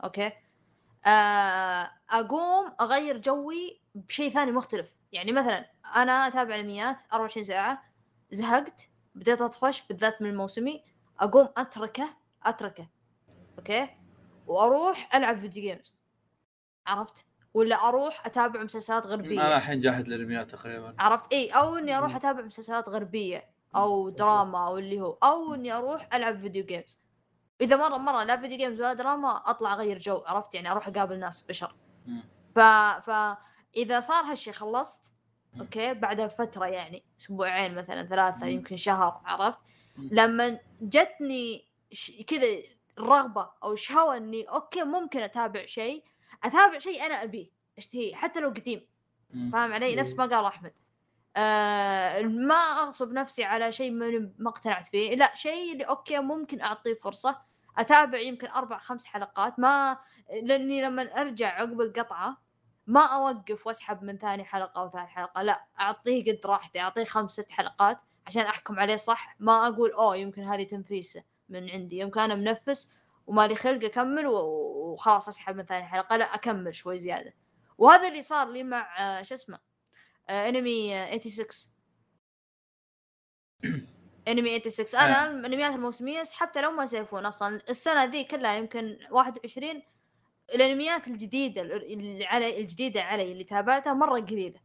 أوكي؟ 0.04 0.32
أقوم 2.10 2.72
أغير 2.80 3.18
جوي 3.18 3.80
بشيء 3.94 4.30
ثاني 4.30 4.52
مختلف. 4.52 4.88
يعني 5.12 5.32
مثلا 5.32 5.66
أنا 5.96 6.26
أتابع 6.26 6.54
انميات 6.54 7.02
24 7.12 7.44
ساعة 7.44 7.82
زهقت 8.30 8.88
بديت 9.14 9.42
أطفش 9.42 9.82
بالذات 9.88 10.22
من 10.22 10.30
الموسمي 10.30 10.84
أقوم 11.20 11.48
أتركه 11.56 12.08
أتركه 12.44 12.88
okay؟ 13.58 13.88
وأروح 14.46 15.14
ألعب 15.14 15.38
video 15.38 15.62
games 15.62 15.96
عرفت؟ 16.86 17.26
ولا 17.54 17.88
أروح 17.88 18.26
أتابع 18.26 18.62
مسلسلات 18.62 19.06
غربية. 19.06 19.46
أنا 19.46 19.56
الحين 19.56 19.78
جاهد 19.78 20.08
للأنميات 20.08 20.50
تقريبا. 20.50 20.94
عرفت؟ 20.98 21.32
إي 21.32 21.50
أو 21.50 21.76
إني 21.76 21.98
أروح 21.98 22.16
أتابع 22.16 22.42
مسلسلات 22.42 22.88
غربية 22.88 23.50
أو 23.76 24.08
دراما 24.08 24.66
أو 24.66 24.78
اللي 24.78 25.00
هو 25.00 25.18
أو 25.22 25.54
إني 25.54 25.72
أروح 25.72 26.08
ألعب 26.14 26.38
video 26.38 26.64
games 26.64 27.00
إذا 27.60 27.76
مره 27.76 27.96
مرة 27.96 28.22
لا 28.22 28.36
video 28.36 28.58
games 28.58 28.80
ولا 28.80 28.92
دراما 28.92 29.50
أطلع 29.50 29.72
أغير 29.72 29.98
جو 29.98 30.22
عرفت 30.26 30.54
يعني 30.54 30.70
أروح 30.70 30.88
أقابل 30.88 31.18
ناس 31.18 31.40
بشر. 31.42 31.74
ف 32.54 32.58
ف 33.10 33.36
إذا 33.76 34.00
صار 34.00 34.24
هالشيء 34.24 34.52
خلصت. 34.52 35.12
okay 35.60 35.94
بعدها 35.94 36.28
فتره 36.28 36.66
يعني 36.66 37.04
أسبوعين 37.20 37.74
مثلا 37.74 38.02
ثلاثة 38.02 38.46
مم. 38.46 38.48
يمكن 38.48 38.76
شهر 38.76 39.20
عرفت 39.24 39.58
مم. 39.96 40.08
لما 40.12 40.58
جتني 40.80 41.68
ش... 41.92 42.22
كذا 42.26 42.46
الرغبه 42.98 43.50
أو 43.62 43.72
الشهوه 43.72 44.16
إني 44.16 44.42
okay 44.42 44.82
ممكن 44.82 45.22
أتابع 45.22 45.66
شيء 45.66 46.04
أتابع 46.44 46.78
شيء 46.78 47.06
أنا 47.06 47.22
أبيه 47.22 47.50
اشتهيه 47.78 48.14
حتى 48.14 48.40
لو 48.40 48.48
قديم. 48.48 48.86
فاهم 49.52 49.72
علي 49.72 49.96
نفس 49.96 50.12
ما 50.12 50.26
قال 50.26 50.44
أحمد 50.44 50.72
آه 51.36 52.22
ما 52.22 52.54
أغصب 52.54 53.12
نفسي 53.12 53.44
على 53.44 53.72
شيء 53.72 53.90
ما 53.90 54.48
اقتنعت 54.48 54.88
فيه 54.88 55.14
لا 55.14 55.34
شيء 55.34 55.72
اللي 55.72 55.84
okay 55.84 56.18
ممكن 56.18 56.60
أعطيه 56.60 56.94
فرصة 56.94 57.47
أتابع 57.78 58.18
يمكن 58.18 58.48
أربع 58.48 58.78
خمس 58.78 59.06
حلقات 59.06 59.58
ما 59.58 59.98
لأني 60.42 60.82
لما 60.82 61.02
أرجع 61.02 61.48
عقب 61.48 61.80
القطعة 61.80 62.36
ما 62.86 63.00
أوقف 63.00 63.66
وأسحب 63.66 64.02
من 64.02 64.18
ثاني 64.18 64.44
حلقة 64.44 64.80
أو 64.80 64.90
ثالث 64.90 65.08
حلقة 65.08 65.42
لا 65.42 65.66
أعطيه 65.80 66.32
قد 66.32 66.46
راحتي 66.46 66.80
أعطيه 66.80 67.04
خمس 67.04 67.32
ست 67.32 67.50
حلقات 67.50 67.98
عشان 68.26 68.42
أحكم 68.42 68.80
عليه 68.80 68.96
صح 68.96 69.36
ما 69.40 69.66
أقول 69.66 69.92
أوه 69.92 70.16
يمكن 70.16 70.42
هذه 70.42 70.62
تنفيسه 70.62 71.22
من 71.48 71.70
عندي 71.70 71.98
يمكن 71.98 72.20
أنا 72.20 72.34
منفس 72.34 72.94
ومالي 73.26 73.54
خلق 73.56 73.84
أكمل 73.84 74.26
وخلاص 74.26 75.28
أسحب 75.28 75.56
من 75.56 75.64
ثاني 75.64 75.84
حلقة 75.86 76.16
لا 76.16 76.34
أكمل 76.34 76.74
شوي 76.74 76.98
زيادة. 76.98 77.34
وهذا 77.78 78.08
اللي 78.08 78.22
صار 78.22 78.48
لي 78.50 78.62
مع 78.62 79.18
آه، 79.18 79.22
شو 79.22 79.34
اسمه 79.34 79.58
انمي 80.30 80.96
آه، 80.96 81.18
86 81.18 81.74
انمي 84.28 84.60
86 84.60 85.00
أنا 85.00 85.30
الانميات 85.46 85.74
الموسمية 85.74 86.22
سحبتها 86.22 86.62
لو 86.62 86.70
ما 86.70 86.82
يزيفون 86.82 87.26
أصلا 87.26 87.60
السنة 87.70 88.04
ذي 88.04 88.24
كلها 88.24 88.56
يمكن 88.56 88.98
21 89.10 89.82
الانميات 90.54 91.08
الجديدة 91.08 91.62
اللي 91.62 92.26
علي 92.26 92.60
الجديدة 92.60 93.02
علي 93.02 93.32
اللي 93.32 93.44
تابعتها 93.44 93.94
مرة 93.94 94.20
قليلة. 94.20 94.60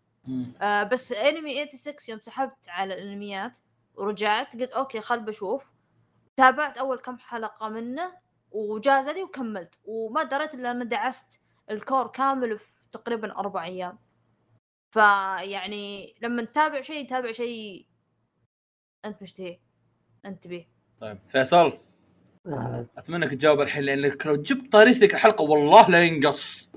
آه 0.61 0.83
بس 0.83 1.11
انمي 1.11 1.51
86 1.51 1.95
يوم 2.09 2.19
سحبت 2.19 2.69
على 2.69 2.93
الانميات 2.93 3.57
ورجعت 3.95 4.55
قلت 4.55 4.71
okay 4.71 5.01
خل 5.01 5.19
بشوف. 5.19 5.71
تابعت 6.37 6.77
أول 6.77 6.97
كم 6.97 7.17
حلقة 7.17 7.69
منه 7.69 8.13
وجاز 8.51 9.09
لي 9.09 9.23
وكملت 9.23 9.75
وما 9.85 10.23
دريت 10.23 10.53
إلا 10.53 10.71
أنا 10.71 10.83
دعست 10.85 11.39
الكور 11.71 12.07
كامل 12.07 12.57
في 12.59 12.65
تقريبا 12.91 13.39
أربع 13.39 13.63
أيام. 13.63 13.99
فيعني 14.91 16.15
لما 16.21 16.41
تتابع 16.41 16.81
شيء 16.81 17.09
تابع 17.09 17.31
شيء 17.31 17.85
أنت 19.05 19.21
مشتهيه 19.21 19.59
أنت 20.25 20.47
بيه 20.47 20.67
طيب 21.01 21.17
فيصل. 21.27 21.79
آه، 22.47 22.87
أتمنى 22.97 23.25
أنك 23.25 23.33
تجاوب 23.33 23.61
الحين 23.61 23.83
لأنك 23.83 24.27
لو 24.27 24.35
جبت 24.35 24.71
طريق 24.71 24.97
ذيك 24.97 25.13
الحلقة 25.13 25.41
والله 25.41 25.89
لا 25.89 26.03
ينقص. 26.03 26.69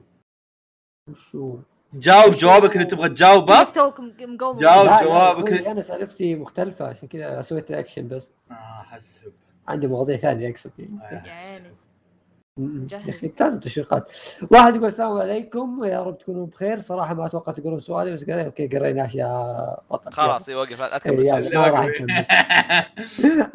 وشو 1.10 1.58
جاوب 1.94 2.32
جوابك 2.32 2.76
اللي 2.76 2.86
تبغى 2.86 3.08
تجاوبه. 3.08 3.62
توك 3.62 4.00
مقوم. 4.00 4.56
جاوب 4.56 4.86
جوابك. 4.86 5.52
أخوي، 5.52 5.70
أنا 5.70 5.82
سالفتي 5.82 6.34
مختلفة 6.34 6.86
عشان 6.86 7.08
كذا 7.08 7.42
سويت 7.42 7.70
اكشن 7.70 8.08
بس. 8.08 8.32
آه 8.50 8.82
حسب 8.82 9.32
عندي 9.68 9.86
مواضيع 9.86 10.16
ثانية 10.16 10.50
أقصد. 10.50 10.72
يعني. 10.78 11.30
آه، 11.30 11.60
يا 12.58 13.00
أخي 13.08 13.32
لازم 13.40 13.60
تشويقات 13.60 14.12
واحد 14.50 14.74
يقول 14.76 14.88
السلام 14.88 15.12
عليكم. 15.12 15.84
يا 15.84 16.02
رب 16.02 16.18
تكونوا 16.18 16.46
بخير. 16.46 16.80
صراحة 16.80 17.14
ما 17.14 17.26
أتوقع 17.26 17.52
تقولون 17.52 17.78
سؤالي 17.78 18.12
بس 18.12 18.24
قال 18.24 18.38
okay 18.40 18.66
قريناه. 18.66 19.10
يا 19.14 19.76
بطل. 19.90 20.12
خلاص 20.12 20.48
يوقف 20.48 20.80
لا 20.80 20.92
إيه، 20.92 20.98
تكمل 20.98 21.26
يلا 21.26 21.50
سؤال. 21.50 21.54
ما 21.54 21.68
راح 21.68 21.86
نكمل 21.86 22.26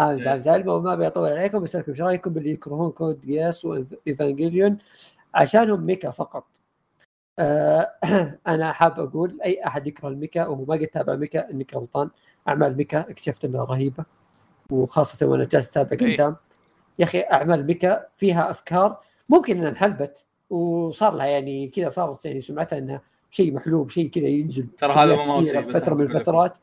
امس 0.01 0.27
امس 0.27 0.47
علمه 0.47 0.73
وما 0.73 0.95
بيطول 0.95 1.31
عليكم. 1.31 1.59
بسألكم 1.59 1.91
إيش 1.91 2.01
رأيكم 2.01 2.33
باللي 2.33 2.51
يكرهون 2.51 2.91
Code 2.91 3.22
Geass 3.22 3.66
و 3.66 3.76
Evangelion 3.76 4.77
عشانهم 5.33 5.81
ميكا 5.85 6.09
فقط. 6.09 6.45
آه 7.39 7.91
أنا 8.47 8.71
حاب 8.73 8.99
أقول 8.99 9.41
أي 9.41 9.67
أحد 9.67 9.88
يكره 9.88 10.07
الميكا 10.07 10.45
وهو 10.47 10.65
ما 10.65 10.75
قد 10.75 10.88
تابع 10.88 11.15
ميكا 11.15 11.49
إنك 11.51 11.75
غلطان. 11.75 12.09
أعمال 12.47 12.77
ميكا 12.77 12.99
اكتشفت 12.99 13.45
إنها 13.45 13.63
رهيبة. 13.63 14.05
وخاصة 14.69 15.27
وأنا 15.27 15.45
جالس 15.45 15.67
أتابع 15.67 15.97
إيه. 16.01 16.15
قدام. 16.15 16.35
يا 17.00 17.03
أخي 17.03 17.20
اعمال 17.20 17.66
ميكا 17.66 18.08
فيها 18.18 18.52
أفكار 18.52 19.00
ممكن 19.30 19.58
إنها 19.58 19.70
انحلبت 19.70 20.26
وصار 20.50 21.14
لها 21.14 21.26
يعني 21.26 21.68
كذا 21.68 21.90
صارت 21.90 22.26
يعني 22.26 22.42
سمعتها 22.42 22.78
إنها 22.78 23.02
شيء 23.32 23.53
محلوب 23.53 23.90
شيء 23.90 24.10
كذا 24.10 24.28
ينزل 24.28 24.68
ترى 24.68 24.94
هذا 24.94 25.16
بس 25.16 25.78
فترة 25.78 25.95
من. 25.95 26.02
الفترات. 26.02 26.58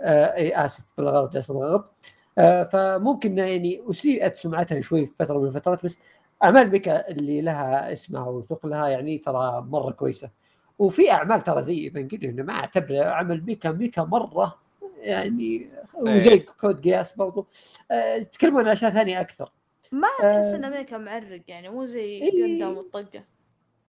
آه 0.00 0.34
إي 0.34 0.64
آسف 0.64 0.84
بالغلط 0.98 1.32
جالس 1.32 1.50
الغلط 1.50 1.92
آه 2.38 2.62
فممكن 2.62 3.38
يعني 3.38 3.82
أسيئت 3.90 4.36
سمعتها 4.36 4.80
شوي 4.80 5.06
في 5.06 5.14
فترة 5.14 5.38
من 5.38 5.46
الفترات 5.46 5.84
بس 5.84 5.98
أعمال 6.44 6.70
mecha 6.70 7.08
اللي 7.08 7.40
لها 7.40 7.92
اسمها 7.92 8.28
وثقلها 8.28 8.88
يعني 8.88 9.18
ترى 9.18 9.60
مرة 9.60 9.90
كويسة. 9.90 10.30
وفي 10.78 11.12
أعمال 11.12 11.42
ترى 11.42 11.62
زي 11.62 11.78
Evangelion 11.78 12.42
ما 12.42 12.52
اعتبره 12.52 13.04
عمل 13.04 13.44
mecha 13.44 13.70
mecha 13.70 14.02
مرة 14.04 14.59
يعني 15.00 15.70
وزي 15.94 16.38
Code 16.38 16.80
Geass 16.80 17.12
برضو 17.12 17.46
آه 17.90 18.14
يتكلمون 18.14 18.64
عن 18.64 18.72
أشياء 18.72 18.90
ثانية 18.90 19.20
أكثر 19.20 19.52
ما 19.92 20.08
آه. 20.22 20.22
تحس 20.22 20.54
إنه 20.54 20.68
mecha 20.68 20.98
معرق 20.98 21.42
يعني 21.48 21.68
مو 21.68 21.84
زي 21.84 22.22
إيه. 22.22 22.46
Gundam 22.46 22.76
والطقة 22.76 23.24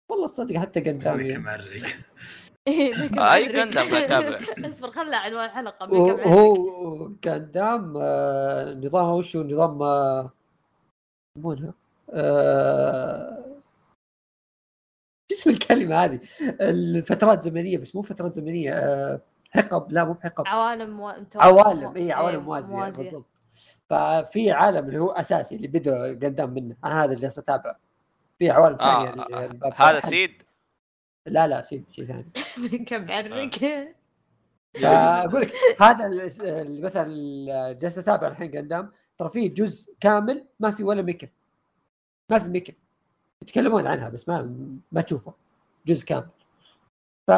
والله 0.10 0.28
تصدق 0.28 0.56
حتى 0.58 0.80
Gundam 0.80 1.18
mecha 1.18 1.30
يعني. 1.30 1.44
معرق 1.44 1.66
إيه،. 2.68 2.94
Gundam 3.48 3.84
قاعد 3.90 4.12
أتابع. 4.12 4.40
اصبر 4.68 4.92
خلى 4.92 5.16
عنوان 5.16 5.46
الحلقة 5.46 5.86
mecha 5.86 6.16
معرق 6.16 6.28
هو 6.28 7.06
Gundam 7.24 7.98
آه 7.98 8.74
نظامها 8.74 9.14
وش 9.14 9.36
هو 9.36 9.44
نظام 9.44 9.82
يسمونها 11.38 11.74
شو 15.32 15.36
اسم 15.36 15.50
الكلمة 15.50 15.96
هذه 15.96 16.20
الفترات 16.62 17.42
زمنيه 17.42 17.78
بس 17.78 17.96
مو 17.96 18.02
فترات 18.02 18.34
زمنية 18.34 18.74
حقب 19.56 19.92
لا 19.92 20.04
مو 20.04 20.14
بحقب. 20.14 20.44
عوالم 20.48 21.00
و... 21.00 21.12
متو- 21.12 21.36
عوالم 21.36 21.96
إي 21.98 22.02
إيه، 22.04 22.14
عوالم 22.14 22.44
موازية 22.44 22.76
بالضبط. 22.86 23.26
ففي 23.90 24.52
عالم 24.52 24.86
اللي 24.88 25.00
هو 25.00 25.12
أساسي 25.12 25.56
اللي 25.56 25.68
بدأ 25.68 26.08
قدام 26.10 26.50
منه. 26.50 26.76
أنا 26.86 27.00
هذا 27.04 27.06
اللي 27.12 27.22
جالس 27.22 27.40
أتابعه. 27.40 27.80
في 28.40 28.50
عوالم 28.52 28.76
ثانية 28.78 29.10
اللي- 29.14 29.36
آه. 29.38 29.46
الباب 29.46 29.74
هذا. 29.76 30.00
سيد؟ 30.00 30.44
لا 31.26 31.48
لا 31.48 31.62
سيد 31.62 31.92
شيء 31.92 32.06
ثاني 32.06 32.26
ميكا 32.72 32.98
معرق 32.98 33.50
فأقول 34.82 35.42
لك 35.42 35.52
هذا 35.82 36.10
مثلا 36.84 37.08
جالس 37.74 37.98
أتابع 37.98 38.28
الحين 38.28 38.58
قدام. 38.58 38.92
ترى 39.18 39.30
في 39.30 39.48
جزء 39.48 39.94
كامل 40.00 40.48
ما 40.60 40.72
في 40.72 40.84
ولا 40.84 41.02
ميكا. 41.02 41.28
ما 42.30 42.40
في 42.40 42.48
ميكا. 42.48 42.74
يتكلمون 43.42 43.88
عنها 43.88 44.10
بس 44.10 44.30
ما 44.30 44.56
ما 44.92 45.02
تشوفه. 45.02 45.34
جزء 45.86 46.06
كامل. 46.06 46.28
ف 47.28 47.30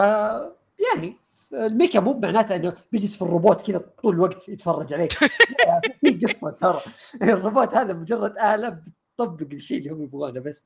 يعني 0.92 1.18
الميكا 1.54 2.00
مو 2.00 2.20
معناته 2.20 2.56
انه 2.56 2.74
بيجلس 2.92 3.16
في 3.16 3.22
الروبوت 3.22 3.68
كذا 3.68 3.78
طول 3.78 4.16
الوقت 4.16 4.50
يتفرج 4.50 4.94
عليك. 4.94 5.14
في 6.02 6.12
قصة 6.26 6.52
ترى. 6.52 6.82
الروبوت 7.22 7.74
هذا 7.76 7.94
مجرد 7.94 8.38
آلة 8.38 8.70
بتطبق 8.70 9.48
الشيء 9.54 9.78
اللي 9.78 9.90
هم 9.90 10.04
يبغونه 10.04 10.40
بس. 10.40 10.66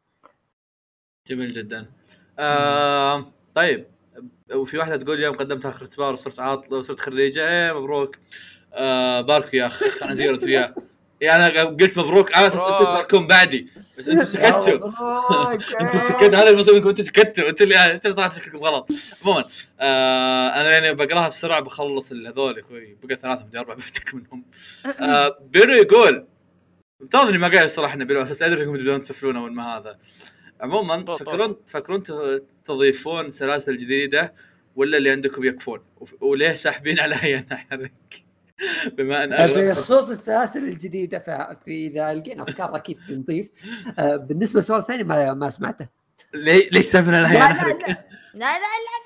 جميل 1.28 1.54
جدا. 1.54 1.92
آه 2.40 3.34
طيب. 3.56 3.88
وفي 4.54 4.78
واحدة 4.78 4.98
تقول 4.98 5.20
يوم 5.20 5.36
قدمت 5.36 5.66
آخر 5.66 5.86
اختبار 5.86 6.14
وصرت 6.14 6.40
عاطله 6.40 6.78
وصرت 6.78 7.00
خريجة. 7.00 7.50
إيه 7.50 7.80
مبروك. 7.80 8.18
آه 8.74 9.22
باركو 9.22 9.58
يا 9.58 9.68
اخ 9.68 9.84
خنازير 9.84 10.34
انت 10.36 10.44
وياه. 10.44 10.76
يعني 11.22 11.46
أنا 11.46 11.64
قلت 11.64 11.98
مبروك. 11.98 12.36
على 12.38 12.48
أساس 12.48 12.62
أنتم. 12.62 12.78
تباركون 12.86 13.28
بعدي. 13.28 13.68
بس 13.98 14.08
أنتم 14.10 14.26
سكتوا. 14.26 14.90
أنتم 15.82 16.00
سكتوا 16.00 16.28
هذا 16.38 16.50
المصيبه 16.50 16.78
انكم 16.78 16.90
أنتم 16.90 17.04
سكتوا 17.04 17.50
أنتم 17.50 17.64
اللي 17.64 17.76
أنتم 17.92 18.00
اللي 18.10 18.16
طلعت 18.16 18.34
شكلكم 18.36 18.58
غلط. 18.58 18.90
عموما 19.24 19.46
آه 19.80 20.50
أنا 20.62 20.72
يعني 20.72 20.94
بقراها 20.94 21.30
بسرعة 21.30 21.60
بخلص 21.60 22.12
هذول 22.12 22.58
يا 22.58 22.64
أخوي. 22.64 22.98
بقى 23.04 23.16
ثلاثة 23.16 23.46
من 23.54 23.58
اربعه 23.58 23.76
بفتك 23.78 24.14
منهم. 24.16 24.44
آه 24.86 25.38
بيرو 25.52 25.74
يقول 25.74 26.26
مفترض 27.02 27.28
إني 27.28 27.38
ما 27.38 27.48
قايل 27.48 27.64
الصراحه 27.64 27.94
إنه 27.94 28.06
بيرو 28.06 28.22
أساس 28.24 28.42
أدري 28.42 28.64
إنكم 28.64 28.78
تبدون 28.78 29.02
تسفلون 29.02 29.38
اول 29.38 29.54
ما 29.54 29.78
هذا. 29.78 29.98
عموما. 30.62 31.02
تفكرون 31.02 31.66
تفكرون 31.66 32.04
ت- 32.04 32.44
تضيفون 32.66 33.32
سلاسل 33.32 33.78
جديدة 33.78 34.34
ولا 34.76 34.98
اللي 34.98 35.10
عندكم 35.12 35.44
يكفون 35.44 35.80
وليه 36.22 36.54
ساحبين 36.54 37.00
علي 37.00 37.38
أنا 37.38 37.58
حرك؟ 37.72 37.92
بما 38.98 39.24
أن 39.24 39.30
بخصوص 39.70 40.10
السلاسل 40.10 40.64
الجديدة 40.64 41.20
ف- 41.20 41.64
في 41.66 41.88
إذا 41.88 42.14
لقينا 42.14 42.44
أفكار 42.44 42.76
أكيد 42.76 42.98
بنضيف. 43.10 43.50
آه، 44.00 44.16
بالنسبة 44.16 44.60
للسؤال 44.60 44.80
الثاني 44.80 45.04
ما 45.04 45.34
ما 45.34 45.50
سمعته. 45.50 45.88
ليش 46.34 46.96
علي 46.96 47.12
لا 47.12 47.22
لا 47.22 47.28
حرك 47.54 47.90
لا. 47.90 48.06
لا 48.34 48.46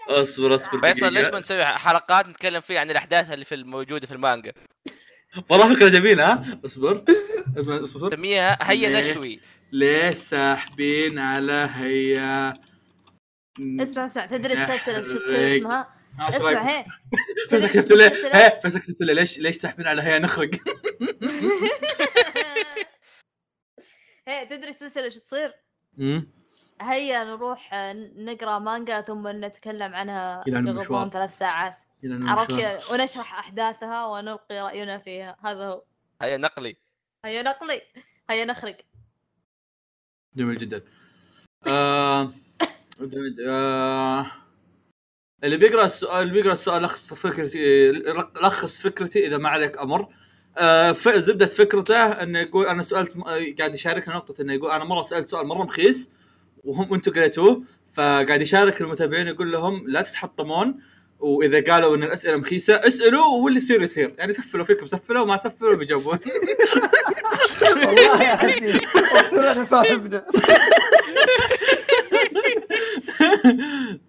لا 0.07 0.21
أصبر 0.21 0.55
أصبر. 0.55 0.79
فيصل 0.79 1.13
ليش. 1.13 1.27
ما 1.27 1.39
نسوي 1.39 1.65
حلقات 1.65 2.27
نتكلم 2.27 2.61
فيها 2.61 2.79
عن 2.79 2.91
الأحداث 2.91 3.31
اللي 3.31 3.45
في 3.45 3.55
الموجوده 3.55 4.07
في 4.07 4.13
المانجا؟ 4.13 4.51
والله 5.49 5.75
فكرة 5.75 5.89
جميلة 5.89 6.31
ها؟ 6.33 6.59
أصبر. 6.65 7.03
أصبر 7.59 7.83
أصبر. 7.83 8.07
نسميها 8.13 8.57
هيا؟ 8.71 9.11
نشوي. 9.11 9.39
ليه 9.71 10.11
ساحبين 10.11 11.19
على 11.19 11.69
هيا؟ 11.75 12.53
اسمع 13.59 14.05
اسمع 14.05 14.25
تدري 14.25 14.53
السلسلة 14.53 15.01
شو. 15.01 15.17
اسمها؟ 15.35 15.94
اسمع؟ 16.19 16.69
هي 16.69 16.85
تدري 17.49 17.67
كتبت 17.67 17.91
له 17.91 18.07
هي 18.33 18.59
فيصل 18.61 18.79
كتبت 18.79 19.01
له 19.01 19.13
ليش 19.13 19.39
ليش 19.39 19.55
ساحبين 19.55 19.87
على 19.87 20.01
هي 20.01 20.19
نخرق 20.19 20.49
هي 24.27 24.45
تدري 24.45 24.69
السلسلة 24.69 25.09
شو 25.09 25.19
تصير؟ 25.19 25.53
هيا 26.81 27.23
نروح 27.23 27.73
آه، 27.73 27.93
نقرأ 28.15 28.59
مانجا 28.59 29.01
ثم 29.01 29.27
نتكلم 29.27 29.95
عنها. 29.95 30.43
بغضون 30.47 31.09
ثلاث 31.09 31.37
ساعات. 31.37 31.77
عرفت؟ 32.03 32.91
ونشرح 32.91 33.39
أحداثها 33.39 34.05
ونلقي 34.07 34.61
رأينا 34.61 34.97
فيها. 34.97 35.37
هذا 35.43 35.67
هو. 35.67 35.83
هيا 36.21 36.37
نقلي. 36.37 36.77
هيا 37.25 37.41
نقلي. 37.41 37.81
هيا 38.29 38.45
نخرق 38.45 38.77
جميل 40.35 40.57
جدا. 40.57 40.81
آه... 41.67 42.33
آه... 43.47 44.31
اللي 45.43 45.57
بيقرأ 45.57 45.85
السؤال 45.85 46.21
اللي 46.21 46.33
بيقرأ 46.33 46.53
السؤال 46.53 46.83
لخص 46.83 47.13
فكرتي 47.13 47.91
لخص 48.41 48.79
فكرتي 48.81 49.27
إذا 49.27 49.37
ما 49.37 49.49
عليك 49.49 49.77
أمر. 49.77 50.07
آه 50.57 50.91
زبدة 51.15 51.45
فكرته 51.45 52.05
إنه 52.05 52.39
يقول 52.39 52.67
أنا 52.67 52.83
سألت 52.83 53.17
قاعد 53.59 53.75
يشاركنا 53.75 54.15
نقطة 54.15 54.41
إنه 54.41 54.53
يقول 54.53 54.71
أنا 54.71 54.83
مرة 54.83 55.01
سألت 55.01 55.29
سؤال 55.29 55.47
مرة 55.47 55.63
مخيس 55.63 56.09
وهم 56.63 56.93
أنتم 56.93 57.11
قريتوه 57.11 57.63
فقاعد 57.93 58.41
يشارك 58.41 58.81
المتابعين 58.81 59.27
يقول 59.27 59.51
لهم 59.51 59.83
لا 59.87 60.01
تتحطمون. 60.01 60.79
وإذا 61.19 61.63
قالوا 61.73 61.95
إن 61.95 62.03
الأسئلة 62.03 62.37
مخيسه 62.37 62.75
اسألوا 62.75 63.25
واللي 63.43 63.57
يصير 63.57 63.81
يصير. 63.81 64.15
يعني 64.17 64.33
سفلوا 64.33 64.65
فيكم 64.65 64.85
سفلوا 64.85 65.25
ما 65.25 65.37
سفلوا 65.37 65.75
بيجاوبون. 65.75 66.19
والله 67.71 69.51
أنا 69.51 69.65
فاهمنا. 69.65 70.25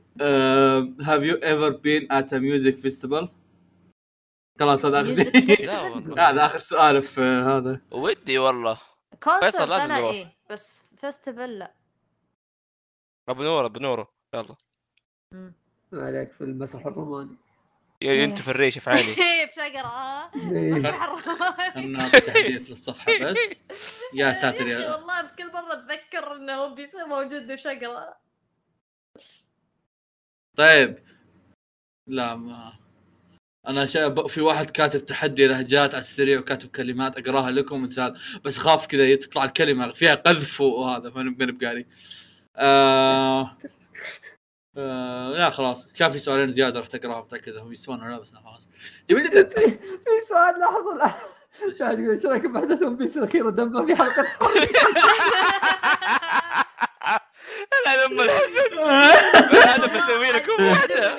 have 1.02 1.23
you 1.23 1.34
ever 1.34 1.68
been 1.68 2.12
at 2.12 2.32
a 2.32 2.39
music 2.39 2.76
festival 2.78 3.28
خلاص 4.60 4.84
هذا 4.84 5.00
آخر 5.00 5.12
شيء. 5.54 5.70
هذا 6.28 6.46
آخر 6.46 6.58
سؤال 6.58 7.02
في 7.02 7.20
هذا. 7.20 7.80
ودي 7.90 8.38
والله. 8.38 8.78
concert 9.23 9.44
فيصل 9.44 9.68
لازم 9.70 9.84
أنا. 9.92 10.10
إيه 10.10 10.32
بس 10.50 10.84
festival 10.97 11.58
لا. 11.58 11.74
أبو 13.28 13.42
نور 13.42 13.66
أبو 13.66 13.80
نور 13.80 14.06
يلا. 14.34 14.56
ما 15.92 16.06
عليك 16.06 16.32
في 16.32 16.40
المسرح 16.40 16.86
الروماني. 16.86 17.36
يا 18.02 18.24
أنت 18.24 18.38
في 18.38 18.48
الريش 18.50 18.78
في 18.78 18.90
عيني 18.90 19.14
بشقرة 19.46 20.30
إيه. 20.52 20.82
خلنا 21.74 21.98
نعطي 21.98 22.20
تحديات 22.20 22.70
للصفحه 22.70 23.12
بس. 23.20 23.36
يا 24.14 24.32
ساتر 24.40 24.68
يا 24.68 24.96
والله 24.96 25.22
بكل 25.22 25.52
مرة 25.52 25.72
أتذكر 25.72 26.36
إنه 26.36 26.74
بيصير 26.74 27.06
موجود 27.06 27.46
بشقرة. 27.52 28.25
طيب. 30.57 30.99
لا 32.09 32.36
ما 32.36 32.73
أنا 33.67 33.86
شا... 33.86 34.26
في 34.28 34.41
واحد 34.41 34.70
كاتب 34.70 35.07
تحدي 35.07 35.47
لهجات 35.47 35.91
على 35.94 36.01
السريع 36.01 36.39
وكاتب 36.41 36.68
كلمات 36.68 37.18
أقراها 37.18 37.51
لكم 37.51 37.83
مثال 37.83 38.18
بس 38.44 38.59
خاف 38.59 38.86
كذا 38.86 39.15
تطلع 39.17 39.44
الكلمة 39.44 39.93
فيها 39.93 40.15
قذف 40.15 40.60
وهذا 40.60 41.10
فانا 41.10 41.35
بقاري 41.39 41.86
آه... 42.57 43.57
آه... 44.76 45.31
لا 45.31 45.51
خلاص. 45.51 45.89
كان 45.89 46.10
في 46.10 46.18
سؤالين 46.18 46.52
زيادة 46.52 46.81
رحت 46.81 46.94
اقراهم 46.94 47.25
متأكد 47.25 47.57
هم 47.57 47.73
يسوون 47.73 48.02
ولا 48.02 48.10
لا 48.10 48.18
بس 48.18 48.35
لا 48.35 48.41
خلاص. 48.41 48.68
جميل 49.10 49.31
جدا 49.31 49.49
في 50.05 50.26
سؤال 50.28 50.55
لحظه 50.60 51.15
شاهد 51.78 51.99
يقول 52.01 52.15
إيش 52.15 52.26
رأيكم 52.26 52.52
بأحداث 52.52 52.83
ون 52.83 52.97
بيس 52.97 53.18
الأخيرة؟ 53.18 53.51
دمها 53.51 53.86
في 53.86 53.97
حلقة 53.97 54.26
لا 57.86 58.06
لما 58.06 58.24
الحزن 58.24 58.78
هذا 59.68 59.86
بسوي 59.86 60.32
لكم. 60.32 60.64
واحدة. 60.64 61.16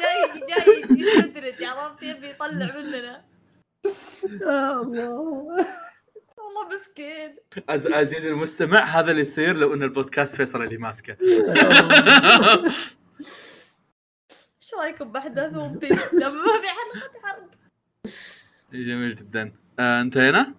جاي 0.00 0.44
جاي 0.48 0.84
يستدرج 0.98 1.64
عرفت 1.64 2.02
يبي 2.02 2.30
يطلع 2.30 2.76
مننا. 2.76 3.24
يا 4.24 4.80
الله. 4.80 5.08
والله 6.38 6.68
مسكين. 6.74 7.36
عز... 7.68 7.86
عزيزي 7.86 8.28
المستمع 8.28 8.84
هذا 8.84 9.10
اللي 9.10 9.22
يصير 9.22 9.56
لو 9.56 9.74
إن 9.74 9.82
البودكاست 9.82 10.36
فيصل 10.36 10.62
اللي 10.62 10.76
ماسكه. 10.76 11.16
إيش 14.62 14.74
رأيكم 14.78 15.12
بأحداث 15.12 15.54
ون 15.56 15.78
بيس 15.78 16.14
لما 16.14 16.28
ما 16.30 16.60
في 16.60 16.68
حلقة 16.68 17.10
حرق 17.22 17.50
جميل 18.72 19.14
جدا. 19.14 19.52
آه 19.78 20.00
انتهينا؟ 20.00 20.54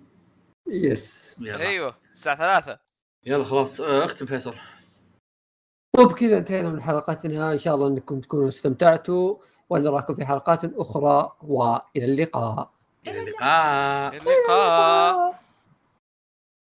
يس 0.67 1.35
يلا. 1.39 1.59
أيوه 1.59 1.97
الساعة 2.13 2.35
ثلاثة. 2.35 2.79
يلا 3.25 3.43
خلاص. 3.43 3.81
آه 3.81 4.05
اختم 4.05 4.25
فيصل. 4.25 4.55
وبكذا 5.99 6.37
انتهينا 6.37 6.69
من 6.69 6.81
حلقتنا 6.81 7.51
إن 7.51 7.57
شاء 7.57 7.75
الله 7.75 7.87
إنكم 7.87 8.19
تكونوا 8.19 8.47
استمتعتوا 8.47 9.35
ونراكم 9.69 10.15
في 10.15 10.25
حلقات 10.25 10.61
أخرى 10.77 11.31
وإلى 11.41 12.05
اللقاء. 12.05 12.69
إلى 13.07 13.19
اللقاء. 13.19 14.13
اللقاء. 14.17 15.42